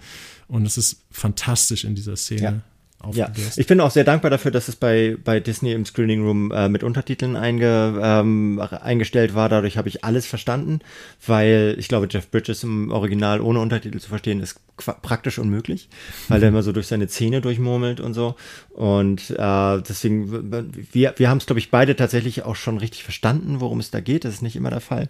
Und 0.49 0.67
es 0.67 0.79
ist 0.79 1.05
fantastisch 1.13 1.85
in 1.85 1.95
dieser 1.95 2.17
Szene. 2.17 2.63
Ja, 3.11 3.31
ich 3.57 3.67
bin 3.67 3.81
auch 3.81 3.91
sehr 3.91 4.05
dankbar 4.05 4.31
dafür, 4.31 4.51
dass 4.51 4.69
es 4.69 4.77
bei, 4.77 5.17
bei 5.25 5.41
Disney 5.41 5.73
im 5.73 5.85
Screening 5.85 6.25
Room 6.25 6.53
äh, 6.53 6.69
mit 6.69 6.85
Untertiteln 6.85 7.37
einge, 7.37 8.01
ähm, 8.01 8.61
eingestellt 8.61 9.35
war. 9.35 9.49
Dadurch 9.49 9.77
habe 9.77 9.89
ich 9.89 10.05
alles 10.05 10.27
verstanden, 10.27 10.81
weil 11.27 11.75
ich 11.79 11.89
glaube, 11.89 12.07
Jeff 12.09 12.31
Bridges 12.31 12.63
im 12.63 12.91
Original 12.91 13.41
ohne 13.41 13.61
Untertitel 13.61 13.99
zu 13.99 14.09
verstehen 14.09 14.41
ist 14.41 14.61
praktisch 15.03 15.39
unmöglich, 15.39 15.89
weil 16.29 16.39
mhm. 16.39 16.45
er 16.45 16.49
immer 16.49 16.63
so 16.63 16.73
durch 16.73 16.87
seine 16.87 17.09
Zähne 17.09 17.41
durchmurmelt 17.41 18.01
und 18.01 18.15
so. 18.15 18.37
Und 18.71 19.31
äh, 19.31 19.83
deswegen, 19.83 20.53
wir, 20.93 21.15
wir 21.17 21.29
haben 21.29 21.39
es, 21.39 21.47
glaube 21.47 21.59
ich, 21.59 21.71
beide 21.71 21.97
tatsächlich 21.97 22.45
auch 22.45 22.57
schon 22.57 22.79
richtig 22.79 23.05
verstanden, 23.05 23.61
worum 23.61 23.81
es 23.81 23.91
da 23.91 24.01
geht. 24.01 24.25
Das 24.25 24.35
ist 24.35 24.43
nicht 24.43 24.57
immer 24.57 24.71
der 24.71 24.81
Fall. 24.81 25.09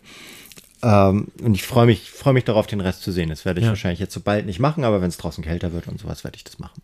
Ähm, 0.83 1.29
und 1.43 1.55
ich 1.55 1.63
freue 1.63 1.87
mich, 1.87 2.11
freue 2.11 2.35
mich 2.35 2.45
darauf, 2.45 2.67
den 2.67 2.81
Rest 2.81 3.03
zu 3.03 3.13
sehen. 3.13 3.29
Das 3.29 3.45
werde 3.45 3.61
ich 3.61 3.65
ja. 3.65 3.71
wahrscheinlich 3.71 4.01
jetzt 4.01 4.15
so 4.15 4.21
bald 4.21 4.47
nicht 4.47 4.59
machen, 4.59 4.85
aber 4.85 5.01
wenn 5.01 5.09
es 5.09 5.17
draußen 5.17 5.45
kälter 5.45 5.73
wird 5.73 5.89
und 5.89 6.01
sowas, 6.01 6.25
werde 6.25 6.37
ich 6.37 6.45
das 6.45 6.59
machen. 6.59 6.83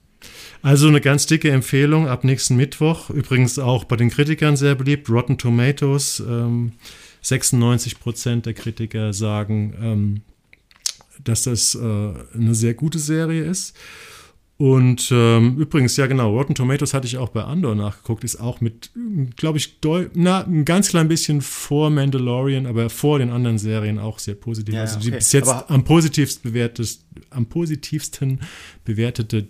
Also 0.62 0.88
eine 0.88 1.00
ganz 1.00 1.26
dicke 1.26 1.50
Empfehlung 1.50 2.08
ab 2.08 2.24
nächsten 2.24 2.56
Mittwoch. 2.56 3.10
Übrigens 3.10 3.58
auch 3.58 3.84
bei 3.84 3.96
den 3.96 4.10
Kritikern 4.10 4.56
sehr 4.56 4.74
beliebt. 4.74 5.08
Rotten 5.08 5.38
Tomatoes. 5.38 6.20
Ähm, 6.20 6.72
96 7.22 8.00
Prozent 8.00 8.46
der 8.46 8.54
Kritiker 8.54 9.12
sagen, 9.12 9.74
ähm, 9.80 10.20
dass 11.24 11.44
das 11.44 11.74
äh, 11.74 11.78
eine 11.78 12.54
sehr 12.54 12.74
gute 12.74 12.98
Serie 12.98 13.44
ist. 13.44 13.76
Und 14.56 15.10
ähm, 15.12 15.56
übrigens, 15.56 15.96
ja 15.96 16.08
genau, 16.08 16.32
Rotten 16.36 16.56
Tomatoes 16.56 16.92
hatte 16.92 17.06
ich 17.06 17.16
auch 17.16 17.28
bei 17.28 17.44
Andor 17.44 17.76
nachgeguckt, 17.76 18.24
ist 18.24 18.40
auch 18.40 18.60
mit, 18.60 18.90
glaube 19.36 19.58
ich, 19.58 19.78
na, 20.14 20.42
ein 20.42 20.64
ganz 20.64 20.88
klein 20.88 21.06
bisschen 21.06 21.42
vor 21.42 21.90
Mandalorian, 21.90 22.66
aber 22.66 22.90
vor 22.90 23.20
den 23.20 23.30
anderen 23.30 23.58
Serien 23.58 24.00
auch 24.00 24.18
sehr 24.18 24.34
positiv. 24.34 24.74
Ja, 24.74 24.80
also 24.80 24.98
die 24.98 25.08
okay. 25.08 25.18
bis 25.18 25.30
jetzt 25.30 25.48
am 25.48 25.84
positivsten 25.84 26.50
bewertet, 26.50 26.98
am 27.30 27.46
positivsten 27.46 28.40
bewertete 28.84 29.46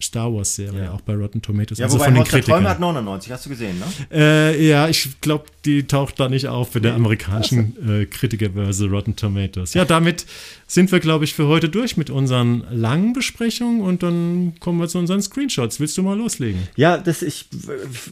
Star 0.00 0.32
Wars 0.32 0.54
Serie, 0.54 0.84
ja. 0.84 0.92
auch 0.92 1.00
bei 1.00 1.14
Rotten 1.14 1.40
Tomatoes. 1.40 1.78
Ja, 1.78 1.86
also 1.86 1.96
wobei 1.96 2.06
von 2.06 2.14
den 2.14 2.24
Kritikern. 2.24 2.68
hat 2.68 2.80
99, 2.80 3.32
hast 3.32 3.46
du 3.46 3.50
gesehen, 3.50 3.78
ne? 3.78 3.86
Äh, 4.12 4.68
ja, 4.68 4.88
ich 4.88 5.20
glaube, 5.20 5.46
die 5.64 5.86
taucht 5.86 6.20
da 6.20 6.28
nicht 6.28 6.48
auf 6.48 6.72
für 6.72 6.78
nee. 6.78 6.84
der 6.84 6.94
amerikanischen 6.94 8.02
äh, 8.02 8.06
Kritikerbörse 8.06 8.88
Rotten 8.90 9.16
Tomatoes. 9.16 9.74
Ja, 9.74 9.84
damit 9.84 10.26
sind 10.68 10.90
wir, 10.90 11.00
glaube 11.00 11.24
ich, 11.24 11.32
für 11.32 11.46
heute 11.46 11.68
durch 11.68 11.96
mit 11.96 12.10
unseren 12.10 12.64
langen 12.70 13.12
Besprechungen 13.12 13.80
und 13.80 14.02
dann 14.02 14.54
kommen 14.58 14.80
wir 14.80 14.88
zu 14.88 14.98
unseren 14.98 15.22
Screenshots. 15.22 15.78
Willst 15.78 15.96
du 15.96 16.02
mal 16.02 16.18
loslegen? 16.18 16.68
Ja, 16.74 16.98
das, 16.98 17.22
ich 17.22 17.46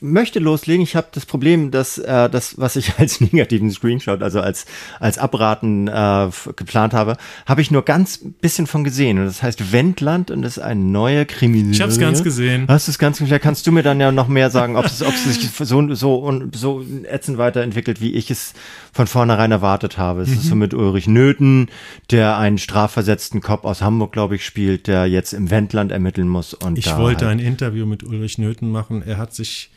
möchte 0.01 0.39
loslegen. 0.39 0.82
Ich 0.82 0.95
habe 0.95 1.09
das 1.12 1.26
Problem, 1.26 1.70
dass 1.70 1.99
äh, 1.99 2.30
das, 2.30 2.57
was 2.59 2.76
ich 2.76 2.95
als 2.99 3.20
negativen 3.20 3.70
Screenshot, 3.70 4.22
also 4.22 4.41
als, 4.41 4.66
als 5.01 5.18
Abraten 5.18 5.89
äh, 5.89 6.30
geplant 6.57 6.95
habe, 6.95 7.16
habe 7.45 7.61
ich 7.61 7.70
nur 7.70 7.82
ganz 7.82 8.20
bisschen 8.41 8.66
von 8.66 8.85
gesehen. 8.85 9.18
Und 9.18 9.26
das 9.26 9.43
heißt 9.43 9.72
Wendland 9.72 10.30
und 10.30 10.43
das 10.43 10.57
ist 10.57 10.62
eine 10.62 10.80
neue 10.80 11.26
Kriminelle. 11.26 11.74
Ich 11.75 11.83
habe 11.83 11.93
es 11.93 11.99
ganz 11.99 12.22
gesehen. 12.22 12.66
Hast 12.68 12.89
du 12.89 12.93
es 12.93 12.99
ganz 12.99 13.18
gesehen? 13.18 13.41
Kannst 13.41 13.66
du 13.66 13.72
mir 13.72 13.83
dann 13.83 14.01
ja 14.01 14.12
noch 14.12 14.29
mehr 14.29 14.51
sagen, 14.51 14.77
ob 14.77 14.87
es, 14.87 15.03
ob 15.03 15.12
es 15.12 15.25
sich 15.25 15.51
so, 15.51 15.95
so, 15.95 16.43
so 16.53 16.85
ätzend 17.11 17.39
weiterentwickelt, 17.39 18.01
wie 18.01 18.14
ich 18.14 18.31
es 18.31 18.55
von 18.93 19.07
vornherein 19.07 19.51
erwartet 19.51 19.99
habe. 19.99 20.22
Es 20.22 20.29
mhm. 20.29 20.35
ist 20.35 20.45
so 20.45 20.55
mit 20.55 20.75
Ulrich 20.75 21.07
Nöthen, 21.07 21.68
der 22.11 22.39
einen 22.39 22.59
strafversetzten 22.59 23.41
Cop 23.41 23.64
aus 23.64 23.83
Hamburg, 23.83 24.12
glaube 24.12 24.37
ich, 24.37 24.45
spielt, 24.45 24.87
der 24.87 25.07
jetzt 25.07 25.33
im 25.33 25.51
Wendland 25.51 25.93
ermitteln 25.93 26.29
muss. 26.29 26.55
Und 26.55 26.79
ich 26.79 26.97
wollte 26.97 27.27
halt 27.27 27.39
ein 27.39 27.45
Interview 27.45 27.87
mit 27.87 28.05
Ulrich 28.05 28.39
Nöthen 28.39 28.70
machen. 28.70 29.03
Er 29.05 29.18
hat 29.18 29.35
sich 29.35 29.70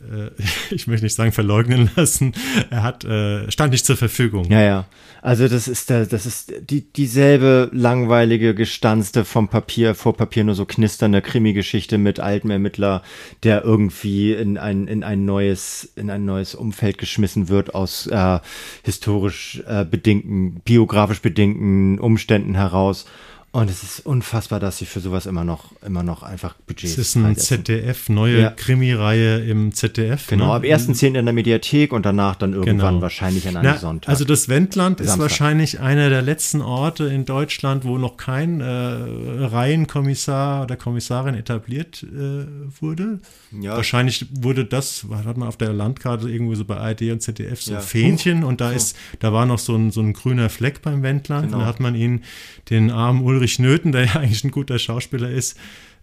ich 0.70 0.86
möchte 0.86 1.04
nicht 1.04 1.14
sagen 1.14 1.32
verleugnen 1.32 1.90
lassen, 1.96 2.32
er 2.70 2.82
hat, 2.82 3.04
äh, 3.04 3.50
stand 3.50 3.72
nicht 3.72 3.84
zur 3.84 3.96
Verfügung. 3.96 4.50
Ja, 4.50 4.62
ja. 4.62 4.86
Also 5.20 5.48
das 5.48 5.66
ist 5.66 5.90
der, 5.90 6.06
das 6.06 6.26
ist 6.26 6.52
die, 6.60 6.92
dieselbe 6.92 7.68
langweilige, 7.72 8.54
gestanzte 8.54 9.24
vom 9.24 9.48
Papier, 9.48 9.94
vor 9.94 10.16
Papier 10.16 10.44
nur 10.44 10.54
so 10.54 10.64
knisternde 10.64 11.20
Krimi-Geschichte 11.22 11.98
mit 11.98 12.20
altem 12.20 12.50
Ermittler, 12.50 13.02
der 13.42 13.64
irgendwie 13.64 14.32
in 14.32 14.58
ein, 14.58 14.86
in 14.86 15.02
ein 15.02 15.24
neues, 15.24 15.92
in 15.96 16.10
ein 16.10 16.24
neues 16.24 16.54
Umfeld 16.54 16.98
geschmissen 16.98 17.48
wird 17.48 17.74
aus 17.74 18.06
äh, 18.06 18.38
historisch 18.84 19.62
äh, 19.66 19.84
bedingten, 19.84 20.60
biografisch 20.64 21.20
bedingten 21.20 21.98
Umständen 21.98 22.54
heraus 22.54 23.06
und 23.50 23.70
es 23.70 23.82
ist 23.82 24.04
unfassbar, 24.04 24.60
dass 24.60 24.76
sie 24.76 24.84
für 24.84 25.00
sowas 25.00 25.24
immer 25.24 25.42
noch, 25.42 25.72
immer 25.80 26.02
noch 26.02 26.22
einfach 26.22 26.54
Budgets 26.66 26.92
Es 26.92 26.98
ist 26.98 27.16
ein 27.16 27.34
ZDF, 27.34 28.10
neue 28.10 28.40
ja. 28.42 28.50
Krimi-Reihe 28.50 29.38
im 29.38 29.72
ZDF. 29.72 30.26
Genau, 30.26 30.48
ne? 30.48 30.52
ab 30.52 30.62
1.10. 30.64 31.18
in 31.18 31.24
der 31.24 31.32
Mediathek 31.32 31.94
und 31.94 32.04
danach 32.04 32.36
dann 32.36 32.52
irgendwann 32.52 32.94
genau. 32.94 33.02
wahrscheinlich 33.02 33.48
an 33.48 33.56
einem 33.56 33.72
Na, 33.72 33.78
Sonntag. 33.78 34.10
Also 34.10 34.26
das 34.26 34.50
Wendland 34.50 34.98
Samstag. 34.98 35.14
ist 35.14 35.20
wahrscheinlich 35.20 35.80
einer 35.80 36.10
der 36.10 36.20
letzten 36.20 36.60
Orte 36.60 37.04
in 37.04 37.24
Deutschland, 37.24 37.84
wo 37.84 37.96
noch 37.96 38.18
kein 38.18 38.60
äh, 38.60 38.66
Reihenkommissar 38.66 40.64
oder 40.64 40.76
Kommissarin 40.76 41.34
etabliert 41.34 42.02
äh, 42.02 42.44
wurde. 42.82 43.20
Ja. 43.58 43.76
Wahrscheinlich 43.76 44.26
wurde 44.30 44.66
das, 44.66 45.06
hat 45.24 45.38
man 45.38 45.48
auf 45.48 45.56
der 45.56 45.72
Landkarte 45.72 46.28
irgendwo 46.28 46.54
so 46.54 46.66
bei 46.66 46.76
ARD 46.76 47.12
und 47.12 47.22
ZDF 47.22 47.62
so 47.62 47.72
ja. 47.72 47.80
Fähnchen 47.80 48.44
und 48.44 48.60
da 48.60 48.68
so. 48.68 48.76
ist, 48.76 48.96
da 49.20 49.32
war 49.32 49.46
noch 49.46 49.58
so 49.58 49.74
ein, 49.74 49.90
so 49.90 50.02
ein 50.02 50.12
grüner 50.12 50.50
Fleck 50.50 50.82
beim 50.82 51.02
Wendland. 51.02 51.46
Genau. 51.46 51.60
Da 51.60 51.64
hat 51.64 51.80
man 51.80 51.94
ihn, 51.94 52.24
den 52.68 52.90
armen 52.90 53.22
Ulrich 53.22 53.37
Ulrich 53.38 53.58
Nöthen, 53.60 53.92
der 53.92 54.04
ja 54.06 54.14
eigentlich 54.20 54.44
ein 54.44 54.50
guter 54.50 54.78
Schauspieler 54.78 55.30
ist, 55.30 55.56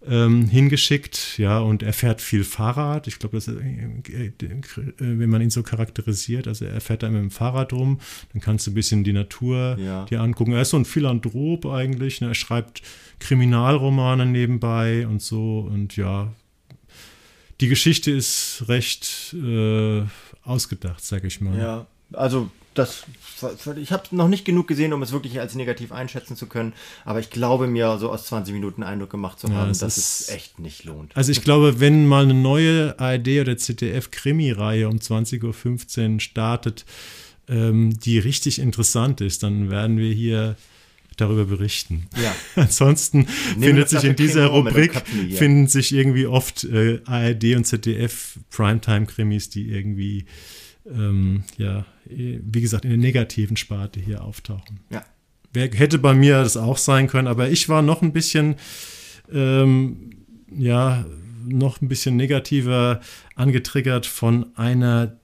ähm, 0.08 0.48
hingeschickt, 0.48 1.38
ja, 1.38 1.60
und 1.60 1.84
er 1.84 1.92
fährt 1.92 2.22
viel 2.22 2.44
Fahrrad. 2.44 3.08
Ich 3.08 3.20
glaube, 3.20 3.38
äh, 3.38 4.26
äh, 4.28 4.32
wenn 5.00 5.30
man 5.30 5.42
ihn 5.42 5.50
so 5.50 5.64
charakterisiert, 5.64 6.48
also 6.48 6.66
er 6.66 6.80
fährt 6.80 7.04
da 7.04 7.10
mit 7.10 7.22
dem 7.22 7.32
Fahrrad 7.32 7.74
rum, 7.74 8.00
dann 8.32 8.42
kannst 8.42 8.68
du 8.68 8.72
ein 8.72 8.76
bisschen 8.76 9.04
die 9.04 9.14
Natur 9.14 9.78
ja. 9.80 10.06
dir 10.06 10.22
angucken. 10.22 10.54
Er 10.54 10.62
ist 10.62 10.70
so 10.70 10.78
ein 10.78 10.86
Philanthrop 10.86 11.66
eigentlich, 11.66 12.22
ne? 12.22 12.28
er 12.28 12.36
schreibt 12.36 12.82
Kriminalromane 13.20 14.26
nebenbei 14.26 15.08
und 15.08 15.22
so 15.22 15.60
und 15.60 15.98
ja, 15.98 16.32
die 17.62 17.68
Geschichte 17.68 18.12
ist 18.12 18.66
recht 18.68 19.34
äh, 19.34 20.04
ausgedacht, 20.44 21.04
sag 21.04 21.24
ich 21.24 21.42
mal. 21.42 21.58
Ja, 21.58 21.88
also 22.14 22.52
das, 22.76 23.06
ich 23.78 23.92
habe 23.92 24.04
noch 24.12 24.28
nicht 24.28 24.46
genug 24.46 24.68
gesehen, 24.68 24.94
um 24.94 25.02
es 25.02 25.12
wirklich 25.12 25.40
als 25.40 25.56
negativ 25.56 25.92
einschätzen 25.92 26.36
zu 26.36 26.46
können, 26.46 26.74
aber 27.06 27.20
ich 27.20 27.30
glaube 27.30 27.68
mir, 27.68 27.98
so 27.98 28.12
aus 28.12 28.28
20 28.28 28.54
Minuten 28.54 28.84
Eindruck 28.84 29.10
gemacht 29.10 29.40
zu 29.40 29.48
haben, 29.48 29.74
ja, 29.74 29.80
dass 29.80 29.98
es 29.98 30.30
echt 30.30 30.60
nicht 30.60 30.84
lohnt. 30.84 31.16
Also 31.16 31.32
ich 31.32 31.42
glaube, 31.42 31.80
wenn 31.80 32.06
mal 32.06 32.24
eine 32.24 32.34
neue 32.34 33.00
ARD 33.00 33.40
oder 33.42 33.58
ZDF-Krimi-Reihe 33.58 34.88
um 34.88 34.98
20.15 34.98 36.14
Uhr 36.14 36.20
startet, 36.20 36.86
ähm, 37.48 37.98
die 38.00 38.20
richtig 38.20 38.60
interessant 38.60 39.22
ist, 39.22 39.44
dann 39.44 39.72
werden 39.72 39.98
wir 39.98 40.14
hier 40.14 40.56
darüber 41.18 41.46
berichten. 41.46 42.08
Ja. 42.22 42.36
Ansonsten 42.62 43.20
Nehmen 43.56 43.64
findet 43.64 43.90
sich 43.90 44.04
in 44.04 44.16
dieser 44.16 44.48
Rubrik 44.48 45.02
finden 45.32 45.68
sich 45.68 45.94
irgendwie 45.94 46.28
oft 46.28 46.66
äh, 46.66 47.00
ARD 47.06 47.56
und 47.56 47.66
ZDF 47.66 48.38
Primetime-Krimis, 48.52 49.50
die 49.50 49.70
irgendwie 49.70 50.26
ähm, 50.86 51.44
ja, 51.58 51.86
wie 52.06 52.62
gesagt, 52.62 52.86
in 52.86 52.92
der 52.92 53.00
negativen 53.00 53.58
Sparte 53.58 54.00
hier 54.00 54.24
auftauchen. 54.24 54.80
Ja. 54.90 55.04
Wer, 55.54 55.72
hätte 55.72 55.98
bei 56.00 56.14
mir 56.14 56.44
das 56.44 56.58
auch 56.58 56.78
sein 56.78 57.08
können, 57.08 57.28
aber 57.28 57.50
ich 57.50 57.70
war 57.70 57.82
noch 57.82 58.02
ein 58.02 58.14
bisschen, 58.14 58.56
ähm, 59.32 60.12
ja, 60.52 61.06
noch 61.48 61.82
ein 61.82 61.88
bisschen 61.88 62.16
negativer 62.16 63.02
angetriggert 63.36 64.06
von 64.06 64.56
einer 64.58 65.18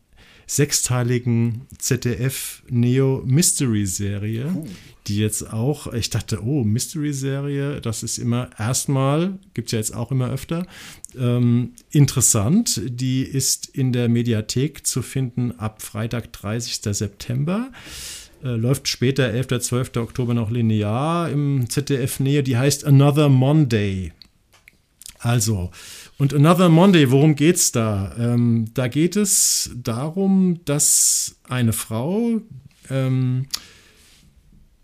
sechsteiligen 0.51 1.61
ZDF 1.77 2.61
Neo 2.69 3.23
Mystery 3.25 3.85
Serie, 3.85 4.47
uh. 4.47 4.67
die 5.07 5.19
jetzt 5.19 5.53
auch, 5.53 5.93
ich 5.93 6.09
dachte, 6.09 6.43
oh, 6.43 6.65
Mystery 6.65 7.13
Serie, 7.13 7.79
das 7.79 8.03
ist 8.03 8.17
immer 8.17 8.49
erstmal, 8.59 9.39
gibt 9.53 9.69
es 9.69 9.71
ja 9.71 9.79
jetzt 9.79 9.95
auch 9.95 10.11
immer 10.11 10.29
öfter, 10.29 10.67
ähm, 11.17 11.71
interessant. 11.89 12.81
Die 12.83 13.21
ist 13.21 13.67
in 13.67 13.93
der 13.93 14.09
Mediathek 14.09 14.85
zu 14.85 15.01
finden 15.01 15.57
ab 15.57 15.81
Freitag, 15.81 16.33
30. 16.33 16.81
September. 16.97 17.71
Äh, 18.43 18.49
läuft 18.49 18.89
später, 18.89 19.29
11. 19.29 19.61
12. 19.61 19.95
Oktober 19.97 20.33
noch 20.33 20.51
linear 20.51 21.29
im 21.29 21.69
ZDF 21.69 22.19
Nähe. 22.19 22.43
Die 22.43 22.57
heißt 22.57 22.83
Another 22.83 23.29
Monday. 23.29 24.11
Also, 25.19 25.71
und 26.22 26.36
Another 26.36 26.69
Monday, 26.69 27.09
worum 27.09 27.34
geht's 27.34 27.72
da? 27.72 28.15
Ähm, 28.15 28.67
da 28.76 28.88
geht 28.88 29.15
es 29.15 29.72
darum, 29.76 30.59
dass 30.65 31.39
eine 31.49 31.74
Frau 31.74 32.41
ähm, 32.91 33.47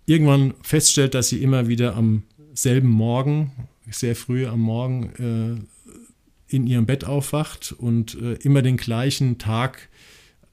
irgendwann 0.08 0.56
feststellt, 0.64 1.14
dass 1.14 1.30
sie 1.30 1.44
immer 1.44 1.68
wieder 1.68 1.96
am 1.96 2.24
selben 2.56 2.90
Morgen, 2.90 3.52
sehr 3.92 4.16
früh 4.16 4.48
am 4.48 4.62
Morgen, 4.62 5.68
äh, 6.50 6.56
in 6.56 6.66
ihrem 6.66 6.88
Bett 6.88 7.06
aufwacht 7.06 7.72
und 7.72 8.20
äh, 8.20 8.34
immer 8.42 8.64
den 8.64 8.78
gleichen 8.78 9.38
Tag 9.38 9.90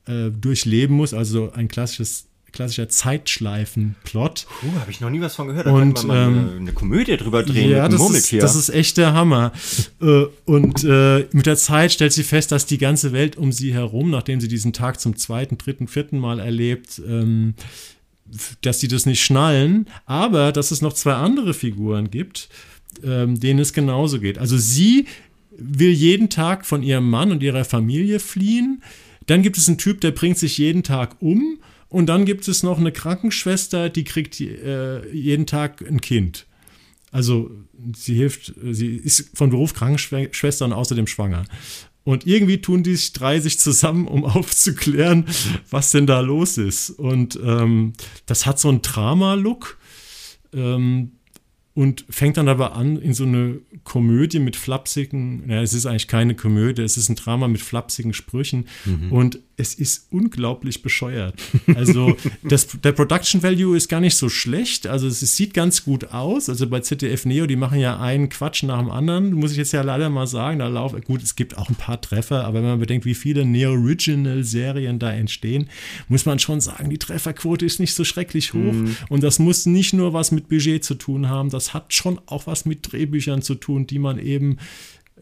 äh, 0.05 0.29
durchleben 0.29 0.97
muss, 0.97 1.15
also 1.15 1.51
ein 1.53 1.69
klassisches 1.69 2.27
klassischer 2.55 2.89
Zeitschleifen-Plot. 2.89 4.47
Puh, 4.61 4.81
habe 4.81 4.91
ich 4.91 5.01
noch 5.01 5.11
nie 5.11 5.21
was 5.21 5.35
von 5.35 5.49
gehört. 5.49 5.67
Da 5.67 5.73
und, 5.73 6.07
man 6.07 6.07
mal 6.07 6.17
ähm, 6.17 6.39
eine, 6.39 6.57
eine, 6.57 6.73
Komödie 6.73 7.17
drüber 7.17 7.43
drehen 7.43 7.71
ja, 7.71 7.89
mit 7.89 7.93
das 7.93 8.11
ist, 8.11 8.33
das 8.33 8.57
ist 8.57 8.69
echt 8.71 8.97
der 8.97 9.13
Hammer. 9.13 9.53
äh, 10.01 10.25
und 10.45 10.85
äh, 10.85 11.27
mit 11.33 11.47
der 11.47 11.57
Zeit 11.57 11.93
stellt 11.93 12.13
sie 12.13 12.23
fest, 12.23 12.53
dass 12.53 12.67
die 12.67 12.79
ganze 12.79 13.13
Welt 13.13 13.37
um 13.37 13.53
sie 13.53 13.75
herum, 13.75 14.11
nachdem 14.11 14.41
sie 14.41 14.49
diesen 14.49 14.73
Tag 14.73 15.01
zum 15.01 15.17
zweiten, 15.17 15.59
dritten, 15.59 15.89
vierten 15.89 16.19
Mal 16.19 16.39
erlebt, 16.39 17.03
ähm, 17.07 17.55
dass 18.63 18.81
sie 18.81 18.89
das 18.89 19.05
nicht 19.05 19.23
schnallen, 19.23 19.89
aber 20.07 20.53
dass 20.53 20.71
es 20.71 20.81
noch 20.81 20.93
zwei 20.93 21.15
andere 21.15 21.55
Figuren 21.55 22.11
gibt, 22.11 22.49
ähm, 23.03 23.39
denen 23.39 23.59
es 23.59 23.73
genauso 23.73 24.21
geht. 24.21 24.39
Also 24.39 24.57
sie 24.57 25.07
will 25.57 25.91
jeden 25.91 26.31
Tag 26.31 26.67
von 26.67 26.83
ihrem 26.83 27.11
Mann 27.11 27.31
und 27.31 27.43
ihrer 27.43 27.65
Familie 27.65 28.21
fliehen. 28.21 28.83
Dann 29.27 29.43
gibt 29.43 29.57
es 29.57 29.69
einen 29.69 29.79
Typ, 29.79 30.01
der 30.01 30.11
bringt 30.11 30.39
sich 30.39 30.59
jeden 30.59 30.83
Tag 30.83 31.17
um. 31.21 31.59
Und 31.95 32.07
dann 32.07 32.25
gibt 32.25 32.49
es 32.49 32.65
noch 32.65 32.79
eine 32.81 32.91
Krankenschwester, 32.91 33.89
die 33.89 34.03
kriegt 34.03 34.41
äh, 34.41 35.09
jeden 35.13 35.47
Tag 35.47 35.81
ein 35.81 36.01
Kind. 36.01 36.45
Also 37.13 37.53
sie 37.95 38.17
hilft, 38.17 38.53
sie 38.73 38.97
ist 38.97 39.31
von 39.33 39.51
Beruf 39.51 39.75
Krankenschwester 39.75 40.65
und 40.65 40.73
außerdem 40.73 41.07
schwanger. 41.07 41.45
Und 42.03 42.27
irgendwie 42.27 42.61
tun 42.61 42.83
die 42.83 42.97
sich 42.97 43.13
drei 43.13 43.39
sich 43.39 43.61
zusammen, 43.61 44.09
um 44.09 44.25
aufzuklären, 44.25 45.27
was 45.71 45.93
denn 45.93 46.09
da 46.09 46.19
los 46.19 46.59
ist. 46.59 46.91
Und 46.91 47.39
ähm, 47.41 47.93
das 48.27 48.45
hat 48.45 48.59
so 48.59 48.71
einen 48.71 48.83
Drama-Look. 48.83 49.79
Ähm, 50.53 51.13
und 51.75 52.05
fängt 52.09 52.37
dann 52.37 52.49
aber 52.49 52.77
an 52.77 52.97
in 52.97 53.15
so 53.15 53.25
eine 53.25 53.61
Komödie 53.83 54.39
mit 54.39 54.55
flapsigen, 54.55 55.47
naja, 55.47 55.63
es 55.63 55.75
ist 55.75 55.87
eigentlich 55.87 56.07
keine 56.07 56.37
Komödie, 56.37 56.83
es 56.83 56.97
ist 56.97 57.09
ein 57.09 57.17
Drama 57.17 57.49
mit 57.49 57.61
flapsigen 57.61 58.15
Sprüchen 58.15 58.69
mhm. 58.85 59.11
und 59.13 59.41
es 59.57 59.75
ist 59.75 60.09
unglaublich 60.11 60.83
bescheuert. 60.83 61.35
Also 61.75 62.17
das, 62.43 62.69
der 62.83 62.93
Production 62.93 63.43
Value 63.43 63.77
ist 63.77 63.89
gar 63.89 64.01
nicht 64.01 64.17
so 64.17 64.29
schlecht, 64.29 64.87
also 64.87 65.07
es, 65.07 65.23
es, 65.23 65.37
sieht 65.37 65.55
ganz 65.55 65.85
gut 65.85 66.13
aus, 66.13 66.49
also 66.49 66.69
bei 66.69 66.81
ZDF 66.81 67.25
Neo, 67.25 67.47
die 67.47 67.57
machen 67.57 67.79
ja 67.79 68.01
einen 68.01 68.29
Quatsch 68.29 68.63
nach 68.65 68.79
dem 68.79 68.91
anderen, 68.91 69.33
muss 69.33 69.53
ich 69.53 69.57
jetzt 69.57 69.73
ja 69.73 69.83
leider 69.83 70.11
mal 70.11 70.27
sagen, 70.27 70.59
da 70.59 70.69
laufen, 70.69 71.01
gut, 71.03 71.23
es 71.23 71.37
gibt 71.37 71.57
auch 71.57 71.69
ein 71.69 71.75
paar 71.75 72.01
Treffer, 72.01 72.45
aber 72.45 72.59
wenn 72.59 72.69
man 72.69 72.79
bedenkt, 72.81 73.07
wie 73.07 73.15
viele 73.15 73.45
Neo-Original-Serien 73.45 74.99
da 74.99 75.13
entstehen, 75.13 75.69
muss 76.09 76.27
man 76.27 76.39
schon 76.39 76.61
sagen, 76.61 76.91
die 76.91 76.99
Trefferquote 76.99 77.65
ist 77.65 77.81
nicht 77.81 77.95
so 77.95 78.05
schrecklich 78.05 78.55
hoch 78.55 78.73
mhm. 78.73 78.97
und 79.09 79.23
das 79.23 79.39
muss 79.39 79.67
nicht 79.67 79.93
nur 79.93 80.13
was 80.13 80.33
mit 80.33 80.49
Budget 80.49 80.85
zu 80.85 80.95
tun 80.95 81.29
haben, 81.29 81.51
das 81.51 81.75
hat 81.75 81.95
schon 81.95 82.21
auch 82.27 82.47
was 82.47 82.65
mit 82.65 82.91
Drehbüchern 82.91 83.43
zu 83.43 83.55
tun, 83.55 83.87
die 83.87 83.99
man 83.99 84.19
eben 84.19 84.59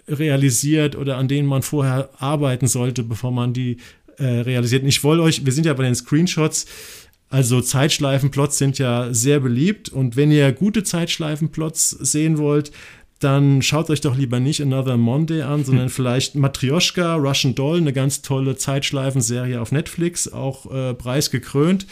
realisiert 0.09 0.97
oder 0.97 1.17
an 1.17 1.29
denen 1.29 1.47
man 1.47 1.63
vorher 1.63 2.11
arbeiten 2.19 2.67
sollte, 2.67 3.03
bevor 3.03 3.31
man 3.31 3.53
die 3.53 3.79
äh, 4.19 4.25
realisiert. 4.25 4.83
Und 4.83 4.89
ich 4.89 5.03
wollte 5.05 5.23
euch, 5.23 5.45
wir 5.45 5.53
sind 5.53 5.67
ja 5.67 5.75
bei 5.75 5.85
den 5.85 5.95
Screenshots, 5.95 6.67
also 7.29 7.63
Zeitschleifenplots 7.63 8.59
sind 8.59 8.79
ja 8.79 9.13
sehr 9.15 9.41
beliebt 9.41 9.89
und 9.89 10.17
wenn 10.17 10.31
ihr 10.31 10.53
gute 10.53 10.85
Zeitschleifenplots 10.85 11.91
sehen 11.91 12.37
wollt, 12.37 12.73
dann 13.21 13.63
schaut 13.63 13.89
euch 13.89 14.01
doch 14.01 14.17
lieber 14.17 14.41
nicht 14.41 14.61
Another 14.61 14.97
Monday 14.97 15.43
an, 15.43 15.65
sondern 15.65 15.89
vielleicht 15.89 16.35
Matryoshka, 16.35 17.15
Russian 17.15 17.55
Doll, 17.55 17.79
eine 17.79 17.93
ganz 17.93 18.21
tolle 18.21 18.57
Zeitschleifenserie 18.57 19.61
auf 19.61 19.73
Netflix, 19.73 20.31
auch 20.31 20.71
äh, 20.71 20.93
preisgekrönt. 20.93 21.87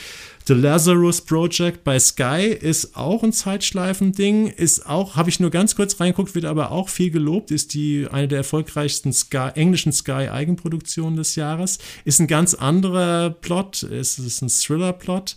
The 0.51 0.57
Lazarus 0.57 1.21
Project 1.21 1.85
bei 1.85 1.97
Sky 2.01 2.47
ist 2.47 2.97
auch 2.97 3.23
ein 3.23 3.33
Zeitschleifending, 3.33 4.49
ist 4.49 4.85
auch, 4.85 5.15
habe 5.15 5.31
ich 5.31 5.39
nur 5.39 5.51
ganz 5.51 5.77
kurz 5.77 6.01
reingeguckt, 6.01 6.35
wird 6.35 6.45
aber 6.45 6.73
auch 6.73 6.89
viel 6.89 7.13
gelobt, 7.13 7.53
ist 7.53 7.73
die 7.73 8.09
eine 8.11 8.27
der 8.27 8.39
erfolgreichsten 8.39 9.13
Sky, 9.13 9.51
englischen 9.55 9.93
Sky 9.93 10.29
Eigenproduktionen 10.29 11.15
des 11.15 11.37
Jahres, 11.37 11.79
ist 12.05 12.19
ein 12.19 12.27
ganz 12.27 12.55
anderer 12.55 13.31
Plot, 13.31 13.85
es 13.85 14.19
ist 14.19 14.43
ein 14.43 14.49
Thriller-Plot 14.49 15.37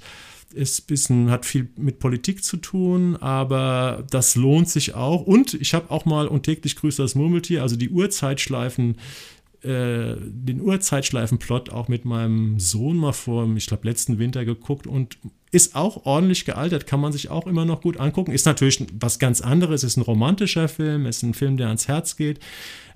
ist 0.53 0.87
bisschen, 0.87 1.31
hat 1.31 1.45
viel 1.45 1.67
mit 1.77 1.99
Politik 1.99 2.43
zu 2.43 2.57
tun, 2.57 3.15
aber 3.17 4.05
das 4.11 4.35
lohnt 4.35 4.69
sich 4.69 4.93
auch. 4.93 5.23
Und 5.23 5.55
ich 5.55 5.73
habe 5.73 5.89
auch 5.89 6.05
mal 6.05 6.27
und 6.27 6.43
täglich 6.43 6.75
grüßt 6.75 6.99
das 6.99 7.15
Murmeltier, 7.15 7.61
also 7.63 7.75
die 7.75 7.89
Uhrzeitschleifen 7.89 8.97
äh, 9.63 10.15
den 10.19 10.61
Uhrzeitschleifenplot 10.61 11.69
auch 11.69 11.87
mit 11.87 12.05
meinem 12.05 12.59
Sohn 12.59 12.97
mal 12.97 13.13
vor, 13.13 13.47
ich 13.55 13.67
glaube, 13.67 13.87
letzten 13.87 14.19
Winter 14.19 14.45
geguckt 14.45 14.87
und 14.87 15.17
ist 15.51 15.75
auch 15.75 16.05
ordentlich 16.05 16.45
gealtert, 16.45 16.87
kann 16.87 16.99
man 16.99 17.11
sich 17.11 17.29
auch 17.29 17.45
immer 17.45 17.63
noch 17.63 17.81
gut 17.81 17.97
angucken. 17.97 18.31
Ist 18.31 18.45
natürlich 18.45 18.85
was 18.99 19.19
ganz 19.19 19.39
anderes, 19.39 19.83
ist 19.83 19.97
ein 19.97 20.01
romantischer 20.01 20.67
Film, 20.67 21.05
ist 21.05 21.21
ein 21.21 21.33
Film, 21.33 21.57
der 21.57 21.67
ans 21.67 21.87
Herz 21.87 22.17
geht, 22.17 22.39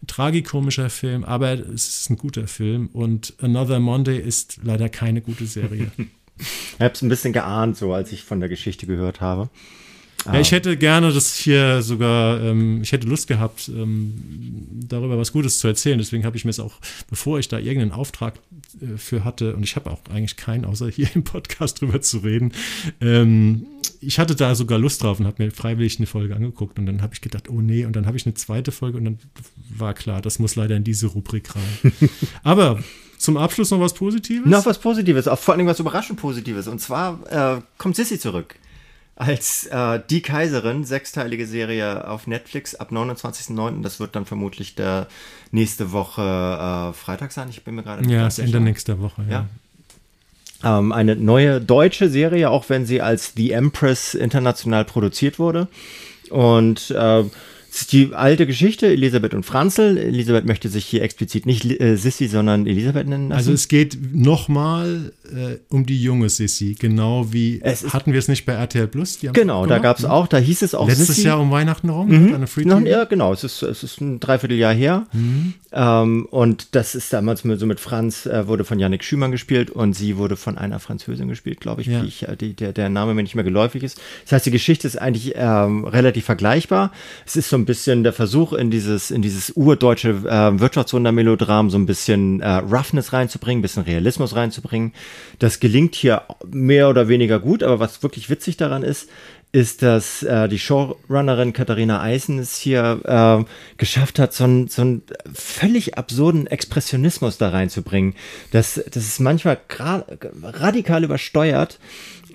ein 0.02 0.08
tragikomischer 0.08 0.90
Film, 0.90 1.24
aber 1.24 1.54
es 1.54 1.88
ist 1.88 2.10
ein 2.10 2.18
guter 2.18 2.48
Film 2.48 2.88
und 2.94 3.36
Another 3.40 3.80
Monday 3.80 4.20
ist 4.20 4.60
leider 4.64 4.90
keine 4.90 5.22
gute 5.22 5.46
Serie. 5.46 5.92
ich 6.38 6.80
habe 6.80 6.94
es 6.94 7.02
ein 7.02 7.10
bisschen 7.10 7.32
geahnt, 7.32 7.78
so 7.78 7.94
als 7.94 8.12
ich 8.12 8.24
von 8.24 8.40
der 8.40 8.50
Geschichte 8.50 8.88
gehört 8.88 9.22
habe. 9.22 9.50
Ja, 10.26 10.40
ich 10.40 10.52
hätte 10.52 10.78
gerne 10.78 11.12
das 11.12 11.36
hier 11.36 11.82
sogar, 11.82 12.42
ähm, 12.42 12.82
ich 12.82 12.92
hätte 12.92 13.08
Lust 13.08 13.28
gehabt, 13.28 13.70
ähm, 13.70 14.14
darüber 14.88 15.18
was 15.18 15.32
Gutes 15.32 15.60
zu 15.60 15.68
erzählen. 15.68 15.98
Deswegen 15.98 16.26
habe 16.26 16.36
ich 16.36 16.44
mir 16.44 16.52
es 16.52 16.60
auch, 16.60 16.74
bevor 17.10 17.40
ich 17.40 17.48
da 17.48 17.60
irgendeinen 17.60 17.92
Auftrag 17.92 18.36
äh, 18.82 18.98
für 18.98 19.24
hatte, 19.24 19.56
und 19.56 19.64
ich 19.64 19.76
habe 19.76 19.90
auch 19.92 20.00
eigentlich 20.12 20.36
keinen, 20.36 20.66
außer 20.66 20.90
hier 20.90 21.08
im 21.16 21.24
Podcast 21.24 21.82
drüber 21.82 22.02
zu 22.02 22.20
reden, 22.20 22.52
ähm, 23.00 23.68
ich 24.02 24.20
hatte 24.20 24.36
da 24.36 24.54
sogar 24.54 24.78
Lust 24.78 25.02
drauf 25.04 25.20
und 25.20 25.26
habe 25.26 25.44
mir 25.44 25.52
freiwillig 25.52 25.98
eine 25.98 26.08
Folge 26.08 26.36
angeguckt 26.36 26.78
und 26.78 26.86
dann 26.86 27.02
habe 27.02 27.14
ich 27.14 27.22
gedacht, 27.22 27.50
oh 27.50 27.62
nee, 27.62 27.86
und 27.86 27.96
dann 27.96 28.06
habe 28.06 28.18
ich 28.18 28.26
eine 28.26 28.36
zweite 28.36 28.72
Folge 28.72 28.98
und 28.98 29.06
dann 29.06 29.20
war 29.76 29.94
klar, 29.94 30.22
das 30.22 30.40
muss 30.40 30.56
leider 30.56 30.76
in 30.76 30.84
diese 30.84 31.08
Rubrik 31.08 31.56
rein. 31.56 31.92
Aber 32.44 32.80
zum 33.18 33.38
Abschluss 33.38 33.72
noch 33.72 33.80
was 33.80 33.94
Positives? 33.94 34.46
Noch 34.46 34.66
was 34.66 34.80
Positives, 34.80 35.28
auch 35.28 35.40
vor 35.40 35.56
allem 35.56 35.66
was 35.66 35.80
überraschend 35.80 36.20
Positives. 36.20 36.68
Und 36.68 36.80
zwar 36.80 37.58
äh, 37.58 37.62
kommt 37.78 37.96
Sissy 37.96 38.20
zurück 38.20 38.56
als 39.18 39.66
äh, 39.66 40.00
Die 40.10 40.22
Kaiserin, 40.22 40.84
sechsteilige 40.84 41.48
Serie 41.48 42.08
auf 42.08 42.28
Netflix 42.28 42.76
ab 42.76 42.92
29.09. 42.92 43.82
Das 43.82 44.00
wird 44.00 44.16
dann 44.16 44.26
vermutlich 44.26 44.76
der 44.76 45.08
nächste 45.52 45.92
Woche 45.92 46.22
äh, 46.22 46.94
Freitag 46.94 47.32
sein. 47.32 47.48
Ich 47.50 47.64
bin 47.64 47.76
mir 47.76 47.84
gerade 47.84 48.08
Ja, 48.08 48.26
das 48.26 48.40
Ende 48.40 48.60
nächster 48.60 49.00
Woche, 49.00 49.26
ja. 49.30 49.48
ja. 50.64 50.80
Ähm, 50.80 50.92
eine 50.92 51.16
neue 51.16 51.60
deutsche 51.60 52.10
Serie, 52.10 52.50
auch 52.50 52.70
wenn 52.70 52.86
sie 52.86 53.02
als 53.02 53.34
The 53.36 53.52
Empress 53.52 54.14
international 54.14 54.86
produziert 54.86 55.40
wurde. 55.40 55.68
Und 56.30 56.92
äh, 56.92 57.24
es 57.70 57.82
ist 57.82 57.94
die 57.94 58.14
alte 58.14 58.48
Geschichte, 58.48 58.88
Elisabeth 58.88 59.34
und 59.34 59.44
Franzl. 59.44 59.98
Elisabeth 59.98 60.46
möchte 60.46 60.70
sich 60.70 60.86
hier 60.86 61.04
explizit 61.04 61.46
nicht 61.46 61.66
äh, 61.80 61.96
Sissy, 61.96 62.28
sondern 62.28 62.66
Elisabeth 62.66 63.08
nennen 63.08 63.30
lassen. 63.30 63.38
Also 63.38 63.52
es 63.52 63.68
geht 63.68 63.98
nochmal 64.14 65.12
äh, 65.34 65.60
um 65.70 65.86
die 65.86 66.02
junge 66.02 66.30
Sissy, 66.30 66.76
genau 66.78 67.32
wie 67.32 67.62
hatten 67.62 68.12
wir 68.14 68.20
es 68.20 68.28
nicht 68.28 68.46
bei 68.46 68.54
RTL 68.54 68.88
Plus? 68.88 69.20
genau, 69.34 69.66
da 69.66 69.80
gab 69.80 69.98
es 69.98 70.04
ne? 70.04 70.12
auch, 70.12 70.28
da 70.28 70.38
hieß 70.38 70.62
es 70.62 70.76
auch 70.76 70.88
Letztes 70.88 71.08
Sissy. 71.08 71.28
Jahr 71.28 71.40
um 71.40 71.52
Weihnachten 71.52 71.90
rum, 71.90 72.08
mhm. 72.10 72.34
eine 72.34 72.48
Free 72.48 72.66
Noch, 72.66 72.82
Ja, 72.82 73.06
genau, 73.06 73.34
es 73.34 73.44
ist, 73.44 73.62
es 73.62 73.84
ist 73.84 74.02
ein 74.02 74.20
Dreivierteljahr 74.20 74.74
her. 74.74 75.08
Mhm. 75.14 75.54
Ähm, 75.72 76.28
und 76.32 76.76
das 76.76 76.96
ist 76.96 77.12
damals 77.12 77.44
mit, 77.44 77.60
so 77.60 77.66
mit 77.66 77.80
Franz, 77.80 78.26
äh, 78.26 78.48
wurde 78.48 78.64
von 78.64 78.80
Yannick 78.80 79.04
Schümann 79.04 79.32
gespielt 79.32 79.70
und 79.70 79.94
sie 79.94 80.18
wurde 80.18 80.38
von 80.38 80.58
einer 80.58 80.80
Französin 80.80 81.28
gespielt, 81.28 81.60
glaube 81.60 81.82
ich, 81.82 81.88
ja. 81.88 82.02
die 82.02 82.08
ich 82.08 82.28
äh, 82.28 82.36
die, 82.38 82.54
der, 82.54 82.72
der 82.72 82.90
Name 82.90 83.14
mir 83.14 83.24
nicht 83.24 83.36
mehr 83.36 83.44
geläufig 83.44 83.84
ist. 83.84 84.00
Das 84.24 84.32
heißt, 84.32 84.46
die 84.46 84.52
Geschichte 84.52 84.88
ist 84.88 84.96
eigentlich 84.96 85.34
ähm, 85.36 85.86
relativ 85.86 86.26
vergleichbar. 86.26 86.92
Es 87.26 87.36
ist 87.36 87.50
so 87.50 87.58
ein 87.58 87.66
bisschen 87.66 88.04
der 88.04 88.14
Versuch, 88.14 88.54
in 88.54 88.72
dieses, 88.72 89.12
in 89.12 89.22
dieses 89.22 89.52
urdeutsche 89.56 90.10
äh, 90.10 90.60
Wirtschaftswunder-Melodram 90.60 91.70
so 91.70 91.78
ein 91.78 91.86
bisschen 91.86 92.42
äh, 92.42 92.50
Roughness 92.56 93.12
reinzubringen, 93.12 93.60
ein 93.60 93.62
bisschen 93.62 93.84
Realismus 93.84 94.36
reinzubringen. 94.36 94.94
Das 95.40 95.60
gelingt 95.60 95.96
hier 95.96 96.24
mehr 96.50 96.90
oder 96.90 97.08
weniger 97.08 97.40
gut, 97.40 97.64
aber 97.64 97.80
was 97.80 98.04
wirklich 98.04 98.30
witzig 98.30 98.58
daran 98.58 98.84
ist, 98.84 99.10
ist, 99.52 99.82
dass 99.82 100.24
äh, 100.24 100.50
die 100.50 100.60
Showrunnerin 100.60 101.54
Katharina 101.54 102.02
Eisen 102.02 102.38
es 102.38 102.58
hier 102.58 103.00
äh, 103.06 103.46
geschafft 103.78 104.20
hat, 104.20 104.34
so 104.34 104.44
einen, 104.44 104.68
so 104.68 105.02
völlig 105.34 105.98
absurden 105.98 106.48
Expressionismus 106.48 107.38
da 107.38 107.50
reinzubringen. 107.50 108.14
Das, 108.52 108.76
das 108.92 109.04
ist 109.04 109.20
manchmal 109.20 109.60
radikal 110.44 111.04
übersteuert 111.04 111.80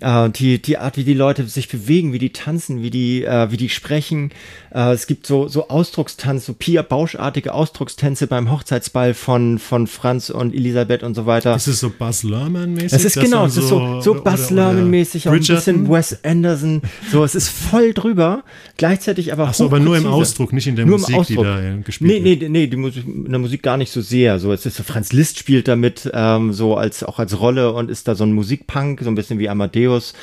äh, 0.02 0.30
die, 0.30 0.60
die 0.60 0.78
Art, 0.78 0.96
wie 0.96 1.04
die 1.04 1.14
Leute 1.14 1.46
sich 1.46 1.68
bewegen, 1.68 2.12
wie 2.12 2.18
die 2.18 2.32
tanzen, 2.32 2.82
wie 2.82 2.90
die, 2.90 3.24
äh, 3.24 3.50
wie 3.50 3.56
die 3.56 3.68
sprechen. 3.68 4.30
Äh, 4.74 4.92
es 4.92 5.06
gibt 5.06 5.26
so, 5.26 5.48
so 5.48 5.68
Ausdruckstanz, 5.68 6.46
so 6.46 6.54
Pia 6.54 6.82
Bauschartige 6.82 7.54
Ausdruckstänze 7.54 8.26
beim 8.26 8.50
Hochzeitsball 8.50 9.14
von, 9.14 9.58
von 9.58 9.86
Franz 9.86 10.30
und 10.30 10.54
Elisabeth 10.54 11.02
und 11.02 11.14
so 11.14 11.26
weiter. 11.26 11.54
Ist 11.54 11.68
es 11.68 11.80
so 11.80 11.90
Buzz 11.90 12.22
Lerman-mäßig? 12.22 12.92
Es 12.92 13.04
ist 13.04 13.20
genau, 13.20 13.46
es 13.46 13.56
ist 13.56 13.68
so, 13.68 14.00
so 14.00 14.14
Buzz 14.14 14.50
Lerman-mäßig, 14.50 15.28
auch 15.28 15.32
ein 15.32 15.40
bisschen 15.40 15.88
Wes 15.88 16.24
Anderson. 16.24 16.82
So, 17.10 17.24
es 17.24 17.34
ist 17.34 17.48
voll 17.48 17.92
drüber, 17.92 18.44
gleichzeitig 18.76 19.32
aber 19.32 19.48
Ach 19.48 19.54
so, 19.54 19.66
aber 19.66 19.80
nur 19.80 19.96
im 19.96 20.06
Ausdruck, 20.06 20.52
nicht 20.52 20.66
in 20.66 20.76
der 20.76 20.86
nur 20.86 20.98
Musik, 20.98 21.26
die 21.26 21.36
da 21.36 21.60
gespielt 21.84 22.22
nee, 22.22 22.36
Nee, 22.36 22.48
nee, 22.48 22.66
die 22.66 22.76
Musik, 22.76 23.04
in 23.06 23.30
der 23.30 23.38
Musik 23.38 23.62
gar 23.62 23.76
nicht 23.76 23.92
so 23.92 24.00
sehr. 24.00 24.38
So, 24.38 24.52
es 24.52 24.66
ist 24.66 24.76
so, 24.76 24.82
Franz 24.82 25.12
Liszt 25.12 25.38
spielt 25.38 25.68
damit, 25.68 26.10
ähm, 26.12 26.52
so 26.52 26.76
als, 26.76 27.04
auch 27.04 27.18
als 27.18 27.38
Rolle 27.38 27.72
und 27.72 27.90
ist 27.90 28.08
da 28.08 28.14
so 28.14 28.24
ein 28.24 28.32
Musikpunk, 28.32 29.00
so 29.02 29.10
ein 29.10 29.14
bisschen 29.14 29.38
wie 29.38 29.48
Amadeus 29.48 29.91
Matthäus 29.92 30.14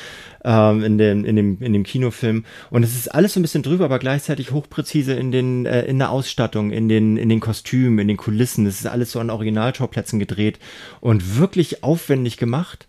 ähm, 0.42 0.82
in, 0.82 0.98
dem, 0.98 1.24
in, 1.24 1.36
dem, 1.36 1.58
in 1.60 1.72
dem 1.72 1.82
Kinofilm. 1.82 2.44
Und 2.70 2.82
es 2.82 2.96
ist 2.96 3.08
alles 3.08 3.34
so 3.34 3.40
ein 3.40 3.42
bisschen 3.42 3.62
drüber, 3.62 3.84
aber 3.84 3.98
gleichzeitig 3.98 4.52
hochpräzise 4.52 5.12
in, 5.12 5.32
den, 5.32 5.66
äh, 5.66 5.84
in 5.84 5.98
der 5.98 6.10
Ausstattung, 6.10 6.70
in 6.70 6.88
den, 6.88 7.16
in 7.16 7.28
den 7.28 7.40
Kostümen, 7.40 7.98
in 7.98 8.08
den 8.08 8.16
Kulissen. 8.16 8.66
Es 8.66 8.80
ist 8.80 8.86
alles 8.86 9.12
so 9.12 9.20
an 9.20 9.30
Originalschauplätzen 9.30 10.18
gedreht 10.18 10.58
und 11.00 11.38
wirklich 11.38 11.84
aufwendig 11.84 12.36
gemacht. 12.36 12.86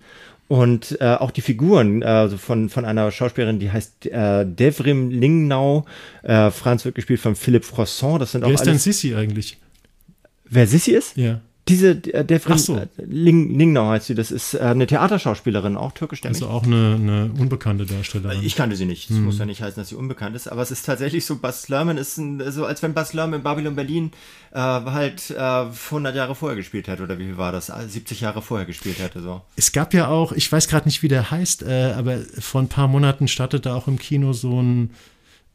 Und 0.48 0.98
äh, 1.00 1.16
auch 1.16 1.32
die 1.32 1.42
Figuren 1.42 2.02
äh, 2.02 2.30
von, 2.30 2.68
von 2.68 2.84
einer 2.84 3.10
Schauspielerin, 3.12 3.60
die 3.60 3.72
heißt 3.72 4.08
äh, 4.08 4.46
Devrim 4.46 5.10
Lingnau. 5.10 5.86
Äh, 6.24 6.52
Franz 6.52 6.84
wird 6.84 6.96
gespielt 6.96 7.22
von 7.22 7.36
Philipp 7.36 7.64
Frosson. 7.64 8.20
Das 8.20 8.34
sind 8.34 8.42
Wer 8.42 8.50
auch 8.50 8.54
ist 8.54 8.66
denn 8.66 8.78
Sissi 8.78 9.16
eigentlich? 9.16 9.58
Wer 10.44 10.68
Sissi 10.68 10.92
ist? 10.92 11.16
Ja. 11.16 11.40
Diese 11.68 11.92
äh, 11.92 12.26
Devrin 12.26 12.54
Ach 12.56 12.60
so. 12.60 12.76
äh, 12.78 12.88
Ling, 12.98 13.58
Lingnau 13.58 13.90
heißt 13.90 14.08
sie, 14.08 14.16
das 14.16 14.32
ist 14.32 14.56
äh, 14.56 14.60
eine 14.60 14.88
Theaterschauspielerin, 14.88 15.78
auch 15.78 15.92
türkischstämmig. 15.92 16.42
Also 16.42 16.52
auch 16.52 16.64
eine, 16.64 16.96
eine 16.96 17.32
unbekannte 17.38 17.86
Darstellerin. 17.86 18.42
Ich 18.44 18.56
kannte 18.56 18.76
sie 18.76 18.86
nicht. 18.86 19.10
Das 19.10 19.18
muss 19.18 19.38
ja 19.38 19.46
nicht 19.46 19.62
heißen, 19.62 19.80
dass 19.80 19.90
sie 19.90 19.96
unbekannt 19.96 20.36
ist. 20.36 20.48
Aber 20.48 20.64
es 20.64 20.72
ist 20.72 20.86
tatsächlich 20.86 21.26
so, 21.26 21.38
Bas 21.38 21.70
Lerman 21.70 21.98
ist 21.98 22.18
ein, 22.18 22.52
so, 22.52 22.66
als 22.66 22.82
wenn 22.82 22.94
Bas 22.94 23.14
Lerman 23.14 23.40
in 23.40 23.44
Babylon 23.44 23.76
Berlin 23.76 24.12
äh, 24.52 24.58
halt 24.60 25.30
äh, 25.30 25.36
100 25.36 26.16
Jahre 26.16 26.34
vorher 26.34 26.56
gespielt 26.56 26.88
hätte. 26.88 27.04
Oder 27.04 27.20
wie 27.20 27.26
viel 27.26 27.38
war 27.38 27.52
das? 27.52 27.70
Ah, 27.70 27.88
70 27.88 28.22
Jahre 28.22 28.42
vorher 28.42 28.66
gespielt 28.66 29.00
hätte. 29.00 29.22
So. 29.22 29.42
Es 29.56 29.72
gab 29.72 29.94
ja 29.94 30.08
auch, 30.08 30.32
ich 30.32 30.52
weiß 30.52 30.68
gerade 30.68 30.88
nicht, 30.88 31.04
wie 31.04 31.10
der 31.10 31.30
heißt, 31.30 31.64
äh, 31.64 31.94
aber 31.96 32.20
vor 32.40 32.62
ein 32.62 32.70
paar 32.70 32.88
Monaten 32.88 33.28
startete 33.28 33.74
auch 33.74 33.88
im 33.88 34.00
Kino 34.00 34.34
so 34.34 34.62
ein, 34.62 34.92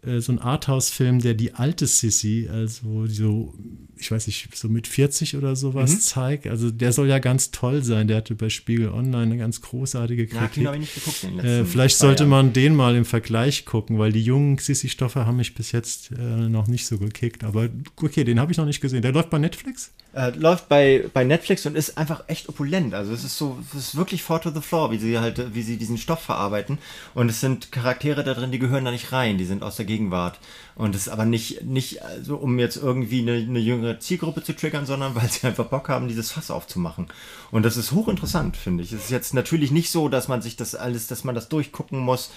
äh, 0.06 0.20
so 0.20 0.32
ein 0.32 0.38
Arthouse-Film, 0.38 1.20
der 1.20 1.34
die 1.34 1.54
alte 1.54 1.86
Sissy, 1.86 2.48
also 2.50 3.06
so, 3.08 3.54
ich 3.98 4.10
weiß 4.10 4.26
nicht, 4.26 4.54
so 4.56 4.68
mit 4.68 4.86
40 4.86 5.36
oder 5.36 5.56
sowas 5.56 5.92
Mhm. 5.92 6.00
zeigt. 6.00 6.46
Also 6.46 6.70
der 6.70 6.92
soll 6.92 7.08
ja 7.08 7.18
ganz 7.18 7.50
toll 7.50 7.82
sein. 7.82 8.08
Der 8.08 8.18
hatte 8.18 8.34
bei 8.34 8.48
Spiegel 8.50 8.90
Online 8.90 9.22
eine 9.22 9.38
ganz 9.38 9.60
großartige 9.62 10.24
Ja, 10.26 10.46
Kritik. 10.46 10.68
ich 10.72 10.78
nicht 10.80 10.94
geguckt 10.94 11.22
den 11.22 11.38
Äh, 11.38 11.42
letzten 11.42 11.66
vielleicht 11.72 11.98
zwei 11.98 12.06
sollte 12.08 12.22
Jahren. 12.24 12.30
man 12.30 12.52
den 12.52 12.74
mal 12.74 12.94
im 12.94 13.04
Vergleich 13.04 13.64
gucken, 13.64 13.98
weil 13.98 14.12
die 14.12 14.22
jungen 14.22 14.58
Sissy-Stoffe 14.58 15.24
haben 15.26 15.36
mich 15.38 15.54
bis 15.54 15.72
jetzt 15.72 16.10
äh, 16.12 16.14
noch 16.22 16.66
nicht 16.66 16.86
so 16.86 16.98
gekickt. 16.98 17.42
Aber 17.44 17.68
okay, 17.96 18.24
den 18.24 18.38
habe 18.40 18.52
ich 18.52 18.58
noch 18.58 18.66
nicht 18.66 18.80
gesehen. 18.80 19.02
Der 19.02 19.12
läuft 19.12 19.30
bei 19.30 19.38
Netflix? 19.38 19.92
Äh, 20.12 20.30
läuft 20.30 20.68
bei, 20.70 21.04
bei 21.12 21.24
Netflix 21.24 21.66
und 21.66 21.76
ist 21.76 21.98
einfach 21.98 22.24
echt 22.28 22.48
opulent. 22.48 22.94
Also 22.94 23.12
es 23.12 23.22
ist 23.22 23.36
so, 23.36 23.58
es 23.72 23.78
ist 23.88 23.96
wirklich 23.96 24.22
four 24.22 24.40
to 24.40 24.50
the 24.50 24.62
floor, 24.62 24.90
wie 24.90 24.96
sie 24.98 25.18
halt, 25.18 25.54
wie 25.54 25.60
sie 25.62 25.76
diesen 25.76 25.98
Stoff 25.98 26.20
verarbeiten. 26.22 26.78
Und 27.14 27.28
es 27.28 27.40
sind 27.40 27.70
Charaktere 27.70 28.24
da 28.24 28.32
drin, 28.32 28.50
die 28.50 28.58
gehören 28.58 28.84
da 28.86 28.90
nicht 28.90 29.12
rein, 29.12 29.36
die 29.36 29.44
sind 29.44 29.62
aus 29.62 29.76
der 29.76 29.84
Gegenwart. 29.84 30.38
Und 30.76 30.94
es 30.94 31.06
ist 31.06 31.08
aber 31.08 31.24
nicht, 31.24 31.64
nicht, 31.64 32.02
also 32.02 32.36
um 32.36 32.58
jetzt 32.58 32.76
irgendwie 32.76 33.22
eine, 33.22 33.36
eine 33.36 33.58
jüngere 33.58 33.98
Zielgruppe 33.98 34.42
zu 34.42 34.54
triggern, 34.54 34.84
sondern 34.84 35.14
weil 35.14 35.28
sie 35.30 35.46
einfach 35.46 35.64
Bock 35.66 35.88
haben, 35.88 36.06
dieses 36.06 36.30
Fass 36.30 36.50
aufzumachen. 36.50 37.06
Und 37.50 37.64
das 37.64 37.78
ist 37.78 37.92
hochinteressant, 37.92 38.58
finde 38.58 38.84
ich. 38.84 38.92
Es 38.92 39.04
ist 39.04 39.10
jetzt 39.10 39.32
natürlich 39.32 39.70
nicht 39.70 39.90
so, 39.90 40.10
dass 40.10 40.28
man 40.28 40.42
sich 40.42 40.54
das 40.54 40.74
alles, 40.74 41.06
dass 41.06 41.24
man 41.24 41.34
das 41.34 41.48
durchgucken 41.48 41.98
muss. 41.98 42.30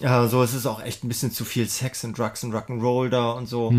Ja, 0.00 0.28
so, 0.28 0.42
es 0.42 0.52
ist 0.52 0.66
auch 0.66 0.82
echt 0.82 1.02
ein 1.02 1.08
bisschen 1.08 1.32
zu 1.32 1.46
viel 1.46 1.66
Sex 1.66 2.04
und 2.04 2.18
Drugs 2.18 2.44
und 2.44 2.52
Rock'n'Roll 2.54 3.08
da 3.08 3.30
und 3.32 3.48
so. 3.48 3.72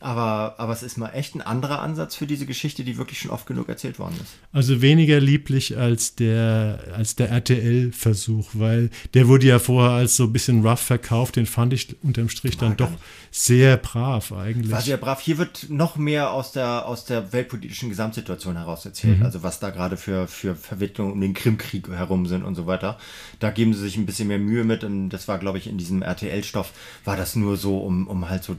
Aber, 0.00 0.54
aber 0.56 0.72
es 0.72 0.82
ist 0.82 0.96
mal 0.96 1.10
echt 1.10 1.34
ein 1.34 1.42
anderer 1.42 1.82
Ansatz 1.82 2.16
für 2.16 2.26
diese 2.26 2.46
Geschichte, 2.46 2.84
die 2.84 2.96
wirklich 2.96 3.18
schon 3.20 3.30
oft 3.30 3.46
genug 3.46 3.68
erzählt 3.68 3.98
worden 3.98 4.14
ist. 4.22 4.32
Also 4.50 4.80
weniger 4.80 5.20
lieblich 5.20 5.76
als 5.76 6.14
der, 6.14 6.80
als 6.94 7.16
der 7.16 7.28
RTL-Versuch, 7.28 8.48
weil 8.54 8.88
der 9.12 9.28
wurde 9.28 9.46
ja 9.46 9.58
vorher 9.58 9.92
als 9.92 10.16
so 10.16 10.24
ein 10.24 10.32
bisschen 10.32 10.66
rough 10.66 10.80
verkauft. 10.80 11.36
Den 11.36 11.44
fand 11.44 11.74
ich 11.74 12.02
unterm 12.02 12.30
Strich 12.30 12.56
dann 12.56 12.78
doch 12.78 12.90
nicht. 12.90 13.02
sehr 13.30 13.76
brav 13.76 14.32
eigentlich. 14.32 14.72
War 14.72 14.80
sehr 14.80 14.96
brav. 14.96 15.20
Hier 15.20 15.36
wird 15.36 15.66
noch 15.68 15.96
mehr 15.96 16.32
aus 16.32 16.52
der, 16.52 16.86
aus 16.86 17.04
der 17.04 17.34
weltpolitischen 17.34 17.90
Gesamtsituation 17.90 18.56
heraus 18.56 18.86
erzählt. 18.86 19.22
Also 19.22 19.42
was 19.42 19.60
da 19.60 19.68
gerade 19.68 19.98
für, 19.98 20.26
für 20.26 20.56
Verwicklungen 20.56 21.12
um 21.12 21.20
den 21.20 21.34
Krimkrieg 21.34 21.88
herum 21.88 22.26
sind 22.26 22.42
und 22.42 22.54
so 22.54 22.66
weiter. 22.66 22.98
Da 23.38 23.50
geben 23.50 23.74
sie 23.74 23.80
sich 23.80 23.96
ein 23.98 24.06
bisschen 24.06 24.28
mehr 24.28 24.38
Mühe 24.38 24.64
mit. 24.64 24.82
Und 24.82 25.10
das 25.10 25.28
war, 25.28 25.38
glaube 25.38 25.58
ich, 25.58 25.66
in 25.66 25.76
diesem 25.76 26.00
RTL-Stoff, 26.00 26.72
war 27.04 27.16
das 27.16 27.36
nur 27.36 27.58
so, 27.58 27.78
um, 27.78 28.08
um 28.08 28.30
halt 28.30 28.44
so, 28.44 28.56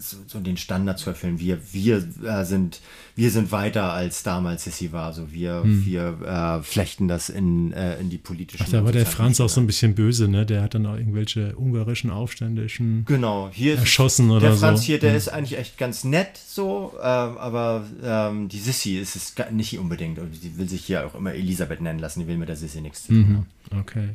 so, 0.00 0.16
so 0.26 0.40
den 0.40 0.56
Standard 0.56 0.98
zu 0.98 1.10
erfüllen. 1.10 1.38
Wir, 1.38 1.58
wir 1.72 2.04
äh, 2.24 2.44
sind, 2.44 2.80
wir 3.16 3.30
sind 3.30 3.52
weiter 3.52 3.92
als 3.92 4.22
damals 4.22 4.64
Sissy 4.64 4.92
war. 4.92 5.06
Also 5.06 5.32
wir, 5.32 5.62
wir 5.64 6.18
äh, 6.60 6.62
flechten 6.62 7.06
das 7.06 7.28
in, 7.28 7.72
äh, 7.72 8.00
in 8.00 8.10
die 8.10 8.18
politischen. 8.18 8.64
Ach, 8.66 8.70
da 8.70 8.84
war 8.84 8.92
der 8.92 9.06
Franz 9.06 9.40
auch 9.40 9.48
so 9.48 9.60
ein 9.60 9.66
bisschen 9.66 9.94
böse, 9.94 10.28
ne? 10.28 10.46
Der 10.46 10.62
hat 10.62 10.74
dann 10.74 10.86
auch 10.86 10.96
irgendwelche 10.96 11.54
ungarischen 11.56 12.10
Aufständischen. 12.10 13.04
Genau, 13.06 13.50
hier 13.52 13.74
ist 13.74 13.80
erschossen 13.80 14.30
oder 14.30 14.48
der 14.48 14.56
Franz 14.56 14.80
so. 14.80 14.86
hier, 14.86 14.98
der 14.98 15.10
Mhm. 15.10 15.16
ist 15.16 15.28
eigentlich 15.28 15.58
echt 15.58 15.76
ganz 15.78 16.04
nett 16.04 16.38
so, 16.48 16.94
ähm, 16.98 17.02
aber 17.38 17.84
ähm, 18.02 18.48
die 18.48 18.58
Sissy 18.58 18.98
ist 18.98 19.16
es 19.16 19.34
nicht 19.52 19.78
unbedingt 19.78 20.18
und 20.18 20.30
die 20.42 20.56
will 20.58 20.68
sich 20.68 20.84
hier 20.84 21.06
auch 21.06 21.14
immer 21.14 21.34
Elisabeth 21.34 21.80
nennen 21.80 21.98
lassen, 21.98 22.20
die 22.20 22.26
will 22.26 22.38
mit 22.38 22.48
der 22.48 22.56
Sissy 22.56 22.80
nichts 22.80 23.02
zu 23.04 23.08
tun 23.12 23.46
haben. 23.72 23.80
Okay. 23.80 24.10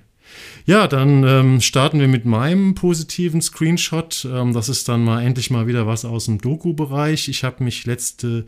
Ja, 0.66 0.88
dann 0.88 1.24
ähm, 1.24 1.62
starten 1.62 2.00
wir 2.00 2.08
mit 2.08 2.26
meinem 2.26 2.76
positiven 2.76 3.42
Screenshot. 3.42 4.28
Ähm, 4.32 4.54
das 4.54 4.70
ist 4.70 4.90
dann 4.90 5.04
mal 5.04 5.22
endlich 5.22 5.52
mal 5.52 5.68
wieder 5.68 5.88
was 5.88 6.06
aus 6.06 6.26
dem 6.26 6.40
Doku-Bereich. 6.40 7.28
Ich 7.28 7.44
habe 7.44 7.64
mich 7.64 7.86
letzte 7.86 8.46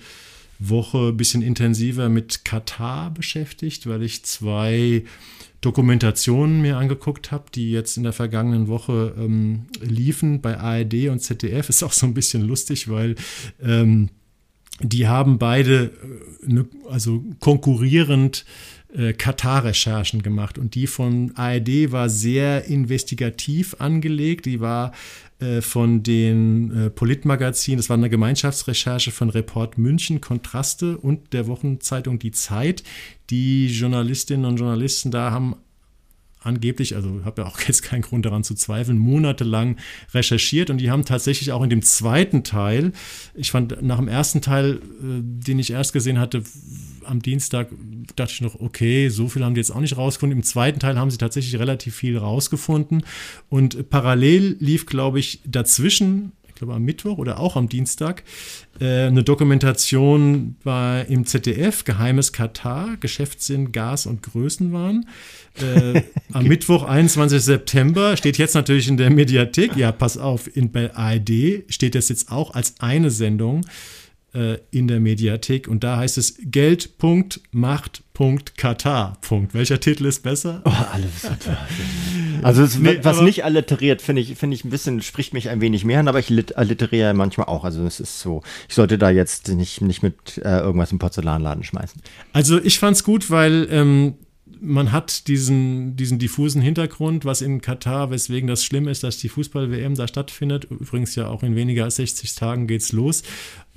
Woche 0.59 1.09
ein 1.09 1.17
bisschen 1.17 1.41
intensiver 1.41 2.09
mit 2.09 2.43
Katar 2.43 3.11
beschäftigt, 3.11 3.87
weil 3.87 4.01
ich 4.03 4.23
zwei 4.23 5.03
Dokumentationen 5.61 6.61
mir 6.61 6.77
angeguckt 6.77 7.31
habe, 7.31 7.45
die 7.53 7.71
jetzt 7.71 7.97
in 7.97 8.03
der 8.03 8.13
vergangenen 8.13 8.67
Woche 8.67 9.13
ähm, 9.17 9.67
liefen 9.81 10.41
bei 10.41 10.57
ARD 10.57 11.09
und 11.09 11.19
ZDF. 11.19 11.69
Ist 11.69 11.83
auch 11.83 11.93
so 11.93 12.05
ein 12.05 12.13
bisschen 12.13 12.41
lustig, 12.47 12.89
weil 12.89 13.15
ähm, 13.61 14.09
die 14.79 15.07
haben 15.07 15.39
beide 15.39 15.85
äh, 16.43 16.51
ne, 16.51 16.65
also 16.89 17.23
konkurrierend 17.39 18.45
äh, 18.97 19.13
Katar-Recherchen 19.13 20.23
gemacht 20.23 20.57
und 20.57 20.75
die 20.75 20.87
von 20.87 21.31
ARD 21.35 21.91
war 21.91 22.09
sehr 22.09 22.65
investigativ 22.65 23.75
angelegt. 23.79 24.45
Die 24.45 24.59
war 24.59 24.91
äh, 25.39 25.61
von 25.61 26.01
den 26.01 26.75
äh, 26.75 26.89
Politmagazinen, 26.89 27.77
das 27.77 27.89
war 27.89 27.97
eine 27.97 28.09
Gemeinschaftsrecherche 28.09 29.11
von 29.11 29.29
Report 29.29 29.77
München, 29.77 30.19
Kontraste 30.19 30.97
und 30.97 31.31
der 31.33 31.45
Wochenzeitung 31.47 32.17
Die 32.17 32.31
Zeit. 32.31 32.83
Die 33.29 33.67
Journalistinnen 33.67 34.45
und 34.45 34.57
Journalisten 34.57 35.11
da 35.11 35.31
haben 35.31 35.55
angeblich, 36.41 36.95
also 36.95 37.21
habe 37.23 37.43
ja 37.43 37.47
auch 37.47 37.59
jetzt 37.67 37.83
keinen 37.83 38.01
Grund 38.01 38.25
daran 38.25 38.43
zu 38.43 38.55
zweifeln, 38.55 38.97
monatelang 38.97 39.77
recherchiert 40.13 40.69
und 40.69 40.79
die 40.79 40.89
haben 40.89 41.05
tatsächlich 41.05 41.51
auch 41.51 41.61
in 41.61 41.69
dem 41.69 41.81
zweiten 41.83 42.43
Teil, 42.43 42.93
ich 43.35 43.51
fand 43.51 43.81
nach 43.83 43.97
dem 43.97 44.07
ersten 44.07 44.41
Teil, 44.41 44.75
äh, 44.75 45.21
den 45.21 45.59
ich 45.59 45.71
erst 45.71 45.93
gesehen 45.93 46.19
hatte, 46.19 46.43
am 47.07 47.21
Dienstag 47.21 47.69
dachte 48.15 48.33
ich 48.33 48.41
noch, 48.41 48.59
okay, 48.59 49.09
so 49.09 49.27
viel 49.27 49.43
haben 49.43 49.55
die 49.55 49.59
jetzt 49.59 49.71
auch 49.71 49.79
nicht 49.79 49.97
rausgefunden. 49.97 50.37
Im 50.37 50.43
zweiten 50.43 50.79
Teil 50.79 50.97
haben 50.97 51.11
sie 51.11 51.17
tatsächlich 51.17 51.59
relativ 51.59 51.95
viel 51.95 52.17
rausgefunden 52.17 53.03
und 53.49 53.89
parallel 53.89 54.57
lief, 54.59 54.85
glaube 54.85 55.19
ich, 55.19 55.41
dazwischen 55.45 56.31
ich 56.57 56.59
glaube 56.59 56.73
am 56.73 56.81
Mittwoch 56.81 57.19
oder 57.19 57.39
auch 57.39 57.55
am 57.55 57.69
Dienstag, 57.69 58.23
äh, 58.79 59.03
eine 59.03 59.23
Dokumentation 59.23 60.55
bei, 60.63 61.05
im 61.07 61.23
ZDF, 61.27 61.83
Geheimes 61.83 62.33
Katar, 62.33 62.97
Geschäftssinn, 62.99 63.71
Gas 63.71 64.07
und 64.07 64.23
Größenwahn. 64.23 65.07
Äh, 65.61 66.01
am 66.33 66.47
Mittwoch, 66.47 66.83
21. 66.83 67.43
September, 67.43 68.17
steht 68.17 68.39
jetzt 68.39 68.55
natürlich 68.55 68.87
in 68.87 68.97
der 68.97 69.11
Mediathek. 69.11 69.75
Ja, 69.75 69.91
pass 69.91 70.17
auf, 70.17 70.49
in, 70.57 70.71
bei 70.71 70.95
ARD 70.95 71.63
steht 71.69 71.93
das 71.93 72.09
jetzt 72.09 72.31
auch 72.31 72.55
als 72.55 72.73
eine 72.79 73.11
Sendung 73.11 73.63
äh, 74.33 74.57
in 74.71 74.87
der 74.87 74.99
Mediathek 74.99 75.67
und 75.67 75.83
da 75.83 75.97
heißt 75.97 76.17
es 76.17 76.35
Geld.macht.katar. 78.17 79.17
Welcher 79.53 79.79
Titel 79.79 80.05
ist 80.05 80.23
besser? 80.23 80.61
Oh, 80.65 80.69
alles. 80.91 81.25
Also 82.43 82.63
es, 82.63 82.77
Nee, 82.79 82.99
was 83.03 83.21
nicht 83.21 83.43
alliteriert, 83.43 84.01
finde 84.01 84.21
ich, 84.21 84.35
finde 84.35 84.55
ich 84.55 84.63
ein 84.65 84.69
bisschen, 84.69 85.01
spricht 85.01 85.33
mich 85.33 85.49
ein 85.49 85.61
wenig 85.61 85.85
mehr 85.85 85.99
an, 85.99 86.07
aber 86.07 86.19
ich 86.19 86.29
lit- 86.29 86.55
alliteriere 86.57 87.13
manchmal 87.13 87.47
auch. 87.47 87.63
Also 87.63 87.85
es 87.85 87.99
ist 87.99 88.19
so, 88.19 88.41
ich 88.67 88.75
sollte 88.75 88.97
da 88.97 89.09
jetzt 89.09 89.47
nicht, 89.49 89.81
nicht 89.81 90.03
mit 90.03 90.37
äh, 90.43 90.59
irgendwas 90.59 90.91
im 90.91 90.99
Porzellanladen 90.99 91.63
schmeißen. 91.63 92.01
Also 92.33 92.61
ich 92.61 92.79
fand's 92.79 93.03
gut, 93.03 93.29
weil 93.29 93.67
ähm, 93.71 94.15
man 94.59 94.91
hat 94.91 95.27
diesen, 95.27 95.95
diesen 95.97 96.17
diffusen 96.17 96.63
Hintergrund, 96.63 97.25
was 97.25 97.41
in 97.43 97.61
Katar, 97.61 98.09
weswegen 98.09 98.47
das 98.47 98.63
schlimm 98.65 98.87
ist, 98.87 99.03
dass 99.03 99.17
die 99.19 99.29
Fußball-WM 99.29 99.93
da 99.93 100.07
stattfindet. 100.07 100.65
Übrigens 100.65 101.13
ja 101.13 101.27
auch 101.27 101.43
in 101.43 101.55
weniger 101.55 101.83
als 101.83 101.97
60 101.97 102.33
Tagen 102.33 102.65
geht's 102.65 102.91
los. 102.91 103.21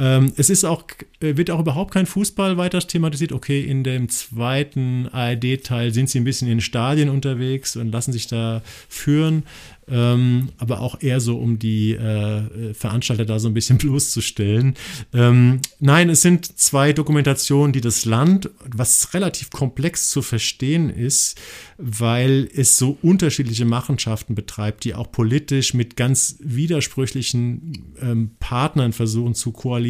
Ähm, 0.00 0.32
es 0.36 0.48
ist 0.48 0.64
auch, 0.64 0.84
äh, 1.20 1.36
wird 1.36 1.50
auch 1.50 1.60
überhaupt 1.60 1.92
kein 1.92 2.06
Fußball 2.06 2.56
weiter 2.56 2.80
thematisiert. 2.80 3.32
Okay, 3.32 3.60
in 3.60 3.84
dem 3.84 4.08
zweiten 4.08 5.06
ARD-Teil 5.08 5.92
sind 5.92 6.08
sie 6.08 6.18
ein 6.18 6.24
bisschen 6.24 6.48
in 6.48 6.62
Stadien 6.62 7.10
unterwegs 7.10 7.76
und 7.76 7.92
lassen 7.92 8.12
sich 8.12 8.26
da 8.26 8.62
führen. 8.88 9.44
Ähm, 9.90 10.50
aber 10.58 10.80
auch 10.80 11.02
eher 11.02 11.20
so, 11.20 11.36
um 11.36 11.58
die 11.58 11.94
äh, 11.94 12.74
Veranstalter 12.74 13.24
da 13.24 13.38
so 13.40 13.48
ein 13.48 13.54
bisschen 13.54 13.78
bloßzustellen. 13.78 14.74
Ähm, 15.12 15.60
nein, 15.80 16.08
es 16.10 16.22
sind 16.22 16.58
zwei 16.58 16.92
Dokumentationen, 16.92 17.72
die 17.72 17.80
das 17.80 18.04
Land, 18.04 18.50
was 18.64 19.12
relativ 19.14 19.50
komplex 19.50 20.10
zu 20.10 20.22
verstehen 20.22 20.90
ist, 20.90 21.40
weil 21.76 22.48
es 22.54 22.78
so 22.78 22.98
unterschiedliche 23.02 23.64
Machenschaften 23.64 24.34
betreibt, 24.34 24.84
die 24.84 24.94
auch 24.94 25.10
politisch 25.10 25.74
mit 25.74 25.96
ganz 25.96 26.36
widersprüchlichen 26.38 27.94
ähm, 28.00 28.30
Partnern 28.38 28.92
versuchen 28.92 29.34
zu 29.34 29.50
koalieren. 29.50 29.89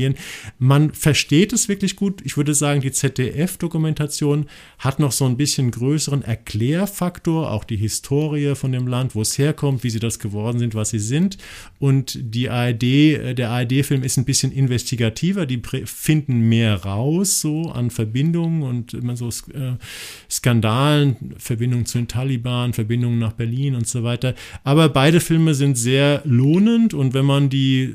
Man 0.59 0.93
versteht 0.93 1.53
es 1.53 1.69
wirklich 1.69 1.97
gut. 1.97 2.21
Ich 2.25 2.37
würde 2.37 2.55
sagen, 2.55 2.81
die 2.81 2.93
ZDF-Dokumentation 2.93 4.47
hat 4.79 4.99
noch 4.99 5.13
so 5.13 5.27
ein 5.27 5.37
bisschen 5.37 5.71
größeren 5.71 6.23
Erklärfaktor, 6.23 7.51
auch 7.51 7.65
die 7.65 7.77
Historie 7.77 8.55
von 8.55 8.73
dem 8.73 8.87
Land, 8.87 9.15
wo 9.15 9.23
es 9.23 9.39
herkommt, 9.39 9.85
wie 9.85 9.91
sie 9.91 10.01
das 10.01 10.19
geworden 10.19 10.59
sind, 10.59 10.75
was 10.75 10.91
sie 10.91 10.99
sind. 10.99 11.39
Und 11.79 12.19
die 12.21 12.51
ARD, 12.51 12.83
äh, 12.83 13.35
der 13.35 13.51
ARD-Film 13.51 14.03
ist 14.03 14.17
ein 14.17 14.25
bisschen 14.25 14.53
investigativer, 14.53 15.47
die 15.47 15.61
finden 15.85 16.49
mehr 16.49 16.77
raus, 16.85 17.41
so 17.41 17.71
an 17.71 17.91
Verbindungen 17.91 18.63
und 18.63 18.95
immer 18.95 19.17
so 19.17 19.29
äh, 19.29 19.77
Skandalen, 20.31 21.35
Verbindungen 21.39 21.87
zu 21.87 21.99
den 21.99 22.09
Taliban, 22.09 22.73
Verbindungen 22.73 23.19
nach 23.19 23.33
Berlin 23.33 23.75
und 23.75 23.87
so 23.87 24.03
weiter. 24.03 24.35
Aber 24.65 24.89
beide 24.89 25.21
Filme 25.21 25.55
sind 25.55 25.77
sehr 25.77 26.23
lohnend 26.25 26.95
und 26.95 27.15
wenn 27.15 27.25
man 27.25 27.49
die 27.49 27.95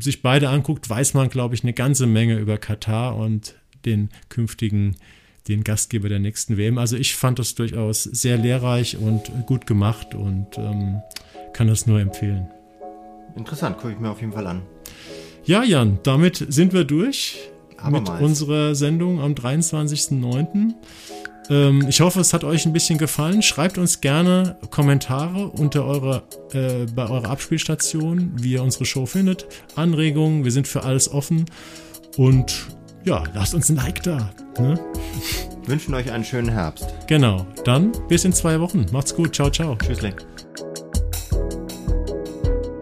sich 0.00 0.22
beide 0.22 0.48
anguckt, 0.48 0.88
weiß 0.88 1.14
man, 1.14 1.30
glaube 1.32 1.56
ich, 1.56 1.64
eine 1.64 1.72
ganze 1.72 2.06
Menge 2.06 2.38
über 2.38 2.58
Katar 2.58 3.16
und 3.16 3.56
den 3.84 4.10
künftigen 4.28 4.96
den 5.48 5.64
Gastgeber 5.64 6.08
der 6.08 6.20
nächsten 6.20 6.56
WM. 6.56 6.78
Also 6.78 6.96
ich 6.96 7.16
fand 7.16 7.40
das 7.40 7.56
durchaus 7.56 8.04
sehr 8.04 8.36
lehrreich 8.36 8.96
und 8.96 9.32
gut 9.46 9.66
gemacht 9.66 10.14
und 10.14 10.56
ähm, 10.56 11.02
kann 11.52 11.66
das 11.66 11.86
nur 11.86 12.00
empfehlen. 12.00 12.46
Interessant, 13.34 13.78
gucke 13.78 13.94
ich 13.94 13.98
mir 13.98 14.10
auf 14.10 14.20
jeden 14.20 14.32
Fall 14.32 14.46
an. 14.46 14.62
Ja, 15.44 15.64
Jan, 15.64 15.98
damit 16.04 16.46
sind 16.48 16.72
wir 16.72 16.84
durch. 16.84 17.50
Mit 17.90 18.08
unserer 18.08 18.74
Sendung 18.74 19.20
am 19.20 19.32
23.09. 19.32 20.74
Ähm, 21.50 21.84
ich 21.88 22.00
hoffe, 22.00 22.20
es 22.20 22.32
hat 22.32 22.44
euch 22.44 22.66
ein 22.66 22.72
bisschen 22.72 22.98
gefallen. 22.98 23.42
Schreibt 23.42 23.78
uns 23.78 24.00
gerne 24.00 24.56
Kommentare 24.70 25.48
unter 25.48 25.84
eurer, 25.84 26.22
äh, 26.52 26.86
bei 26.94 27.08
eurer 27.08 27.30
Abspielstation, 27.30 28.32
wie 28.36 28.52
ihr 28.52 28.62
unsere 28.62 28.84
Show 28.84 29.06
findet. 29.06 29.46
Anregungen, 29.74 30.44
wir 30.44 30.52
sind 30.52 30.68
für 30.68 30.84
alles 30.84 31.12
offen. 31.12 31.46
Und 32.16 32.66
ja, 33.04 33.24
lasst 33.34 33.54
uns 33.54 33.68
ein 33.68 33.76
Like 33.76 34.02
da. 34.02 34.30
Ne? 34.58 34.78
Wünschen 35.66 35.94
euch 35.94 36.10
einen 36.10 36.24
schönen 36.24 36.48
Herbst. 36.48 36.86
Genau. 37.06 37.46
Dann 37.64 37.92
bis 38.08 38.24
in 38.24 38.32
zwei 38.32 38.60
Wochen. 38.60 38.86
Macht's 38.92 39.14
gut. 39.14 39.34
Ciao, 39.34 39.50
ciao. 39.50 39.76
Tschüssling. 39.76 40.14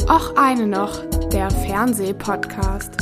Auch 0.08 0.34
eine 0.36 0.66
noch, 0.66 1.04
der 1.32 1.50
Fernsehpodcast. 1.50 2.96